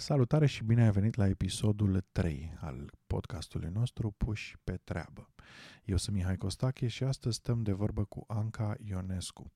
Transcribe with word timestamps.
Salutare 0.00 0.46
și 0.46 0.64
bine 0.64 0.82
ai 0.84 0.90
venit 0.90 1.14
la 1.14 1.28
episodul 1.28 2.04
3 2.12 2.56
al 2.60 2.90
podcastului 3.06 3.70
nostru 3.72 4.10
Puși 4.16 4.56
pe 4.64 4.80
treabă. 4.84 5.30
Eu 5.84 5.96
sunt 5.96 6.16
Mihai 6.16 6.36
Costache 6.36 6.86
și 6.86 7.04
astăzi 7.04 7.36
stăm 7.36 7.62
de 7.62 7.72
vorbă 7.72 8.04
cu 8.04 8.24
Anca 8.26 8.74
Ionescu. 8.84 9.52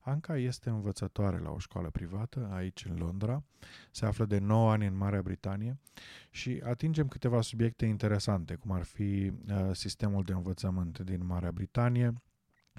Anca 0.00 0.36
este 0.36 0.70
învățătoare 0.70 1.38
la 1.38 1.50
o 1.50 1.58
școală 1.58 1.90
privată 1.90 2.50
aici 2.52 2.84
în 2.84 2.96
Londra, 2.96 3.44
se 3.90 4.06
află 4.06 4.24
de 4.24 4.38
9 4.38 4.72
ani 4.72 4.86
în 4.86 4.96
Marea 4.96 5.22
Britanie 5.22 5.80
și 6.30 6.62
atingem 6.64 7.08
câteva 7.08 7.40
subiecte 7.40 7.86
interesante, 7.86 8.54
cum 8.54 8.70
ar 8.70 8.82
fi 8.82 9.32
uh, 9.48 9.70
sistemul 9.72 10.22
de 10.22 10.32
învățământ 10.32 10.98
din 10.98 11.26
Marea 11.26 11.52
Britanie, 11.52 12.12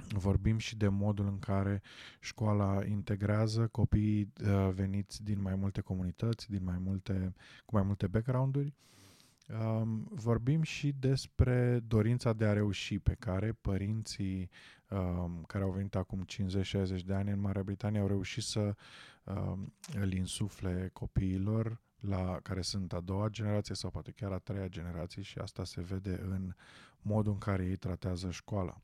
Vorbim 0.09 0.57
și 0.57 0.75
de 0.75 0.87
modul 0.87 1.25
în 1.25 1.39
care 1.39 1.81
școala 2.19 2.85
integrează 2.85 3.67
copiii 3.67 4.33
uh, 4.45 4.69
veniți 4.73 5.23
din 5.23 5.41
mai 5.41 5.55
multe 5.55 5.81
comunități, 5.81 6.49
din 6.49 6.63
mai 6.63 6.77
multe, 6.77 7.33
cu 7.65 7.75
mai 7.75 7.83
multe 7.83 8.07
background-uri. 8.07 8.73
Um, 9.59 10.07
vorbim 10.09 10.61
și 10.61 10.91
despre 10.99 11.79
dorința 11.87 12.33
de 12.33 12.45
a 12.45 12.53
reuși 12.53 12.99
pe 12.99 13.15
care 13.19 13.51
părinții 13.61 14.49
um, 14.89 15.43
care 15.47 15.63
au 15.63 15.71
venit 15.71 15.95
acum 15.95 16.25
50-60 16.99 17.03
de 17.05 17.13
ani 17.13 17.31
în 17.31 17.39
Marea 17.39 17.63
Britanie 17.63 17.99
au 17.99 18.07
reușit 18.07 18.43
să 18.43 18.75
um, 19.23 19.73
îl 19.93 20.13
insufle 20.13 20.89
copiilor 20.93 21.81
la 21.99 22.39
care 22.43 22.61
sunt 22.61 22.93
a 22.93 22.99
doua 22.99 23.29
generație 23.29 23.75
sau 23.75 23.89
poate 23.89 24.11
chiar 24.11 24.31
a 24.31 24.37
treia 24.37 24.67
generație 24.67 25.21
și 25.21 25.37
asta 25.37 25.63
se 25.63 25.81
vede 25.81 26.19
în 26.21 26.53
modul 27.01 27.31
în 27.31 27.37
care 27.37 27.65
ei 27.65 27.75
tratează 27.75 28.29
școala. 28.29 28.81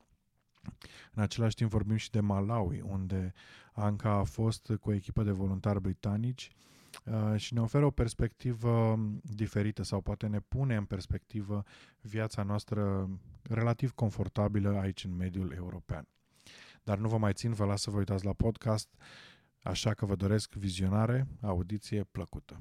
În 1.13 1.23
același 1.23 1.55
timp 1.55 1.69
vorbim 1.69 1.95
și 1.95 2.09
de 2.09 2.19
Malawi, 2.19 2.81
unde 2.81 3.33
Anca 3.73 4.11
a 4.11 4.23
fost 4.23 4.71
cu 4.81 4.89
o 4.89 4.93
echipă 4.93 5.23
de 5.23 5.31
voluntari 5.31 5.81
britanici 5.81 6.51
uh, 7.05 7.39
și 7.39 7.53
ne 7.53 7.61
oferă 7.61 7.85
o 7.85 7.91
perspectivă 7.91 8.99
diferită 9.21 9.83
sau 9.83 10.01
poate 10.01 10.27
ne 10.27 10.39
pune 10.39 10.75
în 10.75 10.85
perspectivă 10.85 11.63
viața 12.01 12.43
noastră 12.43 13.09
relativ 13.41 13.91
confortabilă 13.91 14.79
aici 14.79 15.03
în 15.03 15.15
mediul 15.15 15.51
european. 15.51 16.07
Dar 16.83 16.97
nu 16.97 17.07
vă 17.07 17.17
mai 17.17 17.33
țin, 17.33 17.53
vă 17.53 17.65
las 17.65 17.81
să 17.81 17.89
vă 17.89 17.97
uitați 17.97 18.25
la 18.25 18.33
podcast, 18.33 18.89
așa 19.63 19.93
că 19.93 20.05
vă 20.05 20.15
doresc 20.15 20.53
vizionare, 20.53 21.27
audiție 21.41 22.03
plăcută. 22.03 22.59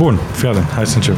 Bun, 0.00 0.16
fii 0.16 0.48
atent, 0.48 0.64
hai 0.64 0.86
să 0.86 0.96
încep. 0.96 1.14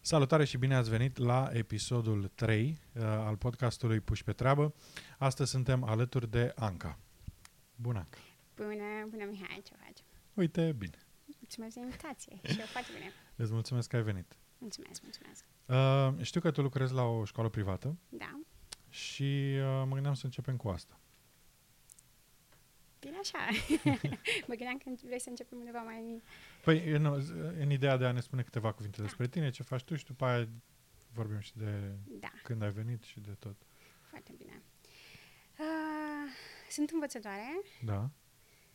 Salutare 0.00 0.44
și 0.44 0.58
bine 0.58 0.74
ați 0.74 0.90
venit 0.90 1.18
la 1.18 1.48
episodul 1.52 2.30
3 2.34 2.80
uh, 2.94 3.02
al 3.02 3.36
podcastului 3.36 4.00
Puși 4.00 4.24
pe 4.24 4.32
treabă. 4.32 4.74
Astăzi 5.18 5.50
suntem 5.50 5.84
alături 5.84 6.30
de 6.30 6.52
Anca. 6.56 6.98
Bună! 7.76 8.08
Bună, 8.56 9.06
bună 9.08 9.24
Mihai, 9.30 9.60
ce 9.64 9.72
faci? 9.84 9.98
Uite, 10.34 10.74
bine. 10.78 10.98
Mulțumesc 11.50 11.74
de 11.74 11.80
invitație 11.80 12.52
și 12.52 12.60
eu 12.60 12.66
foarte 12.66 12.90
bine. 12.94 13.12
Îți 13.36 13.52
mulțumesc 13.52 13.88
că 13.88 13.96
ai 13.96 14.02
venit. 14.02 14.36
Mulțumesc, 14.58 15.02
mulțumesc. 15.02 15.44
Uh, 15.66 16.24
știu 16.24 16.40
că 16.40 16.50
tu 16.50 16.62
lucrezi 16.62 16.92
la 16.92 17.02
o 17.02 17.24
școală 17.24 17.48
privată. 17.48 17.96
Da. 18.08 18.40
Și 18.88 19.56
uh, 19.56 19.82
mă 19.86 19.92
gândeam 19.92 20.14
să 20.14 20.24
începem 20.24 20.56
cu 20.56 20.68
asta. 20.68 21.00
Bine 23.00 23.16
așa. 23.20 23.38
mă 24.48 24.54
gândeam 24.54 24.78
că 24.78 24.90
vrei 25.04 25.20
să 25.20 25.28
începem 25.28 25.58
undeva 25.58 25.78
mai... 25.78 26.22
Păi, 26.64 26.90
în, 26.90 27.04
în 27.58 27.70
ideea 27.70 27.96
de 27.96 28.04
a 28.04 28.12
ne 28.12 28.20
spune 28.20 28.42
câteva 28.42 28.72
cuvinte 28.72 28.96
da. 28.96 29.02
despre 29.02 29.28
tine, 29.28 29.50
ce 29.50 29.62
faci 29.62 29.82
tu 29.82 29.96
și 29.96 30.04
după 30.04 30.24
aia 30.24 30.48
vorbim 31.12 31.38
și 31.38 31.56
de 31.56 31.98
da. 32.06 32.32
când 32.42 32.62
ai 32.62 32.70
venit 32.70 33.02
și 33.02 33.20
de 33.20 33.36
tot. 33.38 33.56
Foarte 34.00 34.32
bine. 34.36 34.62
Uh, 35.58 36.30
sunt 36.70 36.90
învățătoare. 36.90 37.60
Da. 37.84 38.10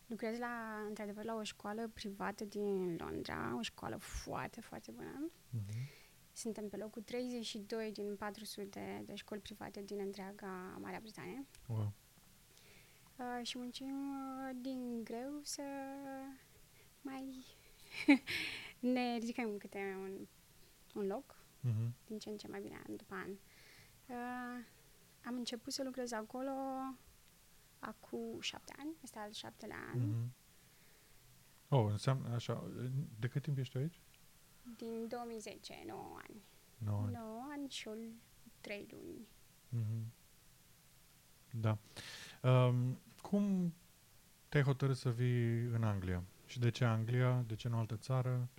Lucrez 0.07 0.37
la, 0.37 0.83
într-adevăr, 0.87 1.23
la 1.23 1.35
o 1.35 1.43
școală 1.43 1.87
privată 1.93 2.45
din 2.45 2.95
Londra, 2.95 3.55
o 3.57 3.61
școală 3.61 3.97
foarte, 3.97 4.61
foarte 4.61 4.91
bună. 4.91 5.31
Uh-huh. 5.31 6.03
Suntem 6.31 6.69
pe 6.69 6.77
locul 6.77 7.01
32 7.01 7.91
din 7.91 8.15
400 8.15 9.03
de 9.05 9.15
școli 9.15 9.41
private 9.41 9.81
din 9.81 9.99
întreaga 9.99 10.77
Marea 10.81 10.99
Britanie. 10.99 11.45
Wow. 11.67 11.93
Uh, 13.15 13.45
și 13.45 13.57
muncim 13.57 14.09
uh, 14.09 14.55
din 14.61 15.03
greu 15.03 15.39
să 15.41 15.61
mai 17.01 17.45
ne 18.93 19.17
ridicăm 19.17 19.57
câte 19.57 19.97
un, 20.01 20.27
un 20.95 21.07
loc, 21.07 21.35
uh-huh. 21.59 22.05
din 22.07 22.19
ce 22.19 22.29
în 22.29 22.37
ce 22.37 22.47
mai 22.47 22.61
bine, 22.61 22.81
an 22.87 22.95
după 22.95 23.13
an. 23.15 23.29
Uh, 24.07 24.65
am 25.25 25.35
început 25.35 25.73
să 25.73 25.83
lucrez 25.83 26.11
acolo 26.11 26.51
acum 27.85 28.39
șapte 28.39 28.73
ani, 28.77 28.95
este 29.03 29.19
al 29.19 29.31
șaptele 29.31 29.73
an. 29.93 29.99
Mm-hmm. 29.99 30.43
Oh, 31.69 31.85
înseamnă 31.89 32.33
așa. 32.33 32.71
De 33.19 33.27
cât 33.27 33.41
timp 33.41 33.57
ești 33.57 33.77
aici? 33.77 34.01
Din 34.77 35.07
2010, 35.07 35.83
9 35.87 36.19
ani. 36.27 36.43
9 36.77 37.01
ani. 37.01 37.13
9 37.13 37.47
ani 37.51 37.69
și 37.69 37.87
o 37.87 37.91
3 38.61 38.87
luni. 38.91 39.27
Mm-hmm. 39.75 40.03
Da. 41.51 41.77
Um, 42.49 42.99
cum 43.21 43.73
te-ai 44.49 44.63
hotărât 44.63 44.97
să 44.97 45.11
vii 45.11 45.63
în 45.63 45.83
Anglia? 45.83 46.23
Și 46.45 46.59
de 46.59 46.69
ce 46.69 46.85
Anglia? 46.85 47.43
De 47.47 47.55
ce 47.55 47.67
nu 47.67 47.77
altă 47.77 47.97
țară? 47.97 48.49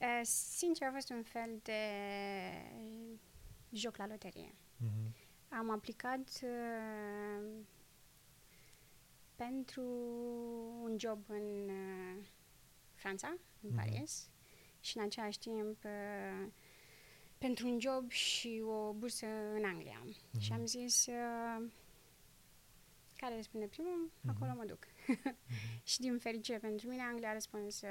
Uh, 0.00 0.20
sincer, 0.22 0.88
a 0.88 0.92
fost 0.92 1.10
un 1.10 1.22
fel 1.22 1.60
de 1.62 1.80
joc 3.70 3.96
la 3.96 4.06
loterie. 4.06 4.54
Mm-hmm. 4.54 5.27
Am 5.48 5.70
aplicat 5.70 6.40
uh, 6.42 7.64
pentru 9.36 9.82
un 10.82 10.96
job 10.98 11.18
în 11.28 11.68
uh, 11.68 12.24
Franța, 12.94 13.36
în 13.60 13.70
mm-hmm. 13.70 13.74
Paris, 13.74 14.30
și 14.80 14.96
în 14.96 15.04
același 15.04 15.38
timp 15.38 15.84
uh, 15.84 16.46
pentru 17.38 17.68
un 17.68 17.80
job 17.80 18.10
și 18.10 18.62
o 18.66 18.92
bursă 18.92 19.26
în 19.26 19.64
Anglia. 19.64 20.02
Mm-hmm. 20.04 20.40
Și 20.40 20.52
am 20.52 20.66
zis, 20.66 21.06
uh, 21.06 21.66
care 23.16 23.36
răspunde 23.36 23.66
primul, 23.66 24.10
mm-hmm. 24.10 24.34
acolo 24.34 24.52
mă 24.56 24.64
duc. 24.64 24.86
mm-hmm. 24.86 25.82
și 25.90 26.00
din 26.00 26.18
fericire 26.18 26.58
pentru 26.58 26.88
mine, 26.88 27.02
Anglia 27.02 27.28
a 27.28 27.32
răspuns, 27.32 27.80
uh, 27.80 27.88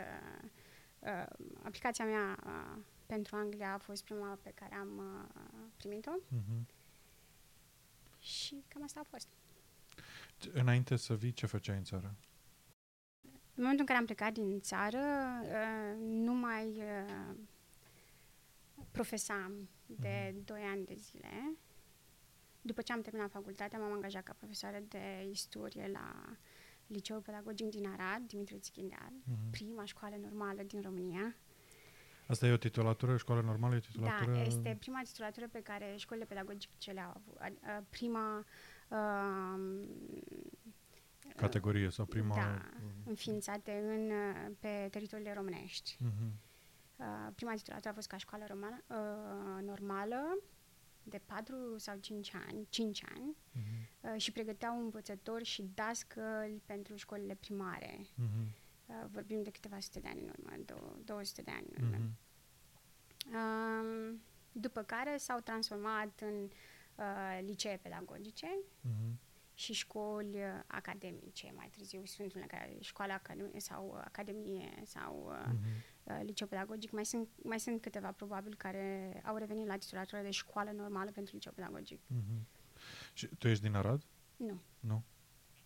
uh, 0.99 1.25
aplicația 1.63 2.05
mea 2.05 2.39
uh, 2.45 2.81
pentru 3.05 3.35
Anglia 3.35 3.73
a 3.73 3.77
fost 3.77 4.03
prima 4.03 4.39
pe 4.41 4.51
care 4.55 4.75
am 4.75 4.97
uh, 4.97 5.41
primit-o. 5.77 6.11
Mm-hmm. 6.11 6.76
Și 8.19 8.63
cam 8.67 8.83
asta 8.83 8.99
a 8.99 9.07
fost. 9.09 9.27
Înainte 10.53 10.95
să 10.95 11.15
vii, 11.15 11.33
ce 11.33 11.45
făceai 11.45 11.77
în 11.77 11.83
țară? 11.83 12.15
În 13.57 13.63
momentul 13.63 13.79
în 13.79 13.85
care 13.85 13.99
am 13.99 14.05
plecat 14.05 14.33
din 14.33 14.59
țară, 14.59 14.99
uh, 15.43 15.97
nu 15.99 16.33
mai 16.33 16.67
uh, 16.67 17.35
profesam 18.91 19.69
de 19.85 20.31
mm. 20.35 20.41
2 20.45 20.61
ani 20.61 20.85
de 20.85 20.95
zile. 20.95 21.57
După 22.61 22.81
ce 22.81 22.93
am 22.93 23.01
terminat 23.01 23.31
facultatea, 23.31 23.79
m-am 23.79 23.91
angajat 23.91 24.23
ca 24.23 24.33
profesoară 24.37 24.79
de 24.87 25.27
istorie 25.31 25.89
la 25.93 26.37
Liceul 26.87 27.21
Pedagogic 27.21 27.69
din 27.69 27.87
Arad, 27.87 28.27
Dimitru 28.27 28.57
Țichindeal, 28.57 29.11
mm-hmm. 29.11 29.51
prima 29.51 29.85
școală 29.85 30.15
normală 30.21 30.63
din 30.63 30.81
România. 30.81 31.35
Asta 32.27 32.47
e 32.47 32.51
o 32.51 32.57
titulatură, 32.57 33.17
școală 33.17 33.41
normală, 33.41 33.75
e 33.75 33.79
titulatură... 33.79 34.31
Da, 34.31 34.41
este 34.41 34.77
prima 34.79 35.01
titulatură 35.03 35.47
pe 35.51 35.61
care 35.61 35.93
școlile 35.97 36.25
pedagogice 36.25 36.91
le-au 36.91 37.09
avut. 37.09 37.37
Prima... 37.89 38.45
Uh, 38.87 39.87
Categorie 41.35 41.89
sau 41.89 42.05
prima... 42.05 42.35
Da, 42.35 42.69
înființate 43.05 43.71
în, 43.71 44.11
pe 44.59 44.87
teritoriile 44.91 45.33
românești. 45.33 45.97
Uh-huh. 45.99 46.45
Uh, 46.97 47.05
prima 47.35 47.53
titulatură 47.53 47.89
a 47.89 47.93
fost 47.93 48.07
ca 48.07 48.17
școală 48.17 48.45
romană, 48.47 48.83
uh, 48.87 49.63
normală, 49.63 50.37
de 51.03 51.21
4 51.25 51.55
sau 51.77 51.97
5 51.97 52.33
ani, 52.47 52.67
5 52.69 53.03
ani 53.15 53.35
uh-huh. 53.35 54.13
uh, 54.13 54.21
și 54.21 54.31
pregăteau 54.31 54.79
învățători 54.79 55.43
și 55.43 55.69
dascăli 55.73 56.61
pentru 56.65 56.95
școlile 56.95 57.35
primare. 57.35 57.99
Uh-huh. 57.99 58.66
Uh, 58.87 58.95
vorbim 59.11 59.43
de 59.43 59.49
câteva 59.49 59.79
sute 59.79 59.99
de 59.99 60.07
ani 60.07 60.21
în 60.21 60.29
urmă, 60.29 60.63
200 61.03 61.41
de 61.41 61.51
ani 61.51 61.67
în 61.77 61.83
urmă. 61.83 61.97
Mm-hmm. 61.97 62.25
Um, 63.33 64.21
după 64.51 64.81
care 64.81 65.17
s-au 65.17 65.39
transformat 65.39 66.19
în 66.21 66.49
uh, 66.95 67.39
licee 67.41 67.77
pedagogice 67.81 68.47
mm-hmm. 68.57 69.13
și 69.53 69.73
școli 69.73 70.35
uh, 70.35 70.43
academice. 70.67 71.51
Mai 71.55 71.69
târziu 71.77 72.05
sunt 72.05 72.33
unele 72.33 72.47
care 72.47 72.77
școală 72.79 73.13
academie 73.13 73.59
sau 73.59 73.91
uh, 73.95 74.01
academie 74.05 74.81
sau 74.85 75.25
uh, 75.29 75.53
mm-hmm. 75.53 76.03
uh, 76.03 76.19
liceu 76.23 76.47
pedagogic. 76.47 76.91
Mai 76.91 77.05
sunt, 77.05 77.27
mai 77.43 77.59
sunt 77.59 77.81
câteva, 77.81 78.11
probabil, 78.11 78.55
care 78.55 79.21
au 79.25 79.35
revenit 79.37 79.67
la 79.67 79.77
titulatura 79.77 80.21
de 80.21 80.31
școală 80.31 80.71
normală 80.71 81.11
pentru 81.11 81.35
liceu 81.35 81.51
pedagogic. 81.51 81.99
Mm-hmm. 81.99 82.41
Și 83.13 83.27
tu 83.27 83.47
ești 83.47 83.63
din 83.63 83.75
Arad? 83.75 84.05
Nu. 84.35 84.61
Nu? 84.79 85.03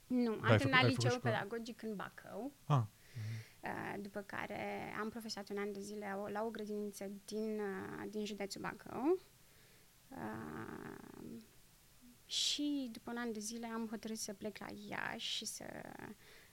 Nu, 0.07 0.31
am 0.31 0.39
Dar 0.41 0.49
ai 0.51 0.57
terminat 0.57 0.57
făcut- 0.57 0.73
ai 0.73 0.79
făcut 0.81 1.03
liceul 1.03 1.19
școală? 1.19 1.35
pedagogic 1.37 1.81
în 1.81 1.95
Bacău, 1.95 2.51
Ah. 2.65 2.81
Uh, 3.63 3.93
după 4.01 4.21
care 4.21 4.93
am 4.99 5.09
profesat 5.09 5.49
un 5.49 5.57
an 5.57 5.71
de 5.73 5.79
zile 5.79 6.13
o- 6.21 6.27
la 6.29 6.43
o 6.43 6.49
grădiniță 6.49 7.11
din, 7.25 7.59
uh, 7.59 8.05
din 8.09 8.25
județul 8.25 8.61
Bacău. 8.61 9.17
Uh, 10.09 11.39
și 12.25 12.89
după 12.91 13.11
un 13.11 13.17
an 13.17 13.31
de 13.31 13.39
zile 13.39 13.67
am 13.67 13.87
hotărât 13.89 14.17
să 14.17 14.33
plec 14.33 14.57
la 14.57 14.65
Iași 14.87 15.35
și 15.35 15.45
să 15.45 15.63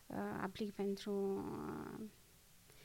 uh, 0.07 0.17
aplic 0.43 0.73
pentru 0.73 1.13
uh, 1.13 2.01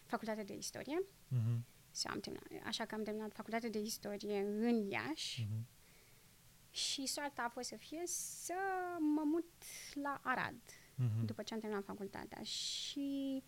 facultatea 0.06 0.44
de 0.44 0.54
istorie. 0.56 1.04
Mm-hmm. 1.06 1.60
Și 1.96 2.08
am 2.08 2.20
terminat, 2.20 2.68
așa 2.68 2.86
că 2.86 2.96
am 2.96 3.04
terminat 3.04 3.34
facultatea 3.34 3.70
de 3.70 3.80
istorie 3.80 4.40
în 4.40 4.90
Iași 4.90 5.44
Mm-hmm. 5.46 5.66
și 6.72 7.06
soarta 7.06 7.42
a 7.44 7.50
fost 7.50 7.68
să 7.68 7.76
fie 7.76 8.02
să 8.06 8.54
mă 9.00 9.22
mut 9.26 9.52
la 9.94 10.20
Arad 10.24 10.56
Mm-hmm. 10.94 11.26
după 11.26 11.44
ce 11.44 11.54
am 11.54 11.60
terminat 11.60 11.84
facultatea 11.86 12.44
și 12.44 13.44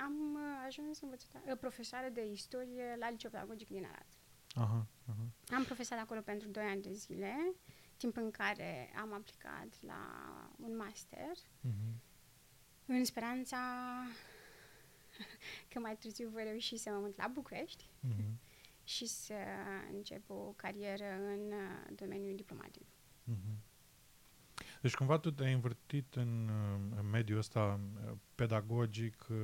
am 0.00 0.34
uh, 0.34 0.64
ajuns 0.66 1.00
învățătoare, 1.00 1.52
uh, 1.52 1.58
profesoară 1.58 2.08
de 2.08 2.26
istorie 2.26 2.96
la 2.98 3.10
liceu 3.10 3.30
pedagogic 3.30 3.68
din 3.68 3.84
Arad. 3.84 4.06
Aha, 4.54 4.86
aha. 5.06 5.56
Am 5.56 5.64
profesat 5.64 5.98
acolo 5.98 6.20
pentru 6.20 6.48
2 6.48 6.64
ani 6.64 6.82
de 6.82 6.92
zile, 6.92 7.54
timp 7.96 8.16
în 8.16 8.30
care 8.30 8.92
am 8.96 9.12
aplicat 9.12 9.80
la 9.80 10.00
un 10.56 10.76
master 10.76 11.32
Mm-hmm. 11.68 12.00
în 12.86 13.04
speranța 13.04 13.58
că 15.70 15.78
mai 15.78 15.96
târziu 15.96 16.28
voi 16.28 16.44
reuși 16.44 16.76
să 16.76 16.90
mă 16.90 16.98
mut 16.98 17.16
la 17.16 17.28
București 17.28 17.90
Mm-hmm. 18.08 18.32
și 18.84 19.06
să 19.06 19.34
încep 19.92 20.30
o 20.30 20.52
carieră 20.56 21.04
în 21.04 21.52
uh, 21.52 21.96
domeniul 21.96 22.36
diplomatic. 22.36 22.86
Mhm. 23.24 23.62
Deci 24.82 24.94
cumva 24.94 25.18
tu 25.18 25.30
te-ai 25.30 25.52
învârtit 25.52 26.14
în, 26.14 26.48
uh, 26.48 26.98
în 27.00 27.10
mediul 27.10 27.38
ăsta 27.38 27.80
uh, 28.06 28.12
pedagogic 28.34 29.26
uh, 29.30 29.36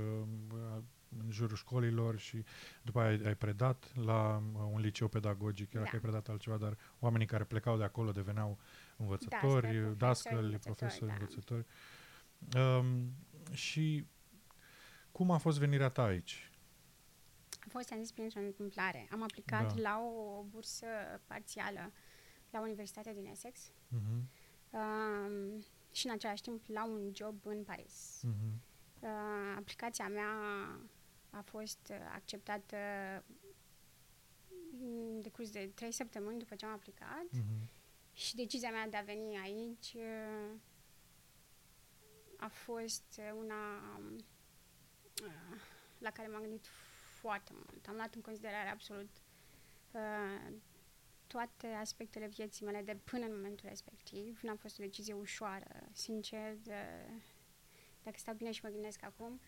în 1.18 1.30
jurul 1.30 1.56
școlilor 1.56 2.18
și 2.18 2.44
după 2.82 3.00
aia 3.00 3.08
ai, 3.08 3.22
ai 3.26 3.34
predat 3.34 3.94
la 3.94 4.42
uh, 4.54 4.60
un 4.72 4.80
liceu 4.80 5.08
pedagogic, 5.08 5.72
era 5.72 5.82
Da. 5.82 5.88
că 5.88 5.94
ai 5.94 6.02
predat 6.02 6.28
altceva, 6.28 6.56
dar 6.56 6.76
oamenii 6.98 7.26
care 7.26 7.44
plecau 7.44 7.76
de 7.76 7.84
acolo 7.84 8.10
deveneau 8.12 8.58
învățători, 8.96 9.66
Dascăli, 9.66 9.96
dascăli, 9.96 10.58
profesori, 10.58 10.62
profesori, 10.62 11.10
învățători, 11.12 11.64
învățători. 12.38 12.86
Um, 12.86 13.12
și 13.54 14.06
cum 15.12 15.30
a 15.30 15.38
fost 15.38 15.58
venirea 15.58 15.88
ta 15.88 16.02
aici? 16.02 16.50
A 17.60 17.66
fost, 17.68 17.92
am 17.92 17.98
zis, 17.98 18.12
printr-o 18.12 18.40
întâmplare. 18.40 19.08
Am 19.12 19.22
aplicat 19.22 19.74
Da. 19.74 19.80
la 19.80 20.00
o 20.00 20.42
bursă 20.42 20.86
parțială 21.26 21.92
la 22.50 22.60
Universitatea 22.60 23.12
din 23.12 23.26
Essex 23.26 23.72
Mhm, 23.88 24.28
um, 24.70 25.64
și 25.92 26.06
în 26.06 26.12
același 26.12 26.42
timp 26.42 26.66
la 26.66 26.84
un 26.84 27.10
job 27.14 27.46
în 27.46 27.64
Paris. 27.64 28.20
mhm, 28.22 28.60
Uh, 29.00 29.54
aplicația 29.56 30.08
mea 30.08 30.30
a 31.30 31.40
fost 31.40 31.78
uh, 31.90 31.96
acceptată 32.14 32.76
în 34.80 35.22
decurs 35.22 35.50
de 35.50 35.70
trei 35.74 35.92
săptămâni 35.92 36.38
după 36.38 36.54
ce 36.54 36.66
am 36.66 36.72
aplicat 36.72 37.26
mhm, 37.30 37.70
și 38.12 38.34
decizia 38.34 38.70
mea 38.70 38.88
de 38.88 38.96
a 38.96 39.02
veni 39.02 39.38
aici 39.38 39.92
uh, 39.94 40.50
a 42.36 42.48
fost 42.48 43.04
uh, 43.18 43.32
una 43.36 43.54
um, 43.98 44.16
uh, 45.24 45.60
la 45.98 46.10
care 46.10 46.28
m-am 46.28 46.40
gândit 46.40 46.66
foarte 47.20 47.52
mult. 47.54 47.86
Am 47.88 47.94
luat 47.94 48.14
în 48.14 48.20
considerare 48.20 48.68
absolut 48.68 49.10
uh, 49.90 50.52
toate 51.28 51.66
aspectele 51.66 52.26
vieții 52.26 52.64
mele 52.64 52.82
de 52.82 52.96
până 53.04 53.24
în 53.24 53.34
momentul 53.34 53.68
respectiv. 53.68 54.40
N-a 54.42 54.56
fost 54.56 54.78
o 54.78 54.82
decizie 54.82 55.14
ușoară, 55.14 55.88
sincer. 55.92 56.56
De, 56.62 56.80
dacă 58.02 58.16
stau 58.18 58.34
bine 58.34 58.50
și 58.50 58.60
mă 58.64 58.70
gândesc 58.70 59.02
acum, 59.04 59.40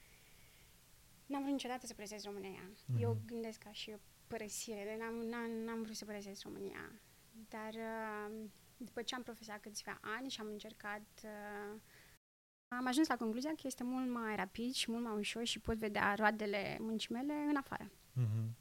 n-am 1.27 1.41
vrut 1.41 1.53
niciodată 1.53 1.87
să 1.87 1.95
părăsesc 1.95 2.25
România. 2.25 2.71
Mhm. 2.87 3.03
Eu 3.03 3.23
gândesc 3.27 3.59
ca 3.59 3.73
și 3.73 3.91
o 3.91 3.99
părăsire, 4.27 4.85
de 4.85 4.97
n-am, 4.99 5.15
n-am, 5.15 5.51
n-am 5.51 5.83
vrut 5.83 5.97
să 5.97 6.05
părăsesc 6.05 6.43
România. 6.43 6.93
Dar 7.49 7.75
uh, 7.75 8.49
după 8.77 9.03
ce 9.03 9.15
am 9.15 9.23
profesat 9.23 9.61
câțiva 9.61 9.99
ani 10.01 10.31
și 10.31 10.41
am 10.41 10.47
încercat, 10.47 11.07
uh, 11.25 11.81
am 12.69 12.87
ajuns 12.87 13.09
la 13.09 13.17
concluzia 13.17 13.51
că 13.51 13.63
este 13.65 13.85
mult 13.85 14.11
mai 14.11 14.37
rapid 14.37 14.73
și 14.73 14.91
mult 14.91 15.05
mai 15.05 15.17
ușor 15.17 15.45
și 15.45 15.59
pot 15.59 15.77
vedea 15.77 16.15
roadele 16.15 16.77
muncii 16.81 17.15
mele 17.15 17.33
în 17.33 17.57
afară. 17.57 17.91
mhm, 18.13 18.57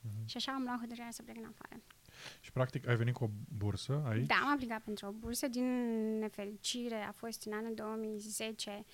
mhm. 0.00 0.26
Și 0.26 0.36
așa 0.36 0.52
am 0.52 0.62
luat 0.62 0.78
hotărârea 0.80 1.10
să 1.10 1.22
plec 1.22 1.36
în 1.36 1.44
afară. 1.44 1.82
Și 2.40 2.52
practic 2.52 2.88
ai 2.88 2.96
venit 2.96 3.14
cu 3.14 3.24
o 3.24 3.28
bursă 3.58 4.02
aici? 4.08 4.26
Da, 4.26 4.34
am 4.34 4.52
aplicat 4.52 4.82
pentru 4.82 5.06
o 5.06 5.10
bursă. 5.10 5.48
Din 5.48 5.64
nefericire 6.18 6.94
a 6.94 7.12
fost 7.12 7.44
în 7.44 7.52
anul 7.52 7.74
2010 7.74 8.84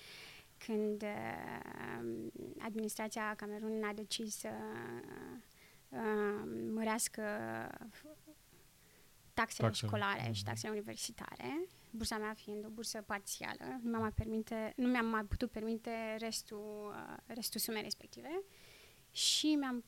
când 0.57 1.01
uh, 1.01 2.41
administrația 2.59 3.33
Camerunului 3.35 3.83
a 3.83 3.93
decis 3.93 4.35
să 4.35 4.49
uh, 5.89 5.99
mărească 6.73 7.21
taxele, 9.33 9.67
Taxele, 9.67 9.71
școlare 9.71 10.21
mhm. 10.23 10.33
și 10.33 10.43
taxele 10.43 10.71
universitare. 10.71 11.67
Bursa 11.91 12.17
mea 12.17 12.33
fiind 12.33 12.65
o 12.65 12.69
bursă 12.69 13.01
parțială, 13.01 13.79
nu 13.81 13.89
mi-am 13.89 14.01
mai, 14.01 14.11
permite, 14.11 14.73
nu 14.75 14.87
mi-am 14.87 15.05
mai 15.05 15.23
putut 15.23 15.51
permite 15.51 16.15
restul, 16.17 16.93
uh, 17.09 17.17
restul 17.25 17.59
sumei 17.59 17.81
respective 17.81 18.41
și 19.11 19.55
mi-am 19.55 19.83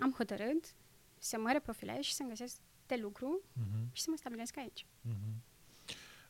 am 0.00 0.12
hotărât 0.12 0.74
să 1.18 1.38
mă 1.38 1.52
reprofilez 1.52 2.00
și 2.00 2.12
să-mi 2.12 2.28
găsesc 2.28 2.56
de 2.94 3.00
lucru 3.02 3.40
Mhm. 3.52 3.88
și 3.92 4.02
să 4.02 4.06
mă 4.10 4.16
stabilesc 4.16 4.56
aici. 4.56 4.86
Mhm. 5.00 5.42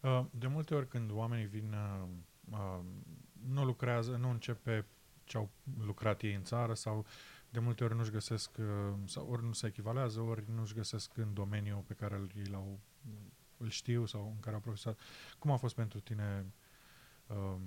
Uh, 0.02 0.24
De 0.30 0.46
multe 0.46 0.74
ori 0.74 0.88
când 0.88 1.10
oamenii 1.10 1.46
vin, 1.46 1.72
uh, 1.72 2.08
uh, 2.50 2.80
nu 3.48 3.64
lucrează, 3.64 4.16
nu 4.16 4.30
începe 4.30 4.86
ce 5.24 5.36
au 5.36 5.50
lucrat 5.78 6.22
ei 6.22 6.34
în 6.34 6.42
țară 6.42 6.74
sau 6.74 7.06
de 7.50 7.58
multe 7.58 7.84
ori 7.84 7.94
nu-și 7.96 8.10
găsesc, 8.10 8.50
uh, 8.58 8.94
sau 9.04 9.30
ori 9.30 9.44
nu 9.44 9.52
se 9.52 9.66
echivalează, 9.66 10.20
ori 10.20 10.44
nu-și 10.54 10.74
găsesc 10.74 11.16
în 11.16 11.34
domeniul 11.34 11.80
pe 11.86 11.94
care 11.94 12.14
îl, 12.14 12.30
ei 12.36 12.44
l-au, 12.44 12.78
îl 13.56 13.68
știu 13.68 14.06
sau 14.06 14.26
în 14.34 14.40
care 14.40 14.54
au 14.54 14.60
profesat. 14.60 14.98
Cum 15.38 15.50
a 15.50 15.56
fost 15.56 15.74
pentru 15.74 16.00
tine? 16.00 16.52
Um, 17.26 17.60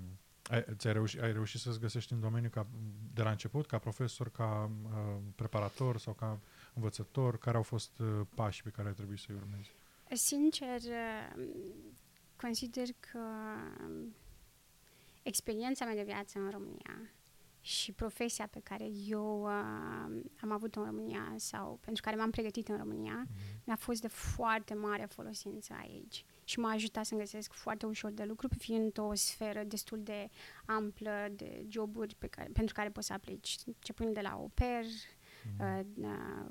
ai, 0.50 0.64
ți-ai 0.76 0.92
reușit, 0.92 1.20
ai 1.22 1.32
reușit 1.32 1.60
să-ți 1.60 1.80
găsești 1.80 2.12
în 2.12 2.20
domeniu 2.20 2.48
ca, 2.50 2.66
de 3.14 3.22
la 3.22 3.30
început, 3.30 3.66
ca 3.66 3.78
profesor, 3.78 4.30
ca 4.30 4.70
uh, 4.84 5.16
preparator 5.34 5.98
sau 5.98 6.12
ca 6.12 6.38
învățător? 6.74 7.38
Care 7.38 7.56
au 7.56 7.62
fost 7.62 7.98
uh, 7.98 8.20
pașii 8.34 8.62
pe 8.62 8.70
care 8.70 8.88
ai 8.88 8.94
trebuit 8.94 9.18
să-i 9.18 9.34
urmezi? 9.34 9.70
Sincer, 10.12 10.80
uh, 10.80 11.44
consider 12.36 12.86
că 13.12 13.18
um, 13.84 14.14
experiența 15.22 15.84
mea 15.84 15.94
de 15.94 16.02
viață 16.02 16.38
în 16.38 16.50
România 16.50 17.00
și 17.60 17.92
profesia 17.92 18.46
pe 18.46 18.60
care 18.60 18.84
eu 19.06 19.42
uh, 19.42 19.50
am 20.40 20.50
avut-o 20.52 20.80
în 20.80 20.86
România 20.86 21.34
sau 21.36 21.78
pentru 21.84 22.02
care 22.02 22.16
m-am 22.16 22.30
pregătit 22.30 22.68
în 22.68 22.76
România 22.76 23.14
Mhm. 23.26 23.62
mi-a 23.64 23.76
fost 23.76 24.00
de 24.00 24.08
foarte 24.08 24.74
mare 24.74 25.04
folosință 25.04 25.74
aici 25.80 26.24
și 26.44 26.58
m-a 26.58 26.70
ajutat 26.70 27.04
să 27.04 27.14
găsesc 27.16 27.52
foarte 27.52 27.86
ușor 27.86 28.10
de 28.10 28.24
lucru, 28.24 28.48
fiind 28.58 28.98
o 28.98 29.14
sferă 29.14 29.62
destul 29.64 30.02
de 30.02 30.30
amplă 30.64 31.28
de 31.32 31.64
joburi 31.68 32.14
pe 32.18 32.26
care, 32.26 32.48
pentru 32.52 32.74
care 32.74 32.90
poți 32.90 33.06
să 33.06 33.12
aplici, 33.12 33.56
începând 33.66 34.14
de 34.14 34.20
la 34.20 34.28
au 34.30 34.50
pair, 34.54 34.84
Mhm. 35.56 35.62
uh, 35.62 35.80
uh, 35.96 36.46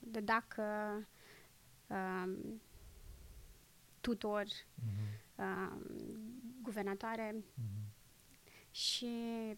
de 0.00 0.20
dacă, 0.20 0.62
um, 1.86 2.60
tutor, 4.00 4.44
Mhm. 4.74 5.44
um, 5.44 5.82
guvernatoare 6.62 7.34
Mhm. 7.54 7.92
și 8.70 9.06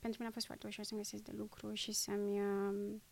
pentru 0.01 0.17
mine 0.19 0.27
a 0.29 0.33
fost 0.33 0.47
foarte 0.47 0.67
ușor 0.67 0.85
să-mi 0.85 1.01
găsesc 1.01 1.23
de 1.23 1.33
lucru 1.37 1.73
și 1.75 1.93
să-mi 1.93 2.41
um, 2.41 3.03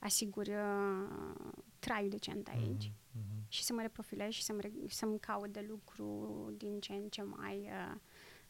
asigur 0.00 0.46
uh, 0.46 1.52
traiul 1.78 2.08
decent 2.08 2.48
aici 2.48 2.84
Mhm, 2.84 2.92
mhm. 3.18 3.44
și 3.48 3.62
să 3.62 3.72
mă 3.72 3.80
reprofilez 3.80 4.30
și 4.32 4.42
să-mi, 4.42 4.60
re- 4.60 4.72
să-mi 4.88 5.18
caut 5.20 5.52
de 5.52 5.64
lucru 5.68 6.52
din 6.56 6.80
ce 6.80 6.92
în 6.92 7.08
ce 7.08 7.22
mai 7.22 7.58
uh, 7.60 7.94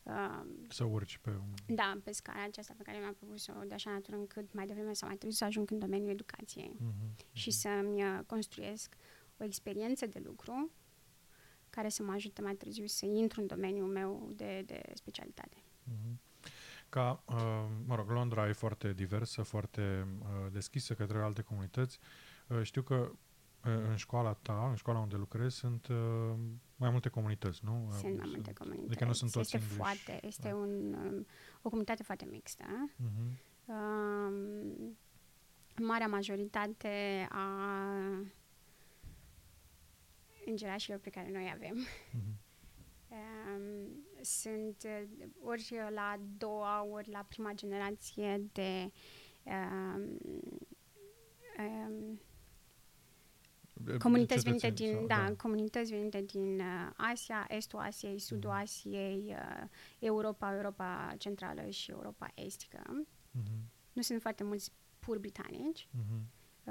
uh, 0.02 0.46
Să 0.68 0.84
urci 0.84 1.18
pe 1.18 1.30
un... 1.30 1.74
da, 1.74 1.98
pe 2.04 2.12
scara 2.12 2.42
aceasta 2.42 2.74
pe 2.76 2.82
care 2.82 2.98
mi-am 2.98 3.14
propus-o 3.14 3.52
de 3.66 3.74
așa 3.74 3.90
natură 3.90 4.16
încât 4.16 4.52
mai 4.52 4.66
devreme 4.66 4.92
sau 4.92 5.08
mai 5.08 5.16
târziu 5.16 5.36
să 5.38 5.44
ajung 5.44 5.70
în 5.70 5.78
domeniul 5.78 6.10
educației 6.10 6.76
Mhm, 6.78 7.14
și 7.32 7.50
să-mi 7.50 8.02
uh, 8.02 8.18
construiesc 8.26 8.94
o 9.36 9.44
experiență 9.44 10.06
de 10.06 10.20
lucru 10.24 10.70
care 11.70 11.88
să 11.88 12.02
mă 12.02 12.12
ajute 12.12 12.42
mai 12.42 12.54
târziu 12.54 12.86
să 12.86 13.06
intru 13.06 13.40
în 13.40 13.46
domeniul 13.46 13.88
meu 13.88 14.30
de, 14.34 14.62
de 14.66 14.82
specialitate. 14.94 15.56
mhm. 15.84 16.20
Ca, 16.90 17.22
uh, 17.26 17.66
mă 17.86 17.94
rog, 17.94 18.10
Londra 18.10 18.48
e 18.48 18.52
foarte 18.52 18.92
diversă, 18.92 19.42
foarte 19.42 20.06
uh, 20.20 20.52
deschisă 20.52 20.94
către 20.94 21.18
alte 21.18 21.42
comunități. 21.42 21.98
Uh, 22.46 22.62
știu 22.62 22.82
că 22.82 22.94
uh, 22.94 23.10
în 23.70 23.96
școala 23.96 24.32
ta, 24.32 24.66
în 24.68 24.74
școala 24.74 24.98
unde 24.98 25.16
lucrezi, 25.16 25.56
sunt 25.56 25.86
uh, 25.86 26.34
mai 26.76 26.90
multe 26.90 27.08
comunități, 27.08 27.60
nu? 27.64 27.88
Sunt 27.92 28.16
mai 28.16 28.26
Uh, 28.26 28.32
multe 28.34 28.52
comunități. 28.52 28.88
adică 28.88 29.04
nu 29.04 29.12
sunt 29.12 29.30
toți 29.30 29.56
este 29.56 29.56
English. 29.56 29.76
foarte, 30.04 30.26
este 30.26 30.48
Da. 30.48 30.54
un, 30.54 30.92
um, 30.94 31.26
o 31.62 31.68
comunitate 31.68 32.02
foarte 32.02 32.24
mixtă. 32.30 32.64
Mhm, 32.96 33.38
Um, 33.70 34.96
marea 35.82 36.06
majoritate 36.06 37.26
a 37.30 37.46
îngerașilor 40.46 40.98
pe 40.98 41.10
care 41.10 41.30
noi 41.32 41.50
avem 41.54 41.76
Mhm. 42.12 42.38
um, 43.08 44.04
sunt 44.20 44.82
uh, 44.84 45.26
ori 45.44 45.74
la 45.94 46.00
a 46.02 46.20
doua, 46.36 46.84
ori 46.84 47.10
la 47.10 47.24
prima 47.28 47.52
generație 47.52 48.44
de 48.52 48.90
um, 49.44 50.18
um, 51.58 52.20
comunități 53.98 54.42
venite 54.42 54.66
Cetățeni 54.66 54.90
din, 54.90 54.98
sau- 54.98 55.06
da, 55.06 55.34
comunități 55.36 55.90
venite 55.90 56.22
din 56.22 56.60
uh, 56.60 56.90
Asia, 56.96 57.46
Estul 57.48 57.78
Asiei, 57.78 58.18
Sudul 58.18 58.50
Mhm. 58.50 58.58
Asiei, 58.60 59.24
uh, 59.28 59.68
Europa, 59.98 60.54
Europa 60.54 61.14
Centrală 61.18 61.68
și 61.68 61.90
Europa 61.90 62.30
Estică. 62.34 62.82
Mhm. 63.30 63.70
Nu 63.92 64.02
sunt 64.02 64.20
foarte 64.20 64.44
mulți 64.44 64.72
pur 64.98 65.18
britanici 65.18 65.88
Mhm. 65.90 66.22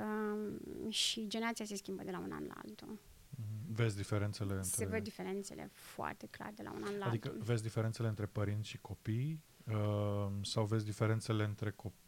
um, 0.04 0.90
și 0.90 1.28
generația 1.28 1.66
se 1.66 1.76
schimbă 1.76 2.04
de 2.04 2.12
la 2.12 2.20
un 2.20 2.32
an 2.32 2.44
la 2.48 2.54
altul. 2.64 2.88
Mhm. 3.30 3.74
Vezi 3.74 3.96
diferențele 3.96 4.54
între... 4.54 4.70
Se 4.70 4.86
văd 4.86 5.04
diferențele 5.04 5.70
foarte 5.72 6.28
clar 6.28 6.52
de 6.56 6.64
la 6.64 6.72
un 6.72 6.84
an 6.84 6.98
la 6.98 7.06
Adică 7.06 7.28
altul. 7.28 7.44
vezi 7.44 7.62
diferențele 7.64 8.08
între 8.08 8.26
părinți 8.26 8.68
și 8.70 8.78
copii 8.78 9.44
uh, 9.68 10.28
sau 10.42 10.66
vezi 10.66 10.86
diferențele 10.86 11.44
între 11.44 11.72
copii 11.72 12.06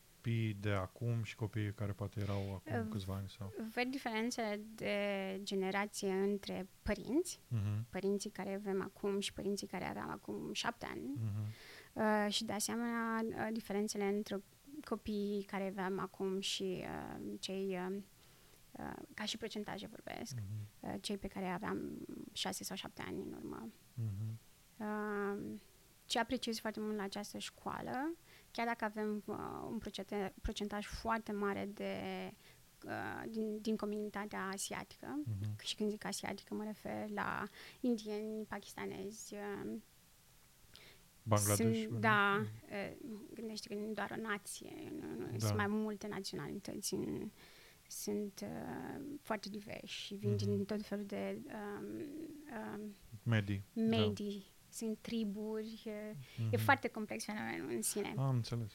de 0.59 0.69
acum 0.71 1.23
și 1.23 1.35
copiii 1.35 1.73
care 1.73 1.91
poate 1.91 2.19
erau 2.19 2.53
acum 2.53 2.79
Uh, 2.81 2.87
câțiva 2.91 3.15
ani 3.15 3.29
sau... 3.29 3.53
Văd 3.73 3.85
diferențele 3.91 4.61
de 4.75 4.95
generație 5.43 6.11
între 6.11 6.67
părinți, 6.83 7.39
Mhm. 7.47 7.85
părinții 7.89 8.29
care 8.29 8.53
avem 8.53 8.81
acum 8.81 9.19
și 9.19 9.33
părinții 9.33 9.67
care 9.67 9.85
aveam 9.85 10.09
acum 10.09 10.53
șapte 10.53 10.85
ani 10.85 11.13
Mhm. 11.15 11.53
uh, 11.93 12.31
și 12.33 12.43
de 12.43 12.53
asemenea 12.53 13.21
uh, 13.25 13.47
diferențele 13.51 14.03
între 14.05 14.43
copiii 14.83 15.43
care 15.43 15.67
aveam 15.67 15.99
acum 15.99 16.39
și 16.39 16.83
uh, 16.83 17.33
cei, 17.39 17.77
uh, 17.89 17.95
uh, 18.71 18.93
ca 19.13 19.25
și 19.25 19.37
procentaje 19.37 19.87
vorbesc, 19.87 20.35
Mhm. 20.35 20.67
uh, 20.89 20.95
cei 21.01 21.17
pe 21.17 21.27
care 21.27 21.45
aveam 21.45 22.05
șase 22.33 22.63
sau 22.63 22.75
șapte 22.75 23.01
ani 23.07 23.21
în 23.21 23.33
urmă. 23.33 23.69
Mhm. 23.93 24.39
Uh, 24.77 25.57
ce 26.05 26.19
apreciez 26.19 26.59
foarte 26.59 26.79
mult 26.79 26.95
la 26.95 27.03
această 27.03 27.37
școală, 27.37 28.13
chiar 28.51 28.65
dacă 28.65 28.85
avem 28.85 29.23
uh, 29.25 29.35
un 29.69 29.77
procente, 29.77 30.33
procentaj 30.41 30.85
foarte 30.85 31.31
mare 31.31 31.69
de, 31.73 31.93
uh, 32.85 33.23
din, 33.29 33.61
din 33.61 33.75
comunitatea 33.75 34.47
asiatică, 34.53 35.19
Mhm. 35.25 35.63
și 35.63 35.75
când 35.75 35.89
zic 35.89 36.05
asiatică 36.05 36.53
mă 36.53 36.63
refer 36.63 37.09
la 37.09 37.43
indieni, 37.79 38.45
pakistanezi, 38.45 39.33
uh, 39.33 39.71
Bangladesh. 41.23 41.81
sunt, 41.87 41.99
da, 41.99 42.45
uh, 42.69 42.95
gândește 43.33 43.67
că 43.67 43.73
nu 43.73 43.85
e 43.89 43.91
doar 43.93 44.15
o 44.17 44.21
nație, 44.21 44.91
nu, 44.99 45.07
nu, 45.25 45.25
Da. 45.37 45.45
sunt 45.45 45.57
mai 45.57 45.67
multe 45.67 46.07
naționalități, 46.07 46.93
în, 46.93 47.31
sunt 47.87 48.39
uh, 48.43 49.01
foarte 49.21 49.49
diversi 49.49 49.93
și 49.93 50.13
vin 50.15 50.29
Mhm. 50.29 50.37
din 50.45 50.65
tot 50.65 50.85
felul 50.85 51.05
de 51.05 51.41
um, 51.45 51.85
um, 52.73 52.95
Medii. 53.23 53.63
medii, 53.73 54.45
sunt 54.69 54.97
triburi, 55.01 55.81
uh, 55.85 55.93
Da. 56.37 56.43
E 56.43 56.47
Mhm. 56.55 56.63
foarte 56.63 56.87
complex 56.87 57.23
fenomenul 57.23 57.69
în 57.69 57.81
sine. 57.81 58.13
Am 58.17 58.35
înțeles. 58.35 58.71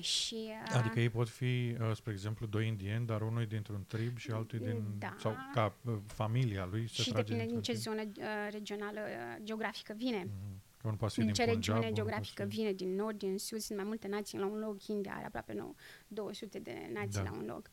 Și, 0.00 0.34
uh, 0.34 0.74
Adică 0.78 1.00
ei 1.00 1.10
pot 1.10 1.28
fi, 1.28 1.76
uh, 1.80 1.90
spre 1.94 2.12
exemplu, 2.12 2.46
doi 2.46 2.66
indieni, 2.66 3.06
dar 3.06 3.22
unul 3.22 3.42
e 3.42 3.44
dintr-un 3.46 3.84
trib 3.88 4.16
și 4.18 4.30
altul 4.30 4.60
e 4.62 4.66
din... 4.72 4.82
Da. 4.98 5.14
Sau 5.18 5.36
ca 5.54 5.76
uh, 5.84 5.96
familia 6.06 6.64
lui 6.70 6.88
se 6.88 7.02
și 7.02 7.10
trage 7.10 7.22
depinde 7.32 7.44
din 7.44 7.52
dintr-un 7.60 7.62
ce 7.62 7.70
trib. 7.82 7.82
zonă 7.82 8.02
uh, 8.26 8.48
regională 8.52 9.00
uh, 9.00 9.44
geografică 9.44 9.94
vine. 9.96 10.18
Mhm. 10.24 10.60
Că 10.76 10.86
unul 10.86 10.96
poate 10.98 11.14
fi 11.14 11.20
În 11.20 11.26
din 11.26 11.34
ce 11.34 11.42
Punjab, 11.44 11.56
regiune 11.56 11.78
unul 11.78 11.90
poate 11.92 12.00
geografică 12.10 12.44
fi- 12.44 12.56
vine, 12.56 12.72
din 12.72 12.94
nord, 12.94 13.18
din 13.18 13.38
sud, 13.38 13.58
sunt 13.60 13.78
mai 13.78 13.86
multe 13.86 14.08
nații 14.08 14.38
la 14.38 14.46
un 14.46 14.58
loc, 14.58 14.86
India 14.86 15.12
are 15.14 15.24
aproape 15.24 15.52
nou, 15.52 15.76
200 16.08 16.58
de 16.58 16.90
nații 16.92 17.22
Da. 17.22 17.30
la 17.30 17.32
un 17.32 17.44
loc. 17.46 17.70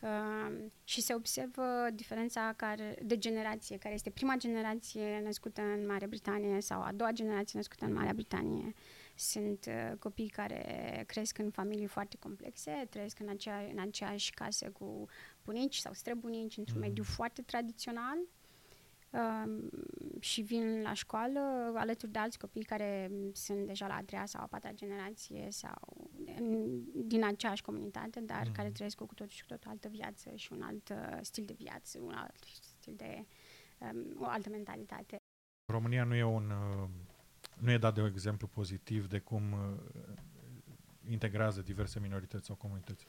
Uh, 0.00 0.64
și 0.84 1.00
se 1.00 1.14
observă 1.14 1.88
diferența 1.94 2.52
care, 2.56 2.98
de 3.02 3.18
generație, 3.18 3.76
care 3.78 3.94
este 3.94 4.10
prima 4.10 4.36
generație 4.36 5.20
născută 5.24 5.62
în 5.62 5.86
Marea 5.86 6.06
Britanie 6.06 6.60
sau 6.60 6.80
a 6.82 6.92
doua 6.92 7.10
generație 7.10 7.52
născută 7.58 7.84
în 7.84 7.92
Marea 7.92 8.12
Britanie. 8.12 8.74
Sunt 9.14 9.66
uh, 9.68 9.92
copii 9.98 10.28
care 10.28 11.04
cresc 11.06 11.38
în 11.38 11.50
familii 11.50 11.86
foarte 11.86 12.16
complexe, 12.18 12.86
trăiesc 12.90 13.18
în, 13.20 13.28
acea, 13.28 13.58
în 13.72 13.78
aceeași 13.78 14.30
casă 14.30 14.70
cu 14.70 15.06
bunici 15.44 15.76
sau 15.76 15.92
străbunici, 15.92 16.56
într-un 16.56 16.78
Mhm. 16.78 16.86
mediu 16.88 17.02
foarte 17.02 17.42
tradițional. 17.42 18.18
Um, 19.10 19.70
și 20.20 20.40
vin 20.40 20.82
la 20.82 20.92
școală 20.92 21.40
alături 21.74 22.12
de 22.12 22.18
alți 22.18 22.38
copii 22.38 22.62
care 22.62 23.10
sunt 23.32 23.66
deja 23.66 23.86
la 23.86 23.94
a 23.94 24.02
treia 24.02 24.26
sau 24.26 24.42
a 24.42 24.46
patra 24.46 24.72
generație 24.72 25.46
sau 25.50 26.10
în, 26.38 26.80
din 26.94 27.24
aceeași 27.24 27.62
comunitate, 27.62 28.20
dar 28.20 28.42
Mhm. 28.44 28.52
care 28.52 28.70
trăiesc 28.70 28.96
cu 28.96 29.04
totul 29.04 29.28
și 29.28 29.40
cu 29.40 29.46
totul 29.48 29.70
altă 29.70 29.88
viață 29.88 30.30
și 30.34 30.52
un 30.52 30.62
alt 30.62 30.88
uh, 30.88 31.18
stil 31.20 31.44
de 31.44 31.54
viață, 31.58 31.98
un 32.02 32.12
alt 32.14 32.44
stil 32.60 32.94
de 32.96 33.26
um, 33.78 34.22
o 34.22 34.24
altă 34.24 34.48
mentalitate. 34.48 35.16
România 35.72 36.04
nu 36.04 36.14
e 36.14 36.22
un 36.22 36.50
uh, 36.50 36.88
nu 37.58 37.70
e 37.70 37.78
dat 37.78 37.94
de 37.94 38.00
un 38.00 38.06
exemplu 38.06 38.46
pozitiv 38.46 39.06
de 39.06 39.18
cum 39.18 39.52
uh, 39.52 39.78
integrează 41.10 41.62
diverse 41.62 42.00
minorități 42.00 42.46
sau 42.46 42.54
comunități. 42.56 43.06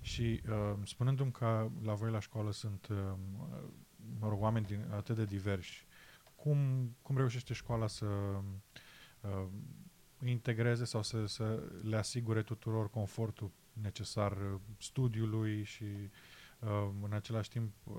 Și 0.00 0.40
uh, 0.48 0.74
spunându-mi 0.84 1.32
că 1.32 1.70
la 1.82 1.94
voi 1.94 2.10
la 2.10 2.20
școală 2.20 2.52
sunt 2.52 2.86
uh, 2.88 2.96
mă 4.20 4.28
rog, 4.28 4.40
oameni 4.40 4.66
din, 4.66 4.86
atât 4.90 5.16
de 5.16 5.24
diversi, 5.24 5.86
cum, 6.34 6.90
cum 7.02 7.16
reușește 7.16 7.54
școala 7.54 7.86
să 7.86 8.06
uh, 9.20 9.46
integreze 10.24 10.84
sau 10.84 11.02
să, 11.02 11.26
să 11.26 11.62
le 11.82 11.96
asigure 11.96 12.42
tuturor 12.42 12.90
confortul 12.90 13.50
necesar 13.72 14.32
uh, 14.32 14.60
studiului 14.78 15.64
și 15.64 15.84
uh, 16.58 16.88
în 17.02 17.12
același 17.12 17.50
timp 17.50 17.72
uh, 17.84 17.94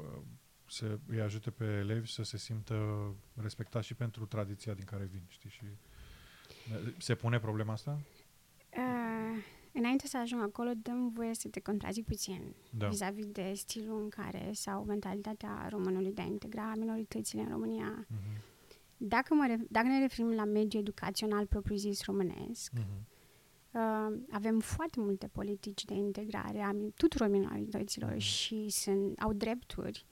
să 0.65 0.99
îi 1.07 1.21
ajute 1.21 1.51
pe 1.51 1.65
elevi 1.65 2.11
să 2.11 2.23
se 2.23 2.37
simtă 2.37 2.75
respectați 3.33 3.87
și 3.87 3.93
pentru 3.93 4.25
tradiția 4.25 4.73
din 4.73 4.85
care 4.85 5.03
vin, 5.03 5.23
știi? 5.27 5.49
Și 5.49 5.63
uh, 5.65 6.93
se 6.97 7.15
pune 7.15 7.39
problema 7.39 7.73
asta? 7.73 7.99
Uh, 9.77 9.84
înainte 9.84 10.07
să 10.07 10.17
ajung 10.17 10.41
acolo, 10.41 10.72
dăm 10.81 11.10
voie 11.10 11.34
să 11.34 11.48
te 11.48 11.60
contrazic 11.60 12.05
puțin 12.05 12.53
Da. 12.77 12.88
vis-a-vis 12.88 13.25
de 13.25 13.51
stilul 13.55 14.01
în 14.01 14.10
care 14.10 14.50
sau 14.53 14.84
mentalitatea 14.84 15.67
românului 15.69 16.12
de 16.13 16.22
a 16.22 16.25
integra 16.25 16.74
minoritățile 16.77 17.41
în 17.41 17.50
România. 17.50 18.05
Mhm. 18.10 18.41
Dacă, 18.98 19.34
mă 19.34 19.46
ref- 19.50 19.67
dacă 19.69 19.88
ne 19.88 20.00
referim 20.00 20.31
la 20.31 20.43
mediul 20.43 20.81
educațional 20.81 21.46
propriu-zis 21.46 22.03
românesc, 22.03 22.72
Mhm. 22.74 22.86
Uh, 23.72 24.17
avem 24.31 24.60
foarte 24.60 25.00
multe 25.00 25.27
politici 25.27 25.86
de 25.86 25.93
integrare 25.93 26.60
a 26.62 26.72
mi- 26.72 26.91
tuturor 26.96 27.27
minorităților 27.27 28.10
Mhm. 28.10 28.19
și 28.19 28.69
sunt, 28.69 29.19
au 29.19 29.34
drepturi 29.34 30.05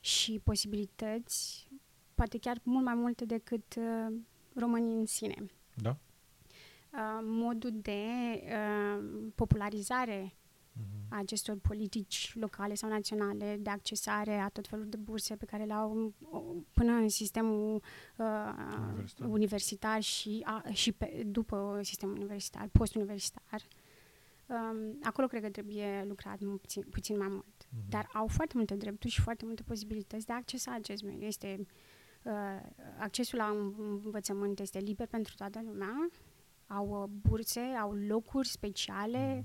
și 0.00 0.40
posibilități, 0.44 1.68
poate 2.14 2.38
chiar 2.38 2.60
mult 2.62 2.84
mai 2.84 2.94
multe 2.94 3.24
decât 3.24 3.74
uh, 3.78 4.16
românii 4.54 4.96
în 4.98 5.06
sine. 5.06 5.34
Da? 5.74 5.96
Uh, 6.96 7.18
modul 7.22 7.70
de 7.82 8.00
uh, 8.44 9.04
popularizare 9.34 10.36
Mhm. 10.78 11.14
a 11.14 11.18
acestor 11.18 11.56
politici 11.56 12.32
locale 12.34 12.74
sau 12.74 12.88
naționale 12.90 13.56
de 13.60 13.70
accesare 13.70 14.34
a 14.38 14.48
tot 14.48 14.66
felul 14.68 14.88
de 14.88 14.96
burse 14.96 15.36
pe 15.36 15.44
care 15.44 15.64
le 15.64 15.72
au 15.72 16.12
o, 16.30 16.38
până 16.72 16.92
în 16.92 17.08
sistemul 17.08 17.74
uh, 18.16 18.26
Universitar. 18.88 19.28
universitar 19.28 20.00
și, 20.02 20.40
a, 20.44 20.62
și 20.72 20.92
pe, 20.92 21.22
după 21.26 21.80
sistemul 21.82 22.14
universitar, 22.14 22.68
post-universitar. 22.72 23.60
Um, 24.46 24.98
acolo 25.02 25.26
cred 25.26 25.42
că 25.42 25.50
trebuie 25.50 26.04
lucrat 26.08 26.40
mu- 26.40 26.56
puțin, 26.56 26.82
puțin 26.90 27.16
mai 27.18 27.28
mult. 27.28 27.66
Mhm. 27.70 27.88
Dar 27.88 28.08
au 28.12 28.26
foarte 28.26 28.52
multe 28.56 28.74
drepturi 28.74 29.12
și 29.12 29.20
foarte 29.20 29.44
multe 29.44 29.62
posibilități 29.62 30.26
de 30.26 30.32
a 30.32 30.36
accesa 30.36 30.72
acest 30.74 31.02
mediu. 31.02 31.26
Este, 31.26 31.66
uh, 32.22 32.32
accesul 32.98 33.38
la 33.38 33.52
un- 33.52 34.00
învățământ 34.04 34.60
este 34.60 34.78
liber 34.78 35.06
pentru 35.06 35.34
toată 35.36 35.60
lumea. 35.66 36.08
Au 36.66 37.02
uh, 37.02 37.08
burse, 37.08 37.60
au 37.60 37.92
locuri 37.92 38.48
speciale 38.48 39.44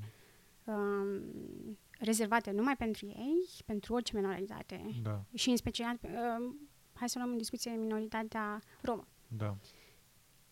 Mhm. 0.65 0.75
um, 0.75 1.77
rezervate 1.99 2.51
numai 2.51 2.75
pentru 2.77 3.05
ei, 3.05 3.47
pentru 3.65 3.93
orice 3.93 4.15
minoritate. 4.15 4.89
Da, 5.01 5.23
Și 5.33 5.49
în 5.49 5.55
special, 5.55 5.99
um, 6.01 6.69
hai 6.93 7.09
să 7.09 7.17
luăm 7.19 7.31
în 7.31 7.37
discuție 7.37 7.71
minoritatea 7.71 8.61
romă. 8.81 9.07
da. 9.27 9.57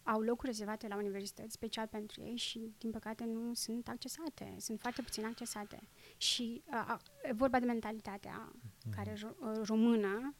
Au 0.03 0.21
locuri 0.21 0.47
rezervate 0.47 0.87
la 0.87 0.95
universități 0.95 1.53
special 1.53 1.87
pentru 1.87 2.21
ei 2.21 2.35
și, 2.35 2.73
din 2.77 2.91
păcate, 2.91 3.23
nu 3.25 3.53
sunt 3.53 3.87
accesate. 3.87 4.55
Sunt 4.57 4.79
foarte 4.79 5.01
puțin 5.01 5.25
accesate. 5.25 5.79
Și 6.17 6.63
uh, 6.65 6.73
a, 6.73 6.99
e 7.23 7.33
vorba 7.33 7.59
de 7.59 7.65
mentalitatea 7.65 8.51
Mhm. 8.85 8.95
care 8.95 9.13
ro- 9.13 9.63
română 9.65 10.33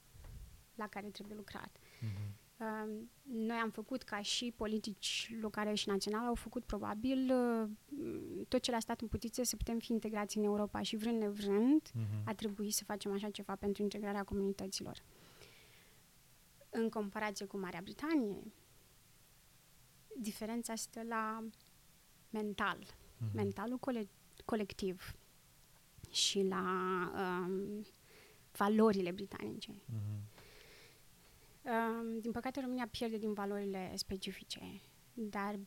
la 0.75 0.87
care 0.87 1.07
trebuie 1.07 1.35
lucrat. 1.35 1.77
Mhm. 2.01 2.33
Um, 2.59 3.09
noi 3.23 3.57
am 3.57 3.69
făcut 3.69 4.03
ca 4.03 4.21
și 4.21 4.53
politici 4.55 5.35
locale 5.41 5.73
și 5.73 5.87
naționale, 5.89 6.27
au 6.27 6.35
făcut 6.35 6.63
probabil 6.63 7.31
uh, 7.33 7.69
tot 8.47 8.61
ce 8.61 8.69
le-a 8.71 8.79
stat 8.79 9.01
în 9.01 9.07
putință 9.07 9.43
să 9.43 9.55
putem 9.55 9.79
fi 9.79 9.91
integrați 9.91 10.37
în 10.37 10.43
Europa 10.43 10.81
și 10.81 10.95
vrând 10.95 11.21
nevrând 11.21 11.89
Mhm. 11.93 12.21
a 12.25 12.33
trebuit 12.33 12.73
să 12.73 12.83
facem 12.83 13.11
așa 13.11 13.29
ceva 13.29 13.55
pentru 13.55 13.81
integrarea 13.81 14.23
comunităților. 14.23 15.03
În 16.69 16.89
comparație 16.89 17.45
cu 17.45 17.57
Marea 17.57 17.79
Britanie, 17.83 18.51
diferența 20.17 20.75
stă 20.75 21.01
la 21.07 21.43
mental. 22.29 22.77
Mhm. 23.17 23.35
Mentalul 23.35 23.77
cole- 23.77 24.09
colectiv 24.45 25.13
și 26.11 26.41
la 26.43 26.61
um, 27.15 27.85
valorile 28.51 29.11
britanice. 29.11 29.71
Mhm. 29.85 30.21
Um, 31.61 32.19
din 32.19 32.31
păcate, 32.31 32.59
România 32.61 32.87
pierde 32.91 33.17
din 33.17 33.33
valorile 33.33 33.91
specifice, 33.95 34.81
dar 35.13 35.59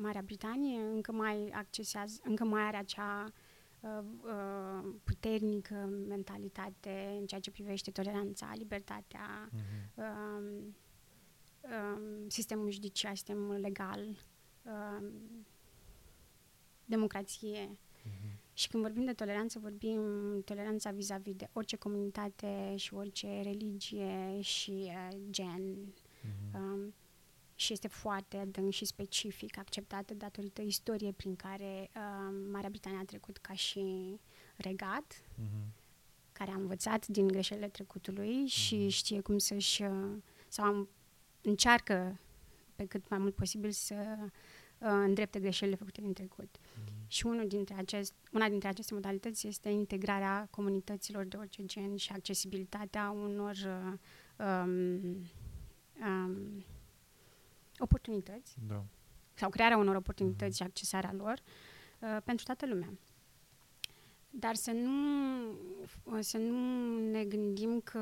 Marea 0.00 0.22
Britanie 0.22 0.80
încă 0.80 1.12
mai 1.12 1.48
accesează, 1.48 2.20
încă 2.24 2.44
mai 2.44 2.62
are 2.62 2.76
acea 2.76 3.32
uh, 3.80 3.98
uh, 4.24 4.94
puternică 5.04 5.74
mentalitate 6.08 7.16
în 7.20 7.26
ceea 7.26 7.40
ce 7.40 7.50
privește 7.50 7.90
toleranța, 7.90 8.52
libertatea, 8.54 9.48
Mhm. 9.52 10.02
um, 10.02 10.76
um, 11.62 12.28
sistemul 12.28 12.70
judiciar, 12.70 13.14
sistemul 13.14 13.54
legal, 13.54 14.16
um, 14.62 15.12
democrație. 16.84 17.78
Mhm. 18.04 18.38
Și 18.58 18.68
când 18.68 18.82
vorbim 18.82 19.04
de 19.04 19.12
toleranță, 19.12 19.58
vorbim 19.58 20.00
toleranța 20.44 20.90
vis-a-vis 20.90 21.34
de 21.34 21.48
orice 21.52 21.76
comunitate 21.76 22.74
și 22.76 22.94
orice 22.94 23.40
religie 23.42 24.40
și 24.40 24.70
uh, 24.84 25.08
gen. 25.30 25.62
Mhm. 26.20 26.62
Um, 26.62 26.94
și 27.54 27.72
este 27.72 27.88
foarte 27.88 28.36
adânc 28.36 28.72
și 28.72 28.84
specific 28.84 29.58
acceptată 29.58 30.14
datorită 30.14 30.62
istoriei 30.62 31.12
prin 31.12 31.36
care 31.36 31.90
um, 31.96 32.50
Marea 32.50 32.68
Britanie 32.68 32.98
a 32.98 33.04
trecut 33.04 33.36
ca 33.36 33.52
și 33.54 34.18
regat, 34.56 35.22
Mhm. 35.34 35.72
care 36.32 36.50
a 36.50 36.54
învățat 36.56 37.06
din 37.06 37.26
greșelile 37.26 37.68
trecutului 37.68 38.46
și 38.46 38.74
Mhm. 38.76 38.88
știe 38.88 39.20
cum 39.20 39.38
să-și 39.38 39.82
uh, 39.82 40.16
sau 40.48 40.64
am- 40.64 40.88
încearcă 41.42 42.18
pe 42.76 42.86
cât 42.86 43.08
mai 43.08 43.18
mult 43.18 43.34
posibil 43.34 43.70
să 43.70 43.94
uh, 44.22 44.30
îndrepte 44.78 45.40
greșelile 45.40 45.76
făcute 45.76 46.00
din 46.00 46.12
trecut. 46.12 46.56
Mhm. 46.74 46.92
Și 47.06 47.26
unul 47.26 47.46
dintre 47.46 47.74
acest, 47.74 48.14
una 48.32 48.48
dintre 48.48 48.68
aceste 48.68 48.94
modalități 48.94 49.46
este 49.46 49.68
integrarea 49.68 50.48
comunităților 50.50 51.24
de 51.24 51.36
orice 51.36 51.64
gen 51.64 51.96
și 51.96 52.12
accesibilitatea 52.12 53.10
unor 53.10 53.54
uh, 53.54 53.98
um, 54.46 55.00
um, 56.06 56.64
oportunități 57.78 58.54
Da. 58.68 58.84
sau 59.34 59.50
crearea 59.50 59.76
unor 59.76 59.96
oportunități 59.96 60.56
și 60.56 60.62
accesarea 60.62 61.12
lor 61.12 61.38
uh, 61.98 62.16
pentru 62.24 62.44
toată 62.44 62.66
lumea. 62.66 62.92
Dar 64.30 64.54
să 64.54 64.70
nu, 64.70 66.20
să 66.20 66.38
nu 66.38 66.98
ne 67.10 67.24
gândim 67.24 67.80
că 67.80 68.00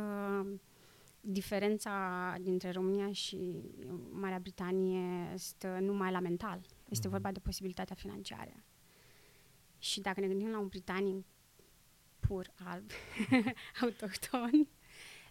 diferența 1.27 2.35
dintre 2.41 2.71
România 2.71 3.13
și 3.13 3.63
Marea 4.11 4.39
Britanie 4.39 5.35
stă 5.37 5.79
numai 5.81 6.11
la 6.11 6.21
mental. 6.21 6.61
Este 6.89 7.07
Mhm. 7.07 7.11
vorba 7.11 7.33
de 7.33 7.39
posibilitatea 7.39 7.95
financiară. 7.95 8.65
Și 9.79 10.01
dacă 10.01 10.21
ne 10.21 10.27
gândim 10.27 10.51
la 10.51 10.59
un 10.59 10.67
britanic 10.69 11.25
pur 12.19 12.53
alb, 12.65 12.91
autohton, 13.83 14.69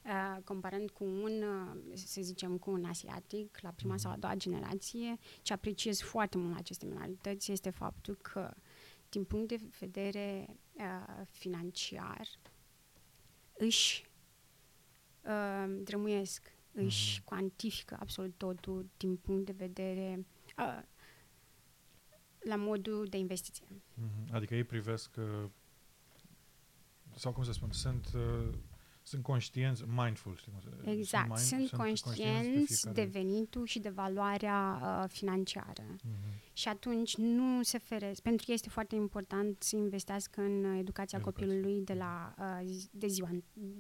uh, 0.05 0.37
comparând 0.43 0.89
cu 0.89 1.03
un, 1.03 1.43
uh, 1.43 1.95
să 1.95 2.21
zicem, 2.21 2.57
cu 2.57 2.71
un 2.71 2.85
asiatic, 2.85 3.57
la 3.61 3.69
prima 3.69 3.97
sau 3.97 4.11
a 4.11 4.17
doua 4.17 4.35
generație, 4.35 5.17
ce 5.41 5.53
apreciez 5.53 6.01
foarte 6.01 6.37
mult 6.37 6.51
la 6.51 6.57
aceste 6.57 6.85
minorități 6.85 7.51
este 7.51 7.69
faptul 7.69 8.15
că, 8.15 8.53
din 9.09 9.23
punct 9.23 9.47
de 9.47 9.59
vedere 9.79 10.57
uh, 10.73 11.25
financiar, 11.29 12.27
își 13.57 14.11
uh, 15.25 15.75
drămuiesc, 15.83 16.55
își 16.71 17.15
Mhm. 17.17 17.23
cuantifică 17.25 17.97
absolut 17.99 18.33
totul 18.37 18.89
din 18.97 19.15
punct 19.15 19.45
de 19.45 19.53
vedere 19.57 20.25
uh, 20.57 20.81
la 22.39 22.55
modul 22.55 23.05
de 23.09 23.17
investiție. 23.17 23.65
Mhm. 23.93 24.33
Adică 24.35 24.55
ei 24.55 24.63
privesc 24.63 25.15
uh, 25.17 25.49
sau 27.15 27.31
cum 27.33 27.43
să 27.43 27.51
spun, 27.51 27.71
sunt 27.71 28.11
uh, 28.15 28.53
sunt 29.05 29.23
conștienți, 29.23 29.83
mindful, 29.87 30.35
știi 30.35 30.51
cum 30.51 30.61
se 30.61 30.89
Exact, 30.91 31.27
mind- 31.27 31.37
sunt, 31.37 31.69
conștienți 31.69 32.83
de 32.83 32.91
fiecare- 32.91 33.05
venitul 33.09 33.65
și 33.65 33.79
de 33.79 33.89
valoarea 33.89 34.79
uh, 35.03 35.09
financiară. 35.09 35.83
Mhm. 36.03 36.41
Și 36.53 36.67
atunci 36.67 37.15
nu 37.17 37.63
se 37.63 37.77
feresc. 37.77 38.21
Pentru 38.21 38.45
ei 38.47 38.53
este 38.55 38.69
foarte 38.69 38.95
important 38.95 39.61
să 39.63 39.75
investească 39.75 40.41
în 40.41 40.63
uh, 40.63 40.77
educația 40.79 41.17
Educație. 41.17 41.45
copilului 41.45 41.81
de 41.83 41.93
la 41.93 42.33
uh, 42.39 42.61
zi- 42.65 42.89
de 42.91 43.07
ziua, 43.07 43.29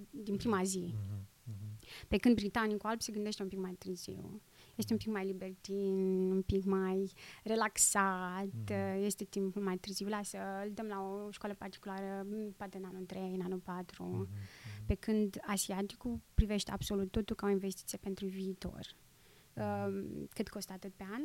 din 0.09 0.35
prima 0.37 0.63
zi. 0.63 0.93
Mhm. 0.93 1.27
Mhm. 1.43 1.79
Pe 2.07 2.17
când 2.17 2.35
britanicul 2.35 2.89
alb 2.89 3.01
se 3.01 3.11
gândește 3.11 3.41
un 3.43 3.47
pic 3.47 3.59
mai 3.59 3.73
târziu. 3.73 4.41
Este 4.75 4.93
un 4.93 4.99
pic 4.99 5.07
mai 5.11 5.25
libertin, 5.25 6.31
un 6.31 6.41
pic 6.41 6.63
mai 6.65 7.11
relaxat, 7.43 8.45
Mhm. 8.45 8.71
uh, 8.71 9.01
este 9.05 9.23
timpul 9.23 9.61
mai 9.61 9.77
târziu. 9.77 10.07
Lasă, 10.07 10.37
îl 10.65 10.71
dăm 10.73 10.85
la 10.85 11.01
o 11.01 11.31
școală 11.31 11.55
particulară, 11.55 12.25
m, 12.29 12.53
poate 12.57 12.77
în 12.77 12.83
anul 12.83 13.05
3, 13.05 13.33
în 13.33 13.41
anul 13.41 13.59
4. 13.59 14.03
Mhm. 14.03 14.27
Pe 14.85 14.93
când 14.95 15.37
asiaticul 15.41 16.19
privește 16.33 16.71
absolut 16.71 17.11
totul 17.11 17.35
ca 17.35 17.47
o 17.47 17.49
investiție 17.49 17.97
pentru 17.97 18.25
viitor. 18.25 18.95
Uh, 19.53 20.03
cât 20.29 20.49
costă 20.49 20.73
atât 20.73 20.93
pe 20.93 21.03
an, 21.11 21.21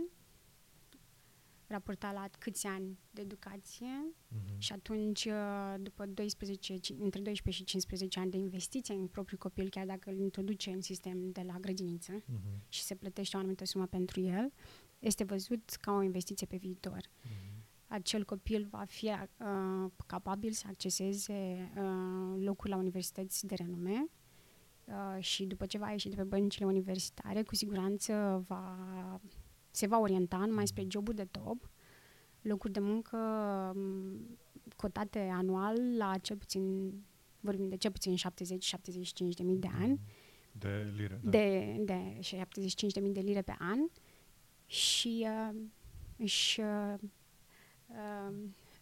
raportat 1.69 2.13
la 2.15 2.29
câți 2.39 2.67
ani 2.67 2.99
de 3.11 3.21
educație 3.21 3.87
Mhm. 4.29 4.59
și 4.59 4.73
atunci, 4.73 5.25
uh, 5.25 5.75
după 5.81 6.07
12, 6.07 6.77
ci- 6.77 6.91
între 6.99 7.21
12 7.21 7.51
și 7.63 7.65
15 7.65 8.21
ani 8.21 8.31
de 8.31 8.37
investiție 8.37 8.95
în 8.95 9.07
propriul 9.07 9.39
copil, 9.41 9.69
chiar 9.69 9.87
dacă 9.87 10.11
îl 10.11 10.19
introduce 10.19 10.71
în 10.71 10.81
sistem 10.81 11.31
de 11.31 11.43
la 11.47 11.59
grădiniță 11.61 12.13
Mhm. 12.13 12.63
și 12.69 12.83
se 12.83 12.95
plătește 12.95 13.37
o 13.37 13.39
anumită 13.39 13.65
sumă 13.65 13.87
pentru 13.87 14.21
el, 14.21 14.53
este 14.99 15.25
văzut 15.25 15.71
ca 15.81 15.93
o 15.93 16.03
investiție 16.03 16.47
pe 16.47 16.57
viitor. 16.57 17.01
Mhm. 17.23 17.65
Acel 17.87 18.25
copil 18.25 18.67
va 18.71 18.85
fi 18.85 19.07
uh, 19.07 19.91
capabil 20.07 20.53
să 20.53 20.65
acceseze 20.69 21.71
uh, 21.77 22.43
locuri 22.45 22.71
la 22.71 22.77
universități 22.77 23.47
de 23.47 23.55
renume 23.55 24.07
uh, 24.85 25.17
și 25.23 25.45
după 25.45 25.67
ce 25.67 25.79
va 25.79 25.91
ieși 25.91 26.09
de 26.09 26.17
pe 26.17 26.23
băncile 26.23 26.67
universitare, 26.67 27.43
cu 27.43 27.55
siguranță 27.55 28.45
va, 28.47 28.77
se 29.79 29.87
va 29.87 29.99
orienta 29.99 30.37
numai 30.37 30.67
spre 30.67 30.87
joburi 30.91 31.17
de 31.17 31.25
top, 31.25 31.71
locuri 32.43 32.73
de 32.73 32.81
muncă 32.81 33.17
m, 33.75 34.39
cotate 34.77 35.19
anual 35.33 35.97
la 35.97 36.19
cel 36.19 36.37
puțin, 36.37 36.93
vorbim 37.41 37.69
de 37.69 37.77
cel 37.77 37.91
puțin 37.91 38.15
70-75 38.17 38.19
de 39.37 39.43
mii 39.43 39.57
de 39.59 39.69
ani, 39.81 40.01
De 40.53 40.93
lire, 40.97 41.21
da. 41.23 41.31
de, 41.31 41.77
de 41.85 42.17
75 42.21 42.93
de 42.93 43.01
mii 43.01 43.13
de 43.13 43.21
lire 43.21 43.43
pe 43.43 43.55
an 43.59 43.79
și 44.67 45.27
uh, 45.29 45.61
își 46.17 46.61
uh, 46.61 46.95
uh, 47.87 48.35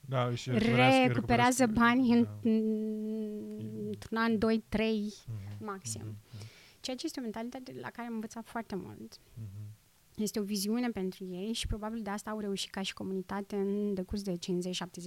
da 0.08 0.26
își 0.26 0.50
recuperează 1.06 1.66
bani 1.66 2.12
în, 2.12 2.22
da. 2.22 2.50
într-un 3.88 4.16
an, 4.18 4.38
doi, 4.38 4.64
trei 4.68 5.12
Mhm. 5.26 5.64
maxim. 5.64 6.02
Mhm. 6.04 6.46
Ceea 6.80 6.96
ce 6.96 7.06
este 7.06 7.18
o 7.18 7.22
mentalitate 7.22 7.72
la 7.80 7.90
care 7.90 8.06
am 8.08 8.14
învățat 8.14 8.46
foarte 8.46 8.74
mult. 8.74 9.20
Mhm. 9.34 9.65
Este 10.16 10.40
o 10.40 10.42
viziune 10.42 10.88
pentru 10.90 11.24
ei 11.24 11.52
și 11.52 11.66
probabil 11.66 12.02
de 12.02 12.10
asta 12.10 12.30
au 12.30 12.38
reușit 12.38 12.70
ca 12.70 12.82
și 12.82 12.92
comunitate 12.94 13.56
în 13.56 13.94
decurs 13.94 14.22
de 14.22 14.32
50-70 14.32 14.36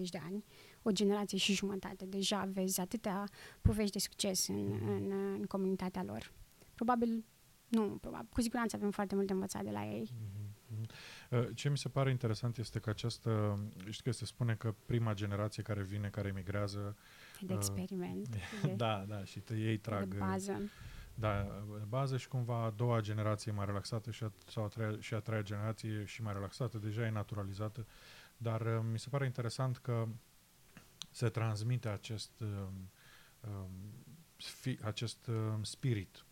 de 0.09 0.19
ani, 0.23 0.43
o 0.81 0.91
generație 0.91 1.37
și 1.37 1.53
jumătate. 1.53 2.05
Deja 2.05 2.49
vezi 2.53 2.79
atâtea 2.79 3.23
povești 3.61 3.91
de 3.91 3.99
succes 3.99 4.47
în, 4.47 4.71
în, 4.85 5.11
în 5.11 5.43
comunitatea 5.43 6.03
lor. 6.03 6.33
Probabil, 6.75 7.25
nu, 7.67 7.81
probabil, 8.01 8.27
cu 8.31 8.41
siguranță 8.41 8.75
avem 8.75 8.91
foarte 8.91 9.15
mult 9.15 9.27
de 9.27 9.33
învățat 9.33 9.63
de 9.63 9.71
la 9.71 9.85
ei. 9.85 10.11
Mhm. 10.11 10.49
Mhm. 10.77 10.85
Uh, 11.29 11.47
Ce 11.55 11.69
mi 11.69 11.77
se 11.77 11.89
pare 11.89 12.09
interesant 12.09 12.57
este 12.57 12.79
că 12.79 12.89
această, 12.89 13.59
știi 13.89 14.03
că 14.03 14.11
se 14.11 14.25
spune 14.25 14.55
că 14.55 14.75
prima 14.85 15.13
generație 15.13 15.63
care 15.63 15.83
vine, 15.83 16.09
care 16.09 16.27
emigrează, 16.27 16.97
De 17.39 17.53
Uh, 17.53 17.59
experiment, 17.59 18.27
de, 18.63 18.73
da, 18.75 19.05
da, 19.07 19.23
și 19.23 19.39
te, 19.39 19.55
ei 19.55 19.77
trag 19.77 20.07
de 20.07 20.15
uh, 20.15 20.25
bază. 20.27 20.61
Da, 21.19 21.63
bază 21.87 22.17
și 22.17 22.27
cumva 22.27 22.63
a 22.63 22.69
doua 22.69 22.99
generație 23.01 23.51
e 23.51 23.55
mai 23.55 23.65
relaxată 23.65 24.11
și 24.11 24.23
a, 24.23 24.31
sau 24.47 24.63
a 24.63 24.67
treia, 24.67 24.97
și 24.99 25.13
a 25.13 25.19
treia 25.19 25.41
generație 25.41 26.05
și 26.05 26.21
mai 26.21 26.33
relaxată, 26.33 26.77
deja 26.77 27.05
e 27.05 27.09
naturalizată, 27.09 27.85
dar 28.37 28.61
uh, 28.61 28.85
mi 28.91 28.99
se 28.99 29.09
pare 29.09 29.25
interesant 29.25 29.77
că 29.77 30.07
se 31.11 31.29
transmite 31.29 31.89
acest, 31.89 32.39
uh, 32.39 32.47
um, 33.49 33.69
fi, 34.35 34.79
acest 34.83 35.27
uh, 35.27 35.53
spirit 35.61 36.25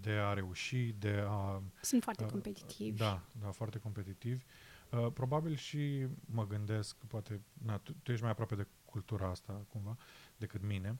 de 0.00 0.10
a 0.10 0.32
reuși, 0.32 0.92
de 0.98 1.24
a... 1.28 1.62
Sunt 1.80 2.02
foarte 2.02 2.24
uh, 2.24 2.30
competitivi. 2.30 2.98
Da, 2.98 3.22
da, 3.40 3.50
foarte 3.50 3.78
competitivi. 3.78 4.44
Uh, 4.90 5.12
probabil 5.12 5.54
și 5.54 6.06
mă 6.26 6.46
gândesc, 6.46 6.96
poate, 6.96 7.40
na, 7.52 7.78
tu, 7.78 7.92
tu 8.02 8.10
ești 8.10 8.22
mai 8.22 8.32
aproape 8.32 8.54
de 8.54 8.66
cultura 8.84 9.28
asta, 9.28 9.66
cumva, 9.68 9.96
decât 10.36 10.62
mine. 10.62 10.98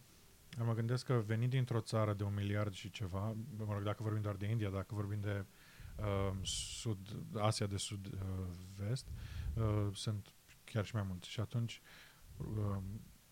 Mă 0.64 0.74
gândesc 0.74 1.04
că 1.04 1.22
venind 1.26 1.50
dintr-o 1.50 1.80
țară 1.80 2.14
de 2.14 2.22
un 2.22 2.34
miliard 2.34 2.72
și 2.72 2.90
ceva, 2.90 3.36
mă 3.56 3.72
rog, 3.72 3.82
dacă 3.82 4.02
vorbim 4.02 4.22
doar 4.22 4.34
de 4.34 4.46
India, 4.46 4.70
dacă 4.70 4.94
vorbim 4.94 5.20
de 5.20 5.44
uh, 5.96 6.32
sud, 6.42 7.16
Asia 7.34 7.66
de 7.66 7.76
sud-vest, 7.76 9.06
uh, 9.54 9.88
sunt 9.92 10.32
chiar 10.64 10.84
și 10.84 10.94
mai 10.94 11.04
mulți. 11.08 11.28
Și 11.28 11.40
atunci 11.40 11.80
uh, 12.36 12.76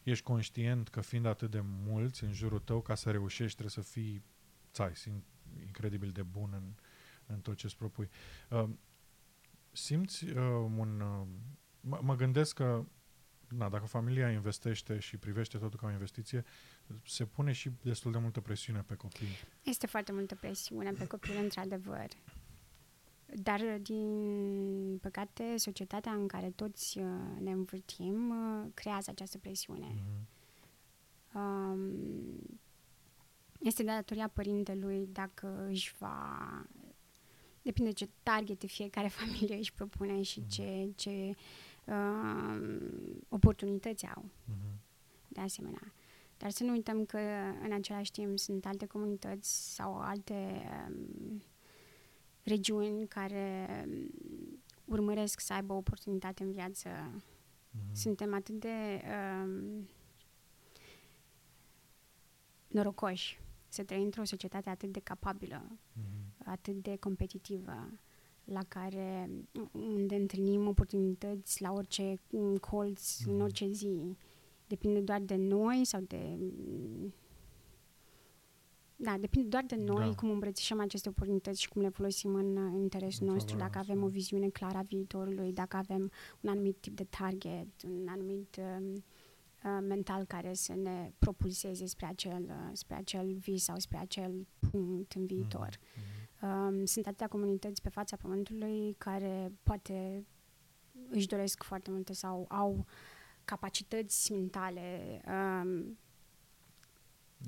ești 0.02 0.24
conștient 0.24 0.88
că 0.88 1.00
fiind 1.00 1.26
atât 1.26 1.50
de 1.50 1.60
mulți 1.62 2.24
în 2.24 2.32
jurul 2.32 2.58
tău, 2.58 2.80
ca 2.80 2.94
să 2.94 3.10
reușești 3.10 3.56
trebuie 3.58 3.84
să 3.84 3.92
fii 3.92 4.22
țai, 4.72 4.92
incredibil 5.60 6.10
de 6.10 6.22
bun 6.22 6.50
în, 6.52 6.74
în 7.26 7.40
tot 7.40 7.56
ce 7.56 7.66
îți 7.66 7.76
propui. 7.76 8.08
Uh, 8.50 8.68
simți 9.72 10.24
uh, 10.24 10.36
un... 10.76 11.00
Uh, 11.00 11.26
mă, 11.80 12.00
mă 12.02 12.16
gândesc 12.16 12.54
că 12.54 12.84
na, 13.48 13.68
dacă 13.68 13.86
familia 13.86 14.30
investește 14.30 14.98
și 14.98 15.16
privește 15.16 15.58
totul 15.58 15.78
ca 15.78 15.86
o 15.86 15.90
investiție, 15.90 16.44
se 17.06 17.24
pune 17.24 17.52
și 17.52 17.70
destul 17.82 18.12
de 18.12 18.18
multă 18.18 18.40
presiune 18.40 18.84
pe 18.86 18.94
copii. 18.94 19.36
Este 19.62 19.86
foarte 19.86 20.12
multă 20.12 20.34
presiune 20.34 20.92
pe 20.92 21.06
copil, 21.06 21.36
într-adevăr. 21.42 22.08
Dar, 23.26 23.60
din 23.80 24.98
păcate, 25.00 25.56
societatea 25.56 26.12
în 26.12 26.26
care 26.26 26.50
toți 26.50 26.98
uh, 26.98 27.04
ne 27.40 27.50
învârtim 27.50 28.30
uh, 28.30 28.66
creează 28.74 29.10
această 29.10 29.38
presiune. 29.38 29.86
Mm-hmm. 29.86 30.32
Um, 31.34 32.58
este 33.60 33.82
de 33.82 33.90
datoria 33.90 34.28
părintelui 34.28 35.08
dacă 35.12 35.66
își 35.68 35.94
va... 35.98 36.66
Depinde 37.62 37.90
ce 37.90 38.08
target 38.22 38.62
fiecare 38.66 39.08
familie 39.20 39.56
își 39.56 39.72
propune 39.72 40.22
și 40.22 40.40
mm-hmm. 40.40 40.48
ce, 40.48 40.92
ce 40.96 41.34
uh, 41.84 42.78
oportunități 43.28 44.06
au. 44.06 44.24
Mm-hmm. 44.24 44.80
De 45.28 45.40
asemenea. 45.40 45.92
Dar 46.44 46.52
să 46.52 46.64
nu 46.64 46.72
uităm 46.72 47.04
că 47.04 47.18
în 47.62 47.72
același 47.72 48.10
timp 48.10 48.38
sunt 48.38 48.66
alte 48.66 48.86
comunități 48.86 49.74
sau 49.74 49.98
alte 49.98 50.62
um, 50.88 51.42
regiuni 52.42 53.06
care 53.06 53.68
um, 53.86 54.10
urmăresc 54.84 55.40
să 55.40 55.52
aibă 55.52 55.72
oportunitate 55.72 56.42
în 56.42 56.52
viață. 56.52 56.88
Mm-hmm. 56.88 57.92
Suntem 57.92 58.34
atât 58.34 58.60
de 58.60 59.02
um, 59.42 59.88
norocoși 62.66 63.40
să 63.68 63.82
trăim 63.82 64.04
într-o 64.04 64.24
societate 64.24 64.70
atât 64.70 64.92
de 64.92 65.00
capabilă, 65.00 65.66
mm-hmm. 65.70 66.44
atât 66.44 66.82
de 66.82 66.96
competitivă, 66.96 67.90
la 68.44 68.62
care 68.68 69.30
unde 69.72 70.14
întâlnim 70.14 70.66
oportunități 70.66 71.62
la 71.62 71.72
orice 71.72 72.20
colț, 72.60 73.20
mm-hmm. 73.20 73.26
în 73.26 73.40
orice 73.40 73.70
zi. 73.70 74.16
Depinde 74.66 75.00
doar 75.00 75.20
de 75.20 75.36
noi 75.36 75.84
sau 75.84 76.00
de 76.00 76.38
da, 78.96 79.16
depinde 79.20 79.48
doar 79.48 79.64
de 79.64 79.76
noi 79.76 80.08
da. 80.08 80.14
cum 80.14 80.30
îmbrățișăm 80.30 80.80
aceste 80.80 81.08
oportunități 81.08 81.60
și 81.60 81.68
cum 81.68 81.82
le 81.82 81.88
folosim 81.88 82.34
în, 82.34 82.56
în 82.56 82.80
interesul 82.80 83.26
în 83.26 83.32
nostru, 83.32 83.56
dacă 83.56 83.78
avem 83.78 84.02
o 84.02 84.06
viziune 84.08 84.48
clară 84.48 84.78
a 84.78 84.82
viitorului, 84.82 85.52
dacă 85.52 85.76
avem 85.76 86.10
un 86.40 86.50
anumit 86.50 86.76
tip 86.80 86.96
de 86.96 87.04
target, 87.04 87.82
un 87.82 88.06
anumit 88.08 88.56
uh, 88.58 88.94
Uh, 89.64 89.78
mental 89.80 90.24
care 90.24 90.54
să 90.54 90.74
ne 90.74 91.12
propulseze 91.18 91.86
spre 91.86 92.06
acel, 92.06 92.42
uh, 92.42 92.70
spre 92.72 92.94
acel 92.94 93.32
vis 93.32 93.64
sau 93.64 93.78
spre 93.78 93.98
acel 93.98 94.46
punct 94.70 95.12
în 95.12 95.26
viitor. 95.26 95.68
Mm-hmm. 95.68 96.42
Um, 96.42 96.84
sunt 96.84 97.06
atâtea 97.06 97.28
comunități 97.28 97.82
pe 97.82 97.88
fața 97.88 98.16
pământului 98.16 98.94
care 98.98 99.52
poate 99.62 100.26
își 101.10 101.26
doresc 101.26 101.62
foarte 101.62 101.90
multe 101.90 102.12
sau 102.12 102.46
au 102.48 102.86
capacități 103.44 104.32
mentale 104.32 105.20
um, 105.26 105.98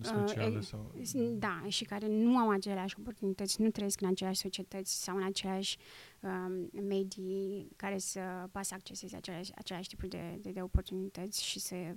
speciale 0.01 0.57
uh, 0.57 0.63
sau... 0.63 0.93
Da, 1.39 1.63
și 1.69 1.85
care 1.85 2.07
nu 2.09 2.39
au 2.39 2.51
aceleași 2.51 2.95
oportunități, 2.99 3.61
nu 3.61 3.71
trăiesc 3.71 4.01
în 4.01 4.09
aceleași 4.09 4.41
societăți 4.41 5.03
sau 5.03 5.17
în 5.17 5.23
aceleași 5.23 5.79
um, 6.21 6.85
medii 6.89 7.69
care 7.77 7.99
să 7.99 8.49
poată 8.53 8.67
să 8.67 8.75
acceseze 8.75 9.17
aceleași, 9.17 9.53
aceleași 9.55 9.89
tipuri 9.89 10.09
de, 10.09 10.39
de, 10.41 10.51
de 10.51 10.63
oportunități 10.63 11.45
și 11.45 11.59
să, 11.59 11.95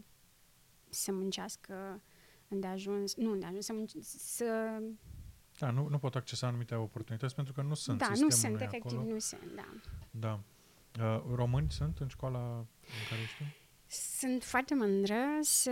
să 0.89 1.11
muncească 1.11 2.01
îndeajuns, 2.47 3.15
nu 3.15 3.31
îndeajuns, 3.31 3.65
să, 3.65 3.73
munce, 3.73 3.97
să 4.01 4.79
da, 5.59 5.71
nu, 5.71 5.87
nu 5.87 5.97
pot 5.97 6.15
accesa 6.15 6.47
anumite 6.47 6.75
oportunități 6.75 7.35
pentru 7.35 7.53
că 7.53 7.61
nu 7.61 7.73
sunt 7.73 7.97
Da, 7.97 8.07
nu 8.15 8.29
sunt, 8.29 8.61
efectiv, 8.61 8.97
acolo. 8.97 9.11
nu 9.11 9.19
sunt, 9.19 9.51
da. 9.55 9.67
Da. 10.11 10.39
Uh, 11.03 11.23
români 11.35 11.71
sunt 11.71 11.97
în 11.97 12.07
școala 12.07 12.57
în 12.57 13.05
care 13.09 13.21
ești 13.21 13.43
sunt 13.91 14.43
foarte 14.43 14.75
mândră 14.75 15.23
să 15.41 15.71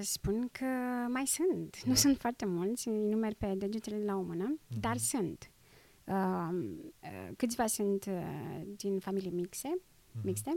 spun 0.00 0.48
că 0.52 0.64
mai 1.08 1.26
sunt. 1.26 1.82
Da. 1.82 1.88
Nu 1.90 1.94
sunt 1.94 2.18
foarte 2.18 2.46
mulți, 2.46 2.88
îi 2.88 3.06
numeri 3.08 3.34
pe 3.34 3.54
degetele 3.56 3.96
de 3.96 4.04
la 4.04 4.16
o 4.16 4.20
mână, 4.20 4.56
mm-hmm. 4.56 4.80
dar 4.80 4.96
sunt. 4.96 5.50
Uh, 6.04 6.48
câțiva 7.36 7.66
sunt 7.66 8.04
uh, 8.04 8.60
din 8.76 8.98
familii 8.98 9.30
mixe, 9.30 9.78
mm-hmm. 9.78 10.22
mixte. 10.22 10.54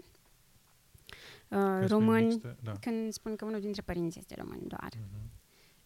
Uh, 1.50 1.88
români, 1.88 2.26
mixte, 2.26 2.56
da. 2.64 2.72
când 2.72 3.12
spun 3.12 3.36
că 3.36 3.46
unul 3.46 3.60
dintre 3.60 3.82
părinți 3.82 4.20
este 4.20 4.36
român 4.38 4.60
doar. 4.68 4.90
Mm-hmm. 4.96 5.36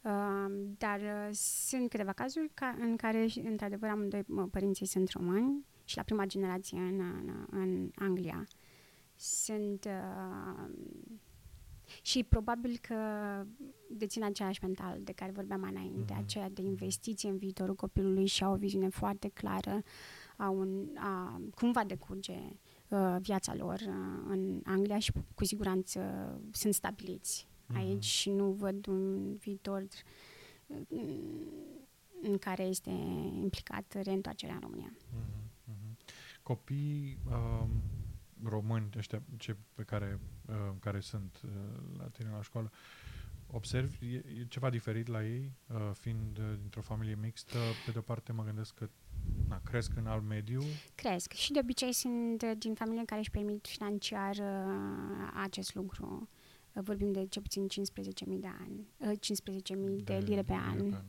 Uh, 0.02 0.70
dar 0.78 1.00
uh, 1.00 1.30
sunt 1.34 1.90
câteva 1.90 2.14
cazuri 2.14 2.52
ca, 2.54 2.76
în 2.80 2.96
care, 2.96 3.28
într-adevăr, 3.44 3.90
amândoi 3.90 4.26
părinții 4.52 4.86
sunt 4.86 5.10
români 5.10 5.66
și 5.86 5.98
la 5.98 6.04
prima 6.04 6.26
generație 6.26 6.78
în, 6.80 7.00
în, 7.00 7.46
în 7.50 7.92
Anglia. 7.96 8.48
Uh, 8.48 8.61
sunt 9.22 9.86
uh, 9.86 10.70
și 12.02 12.24
probabil 12.24 12.78
că 12.82 12.96
dețin 13.90 14.24
același 14.24 14.64
mental 14.64 15.00
de 15.04 15.12
care 15.12 15.32
vorbeam 15.32 15.60
mai 15.60 15.70
înainte, 15.70 16.14
mm-hmm. 16.14 16.18
aceea 16.18 16.50
de 16.50 16.62
investiție 16.62 17.30
în 17.30 17.38
viitorul 17.38 17.76
copilului 17.76 18.26
și 18.26 18.44
au 18.44 18.54
o 18.54 18.58
viziune 18.58 18.90
foarte 18.90 19.28
clară 19.28 19.82
a, 20.38 20.50
un, 20.50 20.88
a 20.96 21.42
cum 21.56 21.72
va 21.72 21.84
decurge 21.84 22.40
uh, 22.88 23.18
viața 23.20 23.56
lor 23.56 23.80
uh, 23.80 24.24
în 24.28 24.62
Anglia 24.66 25.00
și 25.00 25.12
cu 25.36 25.46
siguranță 25.46 26.02
sunt 26.52 26.74
stabiliți 26.74 27.48
mm-hmm. 27.48 27.76
aici 27.76 28.04
și 28.04 28.30
nu 28.30 28.52
văd 28.52 28.88
un 28.88 29.34
viitor 29.36 29.88
uh, 30.68 30.82
în 32.22 32.38
care 32.38 32.64
este 32.64 32.90
implicat 33.42 33.98
reîntoarcerea 34.04 34.56
în 34.56 34.62
România. 34.62 34.94
Mm-hmm. 34.94 36.40
Copii 36.44 37.18
um 37.26 37.70
români 38.44 38.90
ăștia 38.98 39.22
ce, 39.38 39.56
pe 39.74 39.84
care, 39.84 40.20
uh, 40.46 40.56
care 40.80 41.00
sunt 41.00 41.42
uh, 41.46 41.52
la 41.98 42.08
tine 42.08 42.30
la 42.30 42.42
școală, 42.42 42.72
observi, 43.48 44.16
e, 44.16 44.24
e 44.40 44.46
ceva 44.48 44.70
diferit 44.70 45.08
la 45.08 45.26
ei, 45.26 45.52
uh, 45.68 45.92
fiind 45.94 46.38
uh, 46.38 46.54
dintr-o 46.60 46.82
familie 46.82 47.18
mixtă. 47.22 47.58
Pe 47.86 47.92
de-o 47.92 48.02
parte 48.02 48.32
mă 48.32 48.44
gândesc 48.44 48.74
că 48.74 48.90
na, 49.48 49.62
cresc 49.64 49.92
în 49.96 50.08
alt 50.08 50.24
mediu. 50.24 50.62
Cresc 50.96 51.32
și 51.32 51.52
de 51.52 51.60
obicei 51.60 51.94
sunt 51.94 52.42
uh, 52.42 52.52
din 52.58 52.74
familie 52.74 53.06
care 53.06 53.20
își 53.20 53.32
permit 53.32 53.68
financiar 53.68 54.36
uh, 54.36 55.32
acest 55.34 55.76
lucru. 55.76 56.30
Uh, 56.74 56.84
vorbim 56.84 57.12
de 57.12 57.26
cel 57.26 57.42
puțin 57.42 57.68
15.000 57.68 58.40
de 58.40 58.48
ani, 58.60 58.88
uh, 58.98 59.18
15.000 59.18 60.04
de, 60.04 60.04
de 60.04 60.18
lire 60.18 60.44
pe 60.44 60.54
an, 60.54 60.78
pe 60.78 60.82
an 60.84 60.90
da. 60.90 61.04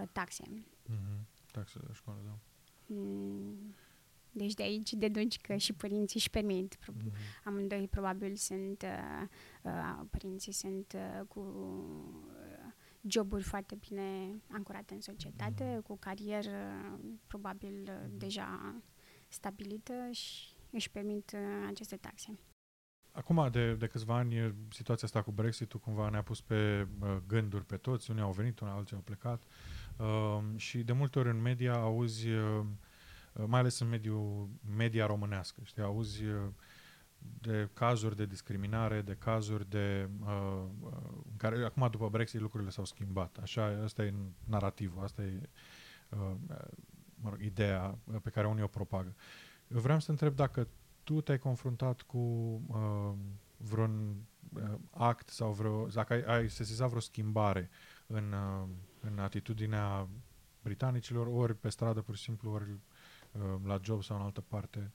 uh, 0.00 0.08
taxe. 0.12 0.44
Mm-hmm. 0.44 1.26
Taxe 1.52 1.78
de 1.86 1.92
școală, 1.92 2.20
da. 2.24 2.38
Mm. 2.86 3.74
Deci 4.38 4.54
de 4.54 4.62
aici 4.62 4.92
deduci 4.92 5.40
că 5.40 5.56
și 5.56 5.72
părinții 5.72 6.16
își 6.18 6.30
permit. 6.30 6.76
Mm-hmm. 6.76 7.44
Amândoi 7.44 7.88
probabil 7.88 8.36
sunt, 8.36 8.82
uh, 8.82 9.28
uh, 9.62 10.06
părinții 10.10 10.52
sunt 10.52 10.92
uh, 10.96 11.26
cu 11.28 11.40
uh, 11.40 12.72
joburi 13.08 13.42
foarte 13.42 13.78
bine 13.88 14.40
ancorate 14.52 14.94
în 14.94 15.00
societate, 15.00 15.76
mm-hmm. 15.76 15.82
cu 15.82 15.96
carieră 15.96 16.50
probabil 17.26 17.90
mm-hmm. 17.90 18.18
deja 18.18 18.74
stabilită 19.28 19.92
și 20.10 20.56
își 20.70 20.90
permit 20.90 21.32
uh, 21.34 21.66
aceste 21.68 21.96
taxe. 21.96 22.38
Acum, 23.12 23.48
de, 23.50 23.74
de 23.74 23.86
câțiva 23.86 24.16
ani, 24.16 24.54
situația 24.70 25.06
asta 25.06 25.22
cu 25.22 25.30
Brexit-ul 25.30 25.80
cumva 25.80 26.08
ne-a 26.08 26.22
pus 26.22 26.40
pe 26.40 26.86
uh, 27.00 27.16
gânduri 27.26 27.64
pe 27.64 27.76
toți. 27.76 28.10
Unii 28.10 28.22
au 28.22 28.32
venit, 28.32 28.60
unii 28.60 28.72
alții 28.72 28.96
au 28.96 29.02
plecat. 29.02 29.42
Uh, 29.96 30.38
și 30.56 30.78
de 30.82 30.92
multe 30.92 31.18
ori 31.18 31.28
în 31.28 31.40
media 31.40 31.74
auzi 31.74 32.28
uh, 32.28 32.60
Uh, 32.60 32.64
mai 33.46 33.60
ales 33.60 33.78
în 33.78 33.88
mediul 33.88 34.48
media 34.76 35.06
românească. 35.06 35.60
Știi, 35.64 35.82
auzi 35.82 36.24
uh, 36.24 36.48
de 37.18 37.68
cazuri 37.72 38.16
de 38.16 38.26
discriminare, 38.26 39.02
de 39.02 39.14
cazuri 39.14 39.68
de... 39.68 40.08
Uh, 40.20 40.62
uh, 40.80 40.90
în 41.30 41.36
care 41.36 41.64
acum, 41.64 41.88
după 41.90 42.08
Brexit, 42.08 42.40
lucrurile 42.40 42.70
s-au 42.70 42.84
schimbat. 42.84 43.36
Așa, 43.42 43.80
asta 43.84 44.04
e 44.04 44.14
narativul, 44.44 45.02
asta 45.02 45.22
e 45.22 45.40
uh, 46.08 46.34
mă 47.14 47.30
rog, 47.30 47.40
ideea 47.42 47.98
pe 48.22 48.30
care 48.30 48.46
unii 48.46 48.62
o 48.62 48.66
propagă. 48.66 49.14
Eu 49.68 49.80
vreau 49.80 50.00
să 50.00 50.10
întreb 50.10 50.34
dacă 50.34 50.68
tu 51.02 51.20
te-ai 51.20 51.38
confruntat 51.38 52.02
cu 52.02 52.18
uh, 52.66 53.12
vreun 53.56 54.16
uh, 54.54 54.74
act 54.90 55.28
sau 55.28 55.52
vreo, 55.52 55.86
dacă 55.86 56.12
ai, 56.12 56.22
ai 56.22 56.50
sesizat 56.50 56.88
vreo 56.88 57.00
schimbare 57.00 57.70
în, 58.06 58.32
uh, 58.32 58.68
în 59.00 59.18
atitudinea 59.18 60.08
britanicilor, 60.62 61.26
ori 61.26 61.54
pe 61.54 61.68
stradă 61.68 62.00
pur 62.00 62.16
și 62.16 62.22
simplu, 62.22 62.50
ori 62.50 62.64
Uh, 62.64 62.87
la 63.64 63.80
job 63.82 64.02
sau 64.02 64.16
în 64.16 64.22
altă 64.22 64.40
parte? 64.40 64.92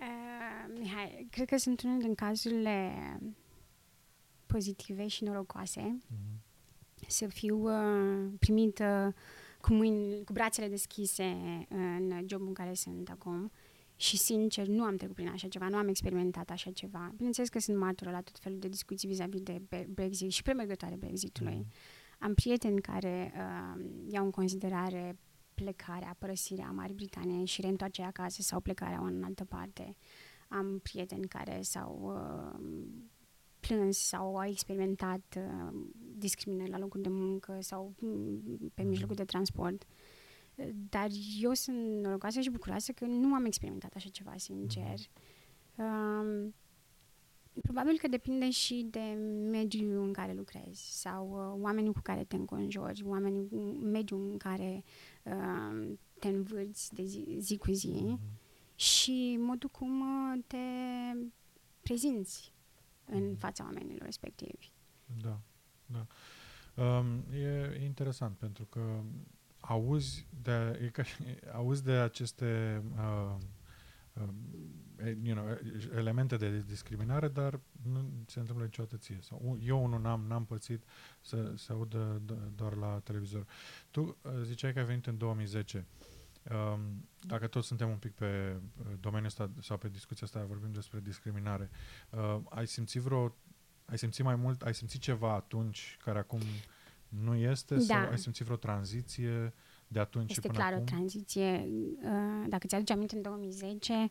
Uh, 0.00 0.74
Mihai, 0.78 1.26
cred 1.30 1.48
că 1.48 1.56
sunt 1.56 1.82
unul 1.82 2.00
din 2.00 2.14
cazurile 2.14 2.92
pozitive 4.46 5.06
și 5.06 5.24
norocoase 5.24 5.98
mm-hmm. 5.98 7.06
să 7.06 7.26
fiu 7.26 7.58
uh, 7.58 8.32
primită 8.38 9.14
cu, 9.60 9.72
mâini, 9.72 10.24
cu 10.24 10.32
brațele 10.32 10.68
deschise 10.68 11.36
în 11.68 12.24
jobul 12.26 12.46
în 12.46 12.54
care 12.54 12.74
sunt 12.74 13.08
acum 13.08 13.50
și 13.96 14.16
sincer 14.16 14.66
nu 14.66 14.82
am 14.82 14.96
trecut 14.96 15.14
prin 15.14 15.28
așa 15.28 15.48
ceva, 15.48 15.68
nu 15.68 15.76
am 15.76 15.88
experimentat 15.88 16.50
așa 16.50 16.70
ceva. 16.70 17.12
Bineînțeles 17.16 17.48
că 17.48 17.58
sunt 17.58 17.76
martură 17.76 18.10
la 18.10 18.20
tot 18.20 18.38
felul 18.38 18.58
de 18.58 18.68
discuții 18.68 19.08
vis-a-vis 19.08 19.40
de 19.40 19.62
Brexit 19.88 20.30
și 20.30 20.42
premergătoare 20.42 20.96
Brexitului. 20.96 21.54
Mm. 21.54 21.66
Am 22.18 22.34
prieteni 22.34 22.80
care 22.80 23.32
uh, 23.36 23.84
iau 24.08 24.24
în 24.24 24.30
considerare 24.30 25.18
plecarea, 25.62 26.16
părăsirea 26.18 26.70
Marii 26.70 26.94
Britanie 26.94 27.44
și 27.44 27.60
reîntoarcerea 27.60 28.08
acasă 28.08 28.42
sau 28.42 28.60
plecarea 28.60 28.98
în 28.98 29.22
altă 29.24 29.44
parte. 29.44 29.96
am 30.48 30.78
prieteni 30.82 31.28
care 31.28 31.62
s-au 31.62 32.00
uh, 32.02 32.60
plâns 33.60 33.98
sau 33.98 34.36
au 34.36 34.46
experimentat 34.48 35.36
uh, 35.36 35.74
discriminări 36.16 36.70
la 36.70 36.78
locul 36.78 37.00
de 37.00 37.08
muncă 37.08 37.58
sau 37.60 37.94
mm, 37.98 38.40
pe 38.74 38.80
Mhm. 38.82 38.88
mijlocul 38.88 39.14
de 39.14 39.24
transport. 39.24 39.82
Uh, 39.82 40.68
Dar 40.88 41.08
eu 41.40 41.52
sunt 41.52 42.02
norocoasă 42.02 42.40
și 42.40 42.50
bucuroasă 42.50 42.92
că 42.92 43.04
nu 43.04 43.34
am 43.34 43.44
experimentat 43.44 43.94
așa 43.94 44.08
ceva, 44.08 44.34
sincer. 44.36 44.94
Um, 45.74 46.54
probabil 47.62 47.98
că 47.98 48.08
depinde 48.08 48.50
și 48.50 48.86
de 48.90 49.18
mediul 49.50 50.02
în 50.02 50.12
care 50.12 50.32
lucrezi 50.32 51.00
sau 51.00 51.30
uh, 51.30 51.62
oamenii 51.62 51.92
cu 51.92 52.00
care 52.02 52.24
te 52.24 52.36
înconjori, 52.36 53.02
oamenii, 53.04 53.48
mediul 53.82 54.30
în 54.30 54.36
care 54.36 54.84
uh, 55.22 55.92
te 56.18 56.28
învârți 56.28 56.94
de 56.94 57.04
zi, 57.04 57.36
zi 57.38 57.56
cu 57.56 57.70
zi 57.72 57.88
Mhm. 58.02 58.20
și 58.74 59.36
modul 59.40 59.68
cum 59.68 60.00
uh, 60.00 60.42
te 60.46 60.56
prezinți 61.82 62.52
în 63.04 63.28
Mhm. 63.28 63.38
fața 63.38 63.64
oamenilor 63.64 64.02
respectivi. 64.04 64.70
Da, 65.22 65.40
da. 65.86 66.06
Um, 66.84 67.24
e 67.32 67.80
interesant 67.84 68.36
pentru 68.36 68.64
că 68.64 69.00
auzi 69.60 70.26
de, 70.42 70.78
e 70.84 70.88
ca, 70.88 71.02
și- 71.02 71.16
auzi 71.52 71.84
de 71.84 71.92
aceste 71.92 72.82
uh, 72.96 73.34
uh, 74.22 74.28
you 75.22 75.34
know, 75.36 75.56
elemente 75.96 76.36
de 76.36 76.62
discriminare, 76.66 77.28
dar 77.28 77.60
nu 77.82 78.10
se 78.26 78.38
întâmplă 78.38 78.64
niciodată 78.64 78.96
ție. 78.96 79.18
Sau 79.22 79.40
u- 79.44 79.58
eu 79.64 79.84
unul 79.84 80.00
n-am, 80.00 80.24
n-am 80.28 80.44
pățit 80.44 80.82
să 81.20 81.52
se 81.56 81.72
audă 81.72 82.20
do- 82.24 82.54
doar 82.56 82.74
la 82.74 83.00
televizor. 83.04 83.46
Tu 83.90 84.00
uh, 84.22 84.32
ziceai 84.42 84.72
că 84.72 84.78
ai 84.78 84.84
venit 84.84 85.06
în 85.06 85.18
2010. 85.18 85.86
Um, 86.74 87.08
dacă 87.20 87.46
toți 87.46 87.66
suntem 87.66 87.88
un 87.88 87.96
pic 87.96 88.12
pe 88.12 88.56
uh, 88.78 88.86
domeniul 89.00 89.26
ăsta 89.28 89.50
sau 89.60 89.76
pe 89.78 89.88
discuția 89.88 90.26
asta, 90.26 90.44
vorbim 90.48 90.72
despre 90.72 91.00
discriminare, 91.02 91.70
uh, 92.10 92.38
ai 92.48 92.66
simțit 92.66 93.00
vreo 93.00 93.34
ai 93.84 93.98
simțit 93.98 94.24
mai 94.24 94.34
mult, 94.34 94.62
ai 94.62 94.74
simțit 94.74 95.00
ceva 95.00 95.34
atunci 95.34 95.96
care 96.04 96.18
acum 96.18 96.40
nu 97.08 97.34
este 97.34 97.74
Da. 97.74 97.80
sau 97.80 98.08
ai 98.10 98.18
simțit 98.18 98.44
vreo 98.44 98.56
tranziție 98.56 99.52
de 99.88 99.98
atunci 100.00 100.26
și 100.30 100.32
Este 100.38 100.46
până 100.46 100.58
clar 100.58 100.72
acum? 100.72 100.82
o 100.82 100.84
tranziție. 100.86 101.68
uh, 102.02 102.44
Dacă 102.48 102.66
ți-aduci 102.66 102.90
aminte, 102.90 103.16
în 103.16 103.22
2010 103.22 103.92
uh, 103.92 104.10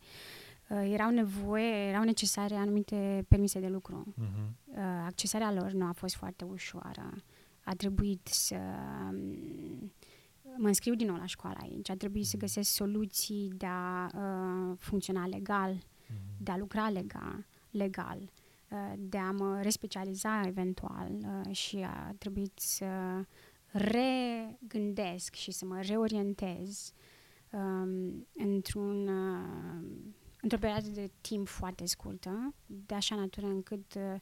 erau 0.69 1.09
nevoie, 1.09 1.87
erau 1.87 2.03
necesare 2.03 2.55
anumite 2.55 3.25
permise 3.27 3.59
de 3.59 3.67
lucru. 3.67 4.13
Mhm. 4.15 4.55
Uh, 4.65 4.77
accesarea 5.05 5.51
lor 5.53 5.71
nu 5.71 5.85
a 5.85 5.91
fost 5.91 6.15
foarte 6.15 6.43
ușoară. 6.45 7.11
A 7.63 7.73
trebuit 7.73 8.27
să 8.27 8.55
um, 9.09 9.91
mă 10.57 10.67
înscriu 10.67 10.95
din 10.95 11.07
nou 11.07 11.15
la 11.15 11.25
școală 11.25 11.57
aici. 11.61 11.89
A 11.89 11.95
trebuit 11.95 12.25
să 12.25 12.31
Mhm. 12.35 12.45
găsesc 12.45 12.69
soluții 12.71 13.51
de 13.57 13.65
a 13.65 14.05
uh, 14.15 14.75
funcționa 14.79 15.27
legal, 15.27 15.71
Mhm. 16.07 16.43
de 16.43 16.51
a 16.51 16.57
lucra 16.57 16.89
legal, 16.89 17.45
legal 17.71 18.19
uh, 18.69 18.93
de 18.97 19.17
a 19.17 19.31
mă 19.31 19.59
respecializa 19.61 20.41
eventual 20.45 21.11
uh, 21.45 21.55
și 21.55 21.77
a 21.77 22.13
trebuit 22.17 22.59
să 22.59 22.85
regândesc 23.71 25.35
și 25.35 25.51
să 25.51 25.65
mă 25.65 25.79
reorientez 25.81 26.93
um, 27.51 28.27
într-un, 28.35 29.07
uh, 29.07 29.81
într-o 30.41 30.57
perioadă 30.57 30.87
de 30.89 31.11
timp 31.21 31.47
foarte 31.47 31.85
scurtă, 31.85 32.53
de 32.65 32.93
așa 32.93 33.15
natură 33.15 33.45
încât 33.45 33.93
uh, 33.93 34.15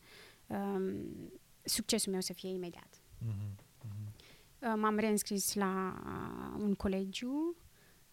um, 0.47 0.93
succesul 1.63 2.11
meu 2.11 2.21
să 2.21 2.33
fie 2.33 2.49
imediat. 2.49 3.01
Mhm. 3.19 3.35
Mhm. 3.83 4.13
Uh, 4.59 4.73
M-am 4.81 4.97
reînscris 4.97 5.53
la 5.53 6.01
uh, 6.05 6.61
un 6.63 6.73
colegiu 6.75 7.55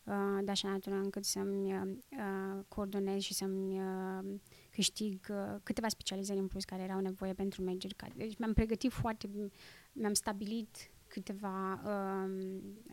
uh, 0.04 0.38
de 0.44 0.50
așa 0.50 0.68
natură 0.68 0.94
încât 0.94 1.24
să-mi 1.24 1.72
uh, 1.76 1.82
uh, 2.10 2.64
coordonez 2.68 3.20
și 3.22 3.34
să-mi 3.34 3.80
uh, 3.80 4.34
câștig 4.70 5.26
uh, 5.30 5.54
câteva 5.62 5.88
specializări 5.88 6.38
în 6.38 6.46
plus 6.48 6.64
care 6.64 6.82
erau 6.82 7.00
nevoie 7.00 7.32
pentru 7.32 7.62
mergeri. 7.62 7.94
Care, 7.94 8.12
deci 8.16 8.38
mi-am 8.38 8.52
pregătit 8.52 8.92
foarte, 8.92 9.28
mi-am 9.92 10.14
stabilit 10.14 10.76
câteva 11.06 11.80
um, 11.84 12.38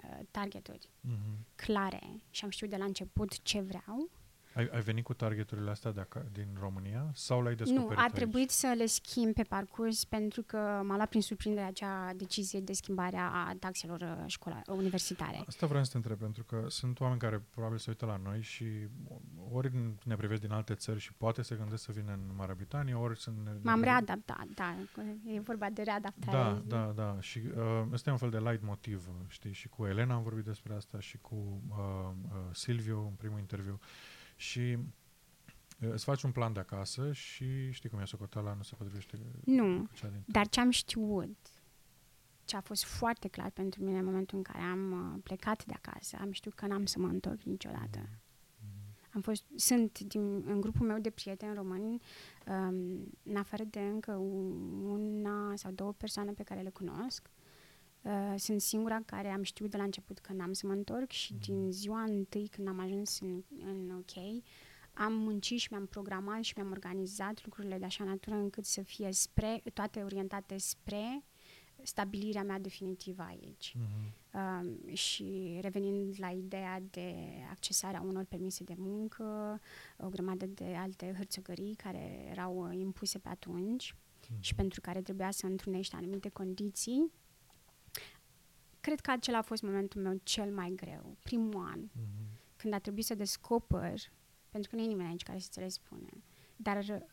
uh, 0.03 0.19
targeturi 0.31 0.89
Mhm. 1.01 1.45
clare 1.55 2.21
și 2.29 2.43
am 2.43 2.49
știut 2.49 2.69
de 2.69 2.77
la 2.77 2.85
început 2.85 3.41
ce 3.41 3.59
vreau. 3.61 4.09
Ai, 4.53 4.69
ai 4.73 4.81
venit 4.81 5.03
cu 5.03 5.13
targeturile 5.13 5.69
astea 5.69 5.91
de 5.91 6.01
aca- 6.01 6.25
din 6.31 6.47
România 6.59 7.11
sau 7.13 7.41
le-ai 7.41 7.55
descoperit 7.55 7.89
Nu, 7.89 7.95
a 7.97 8.01
aici? 8.01 8.11
trebuit 8.11 8.49
să 8.49 8.73
le 8.77 8.85
schimb 8.85 9.33
pe 9.33 9.43
parcurs 9.43 10.03
pentru 10.05 10.41
că 10.41 10.57
m-a 10.83 10.95
luat 10.95 11.09
prin 11.09 11.21
surprindere 11.21 11.65
acea 11.65 12.13
decizie 12.15 12.59
de 12.59 12.73
schimbare 12.73 13.17
a 13.17 13.55
taxelor 13.59 14.01
uh, 14.01 14.23
școla, 14.25 14.61
universitare. 14.67 15.43
Asta 15.47 15.67
vreau 15.67 15.83
să 15.83 15.91
te 15.91 15.97
întreb, 15.97 16.17
pentru 16.17 16.43
că 16.43 16.65
sunt 16.67 16.99
oameni 16.99 17.19
care 17.19 17.43
probabil 17.49 17.77
se 17.77 17.89
uită 17.89 18.05
la 18.05 18.19
noi 18.23 18.41
și 18.41 18.65
ori 19.51 19.71
ne 20.03 20.15
privesc 20.15 20.41
din 20.41 20.51
alte 20.51 20.73
țări 20.73 20.99
și 20.99 21.13
poate 21.13 21.41
se 21.41 21.55
gândesc 21.55 21.83
să 21.83 21.91
vină 21.91 22.11
în 22.11 22.35
Marea 22.35 22.55
Britanie, 22.55 22.93
ori 22.93 23.19
să 23.21 23.31
ne... 23.43 23.51
M-am 23.61 23.79
ne- 23.79 23.85
readaptat, 23.85 24.47
da. 24.55 24.75
E 25.25 25.39
vorba 25.39 25.69
de 25.69 25.81
readaptare. 25.81 26.37
Da, 26.37 26.61
da, 26.67 26.91
da. 26.95 27.17
Și 27.19 27.41
uh, 27.57 27.83
ăsta 27.91 28.09
e 28.09 28.13
un 28.13 28.19
fel 28.19 28.29
de 28.29 28.39
light 28.39 28.63
motiv, 28.63 29.09
știi? 29.27 29.53
Și 29.53 29.67
cu 29.67 29.85
Elena 29.85 30.13
am 30.13 30.23
vorbit 30.23 30.45
despre 30.45 30.73
asta 30.73 30.99
și 30.99 31.17
cu 31.17 31.61
uh, 31.69 31.77
uh, 32.23 32.37
Silviu 32.51 32.97
în 32.99 33.13
primul 33.17 33.39
interviu. 33.39 33.79
Și 34.41 34.77
uh, 35.79 35.89
îți 35.91 36.03
faci 36.03 36.23
un 36.23 36.31
plan 36.31 36.53
de 36.53 36.59
acasă 36.59 37.11
și 37.11 37.71
știi 37.71 37.89
cum 37.89 37.99
e 37.99 38.05
socoteala, 38.05 38.53
nu 38.53 38.63
se 38.63 38.75
potrivește 38.75 39.19
Nu, 39.45 39.85
cu 39.87 39.93
cea 39.93 40.07
din... 40.07 40.23
dar 40.25 40.47
ce 40.47 40.59
am 40.59 40.69
știut, 40.69 41.37
ce 42.45 42.55
a 42.55 42.61
fost 42.61 42.83
foarte 42.83 43.27
clar 43.27 43.49
pentru 43.49 43.83
mine 43.83 43.97
în 43.97 44.05
momentul 44.05 44.37
în 44.37 44.43
care 44.43 44.59
am 44.59 44.91
uh, 44.91 45.21
plecat 45.23 45.65
de 45.65 45.73
acasă, 45.73 46.17
am 46.21 46.31
știut 46.31 46.53
că 46.53 46.67
n-am 46.67 46.85
să 46.85 46.99
mă 46.99 47.07
întorc 47.07 47.41
niciodată. 47.41 47.99
Mhm. 47.99 49.09
Am 49.13 49.21
fost, 49.21 49.43
sunt 49.55 49.99
din, 49.99 50.43
în 50.45 50.61
grupul 50.61 50.85
meu 50.85 50.99
de 50.99 51.09
prieteni 51.09 51.53
români, 51.53 52.01
um, 52.47 52.75
în 53.23 53.35
afară 53.35 53.63
de 53.63 53.79
încă 53.79 54.11
una 54.83 55.55
sau 55.55 55.71
două 55.71 55.93
persoane 55.93 56.31
pe 56.31 56.43
care 56.43 56.61
le 56.61 56.69
cunosc, 56.69 57.29
uh, 58.01 58.33
sunt 58.37 58.61
singura 58.61 59.01
care 59.05 59.27
am 59.29 59.41
știut 59.43 59.69
de 59.71 59.77
la 59.77 59.83
început 59.83 60.19
că 60.19 60.33
n-am 60.33 60.53
să 60.53 60.67
mă 60.67 60.73
întorc 60.73 61.11
și 61.11 61.33
Mhm. 61.33 61.41
din 61.41 61.71
ziua 61.71 62.01
întâi 62.03 62.47
când 62.47 62.67
am 62.67 62.79
ajuns 62.79 63.19
în, 63.19 63.43
în 63.65 63.91
OK, 63.97 64.43
am 64.93 65.13
muncit 65.13 65.59
și 65.59 65.67
mi-am 65.71 65.85
programat 65.85 66.43
și 66.43 66.53
mi-am 66.55 66.71
organizat 66.71 67.43
lucrurile 67.45 67.77
de 67.77 67.85
așa 67.85 68.03
natură 68.03 68.35
încât 68.35 68.65
să 68.65 68.81
fie 68.81 69.11
spre, 69.11 69.61
toate 69.73 70.01
orientate 70.03 70.57
spre 70.57 71.23
stabilirea 71.83 72.43
mea 72.43 72.59
definitivă 72.59 73.21
aici. 73.21 73.75
Mhm. 73.77 74.19
Um, 74.33 74.93
și 74.95 75.57
revenind 75.61 76.15
la 76.17 76.29
ideea 76.29 76.81
de 76.89 77.13
accesarea 77.49 78.01
unor 78.01 78.23
permise 78.23 78.63
de 78.63 78.73
muncă, 78.77 79.59
o 79.97 80.09
grămadă 80.09 80.45
de 80.45 80.75
alte 80.77 81.13
hârțogării 81.17 81.75
care 81.75 82.27
erau 82.29 82.67
uh, 82.67 82.77
impuse 82.79 83.19
pe 83.19 83.29
atunci 83.29 83.95
și 84.39 84.55
pentru 84.55 84.81
care 84.81 85.01
trebuia 85.01 85.31
să 85.31 85.45
întrunești 85.45 85.95
anumite 85.95 86.29
condiții, 86.29 87.11
cred 88.81 88.99
că 88.99 89.11
acela 89.11 89.37
a 89.37 89.41
fost 89.41 89.61
momentul 89.61 90.01
meu 90.01 90.19
cel 90.23 90.51
mai 90.53 90.73
greu, 90.75 91.17
primul 91.23 91.65
an, 91.65 91.79
Mhm. 91.79 92.39
când 92.55 92.73
a 92.73 92.79
trebuit 92.79 93.05
să 93.05 93.15
descoper, 93.15 93.93
pentru 94.49 94.69
că 94.69 94.75
nu 94.75 94.81
e 94.81 94.87
nimeni 94.87 95.09
aici 95.09 95.23
care 95.23 95.39
să-ți 95.39 95.59
le 95.59 95.67
spune, 95.67 96.09
dar 96.55 97.03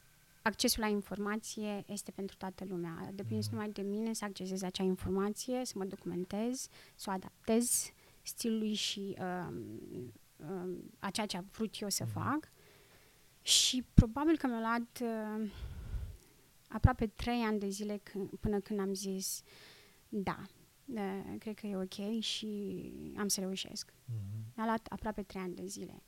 accesul 0.43 0.83
la 0.83 0.89
informație 0.89 1.85
este 1.87 2.11
pentru 2.11 2.37
toată 2.37 2.65
lumea. 2.65 3.11
Depinde 3.15 3.43
Mhm. 3.45 3.51
numai 3.55 3.71
de 3.71 3.83
mine 3.83 4.13
să 4.13 4.25
accesez 4.25 4.63
acea 4.63 4.83
informație, 4.85 5.65
să 5.65 5.73
mă 5.77 5.85
documentez, 5.85 6.69
să 6.95 7.07
o 7.11 7.13
adaptez 7.13 7.91
stilului 8.23 8.75
și 8.75 9.17
um, 9.21 9.65
um, 10.51 10.91
a 10.99 11.11
ceea 11.11 11.27
ce 11.27 11.37
am 11.37 11.49
vrut 11.53 11.81
eu 11.81 11.89
să 11.89 12.05
Mhm. 12.05 12.13
fac. 12.13 12.51
Și 13.43 13.85
probabil 13.95 14.37
că 14.37 14.47
mi-a 14.47 14.59
luat 14.61 15.01
uh, 15.03 15.51
aproape 16.69 17.07
trei 17.07 17.41
ani 17.43 17.59
de 17.59 17.69
zile 17.69 18.01
când, 18.03 18.29
până 18.41 18.61
când 18.61 18.81
am 18.81 18.95
zis 18.95 19.43
da, 20.09 20.43
uh, 20.95 21.35
cred 21.39 21.55
că 21.55 21.67
e 21.67 21.77
ok 21.77 22.21
și 22.21 22.93
am 23.17 23.29
să 23.29 23.41
reușesc. 23.41 23.93
Mhm. 24.05 24.53
Mi-a 24.57 24.65
luat 24.65 24.87
aproape 24.87 25.23
trei 25.23 25.43
ani 25.43 25.55
de 25.55 25.67
zile. 25.67 26.03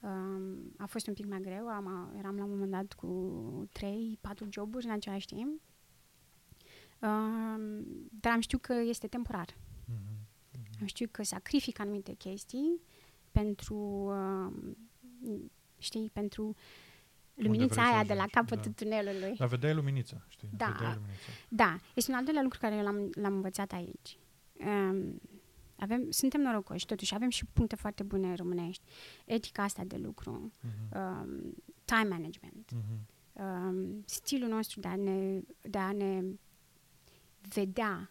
Um, 0.00 0.74
a 0.76 0.86
fost 0.86 1.06
un 1.06 1.14
pic 1.14 1.26
mai 1.26 1.40
greu, 1.40 1.68
am, 1.68 2.14
eram 2.18 2.36
la 2.36 2.44
un 2.44 2.50
moment 2.50 2.70
dat 2.70 2.92
cu 2.92 3.68
trei, 3.72 4.18
patru 4.20 4.46
joburi 4.50 4.84
în 4.84 4.90
același 4.90 5.26
timp. 5.26 5.60
Um, 7.00 7.84
dar 8.20 8.32
am 8.32 8.40
știut 8.40 8.60
că 8.60 8.72
este 8.72 9.06
temporar. 9.06 9.56
Mhm. 9.84 10.26
Am 10.80 10.86
știut 10.86 11.10
că 11.10 11.22
sacrific 11.22 11.78
anumite 11.78 12.12
chestii 12.12 12.80
pentru, 13.30 13.76
um, 13.76 14.76
știi, 15.78 16.10
pentru 16.10 16.54
luminița 17.34 17.74
vrei 17.74 17.84
să 17.86 17.92
aia 17.92 18.02
de 18.04 18.12
la 18.14 18.22
ajungi, 18.22 18.34
capătul 18.34 18.72
da. 18.76 18.84
tunelului. 18.84 19.36
Dar 19.36 19.48
vedeai 19.48 19.74
luminița, 19.74 20.24
știi? 20.28 20.48
Da. 20.56 20.66
Vedeai 20.66 20.94
luminița. 20.94 21.28
Da, 21.48 21.78
este 21.94 22.10
un 22.10 22.16
al 22.16 22.24
doilea 22.24 22.42
lucru 22.42 22.58
care 22.58 22.82
l-am, 22.82 23.10
l-am 23.14 23.34
învățat 23.34 23.72
aici. 23.72 24.18
Um, 24.66 25.20
avem, 25.76 26.10
suntem 26.10 26.40
norocoși, 26.40 26.86
totuși 26.86 27.14
avem 27.14 27.28
și 27.28 27.44
puncte 27.52 27.76
foarte 27.76 28.02
bune 28.02 28.34
românești. 28.34 28.82
Etica 29.24 29.62
asta 29.62 29.84
de 29.84 29.96
lucru, 29.96 30.52
Mhm. 30.60 30.98
um, 31.00 31.54
time 31.84 32.08
management, 32.08 32.70
Mhm. 32.72 33.08
um, 33.44 34.02
stilul 34.06 34.48
nostru 34.48 34.80
de 34.80 34.88
a 34.88 34.96
ne, 34.96 35.40
de 35.60 35.78
a 35.78 35.92
ne 35.92 36.22
vedea 37.40 38.08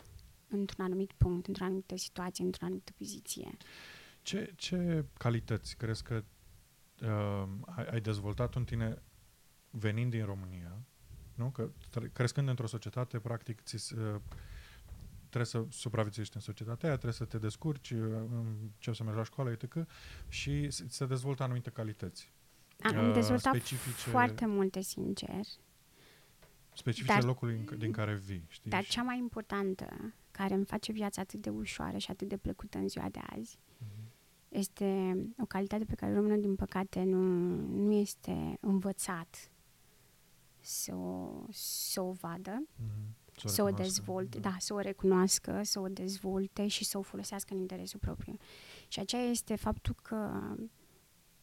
într-un 0.48 0.86
anumit 0.86 1.12
punct, 1.18 1.48
într-o 1.48 1.64
anumită 1.64 1.98
situație, 1.98 2.44
într-o 2.46 2.66
anumită 2.66 2.92
poziție. 2.98 3.58
Ce, 4.22 4.54
ce 4.56 5.06
calități 5.18 5.78
crezi 5.78 6.04
că 6.04 6.24
uh, 7.02 7.48
ai, 7.76 7.86
ai 7.86 8.02
dezvoltat 8.02 8.56
în 8.56 8.64
tine 8.64 9.02
venind 9.76 10.12
din 10.12 10.26
România, 10.26 10.78
nu? 11.36 11.50
Că 11.50 11.70
tre- 11.90 12.10
crescând 12.14 12.48
într-o 12.48 12.68
societate, 12.68 13.20
practic, 13.20 13.62
ți, 13.62 13.94
uh, 13.94 14.16
trebuie 15.30 15.46
să 15.46 15.66
supraviețuiești 15.70 16.36
în 16.36 16.42
societatea 16.42 16.88
aia, 16.90 16.98
trebuie 16.98 17.18
să 17.20 17.26
te 17.26 17.38
descurci, 17.38 17.90
uh, 17.90 18.00
începi 18.62 18.98
să 18.98 19.04
mergi 19.04 19.18
la 19.18 19.24
școală, 19.24 19.52
etc. 19.52 19.86
Și 20.28 20.70
s- 20.70 20.84
se 20.88 21.06
dezvoltă 21.06 21.44
anumite 21.44 21.70
calități. 21.70 22.32
Am 22.84 23.08
Uh, 23.08 23.14
dezvoltat 23.14 23.54
specifice- 23.54 24.10
foarte 24.10 24.46
multe, 24.46 24.82
sincer. 24.82 25.40
Specifice 26.76 27.14
Dar- 27.14 27.24
locului 27.24 27.66
în, 27.72 27.78
din 27.78 27.92
care 27.92 28.14
vii, 28.16 28.46
știi? 28.48 28.70
Dar 28.70 28.84
Și- 28.84 28.90
cea 28.90 29.04
mai 29.04 29.18
importantă, 29.18 30.14
care 30.32 30.54
îmi 30.54 30.66
face 30.66 30.92
viața 30.92 31.22
atât 31.22 31.42
de 31.42 31.50
ușoară 31.50 31.98
și 31.98 32.12
atât 32.12 32.28
de 32.28 32.38
plăcută 32.38 32.78
în 32.78 32.88
ziua 32.88 33.10
de 33.10 33.20
azi, 33.38 33.60
Mhm. 33.78 34.12
este 34.50 35.18
o 35.42 35.46
calitate 35.46 35.86
pe 35.86 35.96
care 35.96 36.14
românul, 36.14 36.42
din 36.42 36.56
păcate, 36.56 37.04
nu, 37.04 37.22
nu 37.86 37.92
este 37.92 38.58
învățat 38.60 39.52
să 40.66 40.96
o, 40.96 41.44
să 41.52 42.02
o 42.02 42.12
vadă, 42.12 42.64
Mhm. 42.76 43.48
să 43.48 43.62
o 43.62 43.66
recunoască, 43.66 43.82
dezvolte, 43.84 44.40
da, 44.40 44.56
să 44.60 44.74
o 44.74 44.80
recunoască, 44.80 45.62
să 45.64 45.80
o 45.80 45.88
dezvolte 45.88 46.68
și 46.68 46.84
să 46.86 46.98
o 46.98 47.02
folosească 47.02 47.54
în 47.54 47.60
interesul 47.60 48.00
propriu. 48.00 48.38
Și 48.88 49.00
aceea 49.00 49.22
este 49.22 49.56
faptul 49.56 49.96
că 50.02 50.42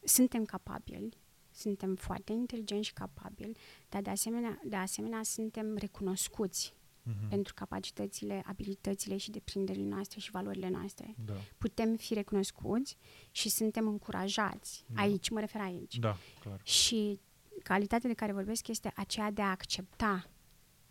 suntem 0.03 0.45
capabili, 0.45 1.17
suntem 1.51 1.95
foarte 1.95 2.31
inteligenți 2.31 2.87
și 2.87 2.93
capabili, 2.93 3.57
dar 3.89 4.01
de 4.01 4.09
asemenea, 4.09 4.59
de 4.65 4.75
asemenea 4.75 5.23
suntem 5.23 5.75
recunoscuți 5.75 6.73
Mhm. 7.03 7.27
pentru 7.29 7.53
capacitățile, 7.53 8.41
abilitățile 8.45 9.17
și 9.17 9.31
deprinderile 9.31 9.85
noastre 9.85 10.19
și 10.19 10.31
valorile 10.31 10.69
noastre. 10.69 11.15
Da, 11.25 11.33
Putem 11.57 11.95
fi 11.95 12.13
recunoscuți 12.13 12.97
și 13.31 13.49
suntem 13.49 13.87
încurajați. 13.87 14.83
Da. 14.93 15.01
Aici, 15.01 15.29
mă 15.29 15.39
refer 15.39 15.61
aici. 15.61 15.95
da, 15.99 16.17
clar. 16.39 16.59
Și 16.63 17.19
calitatea 17.63 18.09
de 18.09 18.15
care 18.15 18.31
vorbesc 18.31 18.67
este 18.67 18.91
aceea 18.95 19.31
de 19.31 19.41
a 19.41 19.49
accepta 19.49 20.29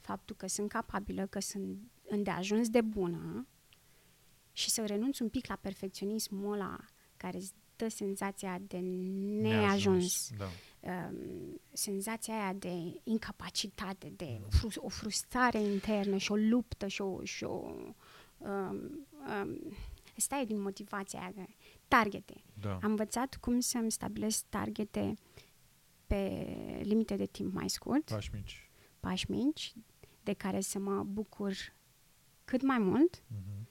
faptul 0.00 0.36
că 0.36 0.46
sunt 0.46 0.68
capabilă, 0.68 1.26
că 1.26 1.40
sunt 1.40 1.78
îndeajuns 2.08 2.68
de 2.68 2.80
bună 2.80 3.46
și 4.52 4.70
să 4.70 4.86
renunț 4.86 5.18
un 5.18 5.28
pic 5.28 5.46
la 5.46 5.56
perfecționismul 5.60 6.52
ăla 6.52 6.78
care 7.16 7.36
îți 7.36 7.52
dă 7.76 7.88
senzația 7.88 8.58
de 8.66 8.78
neajuns, 9.40 10.30
Da. 10.38 10.48
um, 11.08 11.60
senzația 11.72 12.34
aia 12.34 12.52
de 12.52 13.00
incapacitate, 13.04 14.12
de 14.16 14.38
Mm. 14.42 14.48
fru- 14.48 14.80
o 14.84 14.88
frustrare 14.88 15.60
internă 15.60 16.16
și 16.16 16.32
o 16.32 16.36
luptă 16.36 16.86
și 16.86 17.00
o... 17.00 17.24
Și 17.24 17.44
o 17.44 17.74
um, 18.38 19.06
um, 19.42 19.76
stai 20.16 20.46
din 20.46 20.60
motivația 20.60 21.20
aia, 21.20 21.48
targete. 21.88 22.42
Da. 22.60 22.72
Am 22.72 22.90
învățat 22.90 23.36
cum 23.36 23.60
să-mi 23.60 23.90
stabilesc 23.90 24.44
targete 24.48 25.14
pe 26.14 26.80
limite 26.82 27.16
de 27.16 27.26
timp 27.26 27.52
mai 27.54 27.68
scurt, 27.68 28.04
Pași 28.10 28.30
mici. 28.34 28.70
pași 29.00 29.30
mici, 29.30 29.74
de 30.22 30.32
care 30.32 30.60
să 30.60 30.78
mă 30.78 31.02
bucur 31.02 31.52
cât 32.44 32.62
mai 32.62 32.78
mult 32.78 33.22
Mhm. 33.26 33.68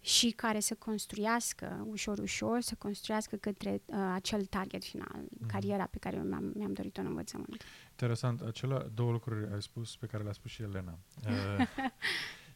și 0.00 0.30
care 0.30 0.60
să 0.60 0.74
construiască 0.74 1.84
ușor, 1.88 2.18
ușor, 2.18 2.60
să 2.60 2.74
construiască 2.78 3.36
către 3.36 3.82
uh, 3.86 3.96
acel 4.12 4.44
target 4.44 4.84
final, 4.84 5.24
Mhm. 5.30 5.46
cariera 5.46 5.86
pe 5.86 5.98
care 5.98 6.16
eu 6.16 6.22
mi-am, 6.22 6.52
mi-am 6.56 6.72
dorit-o 6.72 7.00
în 7.00 7.06
învățământ. 7.06 7.62
Interesant, 7.90 8.40
acele 8.40 8.90
două 8.94 9.10
lucruri 9.12 9.52
ai 9.52 9.62
spus 9.62 9.96
pe 9.96 10.06
care 10.06 10.22
le-a 10.22 10.32
spus 10.32 10.50
și 10.50 10.62
Elena. 10.62 10.98
Uh, 11.26 11.66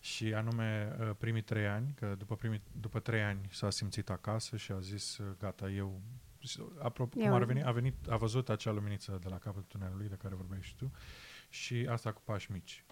și 0.03 0.35
anume 0.35 0.97
uh, 1.01 1.11
primii 1.19 1.43
trei 1.43 1.67
ani, 1.67 1.93
că 1.97 2.15
după, 2.19 2.37
primii, 2.37 2.61
după 2.81 3.01
trei 3.01 3.23
ani 3.23 3.49
s-a 3.53 3.71
simțit 3.71 4.11
acasă 4.11 4.57
și 4.57 4.73
a 4.73 4.81
zis 4.81 5.19
uh, 5.19 5.27
gata, 5.39 5.71
eu 5.71 6.01
și, 6.41 6.61
apropo, 6.79 7.17
cum 7.19 7.27
Eu- 7.27 7.35
ar 7.35 7.45
veni, 7.45 7.63
a 7.65 7.71
venit, 7.71 7.95
a 8.09 8.17
văzut 8.17 8.49
acea 8.49 8.71
luminiță 8.71 9.19
de 9.23 9.29
la 9.29 9.39
capătul 9.39 9.65
tunelului 9.69 10.09
de 10.09 10.15
care 10.23 10.35
vorbeai 10.35 10.63
și 10.63 10.75
tu 10.77 10.91
și 11.49 11.87
asta 11.91 12.13
cu 12.13 12.21
pași 12.25 12.53
mici. 12.53 12.85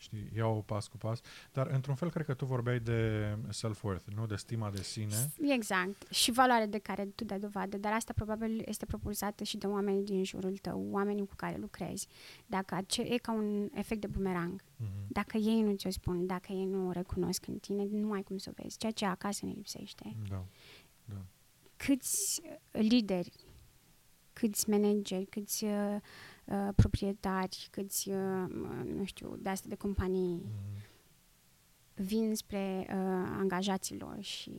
Știi, 0.00 0.30
iau 0.36 0.62
pas 0.66 0.88
cu 0.88 0.96
pas. 0.96 1.20
Dar, 1.52 1.66
într-un 1.66 1.94
fel, 1.94 2.10
cred 2.10 2.26
că 2.26 2.34
tu 2.34 2.44
vorbeai 2.44 2.80
de 2.80 3.36
self-worth, 3.48 4.04
nu? 4.14 4.26
De 4.26 4.36
stima 4.36 4.70
de 4.70 4.82
sine. 4.82 5.32
Exact. 5.54 6.06
Și 6.12 6.30
valoare 6.32 6.66
de 6.66 6.78
care 6.78 7.04
tu 7.06 7.24
dai 7.24 7.38
dovadă, 7.38 7.76
dar 7.78 7.92
asta 7.92 8.12
probabil 8.12 8.62
este 8.66 8.86
propulsată 8.86 9.44
și 9.44 9.56
de 9.56 9.66
oamenii 9.66 10.04
din 10.04 10.24
jurul 10.24 10.56
tău, 10.56 10.86
oamenii 10.90 11.26
cu 11.26 11.34
care 11.36 11.56
lucrezi. 11.56 12.06
Dacă 12.46 12.74
ace- 12.74 13.02
e 13.02 13.16
ca 13.16 13.32
un 13.32 13.68
efect 13.74 14.00
de 14.00 14.06
bumerang. 14.06 14.62
Mhm. 14.76 14.88
Dacă 15.08 15.36
ei 15.36 15.62
nu 15.62 15.74
ți-o 15.74 15.90
spun, 15.90 16.26
dacă 16.26 16.52
ei 16.52 16.64
nu 16.64 16.88
o 16.88 16.90
recunosc 16.92 17.46
în 17.46 17.58
tine, 17.58 17.84
nu 17.90 18.12
ai 18.12 18.22
cum 18.22 18.36
să 18.38 18.50
o 18.50 18.62
vezi. 18.62 18.78
Ceea 18.78 18.92
ce 18.92 19.04
acasă 19.04 19.46
ne 19.46 19.52
lipsește. 19.52 20.16
Da. 20.28 20.44
Câți 21.86 22.40
uh, 22.44 22.80
lideri, 22.82 23.32
câți 24.32 24.70
manageri, 24.70 25.26
câți 25.26 25.64
uh, 25.64 25.96
uh, 26.44 26.68
proprietari, 26.76 27.68
câți, 27.70 28.08
uh, 28.08 28.44
nu 28.84 29.04
știu, 29.04 29.36
de 29.36 29.48
astea 29.48 29.68
de 29.68 29.74
companii 29.76 30.42
Mhm. 30.44 30.86
vin 31.94 32.34
spre 32.34 32.86
uh, 32.88 32.94
angajaților 33.38 34.16
și 34.20 34.50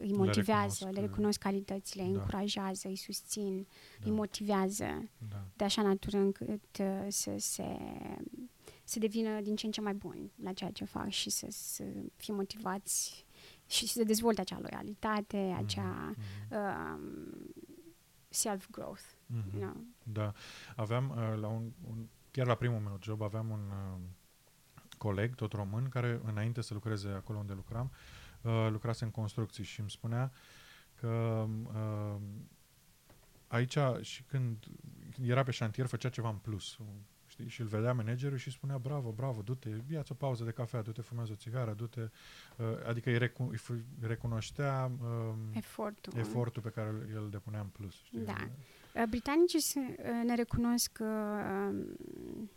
îi 0.00 0.12
motivează, 0.12 0.74
recunosc, 0.84 0.98
le 1.00 1.06
recunosc 1.06 1.38
calitățile, 1.38 2.02
îi 2.02 2.12
da. 2.12 2.18
încurajează, 2.18 2.88
îi 2.88 2.96
susțin, 2.96 3.66
Da. 4.00 4.06
îi 4.10 4.16
motivează 4.16 5.08
Da. 5.30 5.44
de 5.56 5.64
așa 5.64 5.82
natură 5.82 6.16
încât 6.18 6.78
uh, 6.80 7.06
să 7.08 7.34
se 7.38 7.76
să 8.84 8.98
devină 8.98 9.40
din 9.40 9.56
ce 9.56 9.66
în 9.66 9.72
ce 9.72 9.80
mai 9.80 9.94
buni 9.94 10.32
la 10.42 10.52
ceea 10.52 10.70
ce 10.70 10.84
fac 10.84 11.08
și 11.08 11.30
să, 11.30 11.46
să 11.50 11.84
fie 12.16 12.34
motivați 12.34 13.24
și 13.68 13.86
să 13.86 14.04
dezvolte 14.04 14.40
acea 14.40 14.58
loialitate, 14.60 15.54
acea 15.58 16.14
Mhm. 16.16 16.54
um, 16.56 17.00
self-growth. 18.28 19.02
Mhm. 19.26 19.58
You 19.58 19.70
know? 19.70 19.84
Da, 20.02 20.32
aveam 20.76 21.08
uh, 21.10 21.40
la 21.40 21.46
un, 21.48 21.72
un, 21.88 22.06
chiar 22.30 22.46
la 22.46 22.54
primul 22.54 22.80
meu 22.80 22.98
job 23.02 23.22
aveam 23.22 23.50
un 23.50 23.70
uh, 23.70 24.00
coleg, 24.98 25.34
tot 25.34 25.52
român, 25.52 25.88
care 25.88 26.20
înainte 26.24 26.60
să 26.60 26.74
lucreze 26.74 27.08
acolo 27.08 27.38
unde 27.38 27.52
lucram, 27.52 27.90
uh, 28.42 28.68
lucrase 28.70 29.04
în 29.04 29.10
construcții 29.10 29.64
și 29.64 29.80
îmi 29.80 29.90
spunea 29.90 30.32
că 30.94 31.46
uh, 31.74 32.16
aici 33.46 33.78
și 34.00 34.22
când 34.22 34.64
era 35.22 35.42
pe 35.42 35.50
șantier 35.50 35.86
făcea 35.86 36.08
ceva 36.08 36.28
în 36.28 36.36
plus, 36.36 36.78
știi? 37.38 37.48
Și 37.50 37.60
îl 37.60 37.66
vedea 37.66 37.92
managerul 37.92 38.36
și 38.36 38.50
spunea 38.50 38.78
bravo, 38.78 39.10
bravo, 39.12 39.42
du-te, 39.42 39.68
ia-ți 39.92 40.12
o 40.12 40.14
pauză 40.14 40.44
de 40.44 40.50
cafea, 40.50 40.82
du-te, 40.82 41.00
fumează 41.02 41.32
o 41.32 41.34
țigară, 41.34 41.72
du-te, 41.72 42.00
uh, 42.00 42.66
adică 42.86 43.10
îi, 43.10 43.18
recu- 43.18 43.48
îi 43.50 43.58
f- 43.58 43.84
recunoștea 44.00 44.90
uh, 45.02 45.34
Efortul. 45.52 46.12
efortul 46.18 46.62
pe 46.62 46.68
care 46.70 46.88
îl- 46.88 47.08
el 47.14 47.28
depunea 47.30 47.60
în 47.60 47.66
plus. 47.66 47.94
Știi? 48.04 48.18
Da. 48.20 48.48
Uh, 48.94 49.02
Britanicii 49.08 49.60
se, 49.60 49.78
uh, 49.80 50.24
ne 50.24 50.34
recunosc 50.34 50.98
uh, 51.00 51.06
um, 51.68 52.50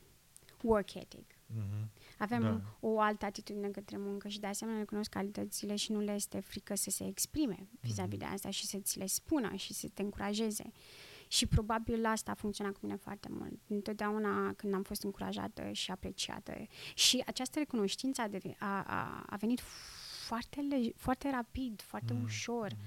work 0.61 0.93
ethic. 0.93 1.25
Mhm. 1.55 1.89
Avem 2.17 2.41
Da. 2.41 2.61
o 2.79 2.99
altă 2.99 3.25
atitudine 3.25 3.67
către 3.69 3.97
muncă 3.97 4.27
și 4.27 4.39
de 4.39 4.47
asemenea 4.47 4.79
recunosc 4.79 5.09
calitățile 5.09 5.75
și 5.75 5.91
nu 5.91 5.99
le 5.99 6.11
este 6.11 6.39
frică 6.39 6.75
să 6.75 6.89
se 6.89 7.05
exprime 7.07 7.67
vis-a-vis 7.81 8.17
Mhm. 8.17 8.27
de 8.27 8.33
asta 8.33 8.49
și 8.49 8.65
să 8.65 8.77
ți 8.77 8.97
le 8.97 9.05
spună 9.05 9.55
și 9.55 9.73
să 9.73 9.87
te 9.93 10.01
încurajeze. 10.01 10.71
Și 11.31 11.45
probabil 11.47 12.05
asta 12.05 12.31
a 12.31 12.33
funcționat 12.33 12.71
cu 12.73 12.79
mine 12.81 12.95
foarte 12.95 13.27
mult. 13.31 13.59
Întotdeauna 13.67 14.53
când 14.53 14.73
am 14.73 14.83
fost 14.83 15.03
încurajată 15.03 15.71
și 15.71 15.91
apreciată. 15.91 16.53
Și 16.95 17.23
această 17.25 17.59
recunoștință 17.59 18.21
a, 18.21 18.27
devi- 18.27 18.55
a, 18.59 18.83
a, 18.83 19.23
a 19.29 19.35
venit 19.35 19.59
foarte, 20.27 20.61
le- 20.61 20.91
foarte 20.95 21.29
rapid, 21.29 21.81
foarte 21.81 22.13
Mhm. 22.13 22.23
ușor. 22.23 22.67
Mhm. 22.71 22.79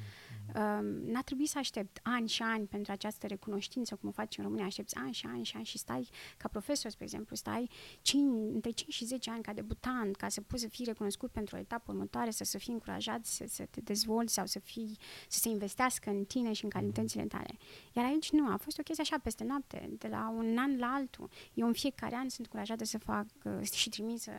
Um, 0.56 0.86
n-a 0.86 1.22
trebuit 1.22 1.48
să 1.48 1.58
aștept 1.58 2.00
ani 2.02 2.28
și 2.28 2.42
ani 2.42 2.66
pentru 2.66 2.92
această 2.92 3.26
recunoștință, 3.26 3.94
cum 3.94 4.08
o 4.08 4.12
faci 4.12 4.38
în 4.38 4.44
România, 4.44 4.64
aștepți 4.64 4.96
ani 4.96 5.12
și 5.12 5.26
ani 5.26 5.44
și 5.44 5.56
ani 5.56 5.64
și 5.64 5.78
stai 5.78 6.08
ca 6.36 6.48
profesor, 6.48 6.90
spre 6.90 7.04
exemplu, 7.04 7.36
stai 7.36 7.70
5, 8.02 8.52
între 8.54 8.70
5 8.70 8.92
și 8.92 9.04
10 9.04 9.30
ani 9.30 9.42
ca 9.42 9.52
debutant, 9.52 10.16
ca 10.16 10.28
să 10.28 10.40
poți 10.40 10.62
să 10.62 10.68
fii 10.68 10.84
recunoscut 10.84 11.30
pentru 11.30 11.56
o 11.56 11.58
etapă 11.58 11.92
următoare, 11.92 12.30
să, 12.30 12.44
să 12.44 12.58
fii 12.58 12.72
încurajat 12.72 13.24
să, 13.24 13.44
să 13.48 13.66
te 13.70 13.80
dezvolți 13.80 14.34
sau 14.34 14.46
să, 14.46 14.58
fii, 14.58 14.98
să 15.28 15.38
se 15.38 15.48
investească 15.48 16.10
în 16.10 16.24
tine 16.24 16.52
și 16.52 16.64
în 16.64 16.70
calitățile 16.70 17.24
tale. 17.24 17.56
Iar 17.92 18.04
aici 18.04 18.30
nu, 18.30 18.52
a 18.52 18.56
fost 18.56 18.78
o 18.78 18.82
chestie 18.82 19.04
așa 19.10 19.18
peste 19.22 19.44
noapte, 19.44 19.90
de 19.98 20.08
la 20.08 20.32
un 20.36 20.56
an 20.58 20.78
la 20.78 20.86
altul. 20.86 21.30
Eu 21.54 21.66
în 21.66 21.72
fiecare 21.72 22.14
an 22.14 22.28
sunt 22.28 22.46
încurajată 22.46 22.84
să 22.84 22.98
fac 22.98 23.26
uh, 23.44 23.70
și 23.70 23.88
trimisă 23.88 24.32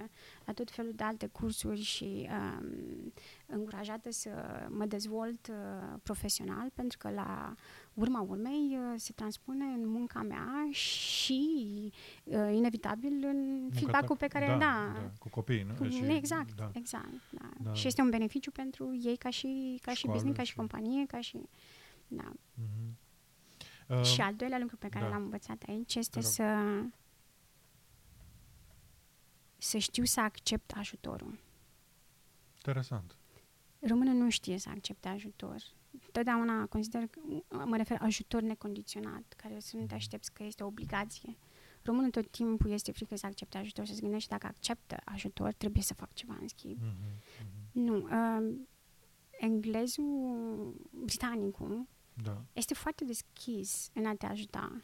la 0.45 0.53
tot 0.53 0.71
felul 0.71 0.91
de 0.95 1.03
alte 1.03 1.27
cursuri 1.27 1.81
și 1.81 2.29
um, 2.29 3.13
încurajată 3.47 4.11
să 4.11 4.29
mă 4.69 4.85
dezvolt 4.85 5.47
uh, 5.47 5.55
profesional, 6.03 6.69
pentru 6.73 6.97
că 6.97 7.09
la 7.09 7.55
urma 7.93 8.21
urmei 8.21 8.77
uh, 8.79 8.93
se 8.97 9.13
transpune 9.13 9.63
în 9.65 9.87
munca 9.87 10.21
mea 10.21 10.67
și 10.71 11.43
uh, 12.23 12.51
inevitabil 12.53 13.23
în 13.25 13.59
Munca 13.61 13.75
feedback-ul 13.75 14.15
ta- 14.15 14.19
pe 14.19 14.27
care 14.27 14.45
da, 14.47 14.57
da, 14.57 14.91
da, 14.93 15.11
cu 15.19 15.29
copiii, 15.29 15.63
nu? 15.63 15.73
cu- 15.73 15.89
Și- 15.89 16.03
exact, 16.15 16.53
Da. 16.55 16.69
exact. 16.73 17.31
Da. 17.31 17.49
Da. 17.61 17.73
Și 17.73 17.87
este 17.87 18.01
un 18.01 18.09
beneficiu 18.09 18.51
pentru 18.51 18.99
ei 19.03 19.17
ca 19.17 19.29
și, 19.29 19.79
ca 19.81 19.91
și 19.91 19.97
Școală 19.97 20.15
business, 20.15 20.37
ca 20.37 20.43
și 20.43 20.49
și- 20.51 20.55
companie, 20.57 21.05
ca 21.05 21.21
și... 21.21 21.37
Da. 22.07 22.31
Mhm. 22.53 22.97
Uh, 23.99 24.03
și 24.03 24.21
al 24.21 24.35
doilea 24.35 24.59
lucru 24.59 24.77
pe 24.77 24.87
care 24.89 25.05
da. 25.05 25.09
l-am 25.11 25.21
învățat 25.23 25.63
aici 25.67 25.95
este 25.95 26.19
rog. 26.19 26.27
să 26.29 26.43
să 29.57 29.77
știu 29.77 30.03
să 30.03 30.21
accept 30.21 30.71
ajutorul. 30.75 31.39
Interesant. 32.55 33.15
Românul 33.87 34.13
nu 34.13 34.29
știe 34.29 34.57
să 34.57 34.69
accepte 34.69 35.07
ajutor. 35.07 35.55
Totdeauna 36.11 36.65
consider, 36.65 37.09
mă 37.65 37.77
refer 37.77 37.97
ajutor 38.01 38.41
necondiționat, 38.41 39.33
care 39.37 39.59
să 39.59 39.77
nu 39.77 39.85
te 39.85 39.93
aștepți 39.93 40.33
că 40.33 40.43
este 40.43 40.63
o 40.63 40.67
obligație. 40.67 41.37
Românul 41.81 42.09
tot 42.09 42.31
timpul 42.31 42.71
este 42.71 42.91
frică 42.91 43.15
să 43.15 43.25
accepte 43.25 43.57
ajutor, 43.57 43.85
să 43.85 43.93
se 43.93 44.01
gândește 44.01 44.29
dacă 44.29 44.47
acceptă 44.47 44.97
ajutor, 45.05 45.53
trebuie 45.53 45.83
să 45.83 45.93
fac 45.93 46.13
ceva 46.13 46.37
în 46.41 46.47
schimb. 46.47 46.77
Mm-hmm. 46.77 47.43
Mm-hmm. 47.43 47.71
Nu. 47.71 47.97
Uh, 47.97 48.55
englezul, 49.31 50.75
britanicul, 50.91 51.87
Da. 52.23 52.43
este 52.53 52.73
foarte 52.73 53.05
deschis 53.05 53.89
în 53.93 54.05
a 54.05 54.15
te 54.15 54.25
ajuta. 54.25 54.81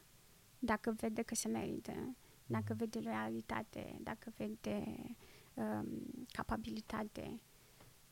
Dacă 0.60 0.92
vede 0.98 1.22
că 1.22 1.36
se 1.36 1.48
merită, 1.48 2.16
dacă 2.46 2.74
vede 2.74 3.00
loialitate, 3.00 4.00
dacă 4.02 4.34
vede 4.38 4.84
um, 5.54 5.88
capabilitate. 6.32 7.42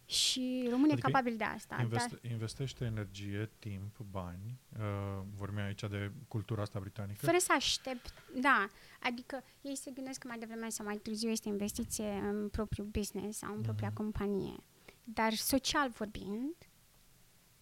Și 0.10 0.68
românul 0.70 0.92
Adică 0.92 1.08
e 1.08 1.12
capabil 1.12 1.38
de 1.38 1.44
asta. 1.44 1.78
Investe, 1.82 2.20
dar 2.22 2.32
investește 2.32 2.86
energie, 2.86 3.50
timp, 3.60 3.98
bani. 4.12 4.60
Uh, 4.80 5.24
vorbim 5.36 5.58
aici 5.60 5.80
de 5.90 6.12
cultura 6.28 6.62
asta 6.62 6.80
britanică. 6.80 7.26
fără 7.26 7.38
să 7.38 7.54
aștept, 7.56 8.14
da, 8.42 8.70
adică 9.00 9.44
ei 9.62 9.76
se 9.76 9.92
gândesc 9.92 10.20
că 10.20 10.28
mai 10.28 10.38
devreme 10.40 10.70
sau 10.70 10.86
mai 10.86 10.96
târziu 10.98 11.30
este 11.30 11.48
investiție 11.48 12.12
în 12.12 12.50
propriul 12.50 12.88
business 12.88 13.38
sau 13.38 13.56
în 13.56 13.62
propria 13.62 13.88
Mhm. 13.88 13.98
companie. 13.98 14.56
Dar 15.04 15.34
social 15.34 15.90
vorbind, 15.90 16.56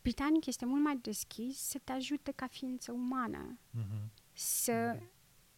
britanic 0.02 0.45
este 0.45 0.66
mult 0.66 0.84
mai 0.84 0.98
deschis 1.02 1.58
să 1.60 1.80
te 1.84 1.91
ajute 1.91 2.32
ca 2.32 2.48
ființă 2.48 2.91
umană. 2.91 3.58
Mhm. 3.72 4.12
să 4.34 5.00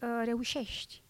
uh, 0.00 0.08
reușești. 0.24 1.02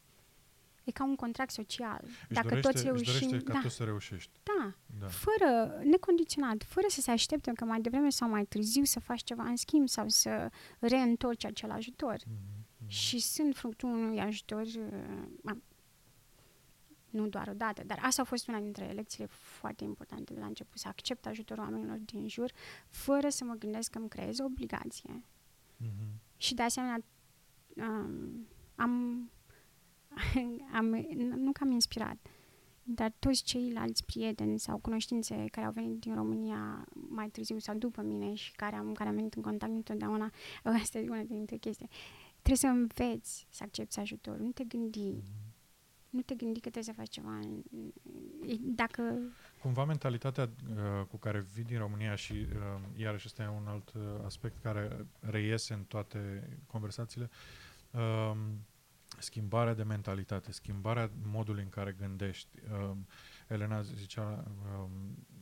E 0.85 0.91
ca 0.91 1.05
un 1.05 1.17
contract 1.17 1.51
social. 1.51 2.01
Își 2.05 2.13
Dacă 2.29 2.49
dorește, 2.49 2.71
toți 2.71 2.77
își 2.87 2.93
reușim, 2.93 3.29
dorește 3.29 3.45
ca 3.47 3.53
da, 3.53 3.61
tu 3.61 3.69
să 3.69 3.85
reușești. 3.85 4.31
da, 4.43 4.75
Da. 5.01 5.07
fără, 5.07 5.81
necondiționat, 5.85 6.63
fără 6.65 6.87
să 6.89 7.01
se 7.01 7.11
aștepte 7.11 7.53
că 7.53 7.65
mai 7.65 7.81
devreme 7.81 8.11
sau 8.11 8.29
mai 8.29 8.45
târziu 8.45 8.85
să 8.85 9.01
faci 9.01 9.23
ceva 9.23 9.43
în 9.43 9.57
schimb 9.57 9.89
sau 9.89 10.09
să 10.09 10.51
reîntorci 10.79 11.45
acel 11.45 11.71
ajutor. 11.71 12.17
Mhm. 12.27 12.35
Mhm. 12.79 12.89
Și 12.89 13.19
sunt 13.19 13.57
fructul 13.57 13.89
unui 13.89 14.21
ajutor, 14.21 14.63
uh, 14.63 15.23
am- 15.45 15.63
nu 17.11 17.27
doar 17.29 17.49
o 17.49 17.53
dată, 17.53 17.83
dar 17.87 17.99
asta 18.03 18.23
a 18.23 18.25
fost 18.25 18.49
una 18.49 18.59
dintre 18.61 18.85
lecțiile 18.93 19.27
foarte 19.31 19.85
importante 19.85 20.35
de 20.35 20.41
la 20.41 20.47
început, 20.47 20.79
să 20.79 20.89
accept 20.89 21.27
ajutorul 21.27 21.63
oamenilor 21.63 21.97
din 21.97 22.29
jur, 22.29 22.53
fără 22.89 23.29
să 23.29 23.45
mă 23.45 23.55
gândesc 23.55 23.91
că 23.91 23.99
îmi 23.99 24.09
creez 24.09 24.39
o 24.39 24.45
obligație. 24.45 25.25
Mhm. 25.77 26.21
Și 26.37 26.55
de 26.55 26.63
asemenea, 26.63 27.05
um, 27.77 28.47
am, 28.75 29.31
am, 30.79 30.87
nu 31.37 31.53
că 31.53 31.59
am 31.63 31.71
inspirat, 31.71 32.17
dar 32.83 33.13
toți 33.19 33.43
ceilalți 33.43 34.05
prieteni 34.05 34.59
sau 34.59 34.79
cunoștințe 34.79 35.45
care 35.51 35.67
au 35.67 35.73
venit 35.73 35.99
din 36.01 36.15
România 36.15 36.85
mai 37.09 37.29
târziu 37.29 37.59
sau 37.59 37.75
după 37.77 38.03
mine 38.03 38.35
și 38.35 38.53
care 38.53 38.77
am, 38.77 38.93
care 38.93 39.09
am 39.09 39.15
venit 39.15 39.35
în 39.35 39.43
contact 39.43 39.73
întotdeauna, 39.73 40.31
asta 40.83 40.99
e 40.99 41.09
una 41.09 41.23
dintre 41.23 41.57
chestii. 41.57 41.89
Trebuie 42.43 42.57
să 42.57 42.67
înveți 42.67 43.47
să 43.51 43.63
accepti 43.63 43.99
ajutorul, 43.99 44.41
nu 44.41 44.51
te 44.51 44.65
gândi, 44.65 45.09
Mhm. 45.11 45.23
nu 46.11 46.21
te 46.21 46.35
gândi 46.35 46.61
că 46.61 46.71
trebuie 46.71 46.83
să 46.83 46.93
faci 46.93 47.09
ceva. 47.09 47.37
în- 47.39 47.63
e- 48.47 48.55
Dacă, 48.61 49.19
Cumva 49.63 49.85
mentalitatea 49.85 50.51
uh, 50.71 51.07
cu 51.11 51.17
care 51.17 51.47
vii 51.55 51.65
din 51.65 51.79
România 51.79 52.15
și 52.15 52.33
uh, 52.33 52.81
iarăși 52.97 53.25
ăsta 53.27 53.43
e 53.43 53.49
un 53.61 53.67
alt 53.67 53.93
uh, 53.97 54.03
aspect 54.25 54.63
care 54.63 55.07
reiese 55.21 55.75
în 55.75 55.83
toate 55.85 56.49
conversațiile, 56.67 57.31
uh, 57.91 58.33
schimbarea 59.19 59.75
de 59.75 59.83
mentalitate, 59.83 60.53
schimbarea 60.53 61.11
modului 61.23 61.63
în 61.63 61.69
care 61.69 61.93
gândești. 61.93 62.49
Uh, 62.73 62.97
Elena 63.49 63.83
zicea 63.83 64.45
uh, 64.75 64.91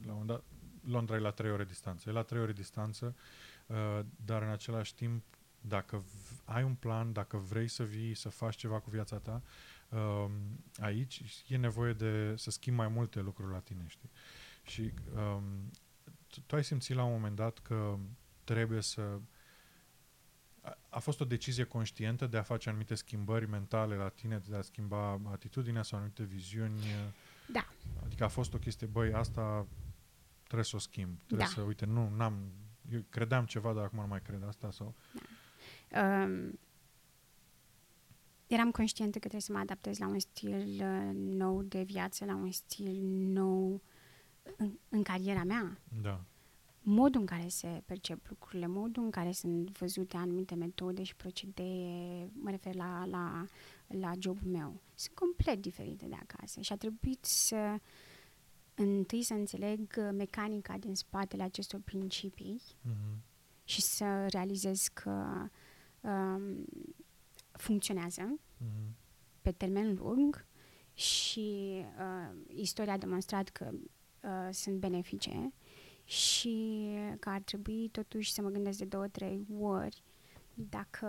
la 0.06 0.12
un 0.12 0.26
dat, 0.26 0.42
Londra 0.84 1.16
e 1.16 1.18
la 1.18 1.30
trei 1.30 1.50
ore 1.50 1.64
distanță. 1.64 2.08
E 2.08 2.12
la 2.12 2.22
trei 2.22 2.40
ore 2.40 2.52
distanță, 2.52 3.16
uh, 3.66 4.00
dar 4.24 4.42
în 4.42 4.48
același 4.48 4.94
timp, 4.94 5.24
dacă 5.60 5.96
v- 5.96 6.40
ai 6.44 6.62
un 6.62 6.74
plan, 6.74 7.12
dacă 7.12 7.36
vrei 7.36 7.68
să 7.68 7.84
vii, 7.84 8.14
să 8.14 8.28
faci 8.28 8.56
ceva 8.56 8.80
cu 8.80 8.90
viața 8.90 9.18
ta, 9.18 9.42
um, 9.88 10.30
aici 10.80 11.44
e 11.48 11.56
nevoie 11.56 11.92
de 11.92 12.34
să 12.36 12.50
schimbi 12.50 12.78
mai 12.78 12.88
multe 12.88 13.20
lucruri 13.20 13.52
la 13.52 13.58
tine, 13.58 13.84
știi? 13.86 14.10
Și 14.62 14.92
um, 15.14 15.70
tu, 16.26 16.40
tu 16.46 16.54
ai 16.54 16.64
simțit 16.64 16.96
la 16.96 17.04
un 17.04 17.12
moment 17.12 17.36
dat 17.36 17.58
că 17.58 17.98
trebuie 18.44 18.80
să... 18.80 19.20
A, 20.68 20.78
a 20.88 20.98
fost 20.98 21.20
o 21.20 21.24
decizie 21.24 21.64
conștientă 21.64 22.26
de 22.26 22.36
a 22.36 22.42
face 22.42 22.68
anumite 22.68 22.94
schimbări 22.94 23.48
mentale 23.48 23.94
la 23.94 24.08
tine, 24.08 24.42
de 24.48 24.56
a 24.56 24.62
schimba 24.62 25.20
atitudinea 25.32 25.82
sau 25.82 25.98
anumite 25.98 26.22
viziuni? 26.22 26.80
Da. 27.52 27.68
Adică 28.04 28.24
a 28.24 28.28
fost 28.28 28.54
o 28.54 28.58
chestie, 28.58 28.86
băi, 28.86 29.12
asta 29.12 29.66
trebuie 30.42 30.64
să 30.64 30.76
o 30.76 30.78
schimb. 30.78 31.16
Trebuie 31.26 31.46
Da. 31.46 31.52
să, 31.54 31.60
uite, 31.60 31.86
nu, 31.86 32.08
n-am... 32.16 32.52
Eu 32.92 33.04
credeam 33.08 33.44
ceva, 33.44 33.72
dar 33.72 33.84
acum 33.84 33.98
nu 33.98 34.06
mai 34.06 34.22
cred 34.22 34.42
asta 34.46 34.70
sau... 34.70 34.94
um, 35.92 36.58
eram 38.46 38.70
conștientă 38.70 39.12
că 39.12 39.18
trebuie 39.28 39.40
să 39.40 39.52
mă 39.52 39.58
adaptez 39.58 39.98
la 39.98 40.06
un 40.06 40.18
stil 40.18 40.80
uh, 40.80 41.10
nou 41.14 41.62
de 41.62 41.82
viață, 41.82 42.24
la 42.24 42.34
un 42.34 42.50
stil 42.50 43.00
nou 43.32 43.82
în, 44.56 44.78
în 44.88 45.02
cariera 45.02 45.44
mea. 45.44 45.78
Da. 46.02 46.24
Modul 46.90 47.20
în 47.20 47.26
care 47.26 47.48
se 47.48 47.82
percep 47.86 48.26
lucrurile, 48.28 48.66
modul 48.66 49.02
în 49.02 49.10
care 49.10 49.32
sunt 49.32 49.78
văzute 49.78 50.16
anumite 50.16 50.54
metode 50.54 51.02
și 51.02 51.16
procedee, 51.16 52.30
mă 52.32 52.50
refer 52.50 52.74
la, 52.74 53.04
la, 53.06 53.44
la 53.86 54.12
jobul 54.18 54.50
meu, 54.50 54.80
sunt 54.94 55.14
complet 55.16 55.60
diferite 55.60 56.06
de 56.06 56.14
acasă 56.14 56.60
și 56.60 56.72
a 56.72 56.76
trebuit 56.76 57.24
să 57.24 57.76
întâi 58.74 59.22
să 59.22 59.34
înțeleg 59.34 59.94
uh, 59.98 60.08
mecanica 60.12 60.78
din 60.78 60.94
spatele 60.94 61.42
acestor 61.42 61.80
principii 61.84 62.60
Mhm. 62.82 63.22
și 63.64 63.80
să 63.80 64.26
realizez 64.26 64.86
că 64.92 65.46
um, 66.00 66.64
funcționează 67.52 68.38
Mhm. 68.58 68.96
pe 69.42 69.50
termen 69.52 69.94
lung 69.94 70.46
și 70.94 71.74
uh, 71.98 72.36
istoria 72.54 72.92
a 72.92 72.96
demonstrat 72.98 73.48
că 73.48 73.70
uh, 73.72 74.48
sunt 74.50 74.76
benefice 74.78 75.52
și 76.08 76.88
că 77.20 77.28
ar 77.28 77.40
trebui 77.40 77.88
totuși 77.88 78.32
să 78.32 78.42
mă 78.42 78.48
gândesc 78.48 78.78
de 78.78 78.84
două, 78.84 79.08
trei 79.08 79.46
ori 79.60 80.02
dacă 80.54 81.06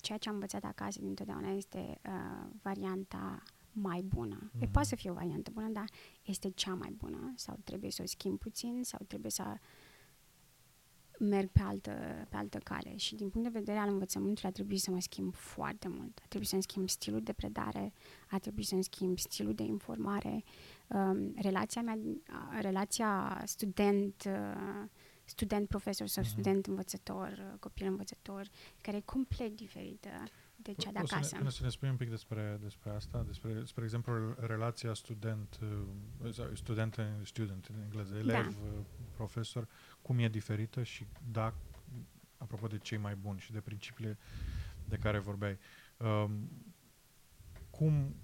ceea 0.00 0.18
ce 0.18 0.28
am 0.28 0.34
învățat 0.34 0.64
acasă 0.64 1.00
dintotdeauna 1.00 1.50
este 1.50 2.00
uh, 2.06 2.46
varianta 2.62 3.42
mai 3.72 4.02
bună. 4.02 4.36
Mm-hmm. 4.36 4.60
E 4.60 4.64
Mhm. 4.64 4.70
poate 4.70 4.88
să 4.88 4.96
fie 4.96 5.10
o 5.10 5.14
variantă 5.14 5.50
bună, 5.50 5.68
dar 5.68 5.90
este 6.22 6.50
cea 6.50 6.74
mai 6.74 6.90
bună 6.90 7.32
sau 7.36 7.58
trebuie 7.64 7.90
să 7.90 8.02
o 8.02 8.06
schimb 8.06 8.38
puțin 8.38 8.80
sau 8.84 9.00
trebuie 9.06 9.30
să 9.30 9.58
merg 11.18 11.50
pe 11.50 11.60
altă, 11.60 12.26
pe 12.28 12.36
altă 12.36 12.58
cale 12.58 12.96
și 12.96 13.14
din 13.14 13.28
punct 13.28 13.52
de 13.52 13.58
vedere 13.58 13.78
al 13.78 13.88
învățământului 13.88 14.50
a 14.50 14.52
trebuit 14.52 14.80
să 14.80 14.90
mă 14.90 15.00
schimb 15.00 15.34
foarte 15.34 15.88
mult. 15.88 16.18
A 16.22 16.26
trebuit 16.28 16.48
să-mi 16.48 16.62
schimb 16.62 16.88
stilul 16.88 17.22
de 17.22 17.32
predare, 17.32 17.92
a 18.30 18.38
trebuit 18.38 18.66
să-mi 18.66 18.84
schimb 18.84 19.18
stilul 19.18 19.54
de 19.54 19.62
informare, 19.62 20.44
um, 20.88 21.34
relația 21.42 21.82
mea, 21.82 21.98
a- 22.28 22.60
relația 22.60 23.42
student, 23.44 24.22
uh, 24.26 24.84
student-profesor 25.24 26.06
sau 26.06 26.22
Mhm. 26.22 26.32
student-învățător, 26.32 27.28
uh, 27.52 27.58
copil-învățător, 27.60 28.48
care 28.80 28.96
e 28.96 29.00
complet 29.00 29.56
diferită 29.56 30.08
de 30.56 30.72
cea 30.74 30.90
de 30.92 30.98
O 31.02 31.06
să 31.06 31.14
acasă. 31.14 31.38
ne, 31.42 31.50
să 31.50 31.62
ne 31.62 31.68
spui 31.68 31.88
un 31.88 31.96
pic 31.96 32.08
despre, 32.10 32.58
despre 32.62 32.90
asta, 32.90 33.22
despre, 33.26 33.64
spre 33.64 33.84
exemplu, 33.84 34.34
relația 34.38 34.94
student, 34.94 35.58
uh, 36.24 36.32
sau 36.32 36.54
student, 36.54 36.94
în- 36.94 37.24
student 37.24 37.66
în 37.66 37.80
engleză, 37.82 38.14
elev, 38.16 38.46
uh, 38.46 38.84
profesor, 39.14 39.68
cum 40.02 40.18
e 40.18 40.28
diferită 40.28 40.82
și 40.82 41.06
da, 41.32 41.54
apropo 42.36 42.66
de 42.66 42.78
cei 42.78 42.98
mai 42.98 43.14
buni 43.14 43.38
și 43.38 43.52
de 43.52 43.60
principiile 43.60 44.18
de 44.84 44.96
care 44.96 45.18
vorbeai, 45.18 45.58
um, 45.96 46.48
cum, 47.70 48.14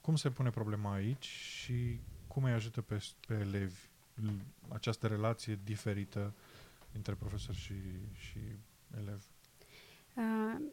cum 0.00 0.16
se 0.16 0.30
pune 0.30 0.50
problema 0.50 0.92
aici 0.92 1.24
și 1.24 2.00
cum 2.26 2.44
îi 2.44 2.52
ajută 2.52 2.80
pe, 2.80 3.04
pe 3.26 3.34
elevi 3.34 3.88
l- 4.14 4.44
această 4.68 5.06
relație 5.06 5.60
diferită 5.64 6.34
între 6.92 7.14
profesor 7.14 7.54
și, 7.54 7.74
și 8.12 8.38
elev? 8.98 9.24
Uh, 10.14 10.66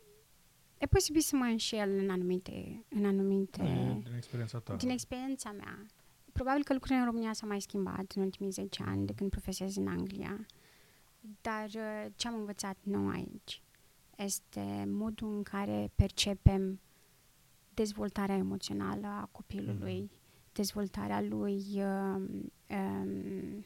e 0.78 0.86
posibil 0.86 1.22
să 1.22 1.36
mă 1.36 1.44
înșel 1.44 1.98
în 1.98 2.10
anumite, 2.10 2.86
în 2.90 3.06
anumite 3.06 3.64
Din, 3.64 4.02
din 4.04 4.14
experiența 4.16 4.60
ta. 4.60 4.76
Din 4.76 4.90
experiența 4.90 5.52
mea, 5.52 5.86
probabil 6.32 6.64
că 6.64 6.74
lucrurile 6.74 7.00
în 7.00 7.06
România 7.06 7.34
s-au 7.34 7.48
mai 7.48 7.62
schimbat 7.62 8.12
în 8.16 8.22
ultimii 8.22 8.52
10 8.52 8.84
ani 8.84 9.06
de 9.06 9.14
când 9.14 9.30
profesez 9.30 9.76
în 9.76 9.88
Anglia, 9.88 10.46
dar 11.42 11.66
uh, 11.66 12.06
ce 12.16 12.28
am 12.28 12.36
învățat 12.36 12.78
nou 12.84 13.10
aici 13.10 13.62
este 14.18 14.84
modul 14.88 15.36
în 15.36 15.44
care 15.44 15.92
percepem 15.96 16.80
dezvoltarea 17.78 18.36
emoțională 18.36 19.08
a 19.08 19.30
copilului, 19.32 20.00
Mhm. 20.02 20.12
dezvoltarea 20.54 21.22
lui, 21.22 21.64
um, 21.76 22.52
um, 22.70 23.66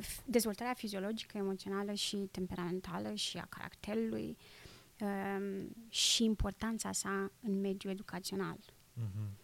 f- 0.00 0.24
dezvoltarea 0.24 0.74
fiziologică, 0.74 1.38
emoțională 1.38 1.92
și 1.92 2.16
temperamentală 2.16 3.14
și 3.14 3.36
a 3.38 3.46
caracterului 3.48 4.36
um, 5.00 5.68
și 5.88 6.24
importanța 6.24 6.92
sa 6.92 7.30
în 7.40 7.60
mediul 7.60 7.92
educațional 7.92 8.58
Mhm. 8.94 9.38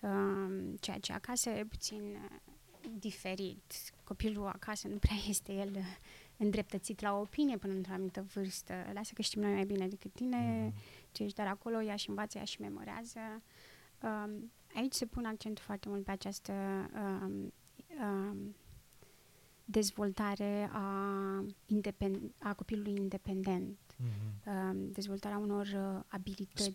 um, 0.00 0.76
ceea 0.80 0.98
ce 0.98 1.12
acasă 1.12 1.50
e 1.50 1.64
puțin 1.64 2.00
uh, 2.02 2.90
diferit. 2.98 3.72
Copilul 4.04 4.46
acasă 4.46 4.88
nu 4.88 4.96
prea 4.96 5.16
este 5.28 5.52
el 5.52 5.70
uh, 5.76 5.84
îndreptățit 6.36 7.00
la 7.00 7.16
o 7.16 7.20
opinie 7.20 7.56
până 7.56 7.72
într-o 7.72 7.92
anumită 7.92 8.22
vârstă. 8.34 8.74
Lasă 8.92 9.10
că 9.14 9.22
știm 9.22 9.40
noi 9.42 9.52
mai 9.52 9.64
bine 9.64 9.88
decât 9.88 10.12
tine, 10.12 10.70
mm-hmm. 10.70 11.10
ce 11.12 11.22
ești 11.22 11.36
dar 11.36 11.46
acolo, 11.46 11.82
ea 11.82 11.96
și 11.96 12.08
învață, 12.08 12.38
ea 12.38 12.44
și 12.44 12.60
memorează. 12.60 13.20
Um, 14.02 14.52
aici 14.74 14.92
se 14.92 15.06
pune 15.06 15.28
accentul 15.28 15.64
foarte 15.64 15.88
mult 15.88 16.04
pe 16.04 16.10
această 16.10 16.52
um, 16.94 17.52
um, 18.00 18.54
dezvoltare 19.64 20.68
a, 20.72 21.44
independ- 21.66 22.32
a 22.38 22.54
copilului 22.54 22.94
independent, 22.94 23.78
mm-hmm. 23.78 24.46
uh, 24.46 24.88
dezvoltarea 24.92 25.38
unor 25.38 25.66
uh, 25.66 26.04
abilități, 26.08 26.72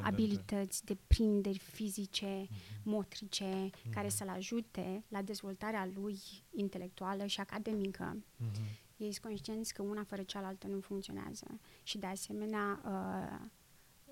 abilități 0.00 0.84
de 0.84 0.96
prinderi 1.06 1.58
fizice, 1.58 2.46
mm-hmm. 2.46 2.82
motrice, 2.82 3.70
mm-hmm. 3.70 3.90
care 3.90 4.08
să-l 4.08 4.28
ajute 4.28 5.04
la 5.08 5.22
dezvoltarea 5.22 5.90
lui 5.94 6.18
intelectuală 6.50 7.26
și 7.26 7.40
academică. 7.40 8.16
Mm-hmm. 8.16 8.80
Ei 8.96 9.12
sunt 9.12 9.24
conștienți 9.24 9.74
că 9.74 9.82
una 9.82 10.04
fără 10.04 10.22
cealaltă 10.22 10.66
nu 10.66 10.80
funcționează 10.80 11.60
și 11.82 11.98
de 11.98 12.06
asemenea 12.06 12.80
uh, 12.84 13.48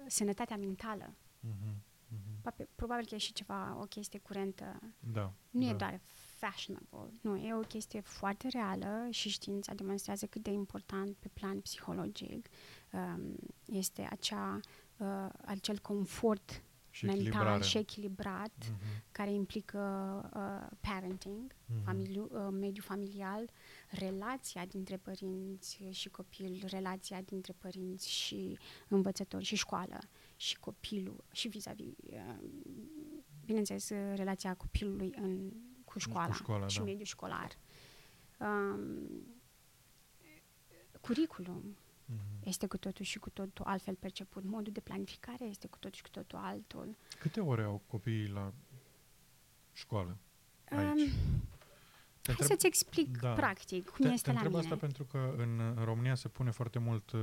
sănătatea 0.07 0.57
mentală. 0.57 1.15
Mm-hmm. 1.47 1.90
Mm-hmm. 2.11 2.67
Probabil 2.75 3.07
că 3.07 3.15
e 3.15 3.19
și 3.19 3.33
ceva, 3.33 3.77
o 3.81 3.85
chestie 3.85 4.19
curentă. 4.19 4.81
Da, 5.13 5.33
nu 5.51 5.61
da. 5.61 5.69
e 5.69 5.75
doar 5.75 6.01
fashionable. 6.41 7.19
Nu, 7.21 7.37
e 7.37 7.55
o 7.55 7.61
chestie 7.61 8.01
foarte 8.01 8.49
reală 8.49 9.07
și 9.11 9.29
știința 9.29 9.75
demonstrează 9.75 10.27
cât 10.27 10.43
de 10.43 10.51
important 10.51 11.17
pe 11.17 11.29
plan 11.29 11.61
psihologic 11.61 12.49
um, 12.93 13.37
este 13.65 14.09
acea, 14.11 14.61
uh, 14.97 15.29
acel 15.45 15.79
confort 15.79 16.63
și 16.91 17.05
mental 17.05 17.25
echilibrare. 17.27 17.63
și 17.63 17.79
echilibrat 17.79 18.53
uh-huh. 18.59 19.03
care 19.13 19.33
implică 19.33 19.81
uh, 20.35 20.77
parenting, 20.81 21.53
uh-huh. 21.53 21.85
familiu, 21.85 22.29
uh, 22.33 22.49
mediul 22.51 22.85
familial, 22.85 23.51
relația 23.91 24.67
dintre 24.67 24.97
părinți 24.97 25.83
și 25.91 26.09
copil, 26.09 26.65
relația 26.67 27.21
dintre 27.23 27.55
părinți 27.59 28.11
și 28.11 28.59
învățători 28.89 29.45
și 29.45 29.57
școală 29.57 29.99
și 30.41 30.59
copilul 30.59 31.25
și 31.33 31.49
vis-a-vis, 31.49 31.87
uh, 31.87 32.39
bineînțeles, 33.45 33.89
relația 34.15 34.55
copilului 34.55 35.13
în 35.17 35.53
cu 35.85 35.99
școala, 35.99 36.27
cu 36.27 36.33
școala 36.33 36.67
și 36.67 36.79
da. 36.79 36.85
mediul 36.85 37.05
școlar. 37.05 37.59
Um, 38.39 39.23
curriculum 41.01 41.77
mm-hmm. 41.77 42.45
este 42.45 42.67
cu 42.67 42.77
totul 42.77 43.05
și 43.05 43.19
cu 43.19 43.31
totul 43.31 43.65
altfel 43.65 43.95
perceput. 43.95 44.45
Modul 44.45 44.73
de 44.73 44.81
planificare 44.81 45.45
este 45.45 45.67
cu 45.67 45.79
totul 45.79 45.97
și 45.97 46.03
cu 46.03 46.09
totul 46.09 46.39
altul. 46.39 46.97
Câte 47.19 47.41
ore 47.41 47.63
au 47.63 47.83
copiii 47.87 48.29
la 48.29 48.53
școală 49.73 50.17
aici? 50.65 51.01
Um, 51.01 51.09
Hai 52.23 52.35
întreb... 52.35 52.49
să-ți 52.49 52.67
explic 52.67 53.19
da. 53.19 53.33
practic 53.33 53.89
cum 53.89 54.07
te, 54.07 54.13
este 54.13 54.31
te 54.31 54.37
la 54.37 54.43
mine. 54.43 54.59
asta 54.59 54.77
pentru 54.77 55.05
că 55.05 55.35
în, 55.37 55.61
în 55.77 55.85
România 55.85 56.15
se 56.15 56.29
pune 56.29 56.51
foarte 56.51 56.79
mult... 56.79 57.11
Uh, 57.11 57.21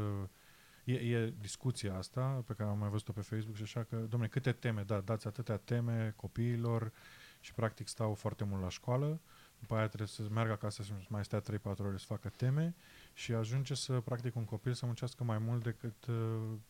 e, 0.91 0.93
e 0.93 1.33
discuția 1.39 1.97
asta 1.97 2.43
pe 2.47 2.53
care 2.53 2.69
am 2.69 2.77
mai 2.77 2.89
văzut-o 2.89 3.11
pe 3.11 3.21
Facebook 3.21 3.55
și 3.55 3.63
așa 3.63 3.83
că, 3.83 3.95
domne, 3.95 4.27
câte 4.27 4.51
teme, 4.51 4.83
da, 4.83 4.99
dați 4.99 5.27
atâtea 5.27 5.57
teme 5.57 6.13
copiilor, 6.15 6.91
și 7.39 7.53
practic 7.53 7.87
stau 7.87 8.13
foarte 8.13 8.43
mult 8.43 8.61
la 8.61 8.69
școală, 8.69 9.19
după 9.59 9.75
aia 9.75 9.87
trebuie 9.87 10.07
să 10.07 10.27
meargă 10.31 10.51
acasă 10.51 10.83
și 10.83 10.91
mai 11.09 11.25
stea 11.25 11.41
3-4 11.41 11.43
ore 11.63 11.97
să 11.97 12.05
facă 12.05 12.29
teme 12.29 12.75
și 13.13 13.33
ajunge 13.33 13.73
să 13.73 13.99
practic 13.99 14.35
un 14.35 14.45
copil 14.45 14.73
să 14.73 14.85
muncească 14.85 15.23
mai 15.23 15.37
mult 15.37 15.63
decât 15.63 16.05
uh, 16.05 16.15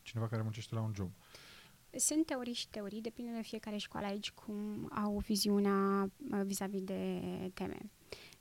cineva 0.02 0.28
care 0.28 0.42
muncește 0.42 0.74
la 0.74 0.80
un 0.80 0.92
job. 0.94 1.10
Sunt 1.96 2.26
teorii 2.26 2.52
și 2.52 2.68
teorii, 2.68 3.00
depinde 3.00 3.32
de 3.32 3.42
fiecare 3.42 3.76
școală 3.76 4.06
aici 4.06 4.30
cum 4.30 4.90
au 5.04 5.18
viziunea 5.18 6.02
uh, 6.02 6.40
vis-a-vis 6.44 6.82
de 6.82 7.20
teme. 7.54 7.78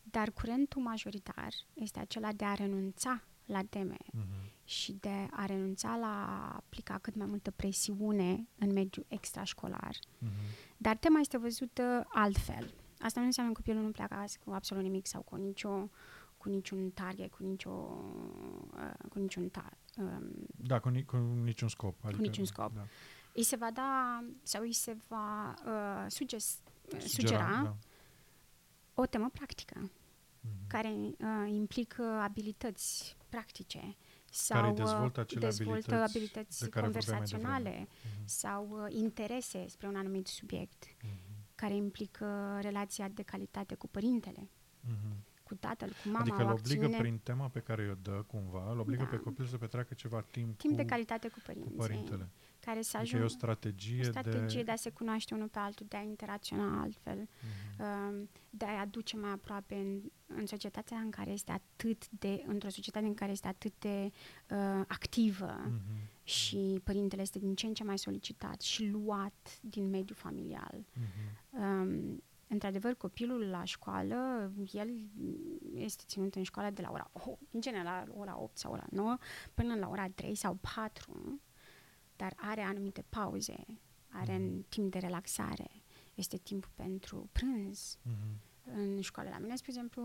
Dar 0.03 0.32
curentul 0.32 0.82
majoritar 0.82 1.53
este 1.73 1.99
acela 1.99 2.32
de 2.32 2.45
a 2.45 2.53
renunța 2.53 3.23
la 3.45 3.61
teme 3.69 3.97
uh-huh. 3.97 4.57
Și 4.68 4.97
de 4.99 5.28
a 5.32 5.45
renunța 5.45 5.95
la 5.95 6.26
a 6.28 6.55
aplica 6.55 6.97
cât 6.97 7.15
mai 7.15 7.26
multă 7.26 7.51
presiune 7.51 8.47
în 8.57 8.74
mediul 8.74 9.05
extrașcolar. 9.07 9.95
Uh-huh. 9.95 10.78
Dar 10.78 10.97
tema 10.97 11.20
este 11.20 11.38
văzută 11.38 12.05
altfel. 12.07 12.74
Asta 12.99 13.20
nu 13.20 13.26
înseamnă 13.26 13.51
că 13.51 13.59
copilul 13.61 13.84
nu 13.84 13.91
pleacă 13.91 14.13
acasă 14.13 14.38
cu 14.45 14.51
absolut 14.51 14.84
nimic 14.84 15.07
sau 15.07 15.22
cu 15.22 15.36
nicio 15.36 15.89
cu 16.38 16.49
niciun 16.49 16.89
target, 16.89 17.32
cu 17.32 17.43
nicio 17.43 17.70
uh, 17.70 19.09
cu 19.09 19.20
niciun 19.20 19.49
tar, 19.49 19.78
um, 19.97 20.32
Da, 20.55 20.80
cu, 20.80 20.89
ni- 20.89 21.05
cu 21.05 21.18
niciun 21.43 21.68
scop. 21.68 21.95
Adică, 22.03 22.15
cu 22.15 22.28
niciun 22.28 22.45
scop. 22.45 22.74
Da. 22.74 22.86
Îi 23.34 23.43
se 23.43 23.55
va 23.55 23.72
da 23.72 24.24
sau 24.43 24.61
îi 24.61 24.74
se 24.74 24.97
va 25.07 25.53
uh, 25.65 26.05
suges, 26.07 26.59
sugera, 26.89 27.07
sugera 27.07 27.61
da. 27.63 27.76
o 28.93 29.05
temă 29.05 29.30
practică 29.34 29.89
mm-hmm. 29.89 30.68
care 30.68 30.89
uh, 30.89 31.49
implică 31.49 32.03
abilități 32.03 33.15
practice 33.30 33.95
sau 34.38 34.61
care 34.61 34.73
dezvoltă, 34.73 35.19
acele 35.19 35.39
dezvoltă 35.39 35.95
abilități, 35.95 36.17
abilități 36.17 36.63
de 36.63 36.79
conversaționale 36.81 37.88
mm-hmm. 37.88 38.25
sau 38.25 38.67
uh, 38.69 38.95
interese 38.95 39.65
spre 39.67 39.88
un 39.88 39.95
anumit 39.95 40.27
subiect, 40.27 40.85
mm-hmm. 40.85 41.55
care 41.55 41.75
implică 41.75 42.59
relația 42.61 43.07
de 43.07 43.23
calitate 43.23 43.75
cu 43.75 43.88
părintele. 43.88 44.49
Mm-hmm 44.49 45.35
cu 45.47 45.55
tatăl, 45.55 45.89
cu 45.89 46.07
mama, 46.09 46.19
Adică 46.19 46.41
îl 46.43 46.51
obligă 46.51 46.83
acțiune... 46.83 46.97
prin 46.97 47.17
tema 47.17 47.47
pe 47.47 47.59
care 47.59 47.89
o 47.91 47.93
dă 48.01 48.23
cumva, 48.27 48.71
îl 48.71 48.79
obligă 48.79 49.03
da. 49.03 49.09
pe 49.09 49.17
copil 49.17 49.45
să 49.45 49.57
petreacă 49.57 49.93
ceva 49.93 50.21
timp 50.21 50.57
Timp 50.57 50.75
cu, 50.75 50.81
de 50.81 50.85
calitate 50.85 51.27
cu, 51.27 51.39
părinții, 51.45 51.71
cu 51.71 51.77
părintele. 51.77 52.29
Care 52.68 52.82
să 52.82 52.97
adică 52.97 53.15
ajungă... 53.15 53.24
e 53.24 53.36
o 53.36 53.38
strategie, 53.38 53.99
o 53.99 54.03
strategie 54.03 54.57
de... 54.57 54.63
de 54.63 54.72
a 54.72 54.76
se 54.76 54.89
cunoaște 54.89 55.34
unul 55.34 55.47
pe 55.47 55.59
altul, 55.59 55.86
de 55.89 55.97
a 55.97 56.01
interacționa 56.01 56.82
altfel, 56.82 57.28
mm-hmm. 57.28 58.28
de 58.49 58.65
a-i 58.65 58.80
aduce 58.82 59.18
mai 59.18 59.32
aproape 59.32 59.76
în, 59.76 60.01
în 60.26 60.45
societatea 60.45 60.97
în 60.97 61.09
care 61.09 61.32
este 61.32 61.51
atât 61.51 62.09
de, 62.09 62.43
într-o 62.47 62.70
societate 62.70 63.05
în 63.05 63.13
care 63.13 63.32
este 63.32 63.47
atât 63.47 63.74
de 63.80 64.11
uh, 64.49 64.84
activă 64.88 65.70
mm-hmm. 65.70 66.24
și 66.24 66.82
părintele 66.84 67.22
este 67.22 67.39
din 67.39 67.55
ce 67.55 67.65
în 67.65 67.74
ce 67.74 67.84
mai 67.84 67.97
solicitat 67.97 68.61
și 68.61 68.86
luat 68.88 69.59
din 69.61 69.89
mediul 69.89 70.18
familial. 70.18 70.86
Mm-hmm. 70.86 71.51
Um, 71.51 72.24
într-adevăr, 72.47 72.93
copilul 72.93 73.49
la 73.49 73.63
școală, 73.63 74.51
el 74.72 74.89
este 75.74 76.03
ținut 76.07 76.36
în 76.36 76.43
școală 76.43 76.70
de 76.70 76.82
la 76.82 76.89
ora 76.91 77.09
8, 77.13 77.41
în 77.51 77.61
general 77.61 78.07
la 78.07 78.20
ora 78.20 78.39
8 78.39 78.57
sau 78.57 78.72
ora 78.72 78.86
9, 78.89 79.18
până 79.53 79.76
la 79.76 79.88
ora 79.88 80.09
3 80.09 80.36
sau 80.36 80.57
4, 80.76 81.41
dar 82.18 82.34
are 82.36 82.61
anumite 82.61 83.05
pauze, 83.09 83.65
are 84.09 84.38
mm. 84.38 84.65
timp 84.70 84.91
de 84.91 84.99
relaxare, 84.99 85.70
este 86.13 86.38
timp 86.38 86.72
pentru 86.76 87.30
prânz. 87.32 87.97
Mm-hmm. 87.97 88.45
În 88.74 89.01
școală 89.01 89.30
la 89.30 89.38
mine, 89.38 89.55
spre 89.55 89.72
exemplu, 89.72 90.01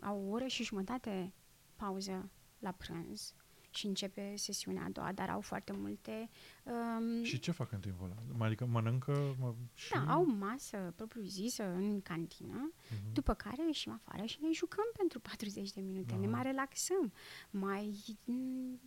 au 0.00 0.26
o 0.26 0.30
oră 0.30 0.46
și 0.46 0.64
jumătate 0.64 1.32
pauză 1.76 2.30
la 2.58 2.72
prânz 2.72 3.34
și 3.78 3.86
începe 3.86 4.34
sesiunea 4.36 4.84
a 4.84 4.88
doua, 4.88 5.12
dar 5.12 5.30
au 5.30 5.40
foarte 5.40 5.72
multe... 5.72 6.28
Um, 6.62 7.22
și 7.24 7.38
ce 7.38 7.50
fac 7.50 7.72
în 7.72 7.80
timpul 7.80 8.04
ăla? 8.04 8.46
Adică 8.46 8.66
mănâncă 8.66 9.36
mă, 9.38 9.54
și... 9.74 9.92
Da, 9.92 10.12
au 10.12 10.26
masă 10.26 10.92
propriu-zisă 10.96 11.64
în 11.64 12.00
cantină, 12.00 12.72
uh-huh. 12.72 13.12
după 13.12 13.34
care 13.34 13.66
ieșim 13.66 13.92
afară 13.92 14.24
și 14.24 14.38
ne 14.42 14.48
jucăm 14.52 14.84
pentru 14.96 15.20
40 15.20 15.72
de 15.72 15.80
minute, 15.80 16.14
uh-huh. 16.14 16.20
ne 16.20 16.26
mai 16.26 16.42
relaxăm, 16.42 17.12
mai 17.50 17.94
mm, 18.24 18.80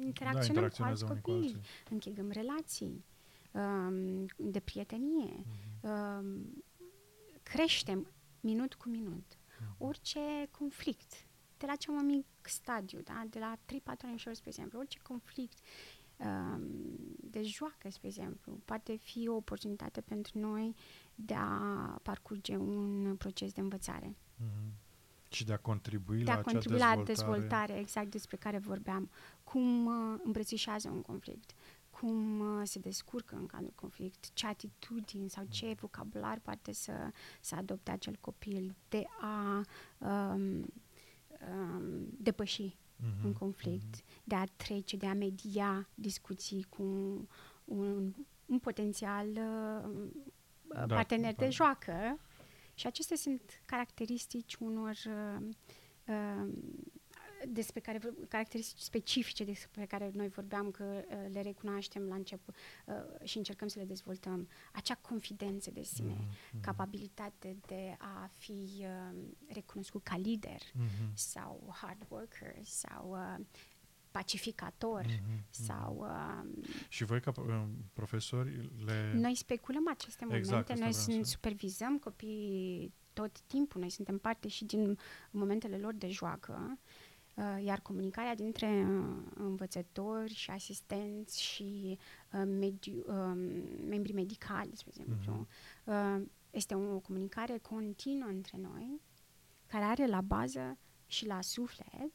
interacționăm 0.00 0.62
da, 0.62 0.68
cu 0.68 0.82
alți 0.82 1.04
copii, 1.04 1.56
închegăm 1.90 2.30
relații 2.30 3.04
um, 3.52 4.26
de 4.36 4.60
prietenie, 4.60 5.44
uh-huh. 5.44 6.18
um, 6.20 6.64
creștem 7.42 8.12
minut 8.40 8.74
cu 8.74 8.88
minut. 8.88 9.32
Uh-huh. 9.34 9.76
Orice 9.78 10.20
conflict 10.50 11.26
de 11.62 11.68
la 11.68 11.76
cel 11.76 11.94
mai 11.94 12.04
mic 12.04 12.26
stadiu, 12.40 13.00
da? 13.00 13.22
de 13.30 13.38
la 13.38 13.56
3-4 13.56 13.60
ani 14.04 14.18
și 14.18 14.34
spre 14.34 14.48
exemplu, 14.48 14.78
orice 14.78 14.98
conflict 15.02 15.58
um, 16.16 16.60
de 17.20 17.42
joacă, 17.42 17.90
spre 17.90 18.06
exemplu, 18.06 18.60
poate 18.64 18.96
fi 18.96 19.28
o 19.28 19.34
oportunitate 19.34 20.00
pentru 20.00 20.38
noi 20.38 20.74
de 21.14 21.34
a 21.34 21.98
parcurge 22.02 22.56
un 22.56 23.16
proces 23.18 23.52
de 23.52 23.60
învățare. 23.60 24.16
Mm-hmm. 24.16 24.70
Și 25.28 25.44
de 25.44 25.52
a 25.52 25.58
contribui 25.58 26.18
de 26.18 26.24
la 26.24 26.32
a 26.32 26.40
contribui 26.40 26.76
acea 26.76 26.94
dezvoltare. 26.94 27.36
la 27.36 27.44
dezvoltare, 27.44 27.80
exact 27.80 28.10
despre 28.10 28.36
care 28.36 28.58
vorbeam. 28.58 29.10
Cum 29.44 29.86
uh, 29.86 30.20
îmbrățișează 30.24 30.88
un 30.88 31.02
conflict, 31.02 31.54
cum 31.90 32.40
uh, 32.40 32.62
se 32.64 32.78
descurcă 32.78 33.34
în 33.34 33.46
cadrul 33.46 33.72
conflict, 33.74 34.32
ce 34.32 34.46
atitudini 34.46 35.30
sau 35.30 35.44
ce 35.48 35.66
mm. 35.66 35.74
vocabular 35.80 36.38
poate 36.38 36.72
să, 36.72 36.92
să 37.40 37.54
adopte 37.54 37.90
acel 37.90 38.16
copil 38.20 38.74
de 38.88 39.04
a 39.20 39.64
um, 39.98 40.72
um, 41.50 42.08
depăși 42.18 42.68
uh-huh, 42.68 43.24
un 43.24 43.32
conflict, 43.32 43.96
uh-huh. 43.96 44.24
de 44.24 44.34
a 44.34 44.44
trece, 44.44 44.96
de 44.96 45.06
a 45.06 45.14
media 45.14 45.88
discuții 45.94 46.62
cu 46.68 46.82
un, 47.64 48.12
un 48.46 48.58
potențial 48.58 49.26
uh, 49.28 50.10
da, 50.86 50.94
partener 50.94 51.34
da. 51.34 51.44
de 51.44 51.50
joacă. 51.50 52.20
Și 52.74 52.86
acestea 52.86 53.16
sunt 53.16 53.62
caracteristici 53.66 54.54
unor 54.54 54.96
uh, 55.06 55.48
uh, 56.06 56.52
despre 57.48 57.80
care, 57.80 57.98
caracteristici 58.28 58.80
specifice 58.80 59.44
despre 59.44 59.86
care 59.86 60.10
noi 60.14 60.28
vorbeam 60.28 60.70
că 60.70 60.84
uh, 60.84 61.16
le 61.32 61.40
recunoaștem 61.40 62.02
la 62.02 62.14
început 62.14 62.54
uh, 62.86 62.94
și 63.24 63.36
încercăm 63.36 63.68
să 63.68 63.78
le 63.78 63.84
dezvoltăm. 63.84 64.48
Acea 64.72 64.94
confidență 64.94 65.70
de 65.70 65.82
sine, 65.82 66.16
mm-hmm. 66.16 66.60
capabilitate 66.60 67.56
de 67.66 67.96
a 67.98 68.30
fi 68.32 68.68
uh, 68.80 69.18
recunoscut 69.46 70.02
ca 70.02 70.16
lider 70.16 70.60
mm-hmm. 70.60 71.12
sau 71.14 71.74
hard 71.80 72.06
worker 72.08 72.54
sau 72.62 73.10
uh, 73.10 73.44
pacificator 74.10 75.04
mm-hmm. 75.04 75.50
sau... 75.50 75.98
Uh, 76.00 76.64
și 76.88 77.04
voi 77.04 77.20
ca 77.20 77.32
uh, 77.36 77.62
profesori 77.92 78.70
le... 78.84 79.12
Noi 79.14 79.34
speculăm 79.34 79.88
aceste 79.88 80.26
exact, 80.30 80.68
momente, 80.68 80.84
noi 80.84 80.92
sunt, 80.92 81.26
supervizăm 81.26 81.98
copiii 81.98 82.92
tot 83.12 83.40
timpul, 83.40 83.80
noi 83.80 83.90
suntem 83.90 84.18
parte 84.18 84.48
și 84.48 84.64
din 84.64 84.98
momentele 85.30 85.76
lor 85.76 85.94
de 85.94 86.08
joacă 86.08 86.52
Uh, 86.58 86.78
iar 87.64 87.80
comunicarea 87.80 88.34
dintre 88.34 88.66
uh, 88.66 89.14
învățători 89.34 90.34
și 90.34 90.50
asistenți 90.50 91.42
și 91.42 91.98
uh, 92.32 92.42
mediu, 92.46 93.04
membrii 93.88 94.14
medicali, 94.14 94.70
spre 94.74 94.90
exemplu, 94.90 95.46
uh-huh. 95.46 96.20
este 96.50 96.74
o 96.74 96.98
comunicare 96.98 97.58
continuă 97.58 98.28
între 98.28 98.58
noi, 98.60 99.00
care 99.66 99.84
are 99.84 100.06
la 100.06 100.20
bază 100.20 100.78
și 101.06 101.26
la 101.26 101.40
suflet 101.40 102.12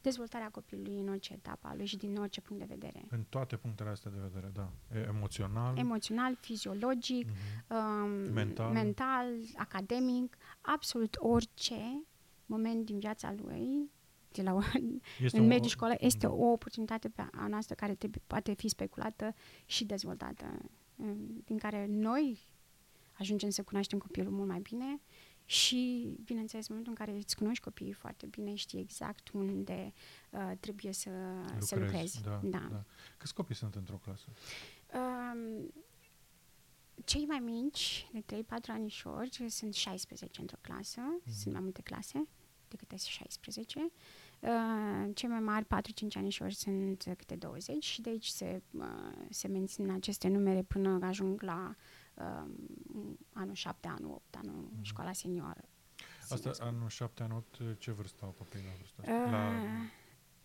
dezvoltarea 0.00 0.50
copilului 0.50 0.98
în 0.98 1.08
orice 1.08 1.32
etapă 1.32 1.68
a 1.68 1.74
lui 1.74 1.86
și 1.86 1.96
din 1.96 2.16
orice 2.16 2.40
punct 2.40 2.66
de 2.66 2.74
vedere. 2.74 3.06
În 3.10 3.24
toate 3.28 3.56
punctele 3.56 3.88
astea 3.88 4.10
de 4.10 4.18
vedere, 4.20 4.50
da. 4.54 4.72
E 4.94 4.98
emoțional. 4.98 5.76
Emoțional, 5.76 6.36
fiziologic, 6.40 7.30
uh-huh. 7.30 7.76
um, 7.76 8.10
mental. 8.32 8.72
mental, 8.72 9.26
academic, 9.56 10.36
absolut 10.60 11.16
orice 11.18 12.04
moment 12.46 12.84
din 12.84 12.98
viața 12.98 13.34
lui 13.42 13.90
de 14.32 14.42
la, 14.42 14.58
este 15.20 15.38
în 15.38 15.46
mediul 15.46 15.68
școală, 15.68 15.94
este 15.98 16.26
da. 16.26 16.32
o 16.32 16.44
oportunitate 16.44 17.08
pe 17.08 17.24
a 17.32 17.46
noastră 17.46 17.74
care 17.74 17.94
te, 17.94 18.08
poate 18.26 18.52
fi 18.54 18.68
speculată 18.68 19.34
și 19.66 19.84
dezvoltată, 19.84 20.70
din 21.44 21.58
care 21.58 21.86
noi 21.88 22.46
ajungem 23.12 23.50
să 23.50 23.62
cunoaștem 23.62 23.98
copilul 23.98 24.32
mult 24.32 24.48
mai 24.48 24.60
bine 24.60 25.00
și, 25.44 26.12
bineînțeles, 26.24 26.68
în 26.68 26.74
momentul 26.76 26.96
în 26.98 27.06
care 27.06 27.18
îți 27.18 27.36
cunoști 27.36 27.64
copiii 27.64 27.92
foarte 27.92 28.26
bine, 28.26 28.54
știi 28.54 28.80
exact 28.80 29.28
unde 29.28 29.92
uh, 30.30 30.52
trebuie 30.60 30.92
să 30.92 31.10
lucrezi. 31.10 31.66
Să 31.66 31.78
lucrezi. 31.78 32.22
Da, 32.22 32.40
da. 32.44 32.68
Da. 32.70 32.84
Câți 33.16 33.34
copii 33.34 33.54
sunt 33.54 33.74
într-o 33.74 33.96
clasă? 33.96 34.26
Um, 34.94 35.72
cei 37.04 37.24
mai 37.24 37.38
mici, 37.38 38.08
de 38.12 38.42
3-4 38.42 38.44
anișori, 38.66 39.50
sunt 39.50 39.74
16 39.74 40.40
într-o 40.40 40.58
clasă, 40.60 41.00
mm-hmm. 41.00 41.32
sunt 41.32 41.52
mai 41.52 41.62
multe 41.62 41.82
clase 41.82 42.28
decât 42.68 43.00
16. 43.00 43.92
Uh, 44.42 45.10
cei 45.14 45.28
mai 45.28 45.40
mari, 45.40 45.64
4-5 45.64 45.68
anișori, 46.14 46.54
sunt 46.54 47.14
câte 47.16 47.34
20 47.36 47.84
și 47.84 48.00
de 48.00 48.10
aici 48.10 48.26
se, 48.26 48.62
uh, 48.70 48.84
se 49.30 49.48
mențin 49.48 49.90
aceste 49.90 50.28
numere 50.28 50.62
până 50.62 50.98
ajung 51.02 51.42
la 51.42 51.74
uh, 52.14 52.50
anul 53.32 53.54
7, 53.54 53.88
anul 53.88 54.10
8, 54.10 54.36
anul 54.36 54.68
mm-hmm. 54.68 54.82
școala 54.82 55.12
senioară. 55.12 55.64
Asta, 56.28 56.50
anul 56.58 56.88
7, 56.88 57.22
anul 57.22 57.44
8, 57.60 57.78
ce 57.78 57.90
vârstă 57.90 58.24
au 58.24 58.30
copiii 58.30 58.64
la 58.64 58.70
vârsta 58.76 59.02
asta? 59.02 59.24
Uh, 59.24 59.30
la... 59.30 59.52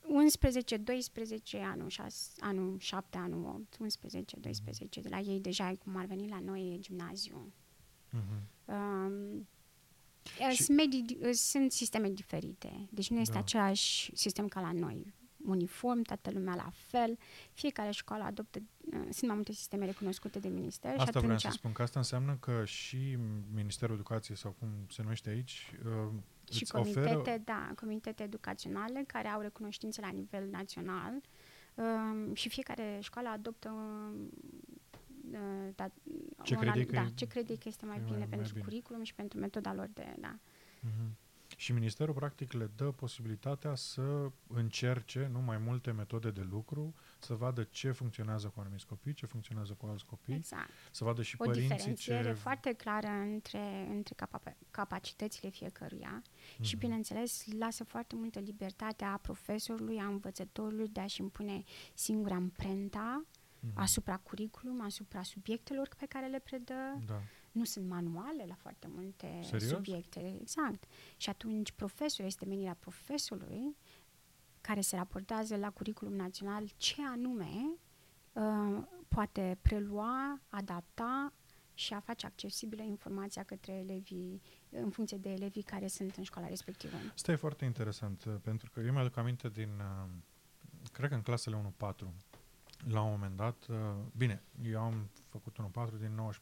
11, 0.01 0.77
12, 0.77 1.57
anul, 1.57 1.89
6, 1.89 2.31
anul 2.39 2.79
7, 2.79 3.17
anul 3.17 3.45
8, 3.45 3.77
11, 3.79 4.35
12, 4.39 4.99
mm-hmm. 4.99 5.03
de 5.03 5.09
la 5.09 5.19
ei 5.19 5.39
deja 5.39 5.73
cum 5.83 5.95
ar 5.95 6.05
veni 6.05 6.27
la 6.27 6.39
noi 6.39 6.73
e 6.73 6.79
gimnaziu. 6.79 7.53
Mm-hmm. 8.13 8.73
Um, 8.73 9.47
și... 10.51 10.63
Sunt, 10.63 10.77
medii, 10.77 11.33
sunt 11.33 11.71
sisteme 11.71 12.09
diferite, 12.09 12.87
deci 12.89 13.09
nu 13.09 13.19
este 13.19 13.33
da. 13.33 13.39
același 13.39 14.11
sistem 14.15 14.47
ca 14.47 14.61
la 14.61 14.71
noi. 14.71 15.13
Uniform, 15.45 16.01
toată 16.01 16.31
lumea 16.31 16.55
la 16.55 16.69
fel, 16.73 17.17
fiecare 17.53 17.91
școală 17.91 18.23
adoptă, 18.23 18.59
uh, 18.59 18.99
sunt 19.09 19.25
mai 19.25 19.35
multe 19.35 19.51
sisteme 19.51 19.85
recunoscute 19.85 20.39
de 20.39 20.47
minister. 20.47 20.91
Asta 20.91 21.03
și 21.03 21.09
atunci... 21.09 21.23
vreau 21.23 21.39
să 21.39 21.49
spun, 21.51 21.71
că 21.71 21.81
asta 21.81 21.99
înseamnă 21.99 22.37
că 22.39 22.65
și 22.65 23.17
Ministerul 23.53 23.95
Educației, 23.95 24.37
sau 24.37 24.55
cum 24.59 24.69
se 24.89 25.01
numește 25.01 25.29
aici, 25.29 25.71
uh, 25.85 26.13
și 26.51 26.65
comitete, 26.65 27.15
oferă... 27.15 27.41
da, 27.43 27.71
comitete 27.75 28.23
educaționale 28.23 29.03
care 29.07 29.27
au 29.27 29.41
recunoștințe 29.41 30.01
la 30.01 30.09
nivel 30.09 30.47
național 30.49 31.21
uh, 31.75 32.35
și 32.35 32.49
fiecare 32.49 32.99
școală 33.01 33.27
adoptă 33.27 33.73
da, 35.75 35.91
ce 36.43 36.55
crede 36.55 36.85
că, 36.85 36.91
da, 36.91 37.09
ce 37.15 37.25
crede 37.25 37.57
că 37.57 37.67
este 37.67 37.85
mai 37.85 37.99
bine 37.99 38.17
mai, 38.17 38.27
pentru 38.27 38.37
mai 38.37 38.51
bine. 38.51 38.63
curriculum 38.63 39.03
și 39.03 39.13
pentru 39.13 39.39
metoda 39.39 39.73
lor 39.73 39.89
de, 39.93 40.15
da. 40.19 40.39
Uh-huh. 40.39 41.25
Și 41.59 41.71
ministerul 41.71 42.13
practic 42.13 42.51
le 42.51 42.71
dă 42.75 42.85
posibilitatea 42.91 43.75
să 43.75 44.31
încerce 44.47 45.29
nu 45.31 45.41
mai 45.41 45.57
multe 45.57 45.91
metode 45.91 46.31
de 46.31 46.47
lucru, 46.49 46.93
să 47.19 47.33
vadă 47.33 47.63
ce 47.63 47.91
funcționează 47.91 48.47
cu 48.47 48.59
anumiți 48.59 48.85
copii, 48.85 49.13
ce 49.13 49.25
funcționează 49.25 49.73
cu 49.73 49.85
alți 49.85 50.05
copii, 50.05 50.33
exact. 50.33 50.69
să 50.91 51.03
vadă 51.03 51.21
și 51.21 51.35
o 51.37 51.43
părinții 51.45 51.69
diferențiere 51.69 52.27
ce... 52.27 52.33
foarte 52.33 52.73
clară 52.73 53.07
între, 53.07 53.87
între 53.89 54.15
capa- 54.15 54.57
capacitățile 54.71 55.49
fiecăruia 55.49 56.21
uh-huh. 56.21 56.61
și, 56.61 56.75
mhm. 56.75 56.79
bineînțeles, 56.79 57.45
lasă 57.57 57.83
foarte 57.83 58.15
multă 58.15 58.39
libertate 58.39 59.03
a 59.03 59.17
profesorului, 59.17 59.97
a 59.99 60.05
învățătorului 60.05 60.87
de 60.87 60.99
a-și 60.99 61.21
impune 61.21 61.63
singura 61.93 62.35
amprenta 62.35 63.25
uh-huh. 63.57 63.73
asupra 63.73 64.17
curriculum, 64.17 64.81
asupra 64.81 65.23
subiectelor 65.23 65.89
pe 65.97 66.05
care 66.05 66.27
le 66.27 66.39
predă. 66.39 66.73
Da. 67.05 67.21
Nu 67.51 67.63
sunt 67.63 67.87
manuale 67.87 68.45
la 68.47 68.55
foarte 68.55 68.87
multe 68.95 69.39
Serios? 69.43 69.69
subiecte. 69.69 70.37
Exact. 70.41 70.83
Și 71.17 71.29
atunci 71.29 71.71
profesorul 71.71 72.25
este 72.25 72.45
menirea 72.45 72.77
profesorului 72.79 73.75
care 74.61 74.81
se 74.81 74.95
raportează 74.95 75.55
la 75.55 75.69
curriculum 75.69 76.13
național 76.13 76.69
ce 76.75 77.01
anume 77.01 77.77
uh, 78.33 78.83
poate 79.07 79.57
prelua, 79.61 80.41
adapta 80.49 81.33
și 81.73 81.93
a 81.93 81.99
face 81.99 82.25
accesibilă 82.25 82.81
informația 82.81 83.43
către 83.43 83.73
elevii 83.73 84.41
în 84.69 84.89
funcție 84.89 85.17
de 85.17 85.29
elevii 85.29 85.61
care 85.61 85.87
sunt 85.87 86.15
în 86.15 86.23
școala 86.23 86.47
respectivă. 86.47 86.95
Asta 87.13 87.31
e 87.31 87.35
foarte 87.35 87.65
interesant, 87.65 88.23
uh, 88.23 88.35
pentru 88.41 88.69
că 88.69 88.79
eu 88.79 88.91
mi-aduc 88.91 89.17
aminte 89.17 89.49
din, 89.49 89.69
uh, 89.79 90.09
cred 90.91 91.09
că 91.09 91.15
în 91.15 91.21
clasele 91.21 91.55
1-4, 91.55 92.13
la 92.89 93.01
un 93.01 93.11
moment 93.11 93.35
dat, 93.35 93.65
uh, 93.69 93.77
bine, 94.17 94.41
eu 94.63 94.81
am 94.81 95.09
făcut 95.29 95.57
1.4 95.57 95.99
din 95.99 96.15
90, 96.15 96.41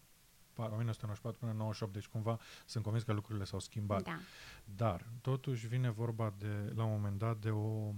1994 0.56 1.40
până 1.40 1.52
98, 1.52 1.94
deci 1.94 2.08
cumva 2.08 2.40
sunt 2.66 2.84
convins 2.84 3.06
că 3.06 3.14
lucrurile 3.14 3.44
s-au 3.44 3.60
schimbat. 3.60 4.04
Da. 4.04 4.20
Dar, 4.76 5.06
totuși, 5.22 5.68
vine 5.68 5.90
vorba 5.90 6.34
de, 6.38 6.72
la 6.76 6.84
un 6.84 6.92
moment 6.92 7.18
dat 7.18 7.38
de 7.38 7.50
o 7.50 7.58
uh, 7.58 7.94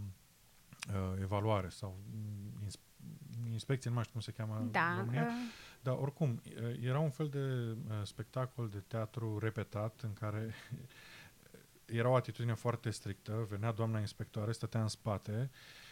evaluare 1.21 1.69
sau 1.69 1.97
ins- 2.63 2.79
inspecție, 3.51 3.89
nu 3.89 3.95
mai 3.95 4.03
știu 4.03 4.19
cum 4.19 4.25
se 4.31 4.31
cheamă 4.31 4.67
da, 4.71 4.91
în 4.91 4.97
România. 4.97 5.25
Uh. 5.25 5.31
Dar, 5.81 5.95
oricum, 5.97 6.41
uh, 6.45 6.83
era 6.83 6.99
un 6.99 7.09
fel 7.09 7.27
de 7.29 7.39
uh, 7.39 8.01
spectacol 8.03 8.69
de 8.69 8.83
teatru 8.87 9.39
repetat 9.39 10.01
în 10.01 10.13
care 10.13 10.53
era 11.85 12.09
o 12.09 12.15
atitudine 12.15 12.53
foarte 12.53 12.89
strictă, 12.89 13.45
venea 13.49 13.71
doamna 13.71 13.99
inspectoare, 13.99 14.51
stătea 14.51 14.81
în 14.81 14.87
spate 14.87 15.49
Uh, 15.51 15.86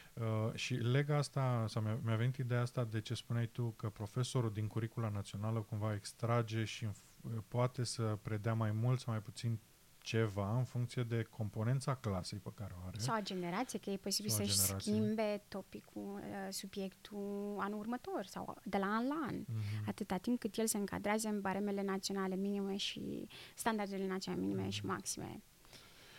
și 0.53 0.73
lega 0.73 1.17
asta, 1.17 1.65
sau 1.67 1.81
mi-a, 1.81 1.99
mi-a 2.03 2.15
venit 2.15 2.35
ideea 2.37 2.61
asta 2.61 2.83
de 2.83 3.01
ce 3.01 3.13
spuneai 3.13 3.47
tu, 3.47 3.69
că 3.69 3.89
profesorul 3.89 4.51
din 4.51 4.67
curicula 4.67 5.09
națională 5.09 5.59
cumva 5.59 5.93
extrage 5.93 6.63
și 6.63 6.87
poate 7.47 7.83
să 7.83 8.17
predea 8.21 8.53
mai 8.53 8.71
mult 8.71 8.99
sau 8.99 9.13
mai 9.13 9.21
puțin 9.21 9.59
ceva 10.05 10.57
în 10.57 10.63
funcție 10.63 11.03
de 11.03 11.23
componența 11.23 11.95
clasei 11.95 12.37
pe 12.37 12.49
care 12.55 12.75
o 12.77 12.87
are. 12.87 12.97
Sau 12.97 13.15
a 13.15 13.21
generație, 13.21 13.79
că 13.79 13.89
e 13.89 13.97
posibil 13.97 14.31
să-și 14.31 14.57
schimbe 14.57 15.43
topicul, 15.47 16.13
uh, 16.13 16.47
subiectul 16.49 17.55
anul 17.59 17.79
următor 17.79 18.25
sau 18.25 18.57
de 18.63 18.77
la 18.77 18.85
an 18.85 19.07
la 19.07 19.25
an. 19.27 19.43
Mm-hmm. 19.43 19.87
Atâta 19.87 20.17
timp 20.17 20.39
cât 20.39 20.57
el 20.57 20.67
se 20.67 20.77
încadrează 20.77 21.27
în 21.27 21.41
baremele 21.41 21.81
naționale 21.81 22.35
minime 22.35 22.75
și 22.77 23.27
standardele 23.55 24.07
naționale 24.07 24.45
minime 24.45 24.65
mm-hmm. 24.65 24.71
și 24.71 24.85
maxime. 24.85 25.41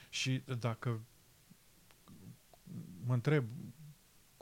Și 0.08 0.42
dacă 0.58 1.00
mă 3.06 3.14
întreb, 3.14 3.44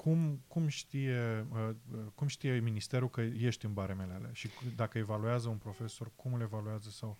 cum, 0.04 0.40
cum, 0.48 0.68
știe, 0.68 1.46
uh, 1.52 1.74
uh, 1.92 2.04
cum 2.14 2.26
știe 2.26 2.58
ministerul 2.58 3.08
că 3.10 3.20
ești 3.20 3.64
în 3.64 3.72
baremele 3.72 4.12
alea? 4.12 4.32
Și 4.32 4.48
dacă 4.76 4.98
evaluează 4.98 5.48
un 5.48 5.56
profesor, 5.56 6.10
cum 6.16 6.34
îl 6.34 6.40
evaluează 6.40 6.90
sau 6.90 7.16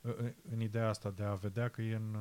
uh, 0.00 0.32
în 0.50 0.60
ideea 0.60 0.88
asta 0.88 1.10
de 1.10 1.22
a 1.22 1.34
vedea 1.34 1.68
că 1.68 1.82
e 1.82 1.94
în... 1.94 2.16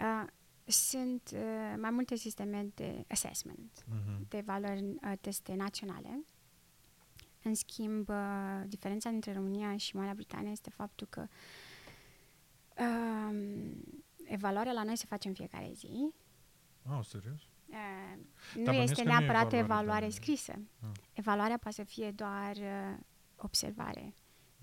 Uh, 0.00 0.24
sunt 0.64 1.30
uh, 1.34 1.74
mai 1.80 1.90
multe 1.90 2.14
sisteme 2.14 2.66
de 2.74 3.04
assessment, 3.08 3.84
uh-huh. 3.84 4.28
de 4.28 4.36
evaluări 4.36 4.82
uh, 4.82 5.12
teste 5.20 5.54
naționale. 5.54 6.24
În 7.42 7.54
schimb, 7.54 8.08
uh, 8.08 8.62
diferența 8.66 9.08
între 9.08 9.32
România 9.32 9.76
și 9.76 9.96
Marea 9.96 10.14
Britanie 10.14 10.50
este 10.50 10.70
faptul 10.70 11.06
că 11.10 11.26
uh, 12.78 13.36
evaluarea 14.24 14.72
la 14.72 14.82
noi 14.82 14.96
se 14.96 15.06
face 15.06 15.28
în 15.28 15.34
fiecare 15.34 15.70
zi. 15.72 16.12
Oh, 16.90 17.04
serios? 17.04 17.40
Uh, 17.74 18.24
nu 18.54 18.64
Dar 18.64 18.74
este 18.74 19.02
neapărat 19.02 19.52
nu 19.52 19.58
evaluare, 19.58 19.58
evaluare 19.58 20.08
scrisă. 20.08 20.52
Ah. 20.52 20.88
Evaluarea 21.12 21.58
poate 21.58 21.76
să 21.76 21.84
fie 21.84 22.10
doar 22.10 22.56
uh, 22.56 22.96
observare, 23.36 24.02
mm. 24.04 24.12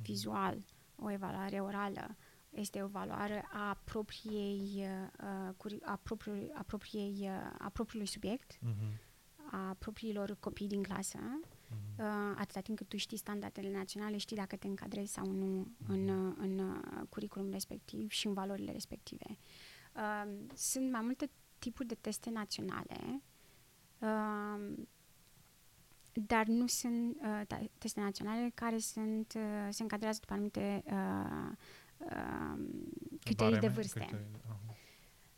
vizual, 0.01 0.57
o 0.95 1.11
evaluare 1.11 1.59
orală, 1.59 2.15
este 2.49 2.83
o 2.83 2.87
valoare 2.87 3.45
a 3.51 3.81
propriei, 3.83 4.85
uh, 5.17 5.75
a, 5.83 5.99
propriului, 6.03 6.49
a, 6.53 6.63
propriei, 6.63 7.17
uh, 7.21 7.55
a 7.57 7.69
propriului 7.69 8.07
subiect, 8.07 8.57
Mhm. 8.61 8.99
a 9.51 9.75
propriilor 9.79 10.37
copii 10.39 10.67
din 10.67 10.83
clasă, 10.83 11.19
Mhm. 11.67 12.03
uh, 12.03 12.35
atâta 12.37 12.59
timp 12.59 12.77
cât 12.77 12.87
tu 12.89 12.97
știi 12.97 13.17
standardele 13.17 13.71
naționale, 13.71 14.17
știi 14.17 14.35
dacă 14.35 14.55
te 14.55 14.67
încadrezi 14.67 15.13
sau 15.13 15.25
nu 15.31 15.71
în, 15.87 16.07
uh, 16.07 16.35
în 16.37 16.59
uh, 16.59 17.01
curriculum 17.09 17.51
respectiv 17.51 18.09
și 18.09 18.27
în 18.27 18.33
valorile 18.33 18.71
respective. 18.71 19.37
Uh, 19.95 20.31
sunt 20.53 20.91
mai 20.91 21.01
multe 21.01 21.29
tipuri 21.61 21.87
de 21.87 21.95
teste 21.95 22.29
naționale, 22.29 23.21
uh, 23.99 24.73
dar 26.13 26.45
nu 26.45 26.67
sunt 26.67 27.15
uh, 27.21 27.41
ta- 27.47 27.71
teste 27.77 27.99
naționale 27.99 28.51
care 28.53 28.77
sunt, 28.77 29.33
uh, 29.35 29.67
se 29.69 29.81
încadrează 29.81 30.17
după 30.19 30.33
anumite 30.33 30.83
uh, 30.85 31.51
uh, 31.97 32.63
criterii 33.23 33.51
de 33.53 33.59
Bareme? 33.59 33.73
vârste. 33.73 33.99
Criterii, 33.99 34.25
aha. 34.45 34.59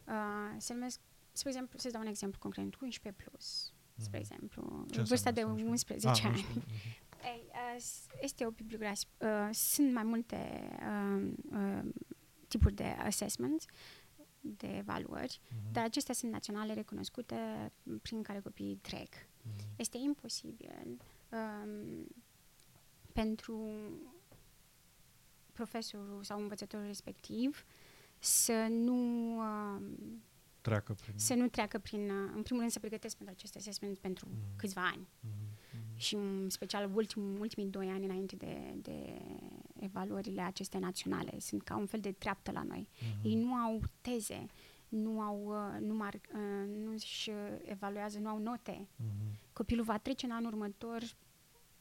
Uh, 0.07 0.55
se 0.57 0.73
numesc, 0.73 0.99
spre 1.31 1.49
exemplu, 1.49 1.79
să 1.79 1.89
dau 1.89 2.01
un 2.01 2.07
exemplu 2.07 2.39
concret, 2.39 2.63
11 2.81 3.23
plus, 3.23 3.73
spre 3.95 4.19
Mhm. 4.19 4.31
exemplu, 4.31 4.85
Ce 4.91 5.01
vârsta 5.01 5.31
de 5.31 5.41
înseamnă 5.41 5.71
asta? 5.73 5.93
11 5.93 6.07
Ah, 6.07 6.21
ani. 6.23 6.35
11, 6.35 6.59
mhm. 6.59 6.67
Ei, 7.25 7.43
uh, 7.49 7.75
s- 7.81 8.05
este 8.21 8.45
o 8.45 8.49
bibliografie, 8.51 9.07
uh, 9.17 9.49
sunt 9.51 9.93
mai 9.93 10.03
multe 10.03 10.69
uh, 10.79 11.31
uh, 11.51 11.89
tipuri 12.47 12.73
de 12.73 12.83
assessments, 12.83 13.65
de 14.45 14.77
evaluări, 14.77 15.39
Mhm. 15.49 15.71
dar 15.71 15.83
acestea 15.83 16.13
sunt 16.13 16.31
naționale 16.31 16.73
recunoscute 16.73 17.71
prin 18.01 18.21
care 18.21 18.39
copiii 18.39 18.75
trec. 18.81 19.13
Mhm. 19.41 19.65
Este 19.75 19.97
imposibil 19.97 20.97
um, 21.31 22.07
pentru 23.13 23.69
profesorul 25.51 26.23
sau 26.23 26.41
învățătorul 26.41 26.85
respectiv 26.85 27.65
să 28.19 28.67
nu 28.69 28.95
um, 29.37 30.21
Treacă 30.61 30.93
prin... 30.93 31.13
să 31.17 31.33
nu 31.33 31.47
treacă 31.47 31.77
prin, 31.79 32.09
uh, 32.09 32.31
în 32.35 32.41
primul 32.41 32.59
rând 32.59 32.71
să 32.71 32.79
pregătesc 32.79 33.15
pentru 33.15 33.35
acest 33.37 33.55
assessment 33.55 33.97
pentru 33.97 34.27
Mhm. 34.29 34.55
câțiva 34.57 34.85
ani 34.87 35.07
Mhm. 35.19 35.31
Mhm. 35.71 35.97
și 35.99 36.15
în 36.15 36.49
special 36.49 36.91
ultim, 36.95 37.39
ultimii 37.39 37.69
doi 37.69 37.87
ani 37.89 38.05
înainte 38.05 38.35
de, 38.35 38.73
de 38.81 39.21
evaluările 39.83 40.41
acestea 40.41 40.79
naționale. 40.79 41.39
Sunt 41.39 41.63
ca 41.63 41.75
un 41.77 41.85
fel 41.85 41.99
de 41.99 42.11
treaptă 42.11 42.51
la 42.51 42.63
noi. 42.63 42.87
Mhm. 42.99 43.27
Ei 43.27 43.35
nu 43.35 43.53
au 43.53 43.81
teze, 44.01 44.45
nu 44.87 45.21
au, 45.21 45.43
uh, 45.45 45.79
nu, 45.79 45.93
mar, 45.93 46.13
uh, 46.13 46.75
nu 46.83 46.91
își 46.91 47.29
uh, 47.29 47.35
evaluează, 47.61 48.19
nu 48.19 48.29
au 48.29 48.37
note. 48.37 48.87
Mhm. 48.95 49.37
Copilul 49.53 49.83
va 49.83 49.97
trece 49.97 50.25
în 50.25 50.31
anul 50.31 50.51
următor 50.51 51.01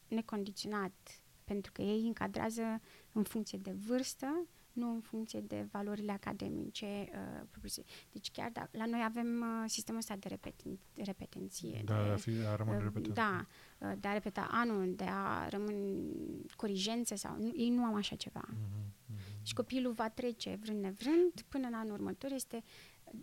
necondiționat, 0.09 1.21
pentru 1.45 1.73
că 1.73 1.83
ei 1.83 2.07
încadrează 2.07 2.81
în 3.13 3.23
funcție 3.23 3.59
de 3.59 3.73
vârstă, 3.87 4.47
nu 4.73 4.95
în 4.95 5.01
funcție 5.01 5.41
de 5.41 5.67
valorile 5.71 6.13
academice 6.13 6.87
uh, 6.87 7.47
propriu-zise. 7.51 7.83
Deci 8.13 8.31
chiar 8.31 8.51
dacă 8.53 8.69
la 8.73 8.87
noi 8.87 9.03
avem 9.05 9.41
uh, 9.41 9.65
sistemul 9.67 10.01
ăsta 10.01 10.17
de, 10.17 10.29
repeten, 10.29 10.79
de 10.95 11.03
repetenție. 11.05 11.83
Da, 11.85 12.03
de, 12.03 12.11
a, 12.11 12.17
fi, 12.17 12.31
a 12.31 12.57
rămâne 12.57 12.77
uh, 12.77 12.83
repetat. 12.83 13.15
Da, 13.15 13.47
uh, 13.79 13.93
de 14.01 14.09
a 14.09 14.13
repeta 14.13 14.49
anul, 14.51 14.95
de 14.95 15.07
a 15.09 15.49
rămâne 15.49 15.97
corigențe 16.57 17.15
sau... 17.15 17.37
Nu, 17.39 17.53
ei 17.57 17.71
nu 17.71 17.85
au 17.85 17.95
așa 17.95 18.17
ceva. 18.17 18.45
Mhm. 18.49 18.93
Mhm. 19.07 19.43
Și 19.43 19.55
copilul 19.55 19.93
va 19.93 20.09
trece 20.09 20.59
vrând 20.63 20.83
nevrând 20.83 21.33
până 21.49 21.67
în 21.67 21.75
anul 21.75 21.93
următor. 21.93 22.31
Este 22.33 22.63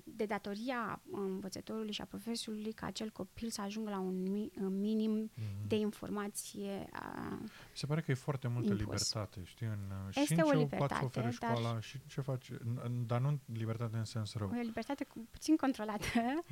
de 0.04 0.26
datoria 0.26 1.02
învățătorului 1.12 1.92
și 1.92 2.02
a 2.02 2.06
profesorului 2.06 2.72
ca 2.72 2.86
acel 2.86 3.10
copil 3.10 3.50
să 3.50 3.62
ajungă 3.62 3.90
la 3.90 4.00
un 4.00 4.22
mi- 4.32 4.52
un 4.62 4.80
minim 4.80 5.12
Mhm. 5.12 5.68
de 5.68 5.76
informație. 5.76 6.88
A, 6.92 7.38
Mi 7.42 7.50
se 7.74 7.86
pare 7.86 8.02
că 8.02 8.12
e 8.12 8.14
foarte 8.14 8.48
multă 8.48 8.68
Impus. 8.72 8.80
libertate, 8.86 9.42
știi, 9.44 9.66
în, 9.68 9.80
Este 10.08 10.24
și 10.24 10.34
în 10.34 10.40
o 10.40 10.44
ce 10.44 10.50
poate 10.52 10.64
libertate, 10.64 10.94
să 11.00 11.06
ofere 11.06 11.24
dar- 11.26 11.34
școala 11.58 11.80
și 11.80 12.00
ce 12.08 12.22
face, 12.22 12.58
în- 12.66 12.80
în- 12.84 13.06
dar 13.06 13.22
nu 13.22 13.40
libertate 13.54 13.98
în 13.98 14.06
sens 14.06 14.34
rău. 14.36 14.50
o 14.50 14.62
libertate 14.62 15.04
cu, 15.04 15.28
puțin 15.32 15.56
controlată, 15.56 16.04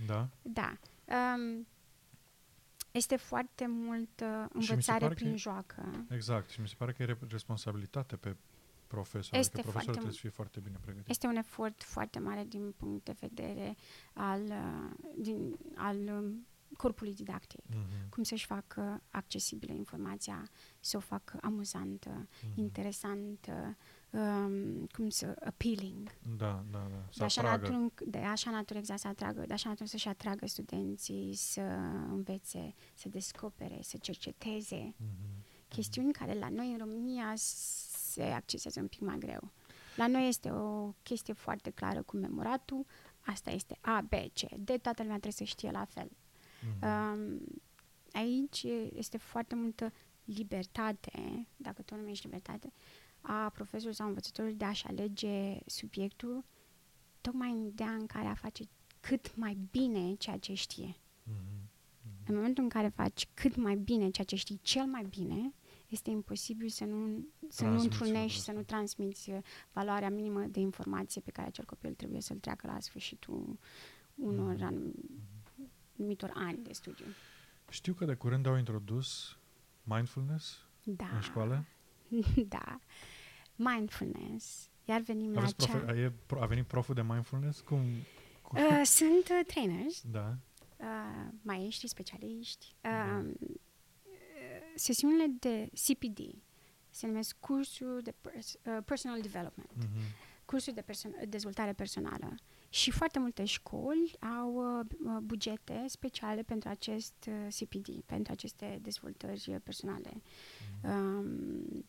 Da? 0.05 0.29
da. 0.41 0.77
Um, 1.35 1.67
este 2.91 3.15
foarte 3.15 3.65
mult 3.67 4.19
uh, 4.21 4.45
mi 4.53 4.63
se 4.63 4.69
învățare 4.71 4.99
pare 4.99 5.13
prin 5.13 5.31
că- 5.31 5.37
joacă. 5.37 6.05
Exact. 6.09 6.49
Și 6.49 6.61
mi 6.61 6.67
se 6.67 6.75
pare 6.77 6.91
că 6.93 7.01
e 7.01 7.05
re- 7.05 7.17
responsabilitate 7.29 8.15
pe 8.15 8.35
profesor. 8.87 9.39
Este 9.39 9.59
Adică 9.59 9.61
profesorul 9.61 9.73
foarte 9.73 9.91
trebuie 9.91 10.11
să 10.13 10.19
fie 10.19 10.29
foarte 10.29 10.59
bine 10.59 10.77
pregătit. 10.81 11.09
Este 11.09 11.27
un 11.27 11.35
efort 11.35 11.83
foarte 11.83 12.19
mare 12.19 12.43
din 12.47 12.73
punct 12.77 13.05
de 13.05 13.15
vedere 13.19 13.75
al, 14.13 14.41
uh, 14.41 14.91
din, 15.17 15.57
al 15.75 15.97
um, 15.97 16.45
corpului 16.77 17.13
didactic. 17.13 17.59
Mhm. 17.69 18.09
Cum 18.09 18.23
să-și 18.23 18.45
facă 18.45 19.01
accesibilă 19.09 19.73
informația, 19.73 20.49
să 20.79 20.97
o 20.97 20.99
facă 20.99 21.37
amuzantă, 21.41 22.27
Mhm. 22.41 22.59
interesantă, 22.59 23.77
um, 24.09 24.85
cum 24.85 25.09
să, 25.09 25.35
appealing. 25.45 26.11
Da, 26.37 26.63
da, 26.71 26.87
da. 26.91 27.05
Să 27.09 27.17
De 27.17 27.23
așa, 27.23 27.41
atragă. 27.41 27.67
natură, 27.67 28.09
de 28.09 28.17
așa 28.17 28.51
natură 28.51 28.79
exact 28.79 28.99
să 28.99 29.07
atragă, 29.07 29.43
de 29.47 29.53
așa 29.53 29.69
natură 29.69 29.89
să-și 29.89 30.07
atragă 30.07 30.47
studenții 30.47 31.33
să 31.35 31.61
învețe, 32.09 32.73
să 32.93 33.09
descopere, 33.09 33.79
să 33.81 33.97
cerceteze. 33.97 34.95
Mhm. 34.97 35.45
Chestiuni 35.67 36.11
care 36.13 36.33
la 36.39 36.49
noi 36.49 36.71
în 36.71 36.77
România 36.77 37.33
se 38.17 38.23
accesează 38.23 38.79
un 38.79 38.87
pic 38.87 38.99
mai 38.99 39.17
greu. 39.17 39.51
La 39.95 40.07
noi 40.07 40.27
este 40.27 40.51
o 40.51 40.93
chestie 41.03 41.33
foarte 41.33 41.69
clară 41.69 42.01
cu 42.01 42.17
memoratul, 42.17 42.85
asta 43.25 43.51
este 43.51 43.77
A, 43.81 44.01
B, 44.01 44.13
C, 44.13 44.55
D, 44.57 44.65
toată 44.65 45.01
lumea 45.01 45.19
trebuie 45.19 45.31
să 45.31 45.43
știe 45.43 45.71
la 45.71 45.85
fel. 45.85 46.09
Mhm. 46.61 46.85
Um, 46.85 47.39
aici 48.11 48.63
este 48.93 49.17
foarte 49.17 49.55
multă 49.55 49.93
libertate, 50.23 51.47
dacă 51.55 51.81
tu 51.81 51.93
o 51.93 51.97
numești 51.97 52.25
libertate, 52.25 52.73
a 53.21 53.49
profesorului 53.49 53.95
sau 53.95 54.07
învățătorului 54.07 54.57
de 54.57 54.65
a-și 54.65 54.87
alege 54.87 55.57
subiectul 55.65 56.43
tocmai 57.21 57.51
în 57.51 57.65
ideea 57.65 57.91
în 57.91 58.05
care 58.05 58.27
a 58.27 58.33
face 58.33 58.63
cât 58.99 59.35
mai 59.35 59.57
bine 59.71 60.13
ceea 60.15 60.37
ce 60.37 60.53
știe. 60.53 60.95
Mhm. 61.23 61.69
În 62.25 62.35
momentul 62.35 62.63
în 62.63 62.69
care 62.69 62.87
faci 62.87 63.27
cât 63.33 63.55
mai 63.55 63.75
bine 63.75 64.09
ceea 64.09 64.25
ce 64.25 64.35
știi 64.35 64.59
cel 64.61 64.85
mai 64.85 65.03
bine, 65.03 65.53
este 65.87 66.09
imposibil 66.09 66.69
să 66.69 66.85
nu, 66.85 67.27
să 67.49 67.63
nu 67.63 67.69
Transmiți 67.69 67.83
întrunești, 67.83 68.19
lucrul 68.19 68.41
să 68.43 68.51
nu 68.51 68.59
ăsta. 68.59 68.73
transmiți 68.75 69.29
uh, 69.31 69.37
valoarea 69.71 70.09
minimă 70.09 70.41
de 70.41 70.59
informație 70.59 71.21
pe 71.21 71.31
care 71.31 71.47
acel 71.47 71.65
copil 71.65 71.93
trebuie 71.93 72.21
să-l 72.21 72.37
treacă 72.37 72.67
la 72.67 72.79
sfârșitul 72.79 73.57
unor 74.15 74.53
Mhm. 74.55 74.63
anum- 74.63 74.93
anumitor 75.97 76.31
ani 76.35 76.57
de 76.63 76.73
studiu. 76.73 77.05
Știu 77.69 77.93
că 77.93 78.05
de 78.05 78.13
curând 78.13 78.45
au 78.45 78.57
introdus 78.57 79.37
mindfulness 79.83 80.65
Da. 80.83 81.09
în 81.13 81.21
școală. 81.21 81.65
da. 82.57 82.79
Mindfulness. 83.55 84.69
Iar 84.85 85.01
venim 85.01 85.31
la 85.33 85.39
Aveți 85.39 85.55
cea... 85.65 85.77
profe- 85.77 85.99
e, 85.99 86.11
pro- 86.25 86.41
a 86.41 86.45
venit 86.45 86.65
proful 86.65 86.95
de 86.95 87.01
mindfulness? 87.01 87.59
Cum? 87.61 87.83
cum? 88.41 88.57
Uh, 88.61 88.81
sunt 88.83 89.27
uh, 89.29 89.39
trainers, 89.47 90.03
Da. 90.11 90.37
uh, 90.77 91.27
maestri, 91.41 91.87
specialiști. 91.87 92.75
Da. 92.81 93.23
Uh, 93.25 93.33
sesiunile 94.77 95.25
de 95.39 95.69
CPD 95.87 96.19
se 96.89 97.07
numesc 97.07 97.35
cursuri 97.39 98.03
de 98.03 98.13
pers- 98.21 98.55
uh, 98.65 98.77
personal 98.85 99.21
development, 99.21 99.71
Mhm. 99.77 100.01
cursuri 100.45 100.75
de 100.75 100.81
perso- 100.81 101.25
dezvoltare 101.29 101.73
personală. 101.73 102.35
Și 102.69 102.91
foarte 102.91 103.19
multe 103.19 103.45
școli 103.45 104.15
au 104.39 104.79
uh, 104.79 104.85
uh, 105.05 105.17
bugete 105.23 105.83
speciale 105.87 106.41
pentru 106.43 106.69
acest 106.69 107.13
uh, 107.27 107.47
CPD, 107.59 108.01
pentru 108.05 108.31
aceste 108.31 108.79
dezvoltări 108.81 109.45
uh, 109.49 109.55
personale. 109.63 110.21
Um, 110.83 111.85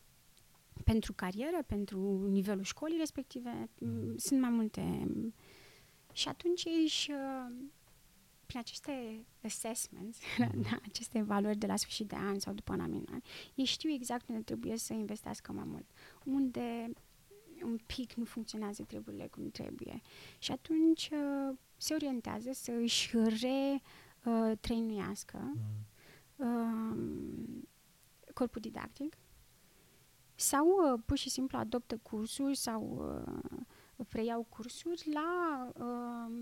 pentru 0.85 1.13
carieră, 1.13 1.63
pentru 1.67 2.27
nivelul 2.29 2.63
școlii 2.65 2.99
respective, 2.99 3.69
m, 3.79 4.17
sunt 4.17 4.41
mai 4.41 4.51
multe. 4.51 5.09
Și 6.13 6.29
atunci 6.29 6.65
ei 6.65 6.83
își, 6.83 7.11
uh, 7.11 7.55
prin 8.49 8.61
aceste 8.61 9.25
assessments, 9.43 10.19
aceste 10.89 11.23
valori 11.23 11.57
de 11.57 11.67
la 11.67 11.77
sfârșit 11.77 12.09
de 12.09 12.17
an 12.17 12.39
sau 12.39 12.53
după 12.53 12.73
un 12.73 12.81
anumit 12.81 13.09
an, 13.13 13.21
ei 13.55 13.65
știu 13.65 13.91
exact 13.91 14.29
unde 14.29 14.43
trebuie 14.43 14.77
să 14.77 14.93
investească 14.93 15.53
mai 15.53 15.65
mult. 15.67 15.87
Unde 16.25 16.93
un 17.63 17.79
pic 17.87 18.13
nu 18.13 18.25
funcționează 18.25 18.83
treburile 18.83 19.27
cum 19.27 19.51
trebuie. 19.51 20.01
Și 20.39 20.53
atunci 20.53 21.11
uh, 21.13 21.57
se 21.77 21.95
orientează 21.95 22.51
să 22.53 22.73
își 22.73 23.11
retrăinuiască 24.25 25.39
Mhm. 25.39 26.47
um, 26.49 27.69
corpul 28.35 28.61
didactic 28.61 29.17
sau 30.35 30.67
uh, 30.67 31.01
pur 31.07 31.17
și 31.17 31.31
simplu 31.31 31.59
adoptă 31.59 31.97
cursuri 32.03 32.57
sau 32.57 32.83
uh, 33.27 34.05
preiau 34.09 34.47
cursuri 34.49 35.11
la 35.13 35.71
uh, 35.79 36.33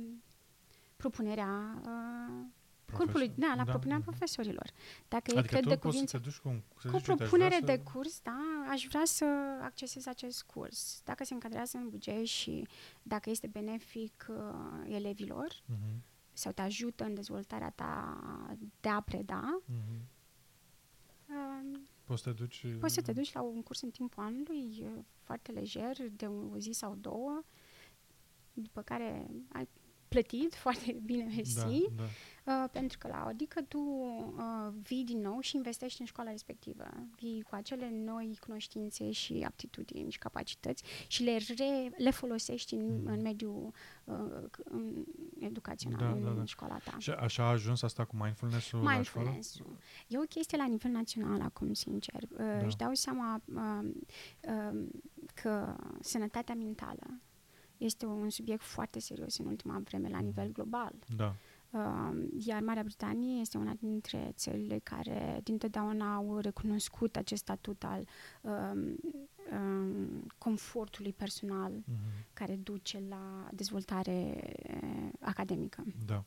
propunerea 0.96 1.80
uh, 1.82 2.44
corpului, 2.92 3.26
Profesor. 3.28 3.48
da, 3.48 3.54
la 3.56 3.64
propunerea 3.64 3.96
mhm. 3.98 4.06
profesorilor. 4.06 4.70
Dacă 5.08 5.30
ei 5.30 5.38
Adică 5.38 5.52
cred 5.52 5.62
tu 5.62 5.68
de 5.68 5.74
poți 5.76 5.86
cuvință 5.94 6.16
să 6.16 6.22
te 6.22 6.28
duci 6.28 6.38
cu, 6.38 6.48
un- 6.48 6.62
să 6.80 6.88
cu 6.88 6.94
o 6.94 6.98
zici, 6.98 7.08
uite, 7.08 7.22
aș 7.22 7.28
propunere 7.28 7.58
vrea 7.62 7.76
de 7.76 7.82
să... 7.84 7.90
curs, 7.92 8.20
da, 8.22 8.66
aș 8.70 8.86
vrea 8.88 9.04
să 9.04 9.24
accesez 9.62 10.06
acest 10.06 10.42
curs. 10.42 11.00
Dacă 11.04 11.24
se 11.24 11.34
încadrează 11.34 11.76
în 11.76 11.88
buget 11.88 12.24
și 12.24 12.66
dacă 13.02 13.30
este 13.30 13.46
benefic 13.46 14.26
uh, 14.28 14.36
elevilor 14.94 15.62
Mhm. 15.66 16.02
sau 16.32 16.52
te 16.52 16.62
ajută 16.62 17.04
în 17.04 17.14
dezvoltarea 17.14 17.70
ta 17.70 18.20
de 18.80 18.88
a 18.88 19.00
preda, 19.00 19.60
Mhm. 19.66 20.00
uh, 21.28 21.78
Poți 22.04 22.22
să 22.22 22.28
te 22.32 22.34
duci... 22.42 22.66
Poți 22.80 22.94
să 22.94 23.02
te 23.02 23.12
duci 23.12 23.32
la 23.32 23.40
un 23.42 23.62
curs 23.62 23.80
în 23.82 23.90
timpul 23.90 24.22
anului, 24.22 24.78
uh, 24.82 25.04
foarte 25.22 25.52
lejer, 25.52 25.96
de 26.10 26.26
o 26.26 26.58
zi 26.58 26.70
sau 26.72 26.94
două, 26.94 27.42
după 28.52 28.82
care 28.82 29.26
ai 29.52 29.68
plătit 30.08 30.54
foarte 30.64 30.96
bine, 31.04 31.24
mersi, 31.36 31.54
Da, 31.54 31.94
da. 31.96 32.02
Uh, 32.62 32.68
pentru 32.72 32.98
că 32.98 33.08
la 33.08 33.24
adică 33.24 33.62
tu 33.62 33.78
uh, 33.78 34.72
vii 34.82 35.04
din 35.04 35.20
nou 35.20 35.40
și 35.40 35.56
investești 35.56 36.00
în 36.00 36.06
școala 36.06 36.30
respectivă. 36.30 36.84
Vii 37.16 37.42
cu 37.42 37.54
acele 37.54 37.90
noi 38.04 38.38
cunoștințe 38.46 39.10
și 39.10 39.42
aptitudini 39.46 40.10
și 40.10 40.18
capacități 40.18 40.82
și 41.06 41.22
le, 41.22 41.36
re, 41.56 41.90
le 41.96 42.10
folosești 42.10 42.74
în, 42.74 42.96
Mhm. 43.00 43.06
în 43.06 43.20
mediul 43.22 43.72
uh, 44.04 44.14
în 44.64 45.04
educațional, 45.38 45.98
Da, 45.98 46.10
în 46.10 46.22
da, 46.24 46.30
da. 46.30 46.44
școala 46.44 46.76
ta. 46.84 46.94
Și 46.98 47.10
așa 47.10 47.42
a 47.42 47.48
ajuns 47.50 47.82
asta 47.82 48.04
cu 48.04 48.16
mindfulness-ul 48.16 48.78
la 48.82 49.02
școală? 49.02 49.28
Mindfulness-ul. 49.28 49.78
E 50.08 50.18
o 50.18 50.22
chestie 50.22 50.58
la 50.58 50.66
nivel 50.66 50.90
național 50.90 51.40
acum, 51.40 51.72
sincer. 51.72 52.22
Uh, 52.22 52.36
Da. 52.38 52.64
Își 52.66 52.76
dau 52.76 52.94
seama 52.94 53.40
uh, 53.54 53.88
uh, 54.40 54.84
că 55.34 55.76
sănătatea 56.00 56.54
mentală 56.54 57.20
este 57.78 58.06
un 58.06 58.30
subiect 58.30 58.62
foarte 58.62 58.98
serios 59.00 59.38
în 59.38 59.46
ultima 59.46 59.80
vreme 59.84 60.08
la 60.08 60.18
nivel 60.18 60.52
global. 60.52 60.92
Da. 61.16 61.34
Uh, 61.70 62.28
iar 62.46 62.62
Marea 62.62 62.82
Britanie 62.82 63.40
este 63.40 63.58
una 63.58 63.74
dintre 63.80 64.32
țările 64.34 64.78
care 64.78 65.40
dintotdeauna 65.42 66.14
au 66.14 66.38
recunoscut 66.38 67.16
acest 67.16 67.42
statut 67.42 67.84
al 67.84 68.06
um, 68.40 68.96
um, 69.52 70.26
confortului 70.38 71.12
personal 71.12 71.72
Mhm. 71.72 72.24
care 72.32 72.56
duce 72.56 73.02
la 73.08 73.48
dezvoltare 73.52 74.42
uh, 74.82 75.08
academică. 75.20 75.84
Da. 76.06 76.24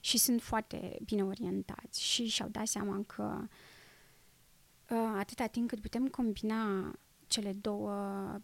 Și 0.00 0.18
sunt 0.18 0.42
foarte 0.42 0.98
bine 1.04 1.24
orientați 1.24 2.02
și 2.02 2.26
și-au 2.26 2.48
dat 2.48 2.66
seama 2.66 3.02
că 3.06 3.38
uh, 4.90 5.14
atâta 5.18 5.46
timp 5.46 5.68
cât 5.68 5.80
putem 5.80 6.06
combina 6.08 6.92
cele 7.28 7.52
două 7.52 7.92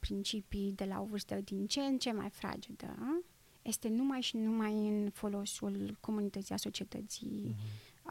principii 0.01 0.73
de 0.77 0.85
la 0.85 1.01
o 1.01 1.05
vârstă 1.05 1.35
din 1.35 1.67
ce 1.67 1.81
în 1.81 1.99
ce 1.99 2.13
mai 2.13 2.31
fragedă, 2.31 3.23
este 3.63 3.89
numai 3.89 4.21
și 4.21 4.37
numai 4.37 4.89
în 4.89 5.11
folosul 5.11 5.97
comunității, 6.01 6.55
a 6.55 6.57
societății, 6.57 7.43
Mhm. 7.45 7.57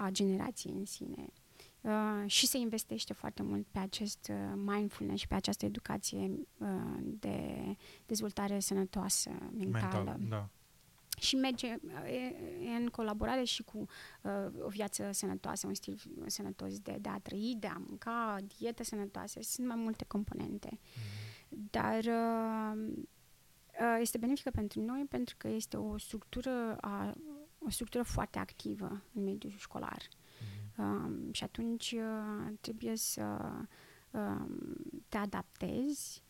a 0.03 0.09
generației 0.09 0.74
în 0.74 0.86
sine. 0.86 1.26
Uh, 1.82 2.24
și 2.26 2.47
se 2.47 2.57
investește 2.57 3.13
foarte 3.13 3.43
mult 3.43 3.67
pe 3.71 3.80
acest 3.80 4.32
uh, 4.32 4.53
mindfulness 4.65 5.19
și 5.21 5.28
pe 5.28 5.36
această 5.36 5.65
educație 5.65 6.32
uh, 6.57 6.67
de 7.03 7.63
dezvoltare 8.05 8.59
sănătoasă 8.59 9.30
mentală. 9.57 10.03
Mental, 10.03 10.19
da. 10.30 10.49
Și 11.24 11.36
merge 11.36 11.67
e, 12.05 12.36
e 12.61 12.76
în 12.80 12.88
colaborare 12.88 13.43
și 13.43 13.63
cu 13.63 13.86
uh, 14.21 14.32
o 14.59 14.67
viață 14.67 15.11
sănătoasă, 15.11 15.67
un 15.67 15.74
stil 15.74 16.01
sănătos 16.26 16.80
de, 16.80 16.97
de 17.01 17.09
a 17.09 17.19
trăi, 17.19 17.55
de 17.59 17.67
a 17.67 17.78
mânca, 17.88 18.38
dietă 18.57 18.84
sănătoasă. 18.84 19.39
Sunt 19.41 19.67
mai 19.67 19.76
multe 19.76 20.05
componente. 20.07 20.69
Mhm. 20.71 21.67
Dar 21.71 22.03
uh, 22.03 22.93
uh, 23.80 23.97
este 23.99 24.17
benefică 24.17 24.49
pentru 24.49 24.82
noi 24.82 25.05
pentru 25.09 25.36
că 25.38 25.47
este 25.47 25.78
o 25.78 25.97
structură, 25.97 26.78
a, 26.82 27.13
o 27.57 27.69
structură 27.69 28.03
foarte 28.03 28.39
activă 28.39 29.03
în 29.13 29.24
mediul 29.24 29.53
școlar. 29.57 30.07
Mhm. 30.76 30.82
Um, 30.84 31.32
și 31.32 31.43
atunci 31.43 31.91
uh, 31.91 32.53
trebuie 32.61 32.95
să 32.95 33.38
um, 34.11 34.76
te 35.09 35.17
adaptezi 35.17 36.22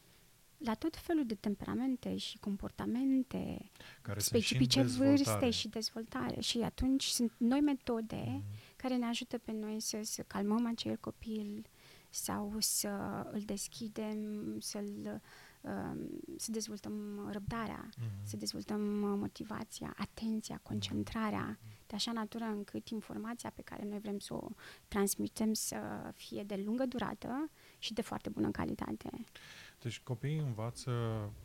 la 0.64 0.74
tot 0.74 0.96
felul 0.98 1.26
de 1.26 1.36
temperamente 1.36 2.18
și 2.18 2.38
comportamente 2.38 3.72
Care 4.02 4.20
sunt 4.20 4.42
și 4.44 4.54
în 4.54 4.62
specifice 4.64 4.82
dezvoltare. 4.82 5.16
vârste 5.24 5.50
și 5.50 5.68
dezvoltare. 5.68 6.42
Și 6.42 6.58
atunci 6.58 7.04
sunt 7.04 7.32
noi 7.38 7.60
metode 7.62 8.24
Mhm. 8.26 8.44
care 8.76 8.96
ne 8.96 9.06
ajută 9.06 9.38
pe 9.38 9.52
noi 9.52 9.80
să, 9.80 10.00
să 10.02 10.22
calmăm 10.28 10.66
acel 10.66 10.96
copil 10.98 11.66
sau 12.10 12.54
să 12.60 12.90
îl 13.32 13.42
deschidem, 13.42 14.18
să-l, 14.60 15.22
um, 15.62 16.10
să 16.38 16.52
dezvoltăm 16.52 17.28
răbdarea, 17.32 17.90
Mhm. 17.98 18.08
să 18.28 18.38
dezvoltăm 18.38 19.02
uh, 19.02 19.18
motivația, 19.18 19.94
atenția, 19.98 20.60
concentrarea, 20.64 21.60
de 21.88 21.96
așa 21.96 22.12
natură 22.12 22.44
încât 22.46 22.88
informația 22.88 23.52
pe 23.56 23.62
care 23.62 23.86
noi 23.86 24.00
vrem 24.00 24.20
să 24.20 24.34
o 24.34 24.48
transmitem 24.88 25.54
să 25.54 25.78
fie 26.16 26.44
de 26.44 26.56
lungă 26.66 26.86
durată 26.86 27.50
și 27.78 27.94
de 27.94 28.02
foarte 28.02 28.30
bună 28.30 28.52
calitate. 28.52 29.10
Deci 29.84 30.00
copiii 30.00 30.38
învață, 30.38 30.92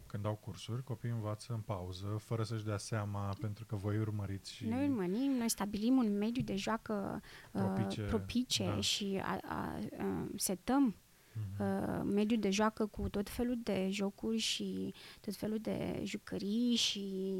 când 0.06 0.22
dau 0.22 0.34
cursuri, 0.34 0.84
copiii 0.84 1.12
învață 1.12 1.52
în 1.52 1.60
pauză, 1.60 2.06
fără 2.20 2.42
să-și 2.42 2.64
dea 2.64 2.78
seama, 2.78 3.36
pentru 3.40 3.64
că 3.64 3.76
voi 3.76 3.98
urmăriți 3.98 4.54
și... 4.54 4.66
Noi 4.66 4.88
urmărim, 4.88 5.32
noi 5.38 5.50
stabilim 5.50 5.96
un 5.96 6.18
mediu 6.18 6.42
de 6.42 6.56
joacă 6.56 7.20
uh, 7.52 7.62
Propice, 7.62 8.02
propice 8.02 8.64
da. 8.64 8.80
și 8.80 9.20
a, 9.22 9.38
a, 9.42 9.78
a, 9.98 10.26
setăm 10.36 10.96
Mhm. 11.38 11.62
uh, 11.62 12.12
mediul 12.14 12.40
de 12.40 12.50
joacă 12.50 12.86
cu 12.86 13.08
tot 13.08 13.30
felul 13.30 13.58
de 13.62 13.88
jocuri 13.90 14.38
și 14.38 14.94
tot 15.20 15.36
felul 15.36 15.58
de 15.58 16.00
jucării 16.04 16.74
și 16.74 17.34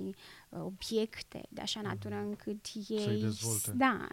uh, 0.48 0.60
obiecte 0.60 1.42
de 1.48 1.60
așa 1.60 1.80
natură 1.80 2.14
încât 2.14 2.66
ei... 2.88 3.00
Să-i 3.00 3.20
dezvolte. 3.20 3.70
Da, 3.76 4.06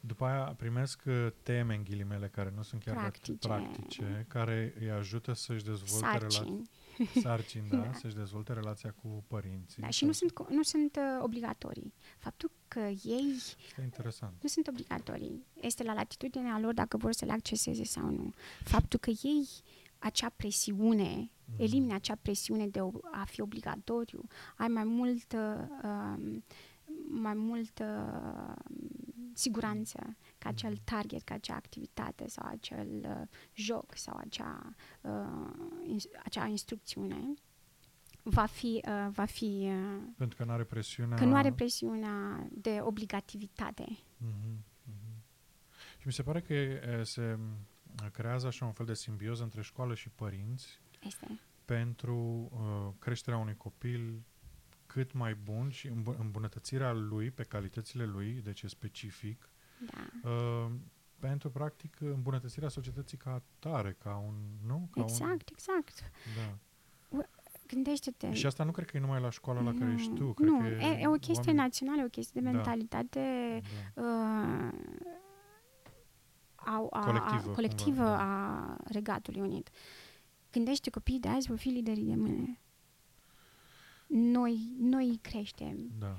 După 0.00 0.24
aia 0.24 0.42
primesc 0.44 1.02
uh, 1.06 1.26
teme, 1.42 1.74
în 1.74 1.82
ghilimele, 1.84 2.28
care 2.28 2.52
nu 2.56 2.62
sunt 2.62 2.82
chiar 2.82 2.94
Practice. 2.96 3.48
practice 3.48 4.24
care 4.28 4.74
îi 4.80 4.90
ajută 4.90 5.32
să-și 5.32 5.64
dezvolte 5.64 6.06
relația... 6.16 6.28
sarcini. 6.38 6.70
Sarcini, 7.22 7.68
da, 7.68 7.76
Da. 7.76 7.92
să-și 7.92 8.14
dezvolte 8.14 8.52
relația 8.52 8.94
cu 9.02 9.24
părinții. 9.26 9.82
Da, 9.82 9.88
și 9.88 9.98
sau 9.98 10.06
nu 10.08 10.12
să- 10.14 10.18
sunt, 10.26 10.32
co- 10.32 10.50
nu 10.50 10.62
sunt 10.62 10.96
uh, 10.96 11.22
obligatorii. 11.22 11.92
Faptul 12.18 12.50
că 12.68 12.80
ei 13.02 13.32
Este 13.66 13.80
interesant. 13.82 14.32
nu 14.42 14.48
sunt 14.48 14.66
obligatorii. 14.66 15.46
Este 15.60 15.82
la 15.82 15.92
latitudinea 15.92 16.58
lor 16.58 16.74
dacă 16.74 16.96
vor 16.96 17.12
să 17.12 17.24
le 17.24 17.32
acceseze 17.32 17.84
sau 17.84 18.10
nu. 18.10 18.32
Faptul 18.64 18.98
că 18.98 19.10
ei 19.22 19.48
acea 19.98 20.28
presiune, 20.36 21.30
Mhm. 21.44 21.62
elimine 21.62 21.94
acea 21.94 22.16
presiune 22.22 22.66
de 22.66 22.80
o- 22.80 22.92
a 23.10 23.24
fi 23.24 23.40
obligatoriu, 23.40 24.26
ai 24.56 24.68
mai 24.68 24.84
multă 24.84 25.68
um, 25.84 26.44
mai 27.10 27.34
multă 27.34 27.84
um, 28.64 28.97
siguranță 29.34 30.16
că 30.38 30.48
acel 30.48 30.70
Mhm. 30.72 30.80
target, 30.84 31.22
că 31.22 31.32
acea 31.32 31.54
activitate 31.54 32.28
sau 32.28 32.46
acel 32.48 32.88
uh, 33.20 33.28
joc 33.54 33.96
sau 33.96 34.16
acea, 34.16 34.74
uh, 35.00 35.86
ins- 35.86 36.08
acea 36.24 36.46
instrucțiune 36.46 37.34
va 38.22 38.46
fi, 38.46 38.82
uh, 38.88 39.08
va 39.10 39.24
fi 39.24 39.68
uh, 39.72 40.02
Pentru 40.16 40.36
că 40.36 40.44
nu 40.44 40.52
are 40.52 40.64
presiunea... 40.64 41.16
că 41.16 41.24
nu 41.24 41.36
are 41.36 41.52
presiunea 41.52 42.46
de 42.52 42.78
obligativitate. 42.82 43.84
Mhm, 44.16 44.64
mhm. 44.82 45.22
Și 45.98 46.06
mi 46.06 46.12
se 46.12 46.22
pare 46.22 46.40
că 46.40 46.52
e, 46.54 47.02
se 47.02 47.38
m, 47.38 47.66
creează 48.12 48.46
așa 48.46 48.64
un 48.64 48.72
fel 48.72 48.86
de 48.86 48.94
simbioză 48.94 49.42
între 49.42 49.62
școală 49.62 49.94
și 49.94 50.08
părinți 50.08 50.80
Este. 51.02 51.40
pentru 51.64 52.16
uh, 52.52 52.92
creșterea 52.98 53.38
unui 53.38 53.56
copil 53.56 54.22
cât 54.88 55.12
mai 55.12 55.34
bun 55.34 55.70
și 55.70 55.86
îmbă- 55.88 56.16
îmbunătățirea 56.18 56.92
lui 56.92 57.30
pe 57.30 57.42
calitățile 57.42 58.04
lui, 58.04 58.32
deci 58.44 58.62
e 58.62 58.68
specific, 58.68 59.48
Da. 59.90 60.28
uh, 60.30 60.70
pentru 61.18 61.50
practic 61.50 62.00
îmbunătățirea 62.00 62.68
societății 62.68 63.16
ca 63.16 63.42
tare, 63.58 63.96
ca 64.02 64.16
un, 64.26 64.34
nu? 64.66 64.88
Ca 64.90 65.00
Exact, 65.00 65.48
exact. 65.50 66.12
Un, 67.10 67.18
da. 67.18 67.24
Gândește-te. 67.66 68.32
Și 68.32 68.46
asta 68.46 68.64
nu 68.64 68.70
cred 68.70 68.90
că 68.90 68.96
e 68.96 69.00
numai 69.00 69.20
la 69.20 69.30
școala 69.30 69.60
la 69.60 69.72
care 69.72 69.84
Nu, 69.84 69.92
ești 69.92 70.12
tu, 70.14 70.32
cred 70.32 70.48
nu, 70.48 70.58
că 70.58 70.64
e, 70.66 70.98
e 71.00 71.06
o 71.06 71.10
chestie 71.12 71.34
oameni- 71.52 71.56
națională, 71.56 72.00
e 72.00 72.04
o 72.04 72.08
chestie 72.08 72.40
de 72.40 72.46
Da. 72.46 72.52
mentalitate 72.52 73.60
Da. 73.94 74.02
uh, 74.02 74.72
a, 76.54 76.86
a, 76.90 77.00
Colectivă, 77.04 77.50
a, 77.50 77.54
colectivă 77.54 78.02
cumva, 78.02 78.16
da. 78.16 78.72
a 78.72 78.76
Regatului 78.84 79.40
Unit. 79.40 79.68
Gândește 80.52 80.90
copiii 80.90 81.20
de 81.20 81.28
azi 81.28 81.48
vor 81.48 81.58
fi 81.58 81.68
liderii 81.68 82.04
de 82.04 82.14
mâine. 82.14 82.60
Noi, 84.08 84.72
noi 84.78 85.08
îi 85.08 85.18
creștem. 85.22 85.90
Da. 85.98 86.16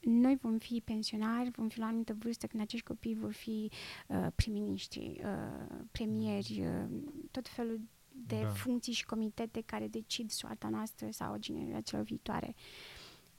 Noi 0.00 0.36
vom 0.40 0.58
fi 0.58 0.82
pensionari, 0.84 1.50
vom 1.50 1.68
fi 1.68 1.78
la 1.78 1.84
o 1.84 1.88
anumită 1.88 2.16
vârstă 2.18 2.46
când 2.46 2.62
acești 2.62 2.86
copii 2.86 3.14
vor 3.14 3.32
fi 3.32 3.70
uh, 4.08 4.26
prim-ministri, 4.34 5.20
uh, 5.24 5.78
premieri, 5.90 6.62
uh, 6.62 7.00
tot 7.30 7.48
felul 7.48 7.80
de 8.26 8.40
Da. 8.42 8.48
funcții 8.48 8.92
și 8.92 9.04
comitete 9.04 9.60
care 9.60 9.88
decid 9.88 10.30
soarta 10.30 10.68
noastră 10.68 11.08
sau 11.10 11.32
a 11.32 11.38
generațiilor 11.38 12.04
viitoare. 12.04 12.54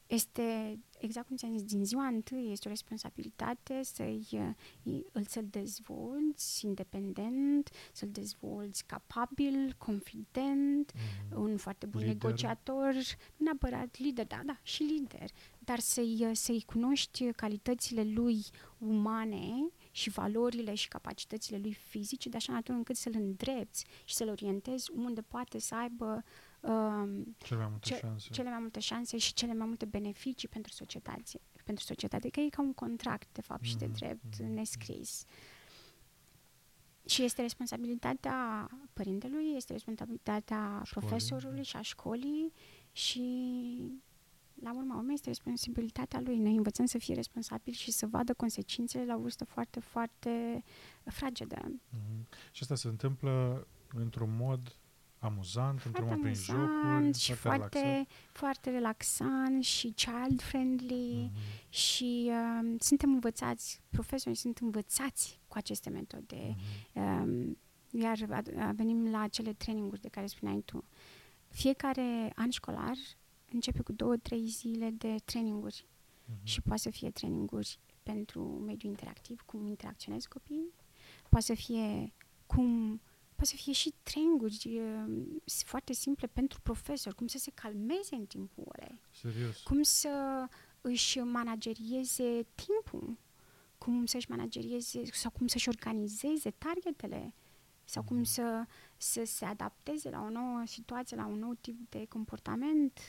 Este, 0.08 0.80
exact 1.00 1.28
cum 1.28 1.36
ți-am 1.36 1.58
zis, 1.58 1.64
din 1.64 1.86
ziua 1.86 2.06
întâi 2.08 2.52
este 2.52 2.68
o 2.68 2.72
responsabilitate 2.72 3.84
să-i, 3.84 4.28
uh, 4.32 4.50
îi- 4.84 5.06
îl 5.12 5.24
să-l 5.26 5.46
dezvolți 5.50 6.66
independent, 6.66 7.70
să-l 7.94 8.10
dezvolți 8.12 8.86
capabil, 8.86 9.76
confident, 9.78 10.92
Mhm. 11.30 11.42
un 11.42 11.58
foarte 11.58 11.86
bun 11.86 12.02
Lider. 12.02 12.14
negociator, 12.16 12.94
nu 13.36 13.46
neapărat 13.46 13.98
lider, 14.00 14.26
da, 14.28 14.42
da, 14.46 14.60
și 14.64 14.84
lider, 14.84 15.30
dar 15.60 15.80
să-i, 15.80 16.30
să-i 16.34 16.64
cunoști 16.66 17.32
calitățile 17.32 18.04
lui 18.04 18.46
umane 18.78 19.70
și 19.92 20.10
valorile 20.10 20.74
și 20.74 20.88
capacitățile 20.88 21.58
lui 21.58 21.74
fizice, 21.74 22.30
de 22.30 22.38
așa 22.38 22.54
natură 22.54 22.78
încât 22.78 22.96
să-l 22.96 23.14
îndrepți 23.16 23.86
și 24.06 24.16
să-l 24.16 24.28
orientezi 24.30 24.92
unde 24.96 25.22
poate 25.22 25.60
să 25.60 25.76
aibă 25.76 26.24
um, 26.68 27.36
Cele 27.38 27.60
mai 27.60 27.68
multe 27.70 27.88
Ce- 27.88 27.96
șanse. 27.98 28.30
cele 28.32 28.50
mai 28.50 28.60
multe 28.60 28.80
șanse 28.80 29.18
și 29.18 29.34
cele 29.34 29.54
mai 29.54 29.68
multe 29.68 29.86
beneficii 29.86 30.48
pentru 30.48 30.72
societate. 30.72 31.40
Pentru 31.64 31.84
societate, 31.86 32.30
că 32.30 32.40
e 32.40 32.50
ca 32.50 32.62
un 32.62 32.74
contract, 32.74 33.28
de 33.34 33.42
fapt, 33.42 33.64
și 33.64 33.78
de 33.78 33.86
Mhm, 33.86 33.94
drept 33.96 34.40
mhm, 34.40 34.52
nescris. 34.54 35.24
Și 37.06 37.24
este 37.24 37.42
responsabilitatea 37.42 38.70
părintelui, 38.94 39.54
este 39.56 39.72
responsabilitatea 39.74 40.82
Școlii. 40.86 41.08
profesorului 41.10 41.64
și 41.64 41.76
a 41.76 41.82
școlii 41.82 42.54
și 42.92 43.22
la 44.62 44.74
urma 44.76 44.96
urmei 44.96 45.14
este 45.14 45.28
responsabilitatea 45.28 46.20
lui. 46.22 46.38
Noi 46.38 46.56
învățăm 46.56 46.86
să 46.86 46.98
fie 46.98 47.14
responsabil 47.16 47.74
și 47.74 47.92
să 47.92 48.08
vadă 48.08 48.34
consecințele 48.34 49.06
la 49.06 49.16
o 49.16 49.20
vârstă 49.20 49.46
foarte, 49.46 49.80
foarte 49.80 50.64
fragedă. 51.06 51.58
Mhm. 51.90 52.28
Și 52.52 52.62
asta 52.62 52.76
se 52.76 52.88
întâmplă 52.88 53.68
într-un 53.94 54.36
mod 54.36 54.76
amuzant, 55.28 55.82
într-un 55.84 56.08
mod 56.08 56.20
prin 56.22 56.34
jocuri, 56.34 56.66
amuzant 56.66 57.16
și 57.16 57.34
foarte, 57.34 57.68
foarte, 57.80 58.08
foarte 58.32 58.70
relaxant 58.70 59.64
și 59.64 59.94
child-friendly 59.96 61.32
Mhm. 61.32 61.70
și 61.70 62.30
uh, 62.32 62.76
suntem 62.80 63.12
învățați, 63.14 63.82
profesorii 63.90 64.38
sunt 64.38 64.58
învățați 64.58 65.40
cu 65.48 65.58
aceste 65.58 65.90
metode. 65.90 66.56
Mhm. 66.94 67.04
Um, 67.22 67.58
iar 67.92 68.18
a- 68.30 68.66
a- 68.68 68.72
venim 68.72 69.10
la 69.12 69.20
acele 69.22 69.54
traininguri 69.54 70.02
de 70.02 70.08
care 70.10 70.26
spuneai 70.28 70.62
tu. 70.66 70.84
Fiecare 71.48 72.32
an 72.36 72.50
școlar 72.50 72.96
începe 73.52 73.82
cu 73.82 73.92
două, 73.92 74.18
trei 74.18 74.46
zile 74.48 74.90
de 74.90 75.16
traininguri 75.26 75.86
Mhm. 76.26 76.40
și 76.46 76.62
poate 76.62 76.82
să 76.82 76.90
fie 76.90 77.10
traininguri 77.12 77.80
pentru 78.04 78.42
mediul 78.44 78.92
interactiv, 78.92 79.42
cum 79.46 79.66
interacționezi 79.68 80.28
copiii, 80.28 80.74
poate 81.30 81.46
să 81.46 81.54
fie 81.54 82.14
cum 82.46 83.02
poate 83.38 83.56
să 83.56 83.56
fie 83.56 83.74
și 83.74 83.94
traininguri 84.04 84.80
uh, 84.80 85.26
foarte 85.66 85.94
simple 85.94 86.28
pentru 86.28 86.60
profesori, 86.62 87.16
cum 87.16 87.28
să 87.28 87.38
se 87.38 87.52
calmeze 87.54 88.16
în 88.16 88.26
timpul 88.26 88.64
orei, 88.68 89.02
Serios. 89.12 89.62
cum 89.64 89.82
să 89.82 90.46
își 90.82 91.20
managerieze 91.20 92.46
timpul, 92.56 93.18
cum 93.78 94.06
să-și 94.06 94.30
managerieze 94.30 95.04
sau 95.06 95.32
cum 95.32 95.48
să-și 95.48 95.70
organizeze 95.70 96.50
targetele 96.52 97.34
sau 97.84 98.04
cum 98.04 98.16
Mhm. 98.18 98.26
să, 98.26 98.66
să 98.98 99.24
se 99.26 99.46
adapteze 99.46 100.10
la 100.10 100.22
o 100.22 100.30
nouă 100.30 100.64
situație, 100.66 101.18
la 101.18 101.26
un 101.26 101.40
nou 101.40 101.54
tip 101.54 101.90
de 101.90 102.06
comportament 102.10 103.00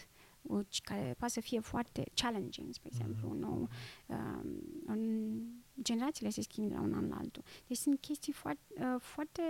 uh, 0.43 0.67
care 0.83 1.15
poate 1.19 1.33
să 1.33 1.41
fie 1.41 1.61
foarte 1.61 2.11
challenging, 2.15 2.73
spre 2.75 2.89
exemplu, 2.93 3.29
Mhm. 3.29 3.31
un 3.35 3.39
nou 3.39 3.69
um, 4.07 4.63
în 4.87 5.41
generațiile 5.83 6.31
se 6.31 6.43
schimbă 6.43 6.69
de 6.69 6.75
la 6.75 6.81
un 6.81 6.95
an 6.95 7.09
la 7.09 7.17
altul. 7.17 7.43
Deci 7.67 7.77
sunt 7.77 8.01
chestii 8.01 8.33
foarte, 8.33 8.63
uh, 8.79 9.01
foarte 9.01 9.43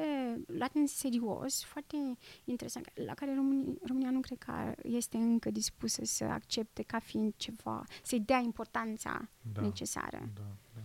luate 0.47 0.79
în 0.79 0.87
serios, 0.87 1.65
foarte 1.65 1.97
interesant, 2.45 2.91
la 3.07 3.15
care 3.15 3.35
România, 3.35 3.73
România 3.87 4.11
nu 4.11 4.21
cred 4.21 4.39
că 4.39 4.75
este 4.83 5.17
încă 5.17 5.51
dispusă 5.51 6.05
să 6.05 6.25
accepte 6.25 6.83
ca 6.83 6.99
fiind 6.99 7.35
ceva, 7.37 7.85
să-i 8.03 8.21
dea 8.21 8.39
importanța 8.39 9.29
Da. 9.53 9.61
necesară. 9.61 10.31
Da, 10.35 10.57
da. 10.75 10.81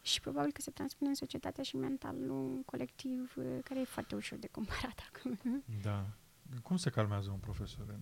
Și 0.00 0.20
probabil 0.20 0.52
că 0.52 0.60
se 0.60 0.70
transpune 0.70 1.08
în 1.08 1.14
societatea 1.16 1.62
și 1.62 1.76
mentalul 1.76 2.62
colectiv, 2.64 3.34
uh, 3.36 3.44
care 3.64 3.80
e 3.80 3.84
foarte 3.84 4.14
ușor 4.14 4.38
de 4.38 4.46
comparat 4.46 5.00
acum. 5.12 5.38
Da. 5.82 6.06
Cum 6.62 6.76
se 6.76 6.90
calmează 6.90 7.30
un 7.30 7.38
profesor 7.38 7.84
în... 7.88 8.00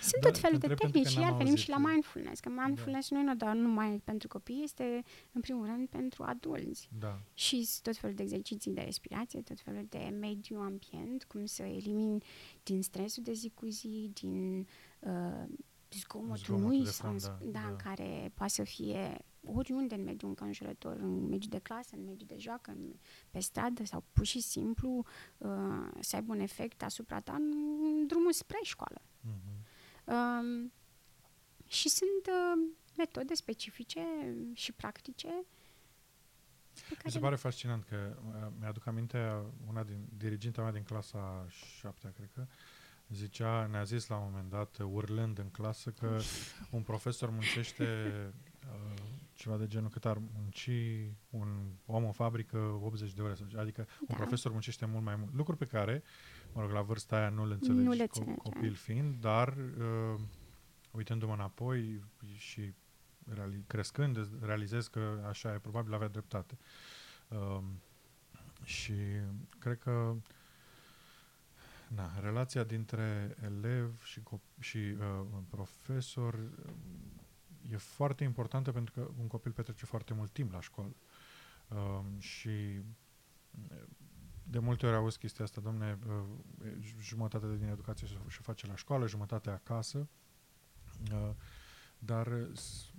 Sunt 0.00 0.22
Da, 0.22 0.28
tot 0.28 0.38
felul 0.38 0.58
te 0.58 0.66
de 0.66 0.72
întreb 0.72 0.90
pentru 0.90 1.00
tehnici, 1.00 1.14
că 1.14 1.20
iar 1.20 1.28
n-am 1.30 1.38
venim 1.38 1.52
auzit, 1.52 1.64
și 1.64 1.70
la 1.70 1.76
uh, 1.76 1.90
mindfulness, 1.90 2.40
că 2.40 2.48
mindfulness 2.48 3.10
nu 3.10 3.30
e 3.30 3.34
doar 3.34 3.54
numai 3.54 4.00
pentru 4.04 4.28
copii, 4.28 4.62
este 4.62 5.02
în 5.32 5.40
primul 5.40 5.66
rând 5.66 5.88
pentru 5.88 6.22
adulți. 6.22 6.88
Da. 6.98 7.20
Și 7.34 7.64
sunt 7.64 7.82
tot 7.82 7.96
felul 7.96 8.16
de 8.16 8.22
exerciții 8.22 8.70
de 8.72 8.80
respirație, 8.80 9.40
tot 9.40 9.60
felul 9.60 9.86
de 9.88 10.16
mediu 10.20 10.58
ambient, 10.58 11.24
cum 11.24 11.46
să 11.46 11.62
elimini 11.62 12.24
din 12.62 12.82
stresul 12.82 13.22
de 13.22 13.32
zi 13.32 13.52
cu 13.54 13.66
zi, 13.66 14.10
din 14.12 14.66
uh, 14.98 15.44
zgomotul 15.92 16.36
Zgomotul 16.36 16.58
noise, 16.58 16.84
de 16.84 16.90
sau 16.90 17.12
în 17.12 17.18
fond, 17.18 17.36
sp- 17.36 17.52
da, 17.52 17.60
da, 17.60 17.68
da. 17.68 17.76
care 17.76 18.32
poate 18.34 18.52
să 18.52 18.62
fie 18.62 19.24
oriunde 19.44 19.94
în 19.94 20.04
mediul 20.04 20.30
înconjurător, 20.30 20.96
în 20.96 21.20
mediul 21.20 21.50
de 21.50 21.58
clasă, 21.58 21.90
în 21.96 22.04
mediul 22.04 22.26
de 22.26 22.36
joacă, 22.38 22.70
în, 22.70 22.92
pe 23.30 23.40
stradă 23.40 23.84
sau 23.84 24.04
pur 24.12 24.24
și 24.24 24.40
simplu 24.40 25.04
uh, 25.38 25.48
să 26.00 26.16
aibă 26.16 26.32
un 26.32 26.40
efect 26.40 26.82
asupra 26.82 27.20
ta 27.20 27.32
în 27.32 28.06
drumul 28.06 28.32
spre 28.32 28.58
școală. 28.62 29.02
Mhm. 29.20 29.59
Um, 30.14 30.72
și 31.68 31.88
sunt 31.88 32.26
uh, 32.26 32.70
metode 32.96 33.34
specifice 33.34 34.00
și 34.54 34.72
practice 34.72 35.26
pe 36.74 36.86
Mi 36.90 36.96
care 36.96 37.08
se 37.08 37.18
pare 37.18 37.36
fascinant 37.36 37.84
că 37.84 38.16
uh, 38.26 38.46
mi-aduc 38.60 38.86
aminte 38.86 39.32
una 39.68 39.82
din 39.82 40.06
diriginta 40.18 40.62
mea 40.62 40.72
din 40.72 40.82
clasa 40.82 41.46
șaptea, 41.78 42.10
cred 42.16 42.28
că, 42.34 42.46
zicea, 43.08 43.66
ne-a 43.66 43.82
zis 43.84 44.06
la 44.06 44.16
un 44.16 44.28
moment 44.30 44.50
dat, 44.50 44.76
uh, 44.78 44.86
urlând 44.92 45.38
în 45.38 45.50
clasă, 45.50 45.90
că 45.90 46.18
un 46.76 46.82
profesor 46.82 47.30
muncește 47.30 47.84
uh, 48.68 48.98
ceva 49.34 49.56
de 49.56 49.66
genul 49.66 49.88
cât 49.90 50.04
ar 50.04 50.18
munci 50.34 50.70
un 51.30 51.70
om 51.86 52.04
în 52.04 52.12
fabrică 52.12 52.58
80 52.82 53.12
de 53.12 53.22
ore. 53.22 53.34
sau- 53.34 53.46
Adică 53.60 53.86
un 54.00 54.06
Da. 54.08 54.14
profesor 54.14 54.52
muncește 54.52 54.86
mult 54.86 55.04
mai 55.04 55.16
mult. 55.16 55.34
Lucruri 55.34 55.58
pe 55.58 55.64
care, 55.66 56.02
mă 56.52 56.60
rog, 56.60 56.70
la 56.70 56.82
vârsta 56.82 57.16
aia 57.16 57.28
nu 57.28 57.46
le 57.46 57.54
înțelegi 57.54 57.82
Nu 57.82 57.92
le 57.92 58.04
co- 58.04 58.08
înțelegi, 58.14 58.40
copil 58.40 58.74
fiind, 58.74 59.20
dar 59.20 59.56
uh, 59.56 60.20
uitându-mă 60.90 61.32
înapoi 61.32 62.04
și 62.36 62.74
reali- 63.34 63.66
crescând, 63.66 64.16
îți 64.16 64.30
realizez 64.40 64.86
că 64.86 65.24
așa 65.28 65.54
e, 65.54 65.58
probabil 65.58 65.94
avea 65.94 66.08
dreptate. 66.08 66.58
Um, 67.28 67.64
și 68.64 68.94
cred 69.58 69.78
că 69.78 70.14
na, 71.88 72.20
relația 72.20 72.64
dintre 72.64 73.36
elev 73.44 74.02
și, 74.02 74.20
cop- 74.20 74.58
și 74.60 74.76
uh, 74.78 75.26
profesor 75.50 76.34
uh, 76.34 77.72
e 77.72 77.76
foarte 77.76 78.24
importantă 78.24 78.72
pentru 78.72 78.92
că 78.92 79.10
un 79.20 79.26
copil 79.26 79.52
petrece 79.52 79.86
foarte 79.86 80.14
mult 80.14 80.30
timp 80.30 80.52
la 80.52 80.60
școală. 80.60 80.96
Um, 81.68 82.18
și 82.18 82.48
uh, 82.48 83.82
de 84.50 84.58
multe 84.58 84.86
ori 84.86 84.96
auzi 84.96 85.18
chestia 85.18 85.44
asta, 85.44 85.60
domne, 85.60 85.98
uh, 86.08 86.72
jumătate 87.00 87.56
din 87.58 87.68
educație 87.68 88.06
se 88.06 88.14
se 88.30 88.38
face 88.42 88.66
la 88.66 88.76
școală, 88.76 89.06
jumătate 89.06 89.50
acasă, 89.50 90.08
uh, 91.12 91.30
dar 91.98 92.26
uh, 92.26 92.48
s- 92.56 92.90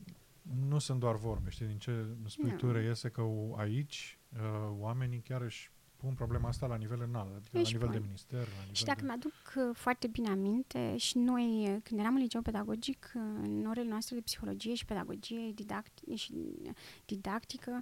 nu 0.67 0.79
sunt 0.79 0.99
doar 0.99 1.15
vorbe, 1.15 1.49
știi, 1.49 1.65
din 1.65 1.77
ce 1.77 2.05
spui 2.27 2.49
Nu. 2.49 2.55
tu 2.55 2.71
reiese 2.71 3.09
că 3.09 3.21
o- 3.21 3.55
aici 3.57 4.19
uh, 4.33 4.69
oamenii 4.79 5.19
chiar 5.21 5.41
își 5.41 5.71
pun 5.95 6.13
problema 6.13 6.47
asta 6.47 6.67
la 6.67 6.75
nivel 6.75 7.01
înalt, 7.01 7.35
adică 7.35 7.57
Își 7.57 7.71
la 7.73 7.77
nivel 7.79 7.87
pun. 7.89 7.97
de 7.99 8.05
minister, 8.05 8.39
la 8.39 8.59
nivel 8.59 8.73
Și 8.73 8.83
dacă 8.83 8.99
de... 8.99 9.05
mi-aduc 9.05 9.33
uh, 9.55 9.75
foarte 9.75 10.07
bine 10.07 10.29
aminte, 10.29 10.97
și 10.97 11.17
noi, 11.17 11.73
uh, 11.73 11.77
când 11.83 11.99
eram 11.99 12.15
în 12.15 12.21
liceu 12.21 12.41
pedagogic, 12.41 13.11
uh, 13.15 13.21
în 13.41 13.65
orele 13.69 13.89
noastre 13.89 14.15
de 14.15 14.21
psihologie 14.21 14.73
și 14.73 14.85
pedagogie 14.85 15.53
didact- 15.53 16.13
și 16.15 16.33
uh, 16.63 16.69
didactică, 17.05 17.81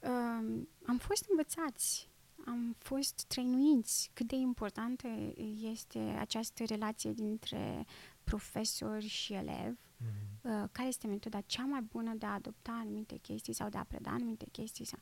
uh, 0.00 0.62
am 0.86 0.98
fost 0.98 1.26
învățați, 1.30 2.07
am 2.46 2.76
fost 2.78 3.24
trăinuiți 3.26 4.10
cât 4.14 4.26
de 4.26 4.36
importantă 4.36 5.08
este 5.60 5.98
această 5.98 6.64
relație 6.64 7.12
dintre 7.12 7.84
profesor 8.24 9.00
și 9.02 9.32
elev, 9.32 9.78
Mhm. 10.00 10.50
uh, 10.62 10.68
care 10.72 10.88
este 10.88 11.06
metoda 11.06 11.40
cea 11.40 11.64
mai 11.64 11.80
bună 11.82 12.14
de 12.14 12.26
a 12.26 12.32
adopta 12.32 12.72
anumite 12.72 13.16
chestii 13.16 13.52
sau 13.52 13.68
de 13.68 13.78
a 13.78 13.84
preda 13.84 14.10
anumite 14.10 14.46
chestii. 14.52 14.84
Sau... 14.84 14.98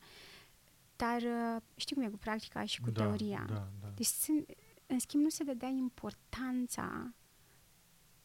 Dar 0.96 1.22
uh, 1.22 1.62
știi 1.74 1.94
cum 1.94 2.04
e 2.04 2.08
cu 2.08 2.16
practica 2.18 2.64
și 2.64 2.80
cu 2.80 2.90
da, 2.90 3.02
teoria. 3.02 3.44
Da, 3.48 3.68
da. 3.80 3.88
Deci, 3.94 4.06
sunt, 4.06 4.50
în 4.86 4.98
schimb, 4.98 5.22
nu 5.22 5.28
se 5.28 5.44
dădea 5.44 5.68
importanța 5.68 7.14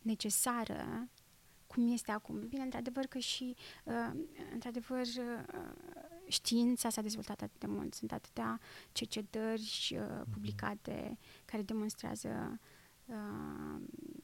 necesară 0.02 1.10
cum 1.72 1.92
este 1.92 2.12
acum. 2.12 2.48
Bine, 2.48 2.64
într-adevăr 2.64 3.06
că 3.06 3.18
și, 3.18 3.56
uh, 3.84 4.20
într-adevăr, 4.54 5.02
uh, 5.02 5.72
știința 6.28 6.90
s-a 6.90 7.02
dezvoltat 7.02 7.42
atât 7.42 7.60
de 7.60 7.68
mult. 7.68 7.94
Sunt 7.94 8.12
atâtea 8.12 8.60
cercetări 8.92 9.92
uh, 9.94 10.22
publicate 10.32 11.18
care 11.46 11.64
demonstrează 11.64 12.60
uh, 13.06 13.82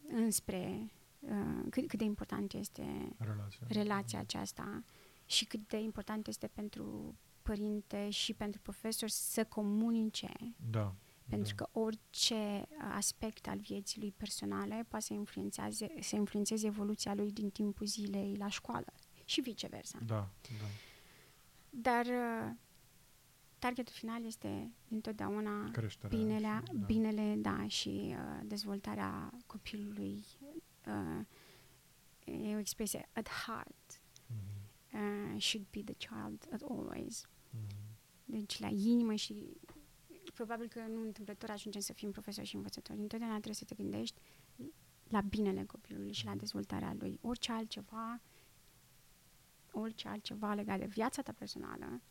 înspre 0.07 0.91
uh, 1.19 1.65
cât, 1.69 1.87
cât 1.87 1.97
de 1.97 2.03
important 2.03 2.53
este 2.53 3.15
Relația. 3.17 3.67
relația 3.69 4.19
aceasta 4.19 4.83
și 5.25 5.45
cât 5.45 5.67
de 5.67 5.77
important 5.79 6.27
este 6.27 6.47
pentru 6.47 7.15
părinte 7.41 8.09
și 8.09 8.33
pentru 8.33 8.61
profesor 8.61 9.09
să 9.09 9.45
comunice 9.45 10.31
Da. 10.69 10.95
Pentru 11.29 11.53
da. 11.55 11.63
că 11.63 11.79
orice 11.79 12.67
aspect 12.91 13.47
al 13.47 13.59
vieții 13.59 13.99
lui 14.01 14.11
personale 14.11 14.85
poate 14.87 15.05
să 15.05 15.13
influențeze, 15.13 15.87
să 15.99 16.15
influențeze 16.15 16.67
evoluția 16.67 17.13
lui 17.13 17.31
din 17.31 17.49
timpul 17.49 17.85
zilei 17.85 18.35
la 18.35 18.47
școală 18.49 18.93
și 19.25 19.41
viceversa. 19.41 19.97
Da, 20.05 20.29
da. 20.59 20.65
Dar 21.69 22.05
uh, 22.05 22.51
targetul 23.59 23.93
final 23.93 24.25
este 24.25 24.71
întotdeauna 24.89 25.71
Creșterea. 25.71 26.17
binele, 26.17 26.61
și- 26.65 26.73
da. 26.73 26.85
binele 26.85 27.35
da, 27.37 27.67
și 27.67 27.89
uh, 28.09 28.39
dezvoltarea 28.45 29.29
copilului. 29.45 30.23
Uh, 30.87 31.25
e 32.51 32.55
o 32.55 32.59
expresie 32.59 33.09
at 33.13 33.29
heart 33.29 34.01
Mhm. 34.27 35.33
uh, 35.35 35.41
should 35.41 35.67
be 35.69 35.81
the 35.83 35.93
child 35.93 36.47
at 36.53 36.61
always. 36.69 37.27
Mhm. 37.49 37.75
Deci 38.25 38.59
la 38.59 38.67
inimă 38.67 39.13
și 39.13 39.57
probabil 40.37 40.67
că 40.67 40.79
nu 40.79 41.01
întâmplător 41.01 41.49
ajungem 41.49 41.81
să 41.81 41.93
fim 41.93 42.11
profesori 42.11 42.47
și 42.47 42.55
învățători. 42.55 42.99
Întotdeauna 42.99 43.35
trebuie 43.35 43.55
să 43.55 43.65
te 43.65 43.75
gândești 43.75 44.19
la 45.07 45.21
binele 45.21 45.63
copilului 45.63 46.11
și 46.11 46.25
la 46.25 46.35
dezvoltarea 46.35 46.95
lui. 46.99 47.19
Orice 47.21 47.51
altceva, 47.51 48.21
orice 49.71 50.07
altceva 50.07 50.53
legat 50.53 50.79
de 50.79 50.85
viața 50.85 51.21
ta 51.21 51.31
personală 51.31 52.01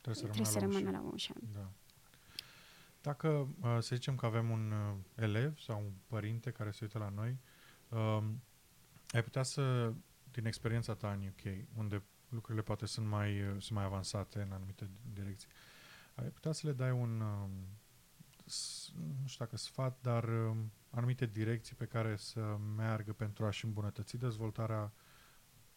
Trebuie 0.00 0.14
să 0.14 0.22
trebuie 0.22 0.46
să 0.46 0.58
rămână 0.58 0.90
la 0.90 0.96
rămână 0.96 1.12
ușă. 1.14 1.32
la 1.34 1.40
ușă. 1.44 1.58
Da. 1.58 1.70
Dacă 3.00 3.28
uh, 3.28 3.76
să 3.80 3.94
zicem 3.94 4.16
că 4.16 4.26
avem 4.26 4.50
un 4.50 4.70
uh, 4.70 4.96
elev 5.14 5.58
sau 5.58 5.78
un 5.78 5.92
părinte 6.06 6.50
care 6.50 6.70
se 6.70 6.78
uită 6.82 6.98
la 6.98 7.08
noi, 7.08 7.38
uh, 7.88 8.24
ai 9.12 9.22
putea 9.22 9.42
să, 9.42 9.92
din 10.30 10.46
experiența 10.46 10.94
ta 10.94 11.12
în 11.12 11.26
UK, 11.26 11.66
unde 11.76 12.02
lucrurile 12.28 12.62
poate 12.62 12.86
sunt 12.86 13.06
mai, 13.06 13.40
uh, 13.40 13.48
sunt 13.48 13.70
mai 13.70 13.84
avansate 13.84 14.40
în 14.40 14.52
anumite 14.52 14.90
direcții, 15.12 15.48
ai 16.14 16.28
putea 16.28 16.52
să 16.52 16.66
le 16.66 16.72
dai 16.72 16.90
un, 16.90 17.20
uh, 17.20 17.48
s- 18.44 18.92
nu 19.20 19.26
știu 19.26 19.44
dacă 19.44 19.56
sfat, 19.56 19.98
dar 20.00 20.24
uh, 20.24 20.56
anumite 20.90 21.26
direcții 21.26 21.76
pe 21.76 21.84
care 21.84 22.16
să 22.16 22.58
meargă 22.76 23.12
pentru 23.12 23.44
a-și 23.44 23.64
îmbunătăți 23.64 24.16
dezvoltarea 24.16 24.92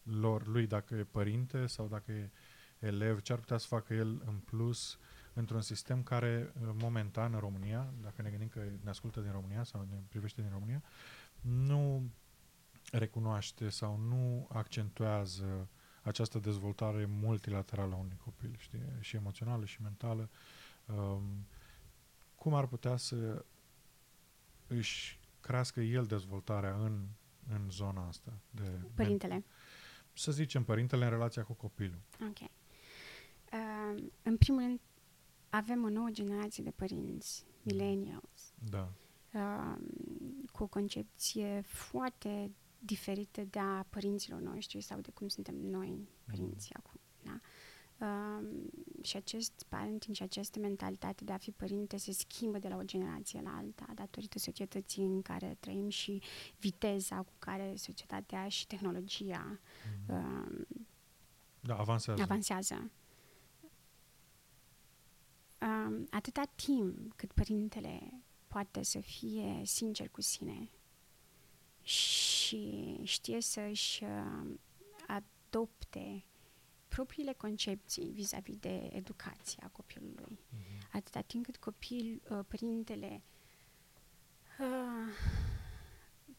lor, 0.02 0.46
lui 0.46 0.66
dacă 0.66 0.94
e 0.94 1.04
părinte 1.04 1.66
sau 1.66 1.88
dacă 1.88 2.12
e 2.12 2.30
elev, 2.78 3.20
ce 3.20 3.32
ar 3.32 3.38
putea 3.38 3.58
să 3.58 3.66
facă 3.66 3.94
el 3.94 4.22
în 4.26 4.38
plus 4.38 4.98
într-un 5.32 5.60
sistem 5.60 6.02
care 6.02 6.52
uh, 6.60 6.68
momentan 6.80 7.32
în 7.32 7.38
România, 7.40 7.94
dacă 8.02 8.22
ne 8.22 8.30
gândim 8.30 8.48
că 8.48 8.62
ne 8.82 8.90
ascultă 8.90 9.20
din 9.20 9.30
România 9.32 9.62
sau 9.64 9.86
ne 9.90 9.96
privește 10.08 10.40
din 10.40 10.50
România, 10.50 10.82
nu 11.40 12.10
recunoaște 12.92 13.68
sau 13.68 13.96
nu 13.98 14.48
accentuează 14.52 15.68
această 16.06 16.38
dezvoltare 16.38 17.06
multilaterală 17.20 17.94
a 17.94 17.98
unui 17.98 18.16
copil, 18.24 18.54
știi? 18.58 18.80
și 19.00 19.16
emoțională 19.16 19.64
și 19.64 19.82
mentală. 19.82 20.28
Um, 20.86 21.22
cum 22.34 22.54
ar 22.54 22.66
putea 22.66 22.96
să 22.96 23.44
își 24.66 25.20
crească 25.40 25.80
el 25.80 26.04
dezvoltarea 26.04 26.74
în, 26.74 27.06
în 27.52 27.70
zona 27.70 28.06
asta? 28.06 28.32
De 28.50 28.80
Părintele. 28.94 29.44
Să 30.12 30.32
zicem, 30.32 30.64
părintele 30.64 31.04
în 31.04 31.10
relația 31.10 31.42
cu 31.42 31.52
copilul. 31.52 32.00
Ok. 32.20 32.38
Uh, 32.40 34.02
în 34.22 34.36
primul 34.36 34.60
rând, 34.60 34.80
avem 35.50 35.84
o 35.84 35.88
nouă 35.88 36.08
generație 36.10 36.64
de 36.64 36.70
părinți, 36.70 37.44
millennials, 37.62 38.52
Da. 38.70 38.92
uh, 39.34 39.76
cu 40.52 40.62
o 40.62 40.66
concepție 40.66 41.60
foarte 41.64 42.50
diferită 42.86 43.44
de 43.50 43.58
a 43.58 43.82
părinților 43.90 44.40
noștri 44.40 44.80
sau 44.80 45.00
de 45.00 45.10
cum 45.10 45.28
suntem 45.28 45.54
noi 45.54 46.08
părinții 46.24 46.74
acum. 46.74 47.00
Da? 47.22 47.40
Uh, 47.98 48.46
și 49.02 49.16
acest 49.16 49.52
parenting 49.68 50.16
și 50.16 50.22
această 50.22 50.58
mentalitate 50.58 51.24
de 51.24 51.32
a 51.32 51.36
fi 51.36 51.50
părinte 51.50 51.96
se 51.96 52.12
schimbă 52.12 52.58
de 52.58 52.68
la 52.68 52.76
o 52.76 52.82
generație 52.82 53.40
la 53.40 53.56
alta 53.56 53.86
datorită 53.94 54.38
societății 54.38 55.04
în 55.04 55.22
care 55.22 55.56
trăim 55.60 55.88
și 55.88 56.22
viteza 56.58 57.16
cu 57.16 57.32
care 57.38 57.74
societatea 57.76 58.48
și 58.48 58.66
tehnologia 58.66 59.58
uh, 60.08 60.64
Da, 61.60 61.76
avansează. 61.76 62.22
avansează. 62.22 62.90
Um, 65.60 66.06
atâta 66.10 66.42
timp 66.54 67.12
cât 67.16 67.32
părintele 67.32 68.22
poate 68.46 68.82
să 68.82 69.00
fie 69.00 69.62
sincer 69.64 70.08
cu 70.08 70.20
sine 70.20 70.70
și 71.82 72.35
știe 73.02 73.40
să-și 73.40 74.04
uh, 74.04 74.54
adopte 75.06 76.24
propriile 76.88 77.32
concepții 77.32 78.10
vis-a-vis 78.12 78.56
de 78.58 78.88
educația 78.92 79.68
copilului. 79.72 80.38
Mhm. 80.50 80.88
Atâta 80.92 81.20
timp 81.20 81.44
cât 81.44 81.56
copil, 81.56 82.22
uh, 82.30 82.38
părintele 82.48 83.22
uh, 84.60 85.12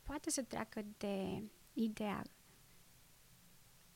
poate 0.04 0.30
să 0.30 0.44
treacă 0.44 0.86
de 0.98 1.44
ideea 1.74 2.24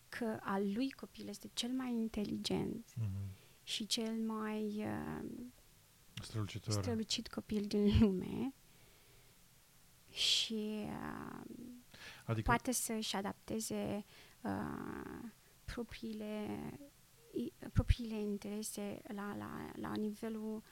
că 0.09 0.38
al 0.41 0.72
lui 0.74 0.91
copil 0.91 1.28
este 1.28 1.49
cel 1.53 1.70
mai 1.72 1.91
inteligent 1.91 2.93
Mhm. 2.95 3.36
și 3.64 3.86
cel 3.86 4.14
mai 4.14 4.86
uh, 4.86 5.30
Strălucitor. 6.22 6.74
strălucit 6.74 7.28
copil 7.28 7.66
din 7.68 7.99
lume 7.99 8.53
și 10.09 10.86
uh, 10.86 11.41
adică, 12.32 12.49
poate 12.49 12.71
să-și 12.71 13.15
adapteze 13.15 14.05
uh, 14.41 15.29
propriile, 15.65 16.47
i, 17.34 17.53
propriile 17.73 18.19
interese 18.19 19.01
la, 19.07 19.36
la, 19.36 19.71
la 19.75 19.95
nivelul... 19.95 20.63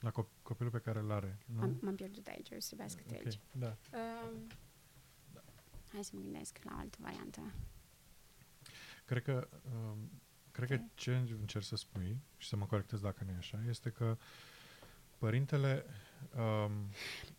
la 0.00 0.10
cop- 0.10 0.42
copilul 0.42 0.70
pe 0.70 0.78
care 0.78 0.98
îl 0.98 1.10
are. 1.10 1.38
Nu? 1.46 1.60
Am, 1.60 1.78
m-am 1.80 1.94
pierdut 1.94 2.26
aici, 2.26 2.50
o 2.50 2.54
să 2.60 2.66
trebuiască 2.66 3.02
să 3.06 3.14
Ok, 3.14 3.20
treci. 3.20 3.38
Da. 3.52 3.76
Um, 3.92 4.46
hai 5.92 6.04
să 6.04 6.10
mă 6.14 6.20
gândesc 6.20 6.58
la 6.62 6.72
o 6.74 6.78
altă 6.78 6.98
variantă. 7.00 7.40
Cred 9.04 9.22
că, 9.22 9.48
um, 9.74 10.10
cred 10.50 10.68
că 10.68 10.74
Ok. 10.74 10.94
ce 10.94 11.16
încerc 11.16 11.64
să 11.64 11.76
spui, 11.76 12.20
și 12.36 12.48
să 12.48 12.56
mă 12.56 12.66
corectez 12.66 13.00
dacă 13.00 13.24
nu 13.24 13.30
e 13.30 13.36
așa, 13.36 13.62
este 13.68 13.90
că 13.90 14.16
părintele 15.18 15.86
um, 16.36 16.70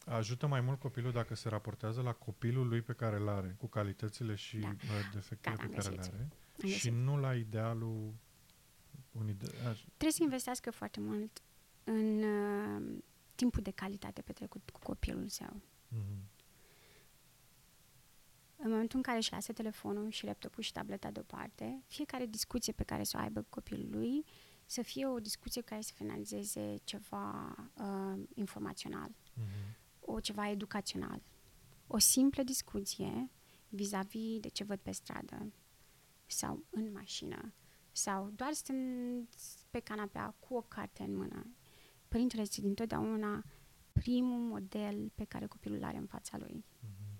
ajută 0.05 0.47
mai 0.47 0.61
mult 0.61 0.79
copilul 0.79 1.11
dacă 1.11 1.35
se 1.35 1.49
raportează 1.49 2.01
la 2.01 2.13
copilul 2.13 2.67
lui 2.67 2.81
pe 2.81 2.93
care 2.93 3.15
îl 3.15 3.27
are, 3.29 3.55
cu 3.59 3.67
calitățile 3.67 4.35
și 4.35 4.57
Da. 4.57 4.67
uh, 4.67 4.75
defectele 5.13 5.55
Gata, 5.55 5.67
pe 5.67 5.75
am 5.75 5.81
care 5.81 5.89
le 5.89 5.95
găsit. 5.95 6.13
are, 6.13 6.21
Am 6.63 6.67
și 6.69 6.73
găsit. 6.73 6.91
nu 6.93 7.17
la 7.19 7.35
idealul 7.35 8.13
un 9.11 9.27
ide- 9.27 9.67
aș- 9.69 9.81
Trebuie 9.83 10.11
să 10.11 10.23
investească 10.23 10.71
foarte 10.71 10.99
mult 10.99 11.41
în 11.83 12.23
uh, 12.23 13.01
timpul 13.35 13.61
de 13.61 13.71
calitate 13.71 14.21
petrecut 14.21 14.69
cu 14.69 14.79
copilul 14.79 15.27
său. 15.27 15.61
mhm. 15.87 16.17
În 18.57 18.69
momentul 18.71 18.97
în 18.97 19.03
care 19.03 19.17
își 19.17 19.31
lasă 19.31 19.53
telefonul 19.53 20.09
și 20.09 20.25
laptopul 20.25 20.63
și 20.63 20.71
tableta 20.71 21.11
deoparte, 21.11 21.83
fiecare 21.87 22.25
discuție 22.25 22.73
pe 22.73 22.83
care 22.83 23.03
să 23.03 23.17
o 23.17 23.21
aibă 23.21 23.41
cu 23.41 23.47
copilul 23.49 23.87
lui 23.91 24.25
să 24.65 24.81
fie 24.81 25.07
o 25.07 25.19
discuție 25.19 25.61
care 25.61 25.81
să 25.81 25.91
finalizeze 25.95 26.77
ceva 26.83 27.55
uh, 27.77 28.23
informațional, 28.33 29.09
Mhm. 29.33 29.45
o 29.99 30.19
ceva 30.19 30.49
educațional. 30.49 31.21
O 31.87 31.97
simplă 31.97 32.43
discuție 32.43 33.29
vis-a-vis 33.69 34.39
de 34.39 34.47
ce 34.47 34.63
văd 34.63 34.79
pe 34.79 34.91
stradă 34.91 35.51
sau 36.25 36.63
în 36.69 36.91
mașină 36.91 37.53
sau 37.91 38.29
doar 38.35 38.53
stând 38.53 39.27
pe 39.69 39.79
canapea 39.79 40.35
cu 40.39 40.53
o 40.55 40.61
carte 40.61 41.03
în 41.03 41.15
mână. 41.15 41.45
Părintele 42.07 42.41
este 42.41 42.61
dintotdeauna 42.61 43.43
primul 43.91 44.39
model 44.39 45.11
pe 45.15 45.23
care 45.23 45.45
copilul 45.45 45.77
îl 45.77 45.83
are 45.83 45.97
în 45.97 46.05
fața 46.05 46.37
lui 46.37 46.65
Mhm. 46.79 47.19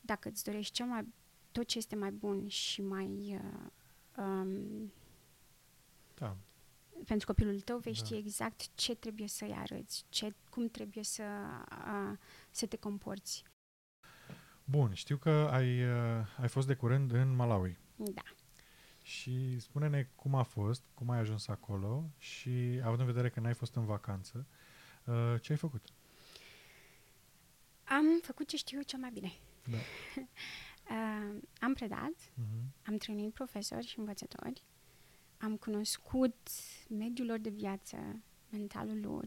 dacă 0.00 0.28
îți 0.28 0.44
dorești 0.44 0.72
cel 0.72 0.86
mai, 0.86 1.12
tot 1.52 1.66
ce 1.66 1.78
este 1.78 1.96
mai 1.96 2.10
bun 2.12 2.48
și 2.48 2.82
mai 2.82 3.34
uh, 3.34 3.70
um, 4.24 4.92
Da. 6.14 6.36
Pentru 7.06 7.26
copilul 7.26 7.60
tău, 7.60 7.78
vei 7.78 7.92
Da. 7.92 8.04
ști 8.04 8.14
exact 8.14 8.74
ce 8.74 8.94
trebuie 8.94 9.28
să-i 9.28 9.54
arăți, 9.56 10.04
ce, 10.08 10.34
cum 10.50 10.68
trebuie 10.68 11.04
să, 11.04 11.22
uh, 11.70 12.18
să 12.50 12.66
te 12.66 12.76
comporți. 12.76 13.44
Bun, 14.64 14.94
știu 14.94 15.16
că 15.16 15.30
ai, 15.30 15.82
uh, 15.82 16.26
ai 16.40 16.48
fost 16.48 16.66
de 16.66 16.74
curând 16.74 17.12
în 17.12 17.34
Malawi. 17.34 17.78
Da. 17.96 18.22
Și 19.02 19.58
spune-ne 19.60 20.08
cum 20.14 20.34
a 20.34 20.42
fost, 20.42 20.82
cum 20.94 21.10
ai 21.10 21.18
ajuns 21.18 21.48
acolo 21.48 22.10
și, 22.18 22.80
având 22.84 23.00
în 23.00 23.06
vedere 23.06 23.30
că 23.30 23.40
n-ai 23.40 23.54
fost 23.54 23.74
în 23.74 23.84
vacanță, 23.84 24.46
uh, 25.04 25.34
ce 25.40 25.52
ai 25.52 25.58
făcut? 25.58 25.88
Am 27.84 28.04
făcut 28.22 28.48
ce 28.48 28.56
știu 28.56 28.76
eu 28.76 28.82
cel 28.82 28.98
mai 28.98 29.10
bine. 29.10 29.32
Da. 29.70 29.76
Uh, 30.90 31.40
am 31.60 31.74
predat, 31.74 32.12
Mhm. 32.34 32.72
am 32.86 32.96
trăinit 32.96 33.32
profesori 33.34 33.86
și 33.86 33.98
învățători, 33.98 34.62
am 35.44 35.56
cunoscut 35.56 36.36
mediul 36.88 37.26
lor 37.26 37.38
de 37.38 37.50
viață, 37.50 37.96
mentalul 38.50 39.00
lor, 39.00 39.26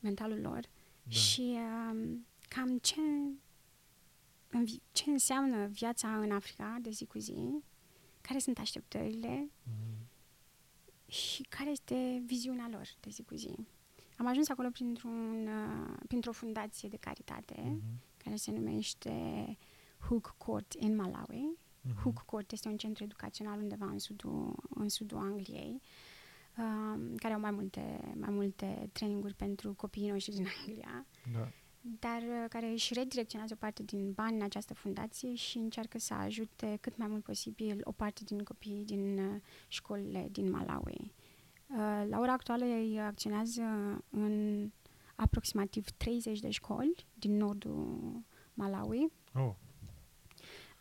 mentalul 0.00 0.40
lor 0.40 0.60
Da. 1.02 1.10
și 1.10 1.56
um, 1.90 2.26
cam 2.48 2.78
ce, 2.78 3.00
învi- 4.50 4.80
ce 4.92 5.10
înseamnă 5.10 5.66
viața 5.66 6.16
în 6.18 6.30
Africa 6.30 6.78
de 6.80 6.90
zi 6.90 7.04
cu 7.04 7.18
zi, 7.18 7.62
care 8.20 8.38
sunt 8.38 8.58
așteptările 8.58 9.50
Mhm. 9.62 10.06
și 11.10 11.42
care 11.42 11.70
este 11.70 12.22
viziunea 12.26 12.68
lor 12.70 12.86
de 13.00 13.10
zi 13.10 13.22
cu 13.22 13.34
zi. 13.34 13.54
Am 14.16 14.26
ajuns 14.26 14.48
acolo 14.48 14.70
printr-un, 14.70 15.46
uh, 15.46 15.96
printr-o 16.06 16.32
fundație 16.32 16.88
de 16.88 16.96
caritate 16.96 17.60
Mhm. 17.64 17.82
care 18.16 18.36
se 18.36 18.50
numește 18.50 19.12
Hook 20.08 20.34
Court 20.38 20.72
în 20.72 20.94
Malawi. 20.94 21.56
Mhm. 21.88 22.00
Hook 22.02 22.22
Court 22.26 22.52
este 22.52 22.68
un 22.68 22.76
centru 22.76 23.04
educațional 23.04 23.58
undeva 23.58 23.86
în 23.86 23.98
sudul, 23.98 24.54
în 24.74 24.88
sudul 24.88 25.18
Angliei, 25.18 25.80
um, 26.58 27.14
care 27.16 27.34
au 27.34 27.40
mai 27.40 27.50
multe, 27.50 28.12
mai 28.20 28.30
multe 28.30 28.88
traininguri 28.92 29.34
pentru 29.34 29.74
copiii 29.74 30.10
noștri 30.10 30.34
din 30.34 30.46
Anglia, 30.58 31.06
Da. 31.32 31.48
dar 31.80 32.22
uh, 32.22 32.44
care 32.48 32.70
își 32.70 32.94
redirecționează 32.94 33.54
o 33.54 33.60
parte 33.60 33.82
din 33.82 34.12
bani 34.12 34.36
în 34.36 34.42
această 34.42 34.74
fundație 34.74 35.34
și 35.34 35.58
încearcă 35.58 35.98
să 35.98 36.14
ajute 36.14 36.78
cât 36.80 36.96
mai 36.96 37.08
mult 37.08 37.22
posibil 37.22 37.80
o 37.84 37.92
parte 37.92 38.24
din 38.24 38.38
copiii 38.38 38.84
din 38.84 39.18
uh, 39.18 39.40
școlile 39.68 40.28
din 40.30 40.50
Malawi. 40.50 41.12
Uh, 41.66 42.04
La 42.08 42.18
ora 42.18 42.32
actuală 42.32 42.64
ei 42.64 43.00
acționează 43.00 43.62
în 44.10 44.70
aproximativ 45.14 45.90
30 45.90 46.40
de 46.40 46.50
școli 46.50 47.06
din 47.14 47.36
nordul 47.36 48.12
Malawi 48.54 49.12
Oh, 49.34 49.52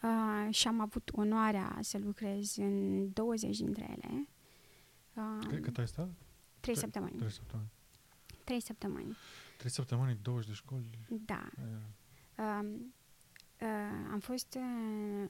uh, 0.03 0.53
și 0.53 0.67
am 0.67 0.79
avut 0.79 1.09
onoarea 1.13 1.77
să 1.81 1.97
lucrez 1.97 2.55
în 2.57 3.13
20 3.13 3.57
dintre 3.57 3.89
ele. 3.97 4.27
Uh, 5.13 5.45
cât, 5.47 5.61
cât 5.61 5.77
ai 5.77 5.87
stat? 5.87 6.09
trei 6.59 6.75
tre- 6.75 6.83
săptămâni. 6.83 7.15
Trei 7.17 7.29
săptămâni. 7.31 7.69
Trei 8.43 8.59
săptămâni. 8.59 9.15
Trei 9.57 9.71
săptămâni, 9.71 10.19
20 10.21 10.47
de 10.47 10.53
școli? 10.53 10.99
Da. 11.07 11.49
E, 11.57 11.61
Um, 12.37 12.93
uh, 13.61 13.67
am 14.11 14.19
fost 14.19 14.57
uh, 14.57 15.29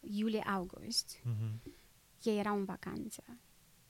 iulie-august. 0.00 1.20
mhm. 1.24 1.60
Ei 2.22 2.38
erau 2.38 2.56
în 2.56 2.64
vacanță. 2.64 3.22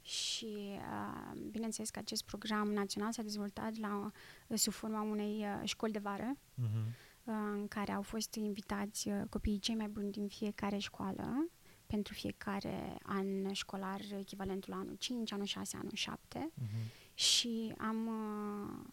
Și 0.02 0.56
uh, 0.70 1.40
bineînțeles 1.50 1.90
că 1.90 1.98
acest 1.98 2.24
program 2.24 2.72
național 2.72 3.12
s-a 3.12 3.22
dezvoltat 3.22 3.76
la, 3.76 4.10
sub 4.54 4.72
forma 4.72 5.00
unei 5.02 5.38
uh, 5.40 5.60
școli 5.68 5.92
de 5.92 5.98
vară 5.98 6.36
Mhm. 6.54 6.94
Uh, 7.24 7.34
în 7.52 7.68
care 7.68 7.92
au 7.92 8.02
fost 8.02 8.34
invitați 8.34 9.08
uh, 9.08 9.22
copiii 9.30 9.58
cei 9.58 9.74
mai 9.74 9.88
buni 9.88 10.10
din 10.10 10.26
fiecare 10.28 10.78
școală 10.78 11.48
pentru 11.86 12.14
fiecare 12.14 12.96
an 13.02 13.52
școlar, 13.52 14.00
echivalentul 14.18 14.72
la 14.72 14.78
anul 14.78 14.94
5, 14.98 15.32
anul 15.32 15.46
6, 15.46 15.76
anul 15.76 15.94
7 15.94 16.50
Mhm. 16.54 16.68
și 17.14 17.74
am... 17.78 18.06
Uh, 18.06 18.84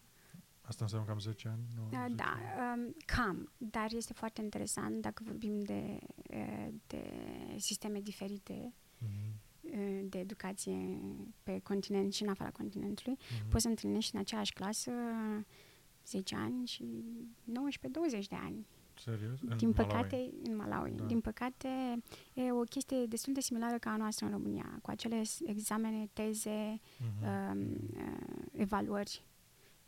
Asta 0.64 0.84
înseamnă 0.84 1.08
cam 1.08 1.18
10 1.18 1.48
ani? 1.48 1.62
Nu, 1.76 1.88
da, 1.90 2.02
10 2.02 2.14
da, 2.14 2.36
ani. 2.70 2.80
um, 2.82 2.94
cam, 3.06 3.52
dar 3.58 3.92
este 3.92 4.12
foarte 4.12 4.40
interesant 4.40 5.00
dacă 5.00 5.22
vorbim 5.26 5.60
de, 5.60 5.98
uh, 6.30 6.68
de 6.86 7.02
sisteme 7.56 8.00
diferite 8.00 8.74
Mhm. 8.98 9.40
uh, 9.60 10.00
de 10.08 10.18
educație 10.18 11.00
pe 11.42 11.58
continent 11.58 12.12
și 12.12 12.22
în 12.22 12.28
afara 12.28 12.50
continentului. 12.50 13.16
Mhm. 13.40 13.48
Poți 13.48 13.62
să 13.62 13.68
întâlnești 13.68 14.14
în 14.14 14.20
aceeași 14.20 14.52
clasă 14.52 14.90
10 16.06 16.34
ani 16.36 16.66
și 16.66 16.84
19-20 17.44 18.28
de 18.28 18.36
ani. 18.36 18.66
Serios? 18.94 19.40
În 19.40 19.56
Din 19.56 19.68
Malawi? 19.76 19.88
păcate, 19.92 20.30
în 20.42 20.56
Malawi. 20.56 20.90
Da. 20.90 21.04
Din 21.04 21.20
păcate, 21.20 21.68
e 22.34 22.52
o 22.52 22.60
chestie 22.60 23.06
destul 23.06 23.32
de 23.32 23.40
similară 23.40 23.78
ca 23.78 23.90
a 23.90 23.96
noastră 23.96 24.26
în 24.26 24.32
România, 24.32 24.78
cu 24.82 24.90
acele 24.90 25.22
s- 25.22 25.40
examene, 25.44 26.08
teze, 26.12 26.80
Mhm. 26.98 27.26
um, 27.52 27.60
uh, 27.96 28.42
evaluări 28.52 29.22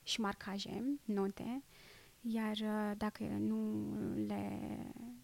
și 0.02 0.20
marcaje, 0.20 0.98
note, 1.04 1.62
iar 2.20 2.56
uh, 2.62 2.92
dacă 2.96 3.24
nu 3.24 3.84
le, 4.26 4.58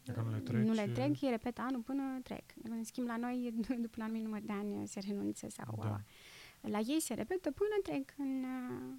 Dacă 0.05 0.21
nu 0.23 0.31
le 0.31 0.39
treci, 0.39 0.67
nu 0.67 0.73
le 0.73 0.83
e- 0.83 0.93
trec, 0.93 1.21
ei 1.21 1.31
repetă 1.31 1.61
anul 1.61 1.81
până 1.81 2.03
trec. 2.23 2.43
În 2.63 2.85
schimb, 2.85 3.07
la 3.07 3.17
noi, 3.17 3.55
după 3.85 3.95
un 3.99 4.03
anumit 4.05 4.23
număr 4.25 4.41
de 4.41 4.53
ani, 4.53 4.87
se 4.87 5.01
renunță 5.01 5.47
sau... 5.49 5.79
Da. 5.83 5.89
uh, 5.91 6.71
La 6.71 6.79
ei 6.79 7.01
se 7.01 7.15
repetă 7.15 7.51
până 7.51 7.75
trec 7.83 8.15
în 8.19 8.43
uh, 8.45 8.95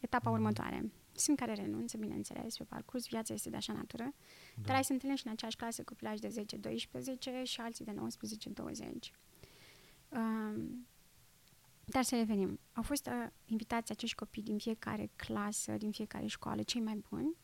etapa 0.00 0.30
Mhm. 0.30 0.38
următoare. 0.38 0.90
Sunt 1.18 1.38
care 1.38 1.54
renunță, 1.54 1.96
bineînțeles, 1.96 2.56
pe 2.56 2.64
parcurs, 2.64 3.08
viața 3.08 3.34
este 3.34 3.50
de 3.50 3.56
așa 3.56 3.72
natură, 3.72 4.14
Da. 4.56 4.62
dar 4.62 4.74
ai 4.74 4.84
să 4.84 4.92
întâlnești 4.92 5.26
în 5.26 5.32
aceeași 5.32 5.56
clasă 5.56 5.82
copilași 5.82 6.20
de 6.20 6.28
10-12 6.28 7.42
și 7.42 7.60
alții 7.60 7.84
de 7.84 7.92
19-20. 7.92 9.12
Um, 10.08 10.86
dar 11.84 12.02
să 12.02 12.16
revenim. 12.16 12.60
Au 12.72 12.82
fost 12.82 13.06
uh, 13.06 13.26
invitați 13.44 13.92
acești 13.92 14.16
copii 14.16 14.42
din 14.42 14.58
fiecare 14.58 15.10
clasă, 15.16 15.76
din 15.76 15.90
fiecare 15.90 16.26
școală, 16.26 16.62
cei 16.62 16.80
mai 16.80 17.04
buni 17.08 17.36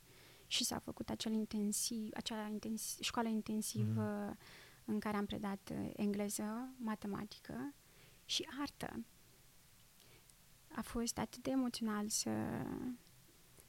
și 0.47 0.65
s-a 0.65 0.79
făcut 0.79 1.11
acel 1.11 1.33
intensiv, 1.33 2.11
acea 2.15 2.49
intensi, 2.49 3.03
școală 3.03 3.29
intensivă 3.29 4.37
în 4.85 4.99
care 4.99 5.17
am 5.17 5.27
predat 5.27 5.71
uh, 5.73 5.91
engleză, 5.97 6.69
matematică 6.77 7.75
și 8.25 8.49
artă. 8.61 9.05
A 10.75 10.83
fost 10.83 11.19
atât 11.19 11.43
de 11.43 11.51
emoțional 11.51 12.09
să 12.09 12.31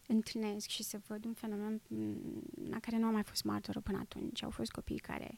întâlnesc 0.08 0.68
și 0.68 0.84
să 0.84 1.02
văd 1.08 1.26
un 1.26 1.34
fenomen 1.34 1.82
m, 1.88 2.70
la 2.70 2.80
care 2.80 2.98
nu 2.98 3.06
am 3.06 3.14
mai 3.14 3.24
fost 3.24 3.44
martoră 3.44 3.80
până 3.80 3.98
atunci. 3.98 4.44
Au 4.44 4.50
fost 4.50 4.72
copii 4.72 4.98
care, 4.98 5.38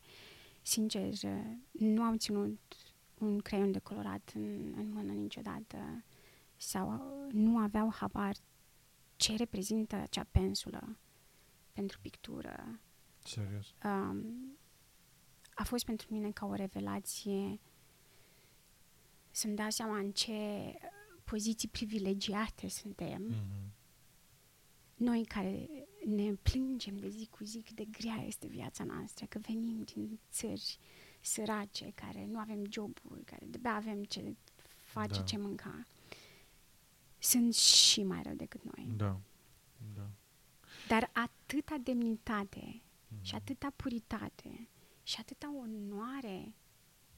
sincer, 0.61 1.13
uh, 1.23 1.45
nu 1.71 2.01
au 2.01 2.15
ținut 2.15 2.59
un 3.17 3.39
creion 3.39 3.71
de 3.71 3.79
colorat 3.79 4.31
în, 4.35 4.73
în 4.77 4.91
mână 4.93 5.11
niciodată 5.11 6.03
sau 6.55 6.93
uh, 6.93 7.33
nu 7.33 7.57
aveau 7.57 7.93
habar 7.93 8.35
ce 9.15 9.35
reprezintă 9.35 9.95
acea 9.95 10.23
pensulă 10.31 10.97
pentru 11.73 11.99
pictură. 12.01 12.79
Serios? 13.23 13.73
Um, 13.83 14.57
a 15.53 15.63
fost 15.63 15.85
pentru 15.85 16.07
mine 16.09 16.31
ca 16.31 16.45
o 16.45 16.53
revelație 16.53 17.59
să-mi 19.31 19.55
dau 19.55 19.69
seama 19.69 19.97
în 19.97 20.11
ce 20.11 20.33
poziții 21.23 21.67
privilegiate 21.67 22.67
suntem. 22.67 23.21
Mhm. 23.21 23.75
Noi 24.97 25.25
care 25.25 25.67
ne 26.05 26.33
plângem 26.33 26.97
de 26.97 27.09
zi 27.09 27.27
cu 27.31 27.43
zi 27.43 27.61
cât 27.61 27.75
de 27.75 27.85
grea 27.85 28.23
este 28.25 28.47
viața 28.47 28.83
noastră, 28.83 29.25
că 29.25 29.39
venim 29.39 29.81
din 29.83 30.19
țări 30.31 30.77
sărace, 31.21 31.91
care 31.95 32.25
nu 32.25 32.39
avem 32.39 32.63
joburi, 32.71 33.23
care 33.23 33.45
de 33.45 33.67
avem 33.69 34.03
ce 34.03 34.35
face, 34.83 35.19
Da. 35.19 35.23
ce 35.23 35.37
mânca. 35.37 35.85
Sunt 37.19 37.53
și 37.55 38.03
mai 38.03 38.21
rău 38.23 38.33
decât 38.33 38.63
noi. 38.75 38.93
Da. 38.97 39.19
Da. 39.95 40.09
Dar 40.87 41.09
atâta 41.13 41.77
demnitate 41.77 42.81
Mhm. 43.07 43.23
și 43.23 43.35
atâta 43.35 43.69
puritate 43.75 44.67
și 45.03 45.15
atâta 45.19 45.53
onoare 45.55 46.53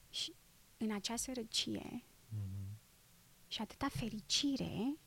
și 0.09 0.33
în 0.77 0.91
acea 0.91 1.15
sărăcie 1.15 2.03
Mhm. 2.29 2.77
și 3.47 3.61
atâta 3.61 3.87
fericire, 3.89 4.97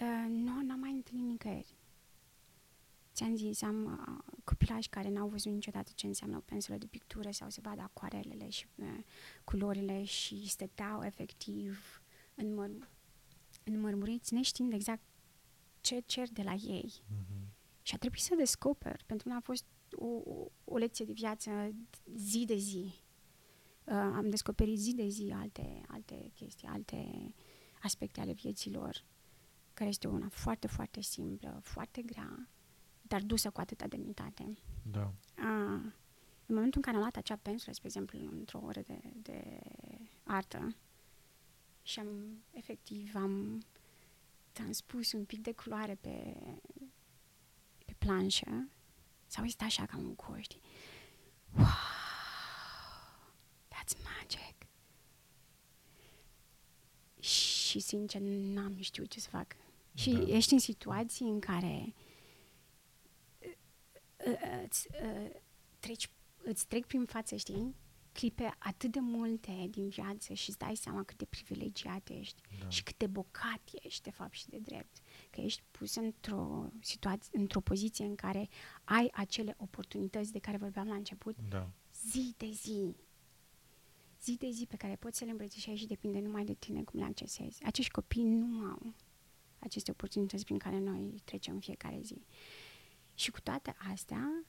uh, 0.00 0.26
nu 0.28 0.62
n-am 0.62 0.78
mai 0.80 0.90
întâlnit 0.90 1.28
nicăieri. 1.28 1.76
Ți-am 3.12 3.36
zis, 3.36 3.62
am 3.62 3.84
uh, 3.84 4.34
copilași 4.44 4.88
care 4.88 5.08
n-au 5.08 5.28
văzut 5.28 5.52
niciodată 5.52 5.90
ce 5.94 6.06
înseamnă 6.06 6.36
o 6.36 6.40
pensulă 6.40 6.76
de 6.76 6.86
pictură 6.86 7.30
sau 7.30 7.50
să 7.50 7.60
vadă 7.62 7.80
acoarelele 7.80 8.48
și 8.48 8.66
uh, 8.74 8.98
culorile 9.44 10.04
și 10.04 10.48
stăteau 10.48 11.04
efectiv 11.04 12.02
înmăr- 12.34 12.88
înmărmuriți, 13.64 14.34
neștiind 14.34 14.72
exact 14.72 15.02
ce 15.80 16.02
cer 16.06 16.28
de 16.28 16.42
la 16.42 16.52
ei. 16.52 16.92
Mhm. 17.06 17.54
Și 17.82 17.94
a 17.94 17.98
trebuit 17.98 18.22
să 18.22 18.34
descoper. 18.34 19.02
Pentru 19.06 19.28
mine 19.28 19.40
a 19.40 19.44
fost 19.44 19.64
o, 19.96 20.06
o, 20.06 20.50
o 20.64 20.76
lecție 20.76 21.04
de 21.04 21.12
viață 21.12 21.74
zi 22.16 22.44
de 22.44 22.56
zi. 22.56 22.94
Uh, 23.84 23.94
am 23.94 24.30
descoperit 24.30 24.78
zi 24.78 24.94
de 24.94 25.08
zi 25.08 25.32
alte, 25.34 25.80
alte 25.86 26.30
chestii, 26.34 26.68
alte 26.68 27.32
aspecte 27.82 28.20
ale 28.20 28.32
vieții 28.32 28.72
lor, 28.72 29.04
care 29.78 29.90
este 29.90 30.08
una 30.08 30.28
foarte, 30.28 30.66
foarte 30.66 31.00
simplă, 31.00 31.60
foarte 31.62 32.02
grea, 32.02 32.48
dar 33.02 33.22
dusă 33.22 33.50
cu 33.50 33.60
atâta 33.60 33.86
demnitate. 33.86 34.58
Da. 34.82 35.12
Uh, 35.36 35.92
în 36.46 36.54
momentul 36.54 36.76
în 36.76 36.82
care 36.82 36.96
am 36.96 37.02
luat 37.02 37.16
acea 37.16 37.36
pensulă, 37.36 37.72
spre 37.72 37.86
exemplu, 37.86 38.18
într-o 38.18 38.60
oră 38.64 38.80
de, 38.80 39.00
de 39.22 39.60
artă 40.24 40.76
și 41.82 41.98
am, 41.98 42.42
efectiv, 42.50 43.14
am 43.14 43.62
transpus 44.52 45.12
un 45.12 45.24
pic 45.24 45.42
de 45.42 45.52
culoare 45.52 45.94
pe, 45.94 46.36
pe 47.84 47.94
planșă, 47.98 48.68
s-a 49.26 49.42
uitat 49.42 49.66
așa 49.66 49.86
ca 49.86 49.96
un 49.96 50.14
cu, 50.14 50.36
știi? 50.40 50.60
Wow! 51.56 51.66
That's 53.68 53.96
magic! 54.04 54.66
Și, 57.20 57.78
sincer, 57.78 58.20
n-am 58.20 58.76
știut 58.80 59.10
ce 59.10 59.20
să 59.20 59.28
fac. 59.28 59.56
Și 59.98 60.10
Da. 60.12 60.20
ești 60.36 60.52
în 60.52 60.58
situații 60.58 61.26
în 61.26 61.40
care 61.40 61.94
uh, 64.26 64.62
îți, 64.64 64.88
uh, 65.02 65.30
treci, 65.78 66.10
îți 66.42 66.66
trec 66.66 66.86
prin 66.86 67.04
față, 67.04 67.36
știi? 67.36 67.74
Clipe 68.12 68.54
atât 68.58 68.92
de 68.92 69.00
multe 69.00 69.66
din 69.70 69.88
viață 69.88 70.32
și 70.34 70.48
îți 70.48 70.58
dai 70.58 70.76
seama 70.76 71.02
cât 71.02 71.16
de 71.18 71.24
privilegiat 71.24 72.08
ești 72.08 72.40
Da. 72.60 72.68
și 72.68 72.82
cât 72.82 72.96
de 72.98 73.06
bocat 73.06 73.60
ești, 73.82 74.02
de 74.02 74.10
fapt, 74.10 74.32
și 74.32 74.48
de 74.48 74.58
drept. 74.58 74.96
Că 75.30 75.40
ești 75.40 75.62
pus 75.70 75.94
într-o 75.94 76.68
situație, 76.80 77.38
într-o 77.38 77.60
poziție 77.60 78.04
în 78.04 78.14
care 78.14 78.48
ai 78.84 79.08
acele 79.12 79.54
oportunități 79.58 80.32
de 80.32 80.38
care 80.38 80.56
vorbeam 80.56 80.86
la 80.88 80.94
început, 80.94 81.36
Da. 81.48 81.70
zi 82.10 82.34
de 82.36 82.50
zi. 82.50 82.96
Zi 84.22 84.36
de 84.36 84.50
zi 84.50 84.66
pe 84.66 84.76
care 84.76 84.96
poți 84.96 85.18
să 85.18 85.24
le 85.24 85.30
îmbrățișezi 85.30 85.78
și 85.78 85.86
depinde 85.86 86.20
numai 86.20 86.44
de 86.44 86.54
tine 86.54 86.82
cum 86.82 86.98
le 86.98 87.04
accesezi. 87.04 87.64
Acești 87.64 87.90
copii 87.90 88.24
nu 88.24 88.64
au 88.64 88.94
aceste 89.58 89.90
oportunități 89.90 90.44
prin 90.44 90.58
care 90.58 90.78
noi 90.78 91.20
trecem 91.24 91.54
în 91.54 91.60
fiecare 91.60 92.00
zi. 92.02 92.22
Și 93.14 93.30
cu 93.30 93.40
toate 93.40 93.76
astea, 93.92 94.44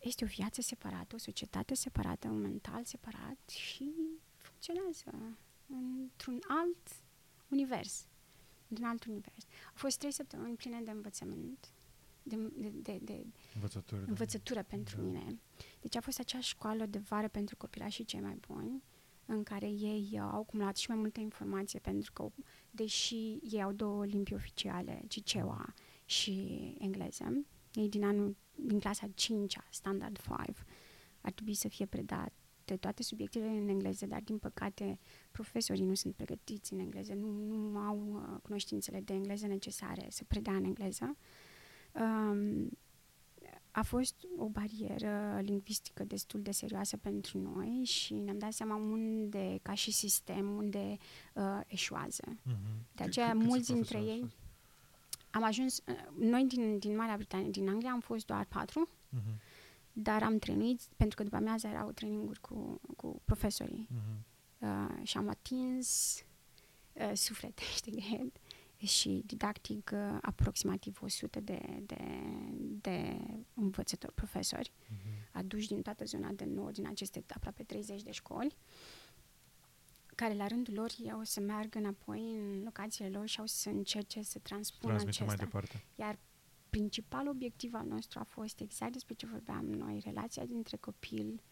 este 0.00 0.24
o 0.24 0.26
viață 0.26 0.60
separată, 0.60 1.14
o 1.14 1.18
societate 1.18 1.74
separată, 1.74 2.28
un 2.28 2.40
mental 2.40 2.84
separat 2.84 3.48
și 3.48 3.92
funcționează 4.36 5.36
într-un 5.66 6.38
alt 6.48 6.88
univers. 7.48 8.06
Într-un 8.68 8.86
alt 8.88 9.04
univers. 9.04 9.44
Au 9.66 9.72
fost 9.74 9.98
trei 9.98 10.12
săptămâni 10.12 10.56
pline 10.56 10.80
de 10.84 10.90
învățământ, 10.90 11.72
de, 12.22 12.36
de, 12.56 12.68
de, 12.68 12.98
de 13.02 13.26
Învățături. 13.54 14.00
da. 14.00 14.06
învățătură 14.08 14.62
pentru 14.62 14.96
Da. 14.96 15.02
mine. 15.02 15.38
Deci 15.80 15.96
a 15.96 16.00
fost 16.00 16.18
acea 16.18 16.40
școală 16.40 16.86
de 16.86 16.98
vară 16.98 17.28
pentru 17.28 17.56
copilașii 17.56 18.04
cei 18.04 18.20
mai 18.20 18.34
buni, 18.48 18.82
în 19.26 19.42
care 19.42 19.66
ei 19.66 20.08
uh, 20.12 20.18
au 20.20 20.40
acumulat 20.40 20.76
și 20.76 20.90
mai 20.90 20.98
multă 20.98 21.20
informație, 21.20 21.78
pentru 21.78 22.12
că, 22.12 22.30
deși 22.76 23.38
ei 23.50 23.62
au 23.62 23.72
două 23.72 24.04
limbi 24.04 24.34
oficiale, 24.34 25.02
Cicewa 25.08 25.74
și 26.04 26.74
engleză, 26.78 27.46
ei 27.72 27.88
din 27.88 28.04
anul, 28.04 28.36
din 28.54 28.78
clasa 28.78 29.06
5 29.14 29.56
standard 29.70 30.18
5, 30.18 30.56
ar 31.20 31.32
trebui 31.32 31.54
să 31.54 31.68
fie 31.68 31.86
predat 31.86 32.32
de 32.64 32.76
toate 32.76 33.02
subiectele 33.02 33.46
în 33.46 33.68
engleză, 33.68 34.06
dar 34.06 34.20
din 34.20 34.38
păcate 34.38 34.98
profesorii 35.30 35.84
nu 35.84 35.94
sunt 35.94 36.14
pregătiți 36.14 36.72
în 36.72 36.78
engleză, 36.78 37.14
nu, 37.14 37.26
nu 37.26 37.78
au 37.78 37.98
uh, 38.12 38.40
cunoștințele 38.42 39.00
de 39.00 39.12
engleză 39.12 39.46
necesare 39.46 40.06
să 40.10 40.24
predea 40.24 40.52
în 40.52 40.64
engleză. 40.64 41.16
Um, 41.92 42.78
a 43.76 43.82
fost 43.82 44.14
o 44.36 44.48
barieră 44.48 45.40
lingvistică 45.42 46.04
destul 46.04 46.42
de 46.42 46.50
serioasă 46.50 46.96
pentru 46.96 47.38
noi 47.38 47.84
și 47.84 48.14
ne-am 48.14 48.38
dat 48.38 48.52
seama 48.52 48.74
unde, 48.76 49.58
ca 49.62 49.74
și 49.74 49.90
sistem, 49.92 50.56
unde 50.56 50.96
uh, 51.34 51.60
eșuează. 51.66 52.22
Mm-hmm. 52.26 52.94
De 52.94 53.02
aceea, 53.04 53.30
C- 53.30 53.34
mulți 53.34 53.72
dintre 53.72 53.98
ei 53.98 54.12
astăzi? 54.22 54.36
am 55.30 55.42
ajuns, 55.42 55.82
uh, 55.86 55.94
noi 56.18 56.44
din, 56.44 56.78
din 56.78 56.96
Marea 56.96 57.16
Britanie, 57.16 57.50
din 57.50 57.68
Anglia, 57.68 57.90
am 57.90 58.00
fost 58.00 58.26
doar 58.26 58.44
patru, 58.44 58.88
Mm-hmm. 58.88 59.40
dar 59.92 60.22
am 60.22 60.38
trăit, 60.38 60.80
pentru 60.96 61.16
că 61.16 61.22
după 61.22 61.36
amiază 61.36 61.66
erau 61.66 61.90
traininguri 61.90 62.40
cu, 62.40 62.80
cu 62.96 63.20
profesorii 63.24 63.88
Mm-hmm. 63.90 64.20
uh, 64.58 65.06
și 65.06 65.16
am 65.16 65.28
atins 65.28 66.16
uh, 66.92 67.10
suflete, 67.14 67.62
știi, 67.76 68.32
și 68.86 69.22
didactic 69.26 69.90
uh, 69.94 70.18
aproximativ 70.20 70.98
100 71.02 71.40
de, 71.40 71.82
de, 71.86 71.98
de 72.80 73.18
învățători, 73.54 74.12
profesori, 74.14 74.72
Mm-hmm. 74.72 75.30
aduși 75.32 75.68
din 75.68 75.82
toată 75.82 76.04
zona 76.04 76.30
de 76.30 76.44
nord, 76.44 76.74
din 76.74 76.86
aceste 76.86 77.24
aproape 77.28 77.62
30 77.62 78.02
de 78.02 78.10
școli, 78.10 78.56
care 80.14 80.34
la 80.34 80.46
rândul 80.46 80.74
lor 80.74 80.90
au 81.12 81.22
să 81.22 81.40
meargă 81.40 81.78
înapoi 81.78 82.20
în 82.20 82.62
locațiile 82.62 83.10
lor 83.10 83.26
și 83.26 83.40
au 83.40 83.46
să 83.46 83.68
încerce 83.68 84.22
să 84.22 84.38
transpună 84.38 84.92
Transmitem 84.94 85.26
mai 85.26 85.34
acestea. 85.34 85.60
departe. 85.60 85.86
Iar 85.94 86.18
principalul 86.70 87.28
obiectiv 87.30 87.74
al 87.74 87.86
nostru 87.86 88.18
a 88.18 88.22
fost 88.22 88.60
exact 88.60 88.92
despre 88.92 89.14
ce 89.14 89.26
vorbeam 89.26 89.64
noi, 89.64 90.00
relația 90.04 90.44
dintre 90.44 90.76
copil, 90.76 91.42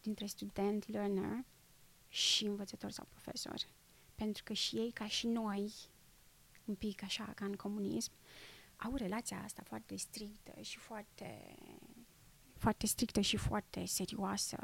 dintre 0.00 0.26
student, 0.26 0.88
learner 0.88 1.44
și 2.08 2.44
învățător 2.44 2.90
sau 2.90 3.06
profesor. 3.08 3.56
Pentru 4.14 4.42
că 4.44 4.52
și 4.52 4.76
ei, 4.76 4.90
ca 4.90 5.06
și 5.06 5.26
noi, 5.26 5.72
un 6.64 6.74
pic 6.74 7.02
așa 7.02 7.32
ca 7.34 7.44
în 7.44 7.52
comunism, 7.52 8.12
au 8.76 8.94
relația 8.94 9.40
asta 9.44 9.62
foarte 9.64 9.96
strictă 9.96 10.52
și 10.60 10.78
foarte 10.78 11.54
foarte 12.62 12.86
strictă 12.86 13.20
și 13.20 13.36
foarte 13.36 13.84
serioasă 13.86 14.56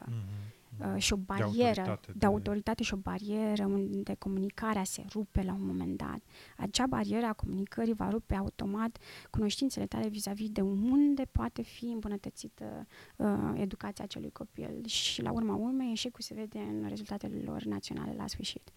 Mm-hmm. 0.78 0.94
uh, 0.94 1.02
și 1.02 1.12
o 1.12 1.16
De 1.16 1.22
barieră 1.26 1.80
autoritate, 1.80 2.12
de 2.12 2.18
de- 2.18 2.26
autoritate 2.26 2.82
și 2.82 2.94
o 2.94 2.96
barieră 2.96 3.64
unde 3.64 4.14
comunicarea 4.14 4.84
se 4.84 5.04
rupe 5.12 5.42
la 5.42 5.52
un 5.52 5.66
moment 5.66 5.96
dat. 5.96 6.20
Acea 6.56 6.86
barieră 6.86 7.26
a 7.26 7.32
comunicării 7.32 7.92
va 7.94 8.08
rupe 8.10 8.34
automat 8.34 8.98
cunoștințele 9.30 9.86
tale 9.86 10.08
vis-a-vis 10.08 10.50
de 10.50 10.60
unde 10.60 11.22
poate 11.32 11.62
fi 11.62 11.84
îmbunătățită 11.84 12.86
uh, 13.16 13.28
educația 13.54 14.04
acelui 14.04 14.30
copil 14.30 14.86
și 14.86 15.22
la 15.22 15.32
urma 15.32 15.54
urmei 15.54 15.92
eșecul 15.92 16.20
se 16.20 16.34
vede 16.34 16.58
în 16.58 16.88
rezultatele 16.88 17.42
lor 17.44 17.62
naționale 17.62 18.14
la 18.16 18.26
sfârșit. 18.26 18.70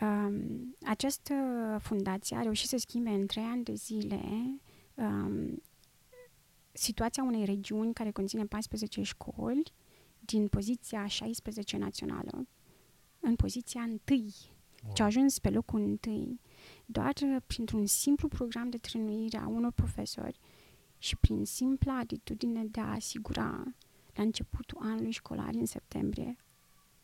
Um, 0.00 0.76
această 0.82 1.34
fundație 1.80 2.36
a 2.36 2.42
reușit 2.42 2.68
să 2.68 2.76
schimbe 2.76 3.10
în 3.10 3.26
trei 3.26 3.44
ani 3.44 3.64
de 3.64 3.74
zile 3.74 4.20
um, 4.94 5.62
situația 6.72 7.22
unei 7.22 7.44
regiuni 7.44 7.92
care 7.92 8.10
conține 8.10 8.46
14 8.46 9.02
școli 9.02 9.72
din 10.20 10.48
poziția 10.48 11.06
16 11.06 11.76
națională 11.76 12.46
în 13.20 13.36
poziția 13.36 13.80
întâi. 13.80 14.34
Ce 14.92 15.02
a 15.02 15.04
ajuns 15.04 15.38
pe 15.38 15.50
locul 15.50 15.80
întâi 15.80 16.40
doar 16.86 17.14
uh, 17.22 17.36
printr-un 17.46 17.86
simplu 17.86 18.28
program 18.28 18.70
de 18.70 18.76
trănuire 18.78 19.36
a 19.36 19.46
unor 19.46 19.72
profesori 19.72 20.38
și 20.98 21.16
prin 21.16 21.44
simpla 21.44 21.98
atitudine 21.98 22.64
de 22.64 22.80
a 22.80 22.92
asigura 22.92 23.64
la 24.14 24.22
începutul 24.22 24.78
anului 24.80 25.10
școlar 25.10 25.54
în 25.54 25.66
septembrie 25.66 26.36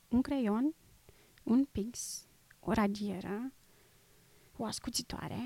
un 0.08 0.22
creion, 0.22 0.74
un 1.42 1.64
pix, 1.64 2.26
o 2.64 2.72
radieră, 2.72 3.52
o 4.56 4.64
ascuțitoare 4.64 5.40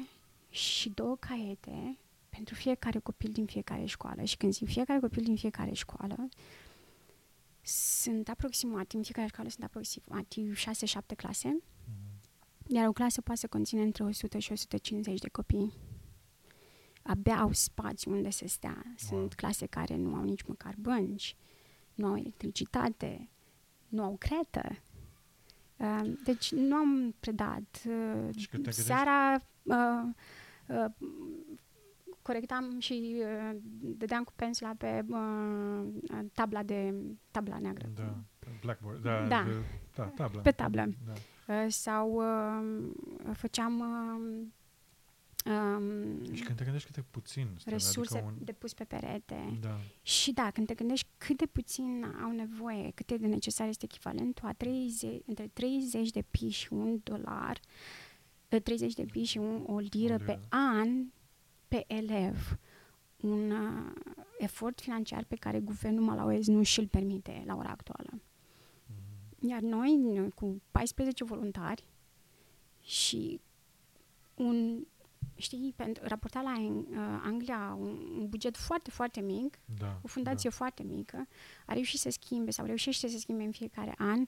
și 0.51 0.88
două 0.90 1.16
caiete 1.16 1.98
pentru 2.28 2.55
fiecare 2.55 2.98
copil 2.98 3.32
din 3.32 3.47
fiecare 3.47 3.84
școală. 3.84 4.22
Și 4.24 4.36
când 4.36 4.52
zic 4.52 4.68
fiecare 4.68 5.01
copil 5.01 5.22
din 5.22 5.36
fiecare 5.36 5.72
școală, 5.72 6.28
sunt 7.62 8.28
aproximativ, 8.28 8.98
în 8.98 9.02
fiecare 9.05 9.26
școală 9.28 9.48
sunt 9.48 9.64
aproximativ 9.64 10.56
6-7 10.56 11.14
clase, 11.16 11.48
Mhm. 11.84 12.74
iar 12.74 12.86
o 12.88 12.93
clasă 12.93 13.20
poate 13.20 13.40
să 13.40 13.47
conține 13.47 13.82
între 13.82 14.05
100 14.05 14.38
și 14.38 14.52
150 14.52 15.18
de 15.20 15.28
copii. 15.28 15.72
Abia 17.02 17.38
au 17.40 17.52
spațiu 17.52 18.10
unde 18.12 18.30
să 18.30 18.44
stea. 18.48 18.82
Sunt 18.97 19.18
Wow. 19.18 19.28
clase 19.36 19.66
care 19.66 19.97
nu 19.97 20.14
au 20.14 20.22
nici 20.22 20.43
măcar 20.43 20.74
bănci, 20.78 21.36
nu 21.94 22.06
au 22.06 22.16
electricitate, 22.16 23.28
nu 23.88 24.02
au 24.02 24.16
cretă. 24.16 24.78
Uh, 25.77 26.12
Deci 26.24 26.53
nu 26.53 26.77
am 26.77 27.15
predat. 27.20 27.82
Uh, 27.86 28.35
Și 28.36 28.48
când 28.48 28.62
te 28.65 28.70
gândești- 28.70 28.81
Seara 28.86 29.35
uh, 29.62 30.09
uh, 30.69 30.85
corectam 32.23 32.78
și 32.78 33.16
uh, 33.20 33.57
dădeam 33.81 34.24
cu 34.24 34.32
pensula 34.36 34.74
pe 34.78 35.05
uh, 35.09 35.85
tabla 36.32 36.62
de 36.62 36.94
tabla 37.31 37.59
neagră. 37.59 37.89
Da. 37.94 38.15
Blackboard. 38.62 39.03
Da. 39.03 39.27
Da. 39.28 39.43
De, 39.47 39.53
da 39.97 40.05
tabla. 40.05 40.40
Pe 40.40 40.51
tablă. 40.51 40.89
Da. 41.07 41.12
Uh, 41.55 41.66
sau 41.69 42.12
uh, 42.12 42.90
făceam 43.32 43.78
uh, 43.78 44.47
um, 45.47 46.35
Și 46.35 46.43
când 46.43 46.56
te 46.56 46.64
gândești 46.64 46.86
cât 46.93 46.97
e 46.97 47.05
puțin. 47.10 47.48
Stella, 47.59 47.77
resurse 47.77 48.18
Adică 48.18 48.32
un... 48.39 48.44
de 48.44 48.52
pus 48.52 48.74
pe 48.74 48.85
perete. 48.85 49.59
Da. 49.60 49.78
Și 50.02 50.32
da, 50.32 50.51
când 50.51 50.66
te 50.66 50.74
gândești 50.74 51.06
cât 51.18 51.36
de 51.36 51.47
puțin 51.47 52.05
au 52.23 52.31
nevoie, 52.31 52.90
cât 52.94 53.12
de 53.12 53.27
necesar 53.27 53.68
este 53.68 53.85
echivalentul 53.85 54.48
a 54.48 54.52
30, 54.52 55.23
între 55.27 55.48
30 55.52 56.10
de 56.10 56.23
pi 56.31 56.48
și 56.48 56.73
un 56.73 57.01
dolar, 57.02 57.60
eh, 58.48 58.62
30 58.62 58.94
de 58.94 59.05
pi 59.05 59.23
și 59.23 59.39
un, 59.39 59.64
o 59.66 59.78
liră 59.78 60.14
O 60.14 60.18
pe 60.18 60.24
liră. 60.24 60.40
an 60.48 61.05
pe 61.68 61.85
elev. 61.86 62.59
Un 63.16 63.51
uh, 63.51 63.93
efort 64.39 64.81
financiar 64.81 65.24
pe 65.24 65.36
care 65.36 65.60
guvernul 65.60 66.05
malauez 66.05 66.47
nu 66.47 66.62
și-l 66.62 66.89
permite 66.89 67.43
la 67.47 67.56
ora 67.56 67.68
actuală. 67.68 68.10
Mhm. 68.86 69.48
Iar 69.48 69.60
noi, 69.60 70.28
cu 70.35 70.62
14 70.70 71.24
voluntari 71.24 71.85
și 72.82 73.40
un, 74.35 74.86
știi, 75.35 75.73
pentru, 75.77 76.03
raportat 76.07 76.43
la 76.43 76.59
uh, 76.61 77.20
Anglia, 77.23 77.77
un, 77.81 77.89
un 78.19 78.28
buget 78.28 78.57
foarte, 78.57 78.90
foarte 78.90 79.20
mic, 79.20 79.59
Da. 79.78 79.98
o 80.03 80.07
fundație 80.09 80.51
foarte 80.51 80.82
mică, 80.82 81.27
a 81.66 81.73
reușit 81.73 82.01
să 82.01 82.11
schimbe 82.11 82.51
sau 82.51 82.66
reușește 82.66 83.09
să 83.09 83.19
schimbe 83.19 83.43
în 83.44 83.51
fiecare 83.51 83.94
an 83.98 84.20
uh, 84.20 84.27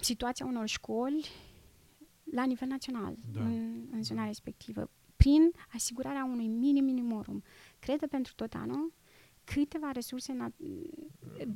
situația 0.00 0.46
unor 0.46 0.66
școli 0.66 1.26
la 2.32 2.44
nivel 2.44 2.68
național, 2.68 3.16
Da. 3.32 3.40
în, 3.40 3.86
în 3.90 4.02
zona 4.02 4.26
respectivă, 4.26 4.90
prin 5.16 5.50
asigurarea 5.74 6.24
unui 6.24 6.46
minim 6.46 6.84
minimorum. 6.84 7.42
Credă 7.78 8.06
pentru 8.06 8.32
tot 8.34 8.54
anul 8.54 8.92
câteva 9.44 9.90
resurse 9.92 10.32
na- 10.32 10.54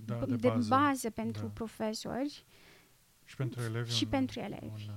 Da, 0.05 0.25
de, 0.27 0.37
de 0.37 0.49
bază. 0.49 0.69
bază 0.69 1.11
pentru 1.11 1.43
Da. 1.43 1.49
profesori, 1.49 2.45
Și 3.25 3.37
pentru 3.37 3.61
elevi. 3.63 3.91
Și 3.91 4.05
un, 4.05 4.11
pentru 4.11 4.41
elevi. 4.41 4.65
Un, 4.65 4.71
uh, 4.73 4.95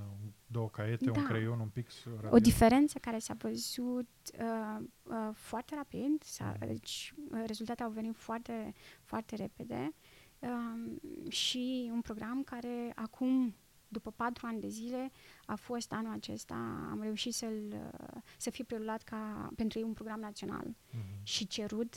două 0.52 0.70
caiete, 0.70 1.10
un 1.10 1.14
Da. 1.22 1.24
creion, 1.28 1.60
un 1.60 1.68
pix. 1.68 2.06
o 2.06 2.10
radier. 2.22 2.42
diferență 2.42 3.00
care 3.00 3.20
s-a 3.20 3.34
văzut 3.38 4.10
uh, 4.40 4.86
uh, 5.04 5.30
foarte 5.34 5.76
rapid, 5.76 6.24
s-a, 6.24 6.56
Mhm. 6.58 6.68
deci 6.68 7.14
uh, 7.32 7.44
rezultatele 7.46 7.88
au 7.88 7.94
venit 7.94 8.16
foarte, 8.16 8.74
foarte 9.04 9.36
repede 9.36 9.94
um, 10.40 11.00
și 11.30 11.90
un 11.94 12.02
program 12.02 12.44
care 12.44 12.92
acum, 12.96 13.56
după 13.88 14.12
patru 14.12 14.46
ani 14.48 14.60
de 14.60 14.68
zile, 14.68 15.12
a 15.46 15.56
fost 15.56 15.92
anul 15.92 16.14
acesta, 16.14 16.54
am 16.92 17.00
reușit 17.02 17.34
să-l, 17.34 17.64
uh, 17.74 18.22
să 18.38 18.50
fie 18.50 18.64
preluat 18.64 19.02
ca 19.04 19.50
pentru 19.56 19.78
ei 19.80 19.84
un 19.86 19.94
program 19.94 20.20
național 20.20 20.76
Mhm. 20.92 21.04
și 21.24 21.48
cerut 21.48 21.94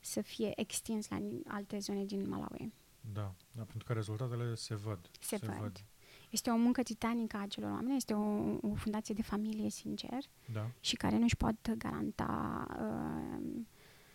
să 0.00 0.20
fie 0.20 0.60
extins 0.60 1.08
la 1.08 1.18
alte 1.46 1.78
zone 1.78 2.04
din 2.04 2.28
Malawi. 2.28 2.72
Da, 3.12 3.34
da, 3.52 3.62
pentru 3.62 3.84
că 3.86 3.92
rezultatele 3.92 4.54
se 4.54 4.74
văd. 4.74 5.10
Se, 5.20 5.36
văd. 5.60 5.84
Este 6.30 6.50
o 6.50 6.56
muncă 6.56 6.82
titanică 6.82 7.36
a 7.36 7.40
acelor 7.40 7.70
oameni, 7.70 7.96
este 7.96 8.12
o, 8.12 8.22
o 8.62 8.74
fundație 8.74 9.14
de 9.14 9.22
familie, 9.22 9.70
sincer, 9.70 10.18
Da, 10.52 10.70
și 10.80 10.96
care 10.96 11.18
nu-și 11.18 11.36
pot 11.36 11.74
garanta 11.76 12.66
uh, 12.70 13.62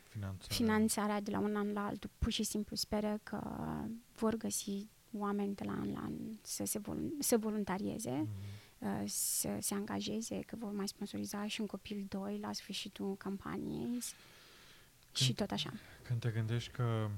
finanțarea. 0.10 0.56
finanțarea 0.56 1.22
de 1.22 1.32
la 1.32 1.40
un 1.40 1.56
an 1.56 1.72
la 1.74 1.86
altul. 1.86 2.10
Pur 2.20 2.32
și 2.32 2.44
simplu 2.44 2.76
speră 2.76 3.20
că 3.24 3.42
vor 4.16 4.36
găsi 4.36 4.88
oameni 5.18 5.56
de 5.56 5.64
la 5.64 5.72
an 5.72 5.92
la 5.92 6.00
an 6.00 6.14
să 6.42 6.64
se 6.66 6.80
vol- 6.80 7.12
să 7.20 7.38
voluntarieze, 7.38 8.12
Mhm. 8.12 8.30
uh, 9.02 9.04
să 9.10 9.58
se 9.60 9.74
angajeze, 9.74 10.40
că 10.40 10.56
vor 10.60 10.72
mai 10.72 10.88
sponsoriza 10.88 11.48
și 11.48 11.62
un 11.62 11.68
copil 11.68 12.06
doi 12.10 12.38
la 12.42 12.54
sfârșitul 12.54 13.16
campaniei 13.18 13.98
și 15.12 15.24
Când- 15.26 15.36
tot 15.38 15.52
așa. 15.52 15.74
Când 16.04 16.20
te 16.20 16.30
gândești 16.30 16.72
că 16.72 17.10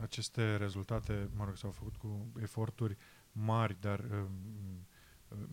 aceste 0.00 0.56
rezultate, 0.56 1.28
mă 1.34 1.44
rog, 1.44 1.56
s-au 1.56 1.70
făcut 1.70 1.96
cu 1.96 2.32
eforturi 2.40 2.96
mari, 3.32 3.76
dar 3.80 3.98
um, 4.00 4.86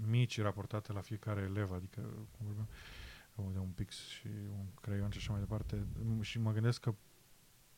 mici 0.08 0.42
raportate 0.42 0.94
la 0.94 1.02
fiecare 1.02 1.42
elev, 1.42 1.72
adică, 1.72 2.02
cum 2.02 2.46
vorbeam, 2.46 2.68
de 3.54 3.60
un 3.60 3.70
pix 3.70 4.08
și 4.08 4.28
un 4.52 4.66
creion 4.82 5.10
și 5.10 5.18
așa 5.18 5.32
mai 5.32 5.40
departe, 5.40 5.86
m- 5.86 6.22
și 6.22 6.40
mă 6.40 6.52
gândesc 6.52 6.82
că 6.82 6.96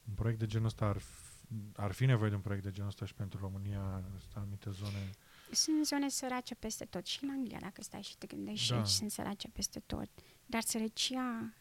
un 0.07 0.13
proiect 0.13 0.39
de 0.39 0.45
genul 0.45 0.65
ăsta 0.65 0.85
ar, 0.85 0.97
f- 0.97 1.75
ar 1.75 1.91
fi 1.91 2.05
nevoie 2.05 2.29
de 2.29 2.35
un 2.35 2.41
proiect 2.41 2.63
de 2.63 2.71
genul 2.71 2.89
ăsta 2.89 3.05
și 3.05 3.13
pentru 3.13 3.39
România, 3.39 3.95
în 3.95 4.19
anumite 4.33 4.69
zone. 4.69 5.09
Sunt 5.51 5.85
zone 5.85 6.09
sărace 6.09 6.55
peste 6.55 6.85
tot. 6.85 7.05
Și 7.05 7.23
în 7.23 7.29
Anglia, 7.29 7.59
dacă 7.61 7.81
stai 7.81 8.01
și 8.01 8.17
te 8.17 8.27
gândești, 8.27 8.69
da. 8.69 8.73
și 8.75 8.79
aici 8.79 8.87
sunt 8.87 9.11
sărace 9.11 9.47
peste 9.49 9.79
tot. 9.79 10.09
Dar 10.45 10.61
sărăcia 10.61 11.53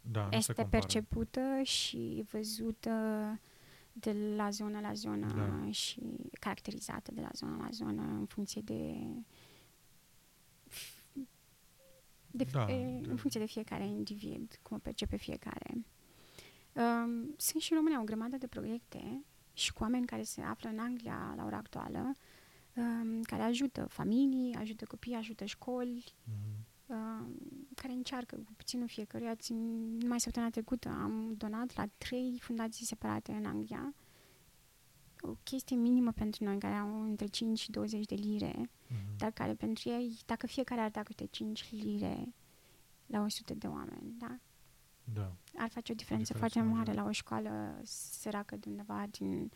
da, 0.00 0.28
este 0.30 0.64
percepută 0.64 1.62
și 1.62 2.24
văzută 2.30 2.90
de 3.92 4.34
la 4.36 4.50
zonă 4.50 4.80
la 4.80 4.92
zonă 4.92 5.26
da. 5.26 5.70
și 5.70 6.00
caracterizată 6.40 7.12
de 7.12 7.20
la 7.20 7.30
zonă 7.32 7.56
la 7.56 7.68
zonă 7.70 8.02
în 8.02 8.26
funcție 8.26 8.60
de 8.60 8.94
de, 12.30 12.44
da, 12.52 12.66
e, 12.70 13.00
de... 13.00 13.10
în 13.10 13.16
funcție 13.16 13.40
de 13.40 13.46
fiecare 13.46 13.86
individ, 13.86 14.58
cum 14.62 14.76
o 14.76 14.80
percepe 14.80 15.16
fiecare. 15.16 15.84
Um, 16.72 17.34
sunt 17.36 17.62
și 17.62 17.72
în 17.72 17.78
România 17.78 18.00
o 18.00 18.04
grămadă 18.04 18.36
de 18.36 18.46
proiecte 18.46 19.24
și 19.52 19.72
cu 19.72 19.82
oameni 19.82 20.06
care 20.06 20.22
se 20.22 20.40
află 20.40 20.68
în 20.68 20.78
Anglia 20.78 21.32
la 21.36 21.44
ora 21.44 21.56
actuală, 21.56 22.16
um, 22.74 23.22
care 23.22 23.42
ajută 23.42 23.86
familii, 23.88 24.54
ajută 24.54 24.84
copii, 24.84 25.14
ajută 25.14 25.44
școli, 25.44 26.04
mm-hmm. 26.04 26.69
Um, 26.90 27.36
care 27.74 27.92
încearcă 27.92 28.36
cu 28.36 28.52
puținul 28.56 28.88
fiecăruia. 28.88 29.34
Țin, 29.34 29.56
numai 29.96 30.20
săptămâna 30.20 30.50
trecută 30.50 30.88
am 30.88 31.34
donat 31.36 31.76
la 31.76 31.88
trei 31.98 32.38
fundații 32.40 32.86
separate 32.86 33.32
în 33.32 33.44
Anglia 33.44 33.94
o 35.22 35.34
chestie 35.42 35.76
minimă 35.76 36.12
pentru 36.12 36.44
noi, 36.44 36.58
care 36.58 36.74
au 36.74 37.02
între 37.02 37.26
5 37.26 37.58
și 37.58 37.70
20 37.70 38.06
de 38.06 38.14
lire, 38.14 38.70
mm-hmm. 38.70 39.16
dar 39.16 39.30
care 39.30 39.54
pentru 39.54 39.88
ei, 39.88 40.18
dacă 40.26 40.46
fiecare 40.46 40.80
ar 40.80 40.90
da 40.90 41.02
câte 41.02 41.26
5 41.26 41.70
lire 41.70 42.34
la 43.06 43.20
100 43.20 43.54
de 43.54 43.66
oameni, 43.66 44.14
da? 44.18 44.38
Da. 45.12 45.32
Ar 45.56 45.68
face 45.68 45.92
o 45.92 45.94
diferență, 45.94 46.32
o 46.32 46.34
diferență 46.34 46.58
foarte 46.58 46.60
mare 46.60 46.92
la 46.92 47.04
o 47.04 47.10
școală 47.10 47.80
săracă 47.84 48.56
de 48.56 48.68
undeva 48.68 49.06
din, 49.10 49.50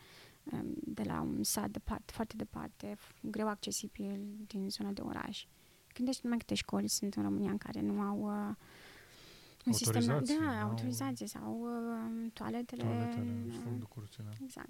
um, 0.51 0.73
de 0.83 1.03
la 1.03 1.21
un 1.21 1.43
sat 1.43 1.69
departe, 1.69 2.11
foarte 2.13 2.35
departe, 2.35 2.97
greu 3.21 3.47
accesibil 3.47 4.25
din 4.47 4.69
zona 4.69 4.91
de 4.91 5.01
oraș. 5.01 5.45
Gândește 5.95 6.21
numai 6.23 6.37
câte 6.37 6.53
școli 6.53 6.87
sunt 6.87 7.13
în 7.15 7.23
România 7.23 7.51
în 7.51 7.57
care 7.57 7.81
nu 7.81 8.01
au 8.01 8.47
uh, 8.49 8.55
un 9.65 9.73
sistem, 9.73 10.05
da, 10.05 10.61
autorizație 10.61 11.27
sau 11.27 11.59
uh, 11.61 12.31
toaletele. 12.33 12.83
Toaletele, 12.83 13.51
fund 13.63 13.79
de 13.79 13.85
curțile. 13.89 14.37
Exact. 14.43 14.69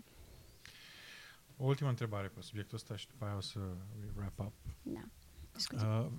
O 1.57 1.65
ultimă 1.65 1.89
întrebare 1.89 2.27
pe 2.27 2.41
subiectul 2.41 2.75
ăsta 2.75 2.95
și 2.95 3.07
după 3.07 3.25
aia 3.25 3.35
o 3.35 3.39
să 3.39 3.59
wrap 4.15 4.39
up. 4.39 4.53
Da. 4.81 5.03
Uh, 5.73 6.11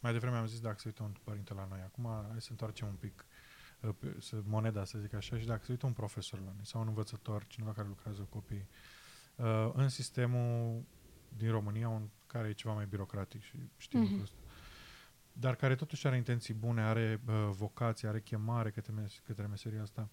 mai 0.00 0.12
devreme 0.12 0.36
am 0.36 0.46
zis 0.46 0.60
dacă 0.60 0.78
se 0.78 0.88
uită 0.88 1.02
un 1.02 1.14
părinte 1.24 1.54
la 1.54 1.66
noi. 1.70 1.80
Acum 1.80 2.04
hai 2.04 2.40
să 2.40 2.48
întoarcem 2.50 2.86
un 2.86 2.94
pic 2.94 3.26
uh, 3.80 3.94
să, 4.18 4.42
moneda, 4.44 4.84
să 4.84 4.98
zic 4.98 5.14
așa, 5.14 5.38
și 5.38 5.46
dacă 5.46 5.64
se 5.64 5.72
uită 5.72 5.86
un 5.86 5.92
profesor 5.92 6.38
la 6.38 6.52
noi 6.54 6.66
sau 6.66 6.80
un 6.80 6.86
învățător, 6.86 7.46
cineva 7.46 7.72
care 7.72 7.88
lucrează 7.88 8.20
cu 8.20 8.28
copii, 8.28 8.68
uh, 9.36 9.70
în 9.72 9.88
sistemul 9.88 10.84
din 11.36 11.50
România, 11.50 11.88
un, 11.88 12.08
care 12.32 12.48
e 12.48 12.52
ceva 12.52 12.74
mai 12.74 12.86
birocratic 12.86 13.42
și 13.42 13.56
știm 13.76 14.06
mm-hmm. 14.06 14.22
ăsta, 14.22 14.38
dar 15.32 15.54
care 15.54 15.74
totuși 15.74 16.06
are 16.06 16.16
intenții 16.16 16.54
bune, 16.54 16.82
are 16.82 17.20
uh, 17.26 17.48
vocație, 17.50 18.08
are 18.08 18.20
chemare 18.20 18.70
către, 18.70 18.92
mes- 18.92 19.22
către 19.24 19.46
meseria 19.46 19.82
asta, 19.82 20.08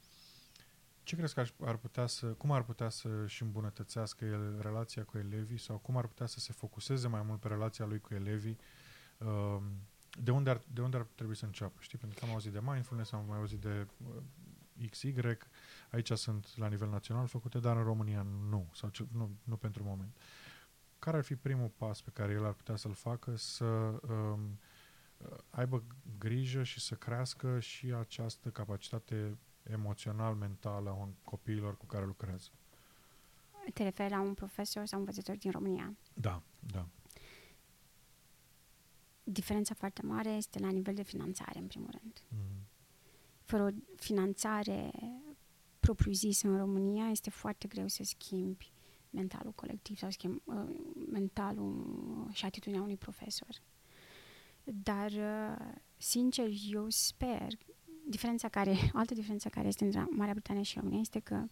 ce 1.03 1.15
crezi 1.15 1.33
că 1.33 1.43
ar, 1.65 1.77
putea 1.77 2.07
să, 2.07 2.25
cum 2.25 2.51
ar 2.51 2.63
putea 2.63 2.89
să-și 2.89 3.43
îmbunătățească 3.43 4.25
el 4.25 4.59
relația 4.61 5.03
cu 5.03 5.17
elevii 5.17 5.57
sau 5.57 5.77
cum 5.77 5.97
ar 5.97 6.07
putea 6.07 6.25
să 6.25 6.39
se 6.39 6.53
focuseze 6.53 7.07
mai 7.07 7.21
mult 7.21 7.39
pe 7.39 7.47
relația 7.47 7.85
lui 7.85 7.99
cu 7.99 8.13
elevii? 8.13 8.57
Uh, 9.17 9.61
de 10.23 10.31
unde, 10.31 10.49
ar, 10.49 10.61
de 10.73 10.81
unde 10.81 10.97
ar 10.97 11.07
trebui 11.15 11.35
să 11.35 11.45
înceapă? 11.45 11.75
Știi? 11.79 11.97
Pentru 11.97 12.19
că 12.19 12.25
am 12.25 12.31
auzit 12.31 12.51
de 12.51 12.59
mindfulness, 12.63 13.11
am 13.11 13.25
mai 13.27 13.37
auzit 13.37 13.59
de 13.59 13.87
uh, 14.77 14.89
XY, 14.89 15.13
aici 15.91 16.11
sunt 16.11 16.57
la 16.57 16.67
nivel 16.67 16.89
național 16.89 17.27
făcute, 17.27 17.59
dar 17.59 17.77
în 17.77 17.83
România 17.83 18.21
nu, 18.49 18.69
sau 18.73 18.89
ce, 18.89 19.05
nu, 19.11 19.37
nu 19.43 19.55
pentru 19.55 19.83
moment. 19.83 20.17
Care 20.99 21.17
ar 21.17 21.23
fi 21.23 21.35
primul 21.35 21.71
pas 21.77 22.01
pe 22.01 22.09
care 22.13 22.33
el 22.33 22.45
ar 22.45 22.53
putea 22.53 22.75
să-l 22.75 22.93
facă 22.93 23.35
să 23.35 23.65
um, 23.65 24.59
aibă 25.49 25.83
grijă 26.17 26.63
și 26.63 26.79
să 26.79 26.95
crească 26.95 27.59
și 27.59 27.93
această 27.93 28.49
capacitate 28.49 29.37
emoțional, 29.63 30.35
mental 30.35 30.87
a 30.87 30.93
un 30.93 31.13
copiilor 31.23 31.77
cu 31.77 31.85
care 31.85 32.05
lucrează. 32.05 32.49
Te 33.73 33.83
referi 33.83 34.09
la 34.09 34.21
un 34.21 34.33
profesor 34.33 34.85
sau 34.85 34.99
un 34.99 35.05
învățător 35.07 35.37
din 35.37 35.51
România? 35.51 35.95
Da, 36.13 36.41
da. 36.59 36.87
Diferența 39.23 39.73
foarte 39.73 40.01
mare 40.01 40.29
este 40.29 40.59
la 40.59 40.69
nivel 40.69 40.95
de 40.95 41.03
finanțare, 41.03 41.59
în 41.59 41.67
primul 41.67 41.89
rând. 42.01 42.23
Mm. 42.27 42.67
Fără 43.43 43.63
o 43.63 43.69
finanțare 43.95 44.91
propriu-zisă 45.79 46.47
în 46.47 46.57
România, 46.57 47.09
este 47.09 47.29
foarte 47.29 47.67
greu 47.67 47.87
să 47.87 48.03
schimbi 48.03 48.71
mentalul 49.17 49.51
colectiv 49.51 49.97
sau 49.97 50.09
schimbi 50.09 50.41
uh, 50.43 50.55
mentalul 51.11 52.27
și 52.31 52.45
atitudinea 52.45 52.81
unui 52.81 52.97
profesor. 52.97 53.61
Dar, 54.63 55.11
uh, 55.11 55.75
sincer, 55.97 56.49
eu 56.71 56.89
sper 56.89 57.47
diferența 58.09 58.49
care, 58.49 58.71
o 58.93 58.97
altă 58.97 59.13
diferență 59.13 59.49
care 59.49 59.67
este 59.67 59.83
între 59.83 60.07
Marea 60.09 60.33
Britanie 60.33 60.61
și 60.61 60.77
România 60.79 60.99
este 60.99 61.19
că 61.19 61.45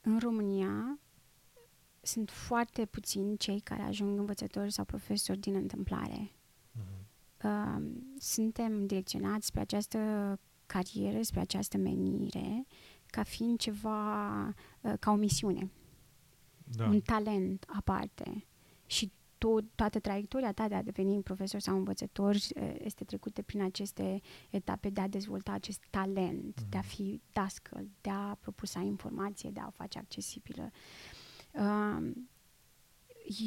în 0.00 0.18
România 0.18 0.98
sunt 2.00 2.30
foarte 2.30 2.84
puțini 2.84 3.36
cei 3.36 3.60
care 3.60 3.82
ajung 3.82 4.18
învățători 4.18 4.72
sau 4.72 4.84
profesori 4.84 5.38
din 5.38 5.54
întâmplare. 5.54 6.30
Uh-huh. 6.30 7.06
Uh, 7.44 7.82
suntem 8.18 8.86
direcționați 8.86 9.46
spre 9.46 9.60
această 9.60 9.98
carieră, 10.66 11.22
spre 11.22 11.40
această 11.40 11.76
menire, 11.76 12.66
ca 13.06 13.22
fiind 13.22 13.58
ceva, 13.58 14.46
uh, 14.80 14.92
ca 15.00 15.10
o 15.10 15.14
misiune. 15.14 15.70
Da. 16.74 16.84
Un 16.84 17.00
talent 17.00 17.64
aparte. 17.68 18.46
Și 18.86 19.12
tot, 19.38 19.64
toată 19.74 20.00
traiectoria 20.00 20.52
ta 20.52 20.68
de 20.68 20.74
a 20.74 20.82
deveni 20.82 21.22
profesor 21.22 21.60
sau 21.60 21.76
învățător 21.76 22.36
este 22.78 23.04
trecută 23.04 23.42
prin 23.42 23.62
aceste 23.62 24.20
etape 24.50 24.90
de 24.90 25.00
a 25.00 25.08
dezvolta 25.08 25.52
acest 25.52 25.84
talent, 25.90 26.60
mm-hmm. 26.60 26.68
de 26.68 26.76
a 26.76 26.80
mhm. 26.80 26.88
fi 26.88 27.20
dascăl, 27.32 27.88
de 28.00 28.10
a 28.10 28.34
propulsa 28.40 28.80
informație, 28.80 29.50
de 29.50 29.60
a 29.60 29.66
o 29.66 29.70
face 29.70 29.98
accesibilă. 29.98 30.70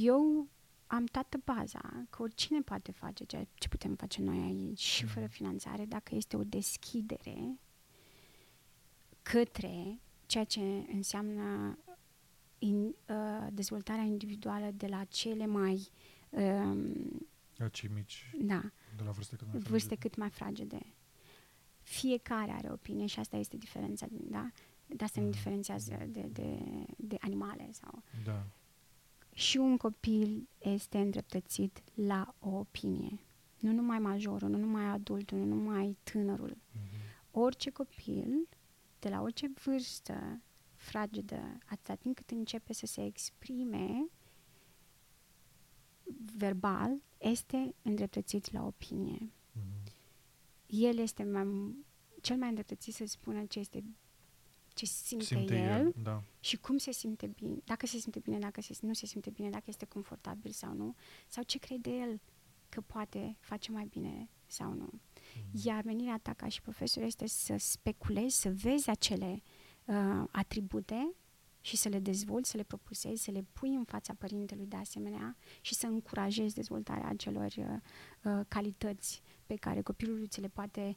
Eu 0.01 0.47
am 0.87 1.05
toată 1.05 1.39
baza 1.43 2.07
că 2.09 2.21
oricine 2.21 2.61
poate 2.61 2.91
face 2.91 3.23
ceea 3.23 3.47
ce 3.53 3.67
putem 3.67 3.95
face 3.95 4.21
noi 4.21 4.37
aici 4.37 4.79
și 4.79 5.05
fără 5.05 5.25
mhm. 5.25 5.33
finanțare 5.33 5.85
dacă 5.85 6.15
este 6.15 6.37
o 6.37 6.43
deschidere 6.43 7.59
către 9.21 9.99
ceea 10.25 10.43
ce 10.43 10.61
înseamnă 10.93 11.77
in, 12.59 12.95
uh, 13.07 13.47
dezvoltarea 13.51 14.03
individuală 14.03 14.71
de 14.75 14.87
la 14.87 15.03
cele 15.03 15.45
mai 15.45 15.87
um, 16.29 17.27
cei 17.71 17.89
mici, 17.93 18.31
da, 18.41 18.71
de 18.95 19.03
la 19.03 19.11
vârste 19.11 19.35
cât 19.35 19.47
mai 19.47 19.59
vârste 19.59 19.87
fragede. 19.87 20.07
cât 20.07 20.15
mai 20.15 20.29
fragede. 20.29 20.79
Fiecare 21.81 22.51
are 22.51 22.71
opinie 22.71 23.05
și 23.05 23.19
asta 23.19 23.37
este 23.37 23.57
diferența, 23.57 24.07
da? 24.11 24.51
De 24.87 25.03
asta 25.03 25.19
mm. 25.19 25.25
ne 25.25 25.31
diferențiază 25.31 25.97
de, 26.07 26.21
de, 26.31 26.59
de 26.97 27.17
animale 27.19 27.69
sau... 27.71 28.03
Da. 28.23 28.45
Și 29.33 29.57
un 29.57 29.77
copil 29.77 30.47
este 30.57 30.97
îndreptățit 30.97 31.83
la 31.93 32.35
o 32.39 32.49
opinie. 32.49 33.19
Nu 33.59 33.71
numai 33.71 33.99
majorul, 33.99 34.49
nu 34.49 34.57
numai 34.57 34.85
adultul, 34.85 35.37
nu 35.37 35.45
numai 35.45 35.97
tânărul. 36.03 36.57
Mm-hmm. 36.57 37.31
Orice 37.31 37.69
copil, 37.69 38.47
de 38.99 39.09
la 39.09 39.21
orice 39.21 39.51
vârstă, 39.63 40.41
fragedă 40.89 41.57
atâta 41.65 41.95
timp 41.95 42.15
cât 42.15 42.31
începe 42.31 42.73
să 42.73 42.85
se 42.85 43.05
exprime 43.05 44.09
verbal, 46.35 47.01
este 47.17 47.75
îndreptățit 47.81 48.51
la 48.51 48.65
opinie. 48.65 49.31
Mm-hmm. 49.31 49.93
El 50.65 50.97
este 50.97 51.23
mai, 51.23 51.75
cel 52.21 52.37
mai 52.37 52.47
îndreptățit 52.47 52.93
să 52.93 53.05
spună 53.05 53.45
ce 53.45 53.59
este 53.59 53.83
ce 54.73 54.85
simte, 54.85 55.23
simte 55.23 55.55
el, 55.57 55.85
el 55.85 55.93
da. 56.03 56.23
și 56.39 56.57
cum 56.57 56.77
se 56.77 56.91
simte 56.91 57.27
bine, 57.27 57.55
dacă 57.63 57.85
se 57.85 57.97
simte 57.97 58.19
bine, 58.19 58.39
dacă 58.39 58.61
se, 58.61 58.77
nu 58.81 58.93
se 58.93 59.05
simte 59.05 59.29
bine, 59.29 59.49
dacă 59.49 59.63
este 59.67 59.85
confortabil 59.85 60.51
sau 60.51 60.73
nu, 60.73 60.95
sau 61.27 61.43
ce 61.43 61.59
crede 61.59 61.89
el 61.89 62.19
că 62.69 62.81
poate 62.81 63.37
face 63.39 63.71
mai 63.71 63.85
bine 63.85 64.29
sau 64.45 64.73
nu. 64.73 64.89
Mm-hmm. 64.93 65.63
Iar 65.63 65.83
menirea 65.83 66.17
ta 66.17 66.33
ca 66.33 66.47
și 66.47 66.61
profesor 66.61 67.03
este 67.03 67.27
să 67.27 67.55
speculezi, 67.57 68.39
să 68.39 68.51
vezi 68.51 68.89
acele 68.89 69.31
uh, 69.31 69.58
atribute 70.31 71.13
și 71.61 71.75
să 71.77 71.89
le 71.89 71.99
dezvolți, 71.99 72.49
să 72.49 72.57
le 72.57 72.63
propusezi, 72.63 73.23
să 73.23 73.31
le 73.31 73.45
pui 73.53 73.75
în 73.75 73.83
fața 73.83 74.13
părintelui 74.13 74.65
de 74.65 74.75
asemenea 74.75 75.35
și 75.61 75.73
să 75.73 75.87
încurajezi 75.87 76.55
dezvoltarea 76.55 77.07
acelor 77.07 77.53
uh, 77.57 77.65
uh, 78.23 78.45
calități 78.47 79.21
pe 79.45 79.55
care 79.55 79.81
copilul 79.81 80.27
ți 80.27 80.41
le 80.41 80.47
poate 80.47 80.95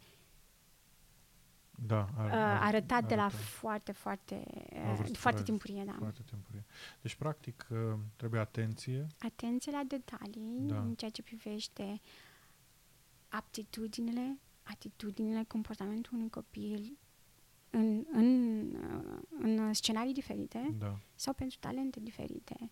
da, 1.86 2.08
ar, 2.16 2.26
uh, 2.26 2.66
arăta 2.66 3.00
de 3.00 3.14
la 3.14 3.28
foarte, 3.28 3.92
foarte, 3.92 4.44
uh, 5.00 5.16
foarte 5.16 5.42
timpurie. 5.42 5.84
Da. 5.84 5.94
Foarte 5.98 6.22
timpurie. 6.24 6.64
Deci, 7.00 7.14
practic, 7.14 7.66
uh, 7.70 7.78
trebuie 8.16 8.40
atenție. 8.40 9.06
Atenție 9.18 9.72
la 9.72 9.82
detalii 9.86 10.58
da. 10.60 10.78
în 10.78 10.94
ceea 10.94 11.10
ce 11.10 11.22
privește 11.22 12.00
aptitudinile, 13.28 14.38
atitudinile, 14.62 15.44
comportamentul 15.48 16.14
unui 16.14 16.30
copil, 16.30 16.98
în, 17.72 18.04
în, 18.12 18.60
uh, 18.74 19.18
în 19.38 19.72
scenarii 19.72 20.12
diferite 20.12 20.74
Da. 20.78 20.98
sau 21.14 21.32
pentru 21.32 21.56
talente 21.60 22.00
diferite. 22.00 22.70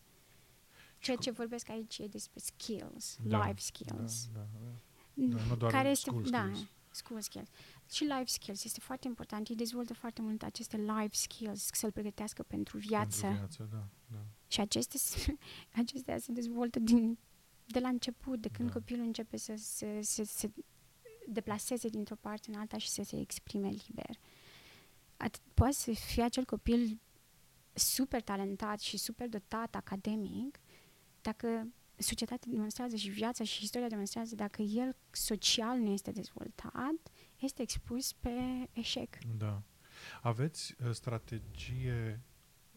Ceea 0.98 1.16
ce 1.16 1.30
vorbesc 1.30 1.68
aici 1.68 1.98
e 1.98 2.06
despre 2.06 2.40
skills, 2.40 3.16
Da, 3.24 3.46
life 3.46 3.60
skills. 3.60 4.28
Da, 4.32 4.38
da, 4.40 4.58
da. 4.64 4.70
Da, 5.14 5.44
nu 5.48 5.56
doar 5.56 5.72
care 5.72 5.88
este, 5.88 6.10
school 6.10 6.22
da, 6.30 6.42
skills. 6.52 6.68
school 6.90 7.20
skills. 7.20 7.48
Și 7.90 8.02
life 8.04 8.24
skills 8.26 8.64
este 8.64 8.80
foarte 8.80 9.06
important. 9.06 9.48
Ei 9.48 9.56
dezvoltă 9.56 9.94
foarte 9.94 10.22
mult 10.22 10.42
aceste 10.42 10.76
life 10.76 11.08
skills, 11.16 11.68
să-l 11.72 11.92
pregătească 11.92 12.42
pentru 12.42 12.78
viață. 12.78 13.20
Pentru 13.20 13.38
viață, 13.38 13.68
da, 13.70 13.86
da. 14.12 14.24
Și 14.48 14.60
aceste, 14.60 14.98
s- 14.98 15.26
acestea 15.82 16.18
se 16.18 16.32
dezvoltă 16.32 16.78
din, 16.78 17.18
de 17.66 17.78
la 17.78 17.88
început, 17.88 18.40
de 18.40 18.48
când 18.48 18.68
Da. 18.68 18.74
copilul 18.74 19.04
începe 19.06 19.36
să 19.36 19.54
se, 19.56 19.98
să, 20.02 20.22
se 20.24 20.50
deplaseze 21.28 21.88
dintr-o 21.88 22.16
parte 22.20 22.50
în 22.52 22.58
alta 22.58 22.78
și 22.78 22.88
să 22.88 23.02
se 23.02 23.20
exprime 23.20 23.68
liber. 23.68 24.16
At, 25.22 25.40
poate 25.54 25.72
să 25.72 25.90
fie 25.92 26.22
acel 26.22 26.44
copil 26.44 27.00
super 27.72 28.22
talentat 28.22 28.80
și 28.80 28.96
super 28.96 29.28
dotat 29.28 29.74
academic, 29.74 30.58
dacă 31.20 31.66
societatea 31.96 32.52
demonstrează 32.52 32.96
și 32.96 33.08
viața 33.08 33.44
și 33.44 33.64
istoria 33.64 33.88
demonstrează, 33.88 34.34
dacă 34.34 34.62
el 34.62 34.96
social 35.10 35.78
nu 35.78 35.90
este 35.90 36.10
dezvoltat, 36.10 36.94
este 37.36 37.62
expus 37.62 38.12
pe 38.12 38.30
eșec. 38.72 39.18
Da. 39.38 39.62
Aveți 40.22 40.74
uh, 40.84 40.90
strategie 40.92 42.20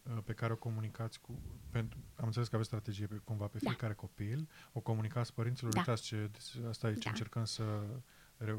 uh, 0.03 0.18
pe 0.24 0.34
care 0.34 0.53
o 0.53 0.56
comunicați 0.56 1.22
cu... 1.22 1.41
Pentru, 1.70 1.99
am 2.15 2.26
înțeles 2.26 2.48
că 2.48 2.56
aveți 2.56 2.70
strategie 2.70 3.06
pe, 3.07 3.15
cumva 3.24 3.48
pe 3.48 3.57
Da. 3.61 3.70
fiecare 3.70 3.94
copil, 3.94 4.49
o 4.74 4.80
comunicați 4.80 5.34
părinților, 5.34 5.74
Da. 5.74 5.80
uitați 5.80 6.03
ce, 6.03 6.32
asta 6.68 6.90
e 6.90 6.94
ce 6.94 6.99
Da. 6.99 7.10
încercăm 7.10 7.45
să 7.45 7.64
reu- 7.64 8.03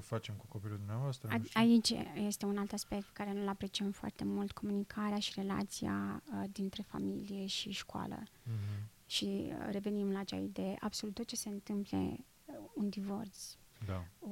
facem 0.01 0.34
cu 0.34 0.46
copilul 0.48 0.76
dumneavoastră. 0.76 1.28
nu 1.28 1.34
A, 1.34 1.40
știu. 1.44 1.60
aici 1.60 1.90
este 2.26 2.46
un 2.46 2.56
alt 2.59 2.72
aspect 2.72 3.10
care 3.12 3.32
nu-l 3.32 3.48
apreciem 3.48 3.90
foarte 3.90 4.24
mult, 4.24 4.52
comunicarea 4.52 5.18
și 5.18 5.32
relația 5.36 6.22
uh, 6.32 6.44
dintre 6.52 6.82
familie 6.82 7.46
și 7.46 7.70
școală. 7.70 8.22
Mhm. 8.42 8.88
Și 9.06 9.24
uh, 9.48 9.68
revenim 9.70 10.10
la 10.12 10.18
acea 10.18 10.36
idee, 10.36 10.76
absolut 10.80 11.14
tot 11.14 11.26
ce 11.26 11.36
se 11.36 11.48
întâmple, 11.48 12.24
uh, 12.44 12.55
un 12.74 12.88
divorț, 12.88 13.56
Da. 13.86 14.05
o, 14.18 14.28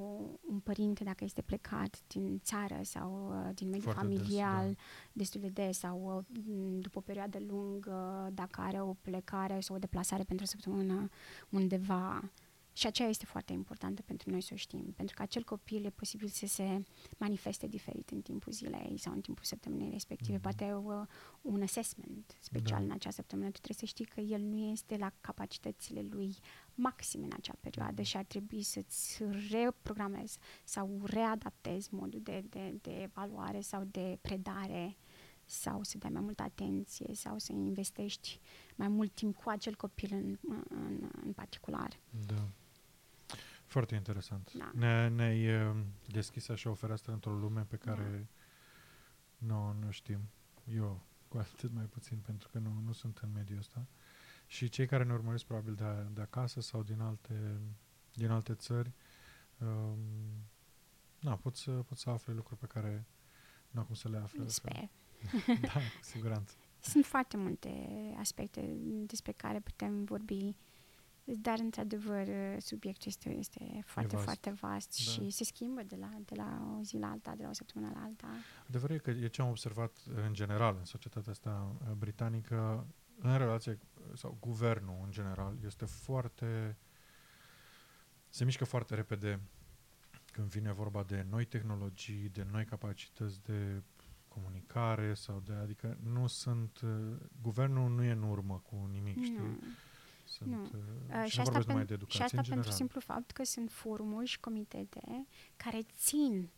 un 0.48 0.60
părinte 0.62 1.04
dacă 1.04 1.24
este 1.24 1.42
plecat 1.42 2.02
din 2.06 2.40
țară 2.44 2.78
sau 2.82 3.28
uh, 3.28 3.54
din 3.54 3.68
mediul 3.68 3.92
Foarte 3.92 4.08
des, 4.08 4.18
familial 4.18 4.66
da. 4.72 4.80
destul 5.12 5.40
de 5.40 5.48
des 5.48 5.78
sau 5.78 6.16
uh, 6.30 6.38
m, 6.46 6.78
după 6.80 6.98
o 6.98 7.00
perioadă 7.00 7.38
lungă, 7.46 8.30
dacă 8.32 8.60
are 8.60 8.80
o 8.80 8.92
plecare 9.00 9.60
sau 9.60 9.76
o 9.76 9.78
deplasare 9.78 10.22
pentru 10.22 10.44
o 10.44 10.48
săptămână 10.48 11.08
undeva. 11.48 12.30
Și 12.72 12.86
aceea 12.86 13.08
este 13.08 13.24
foarte 13.24 13.52
importantă 13.52 14.02
pentru 14.02 14.30
noi 14.30 14.40
să 14.40 14.50
o 14.52 14.56
știm, 14.56 14.92
pentru 14.96 15.14
că 15.16 15.22
acel 15.22 15.44
copil 15.44 15.84
e 15.84 15.90
posibil 15.90 16.28
să 16.28 16.46
se 16.46 16.82
manifeste 17.18 17.66
diferit 17.66 18.10
în 18.10 18.20
timpul 18.20 18.52
zilei 18.52 18.98
sau 18.98 19.12
în 19.12 19.20
timpul 19.20 19.44
săptămânii 19.44 19.90
respective. 19.90 20.32
Mhm. 20.32 20.42
Poate 20.42 20.72
uh, 20.74 21.06
un 21.42 21.62
assessment 21.62 22.36
special 22.40 22.78
Da. 22.78 22.84
în 22.84 22.90
acea 22.90 23.10
săptămână. 23.10 23.50
Tu 23.50 23.58
trebuie 23.60 23.76
să 23.78 23.84
știi 23.86 24.04
că 24.04 24.20
el 24.20 24.40
nu 24.40 24.70
este 24.70 24.96
la 24.96 25.12
capacitățile 25.20 26.02
lui 26.10 26.36
maxime 26.74 27.24
în 27.24 27.32
acea 27.36 27.54
perioadă 27.60 28.00
Mhm. 28.00 28.02
și 28.10 28.16
ar 28.16 28.24
trebui 28.24 28.62
să-ți 28.62 29.22
reprogramezi 29.50 30.38
sau 30.64 31.00
readaptezi 31.04 31.94
modul 31.94 32.20
de, 32.22 32.44
de, 32.48 32.78
de 32.80 33.02
evaluare 33.02 33.60
sau 33.60 33.84
de 33.90 34.18
predare 34.20 34.96
sau 35.44 35.82
să 35.82 35.98
dai 35.98 36.10
mai 36.10 36.20
multă 36.22 36.42
atenție 36.42 37.14
sau 37.14 37.38
să 37.38 37.52
investești 37.52 38.40
mai 38.76 38.88
mult 38.88 39.12
timp 39.14 39.36
cu 39.36 39.48
acel 39.48 39.74
copil 39.74 40.08
în, 40.12 40.38
în, 40.68 41.10
în 41.24 41.32
particular. 41.32 41.98
Da. 42.26 42.48
Foarte 43.72 43.94
interesant. 43.94 44.52
Da. 44.52 44.70
Ne, 44.74 45.08
ne-ai 45.08 45.66
uh, 45.66 45.76
deschis 46.06 46.48
așa 46.48 46.70
o 46.70 46.74
fereastră 46.74 47.12
într-o 47.12 47.32
lume 47.32 47.60
pe 47.68 47.76
care 47.76 48.28
nu, 49.38 49.72
nu 49.72 49.90
știm. 49.90 50.20
Eu 50.74 51.02
cu 51.28 51.38
atât 51.38 51.72
mai 51.72 51.84
puțin, 51.84 52.18
pentru 52.18 52.48
că 52.48 52.58
nu, 52.58 52.82
nu 52.84 52.92
sunt 52.92 53.18
în 53.18 53.32
mediul 53.32 53.58
ăsta. 53.58 53.86
Și 54.46 54.68
cei 54.68 54.86
care 54.86 55.04
ne 55.04 55.12
urmăresc 55.12 55.44
probabil 55.44 55.74
de, 55.74 56.06
de 56.12 56.20
acasă 56.20 56.60
sau 56.60 56.82
din 56.82 57.00
alte, 57.00 57.60
din 58.14 58.30
alte 58.30 58.54
țări, 58.54 58.92
um, 59.58 59.98
na, 61.20 61.36
pot, 61.36 61.56
să, 61.56 61.70
pot 61.70 61.98
să 61.98 62.10
afle 62.10 62.32
lucruri 62.32 62.60
pe 62.60 62.66
care 62.66 63.06
nu 63.70 63.80
au 63.80 63.86
cum 63.86 63.94
să 63.94 64.08
le 64.08 64.16
afle. 64.16 64.48
Sper. 64.48 64.72
da, 65.60 65.72
cu 65.72 66.02
siguranță. 66.02 66.54
Sunt 66.80 67.04
foarte 67.04 67.36
multe 67.36 67.70
aspecte 68.18 68.76
despre 69.06 69.32
care 69.32 69.60
putem 69.60 70.04
vorbi, 70.04 70.56
dar, 71.24 71.58
într-adevăr, 71.58 72.26
subiectul 72.58 73.06
este, 73.06 73.28
este 73.28 73.82
foarte, 73.84 74.14
vast. 74.14 74.24
foarte 74.24 74.50
vast 74.50 75.04
Da. 75.04 75.10
și 75.10 75.30
se 75.30 75.44
schimbă 75.44 75.82
de 75.82 75.96
la, 75.96 76.10
de 76.24 76.34
la 76.34 76.76
o 76.78 76.82
zi 76.82 76.96
la 76.96 77.10
alta, 77.10 77.34
de 77.36 77.42
la 77.42 77.48
o 77.48 77.52
săptămână 77.52 77.92
la 77.94 78.02
alta. 78.02 78.28
Adevărul 78.68 78.96
e 78.96 78.98
că 78.98 79.10
e 79.10 79.26
ce 79.26 79.42
am 79.42 79.48
observat 79.48 79.98
în 80.26 80.32
general 80.32 80.76
în 80.78 80.84
societatea 80.84 81.32
asta 81.32 81.76
uh, 81.80 81.92
britanică, 81.92 82.86
în 83.18 83.38
relație 83.38 83.78
sau 84.14 84.36
guvernul 84.40 85.00
în 85.04 85.10
general, 85.10 85.58
este 85.64 85.84
foarte 85.84 86.76
se 88.28 88.44
mișcă 88.44 88.64
foarte 88.64 88.94
repede 88.94 89.40
când 90.32 90.48
vine 90.48 90.72
vorba 90.72 91.02
de 91.02 91.26
noi 91.30 91.44
tehnologii, 91.44 92.28
de 92.28 92.46
noi 92.50 92.64
capacități 92.64 93.42
de 93.42 93.82
comunicare 94.28 95.14
sau 95.14 95.42
de, 95.44 95.52
adică 95.52 95.98
nu 96.02 96.26
sunt, 96.26 96.80
uh, 96.80 97.16
guvernul 97.42 97.90
nu 97.90 98.02
e 98.02 98.10
în 98.10 98.22
urmă 98.22 98.62
cu 98.64 98.88
nimic, 98.90 99.22
știi? 99.22 99.36
Nu. 99.36 99.58
Sunt, 100.32 100.50
Nu. 100.50 100.62
uh, 100.62 100.68
Uh, 101.24 101.24
și 101.30 101.38
nu 101.38 101.44
vorbesc 101.44 101.66
numai 101.68 101.84
de 101.84 101.92
educație, 101.94 102.16
și 102.18 102.22
asta 102.22 102.36
în 102.36 102.42
pentru 102.42 102.70
general. 102.70 102.72
simplu 102.72 103.00
fapt 103.00 103.30
că 103.30 103.44
sunt 103.44 103.70
forumuri 103.70 104.26
și 104.26 104.40
comitete 104.40 105.26
care 105.56 105.78
țin 105.96 106.50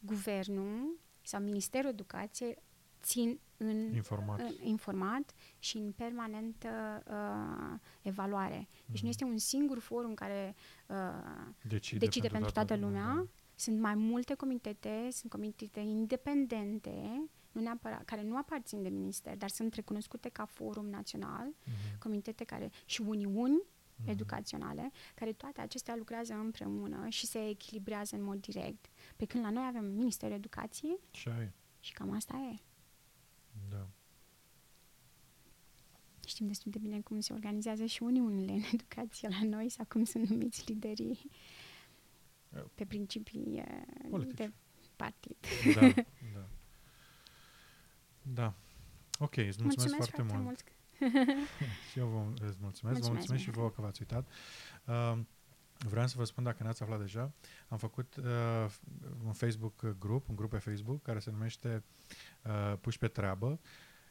guvernul 0.00 0.98
sau 1.22 1.40
Ministerul 1.40 1.90
Educației 1.90 2.56
țin 3.02 3.40
în, 3.56 3.94
Informat. 3.94 4.40
în 4.40 4.54
informat 4.62 5.32
și 5.58 5.76
în 5.76 5.92
permanentă 5.92 6.68
uh, 7.06 7.78
evaluare. 8.02 8.68
Deci 8.86 8.94
Mhm. 8.94 9.02
nu 9.02 9.08
este 9.08 9.24
un 9.24 9.38
singur 9.38 9.78
forum 9.78 10.14
care 10.14 10.54
uh, 10.86 10.96
Decide, 11.62 11.98
decide 12.04 12.28
pentru 12.28 12.50
toată 12.50 12.76
lumea. 12.76 13.02
da. 13.14 13.26
Sunt 13.54 13.80
mai 13.80 13.94
multe 13.94 14.34
comitete, 14.34 15.08
sunt 15.10 15.30
comitete 15.32 15.80
independente, 15.80 17.22
nu 17.52 17.60
neapărat, 17.60 18.04
care 18.04 18.22
nu 18.22 18.36
aparțin 18.36 18.82
de 18.82 18.88
minister, 18.88 19.36
dar 19.36 19.48
sunt 19.48 19.74
recunoscute 19.74 20.28
ca 20.28 20.44
forum 20.44 20.86
național, 20.88 21.46
Mhm. 21.64 21.98
comitete 21.98 22.44
care 22.44 22.70
și 22.84 23.00
uniuni 23.00 23.62
Mhm. 24.00 24.08
educaționale, 24.10 24.90
care 25.14 25.32
toate 25.32 25.60
acestea 25.60 25.96
lucrează 25.96 26.34
împreună 26.34 27.08
și 27.08 27.26
se 27.26 27.48
echilibrează 27.48 28.16
în 28.16 28.22
mod 28.22 28.40
direct. 28.40 28.86
Pe 29.16 29.24
când 29.24 29.44
la 29.44 29.50
noi 29.50 29.64
avem 29.66 29.84
Ministerul 29.84 30.34
Educației 30.34 30.98
Și 31.10 31.28
ai, 31.28 31.52
și 31.80 31.92
cam 31.92 32.10
asta 32.12 32.36
e. 32.54 32.58
da. 33.70 33.88
Știm 36.26 36.46
destul 36.46 36.70
de 36.70 36.78
bine 36.78 37.00
cum 37.00 37.20
se 37.20 37.32
organizează 37.32 37.84
și 37.84 38.02
uniunile 38.02 38.52
în 38.52 38.62
educație 38.72 39.28
la 39.28 39.42
noi 39.44 39.68
sau 39.68 39.84
cum 39.88 40.04
sunt 40.04 40.28
numiți 40.28 40.64
liderii 40.66 41.30
Eu. 42.56 42.70
pe 42.74 42.84
principii 42.84 43.56
eh, 43.56 43.82
Politici. 44.10 44.36
de 44.36 44.52
partid. 44.96 45.36
Da, 45.74 45.80
da. 46.34 46.48
Da. 48.34 48.54
Ok, 49.18 49.36
îți 49.36 49.62
mulțumesc, 49.62 49.94
foarte, 49.94 50.22
mult. 50.22 50.42
mult. 50.42 50.64
Și 51.90 51.98
eu 51.98 52.06
vă 52.06 52.44
îți 52.46 52.58
mulțumesc. 52.60 52.60
mulțumesc 52.60 52.82
vă 52.82 52.82
Mulțumesc, 52.82 53.08
mulțumesc 53.08 53.42
și 53.42 53.48
Mihai. 53.48 53.60
vouă 53.60 53.70
că 53.70 53.80
v-ați 53.80 54.00
uitat. 54.00 54.28
Uh, 54.84 55.18
vreau 55.78 56.06
să 56.06 56.14
vă 56.18 56.24
spun, 56.24 56.44
dacă 56.44 56.62
n-ați 56.62 56.82
aflat 56.82 57.00
deja, 57.00 57.32
am 57.68 57.78
făcut 57.78 58.16
uh, 58.16 58.70
un 59.24 59.32
Facebook 59.32 59.98
grup, 59.98 60.28
un 60.28 60.36
grup 60.36 60.50
pe 60.50 60.58
Facebook, 60.58 61.02
care 61.02 61.18
se 61.18 61.30
numește 61.30 61.84
uh, 62.42 62.78
Puși 62.80 62.98
pe 62.98 63.08
treabă. 63.08 63.60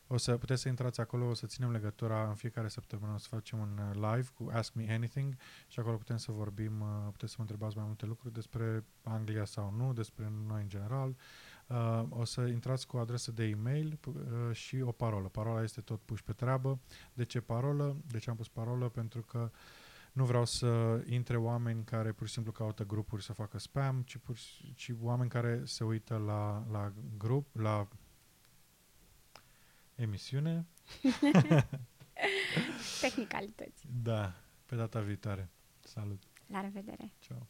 O 0.07 0.17
să 0.17 0.37
puteți 0.37 0.61
să 0.61 0.67
intrați 0.67 0.99
acolo, 0.99 1.25
o 1.25 1.33
să 1.33 1.45
ținem 1.45 1.71
legătura 1.71 2.27
în 2.27 2.35
fiecare 2.35 2.67
săptămână, 2.67 3.13
o 3.13 3.17
să 3.17 3.27
facem 3.27 3.59
un 3.59 3.79
uh, 3.89 3.95
live 3.95 4.29
cu 4.33 4.49
Ask 4.53 4.73
Me 4.73 4.93
Anything 4.93 5.35
și 5.67 5.79
acolo 5.79 5.97
putem 5.97 6.17
să 6.17 6.31
vorbim, 6.31 6.81
uh, 6.81 6.87
puteți 7.11 7.31
să 7.31 7.35
mă 7.37 7.43
întrebați 7.43 7.75
mai 7.75 7.85
multe 7.85 8.05
lucruri 8.05 8.33
despre 8.33 8.83
Anglia 9.03 9.45
sau 9.45 9.73
nu, 9.77 9.93
despre 9.93 10.31
noi 10.47 10.61
în 10.61 10.69
general. 10.69 11.09
Uh, 11.09 11.15
o 12.09 12.25
să 12.25 12.41
intrați 12.41 12.87
cu 12.87 12.97
o 12.97 12.99
adresă 12.99 13.31
de 13.31 13.43
e-mail 13.43 13.99
uh, 14.05 14.55
și 14.55 14.81
o 14.81 14.91
parolă. 14.91 15.27
Parola 15.27 15.63
este 15.63 15.81
tot 15.81 16.01
puși 16.01 16.23
pe 16.23 16.33
treabă. 16.33 16.79
De 17.13 17.25
ce 17.25 17.41
parolă? 17.41 17.97
De 18.07 18.17
ce 18.17 18.29
am 18.29 18.35
pus 18.35 18.47
parolă? 18.47 18.89
Pentru 18.89 19.21
că 19.21 19.51
nu 20.11 20.25
vreau 20.25 20.45
să 20.45 21.01
intre 21.05 21.37
oameni 21.37 21.83
care 21.83 22.11
pur 22.11 22.27
și 22.27 22.33
simplu 22.33 22.51
caută 22.51 22.85
grupuri 22.85 23.23
să 23.23 23.33
facă 23.33 23.59
spam, 23.59 24.01
ci, 24.01 24.17
pur 24.17 24.35
și, 24.35 24.73
ci 24.75 24.91
oameni 25.01 25.29
care 25.29 25.61
se 25.65 25.83
uită 25.83 26.17
la, 26.17 26.65
la 26.71 26.93
grup, 27.17 27.55
la 27.55 27.87
emisiune. 29.95 30.67
Tehnicalități. 33.01 33.87
Da, 34.01 34.33
pe 34.65 34.75
data 34.75 34.99
viitoare. 34.99 35.49
Salut! 35.79 36.23
La 36.47 36.61
revedere! 36.61 37.11
Ciao! 37.19 37.47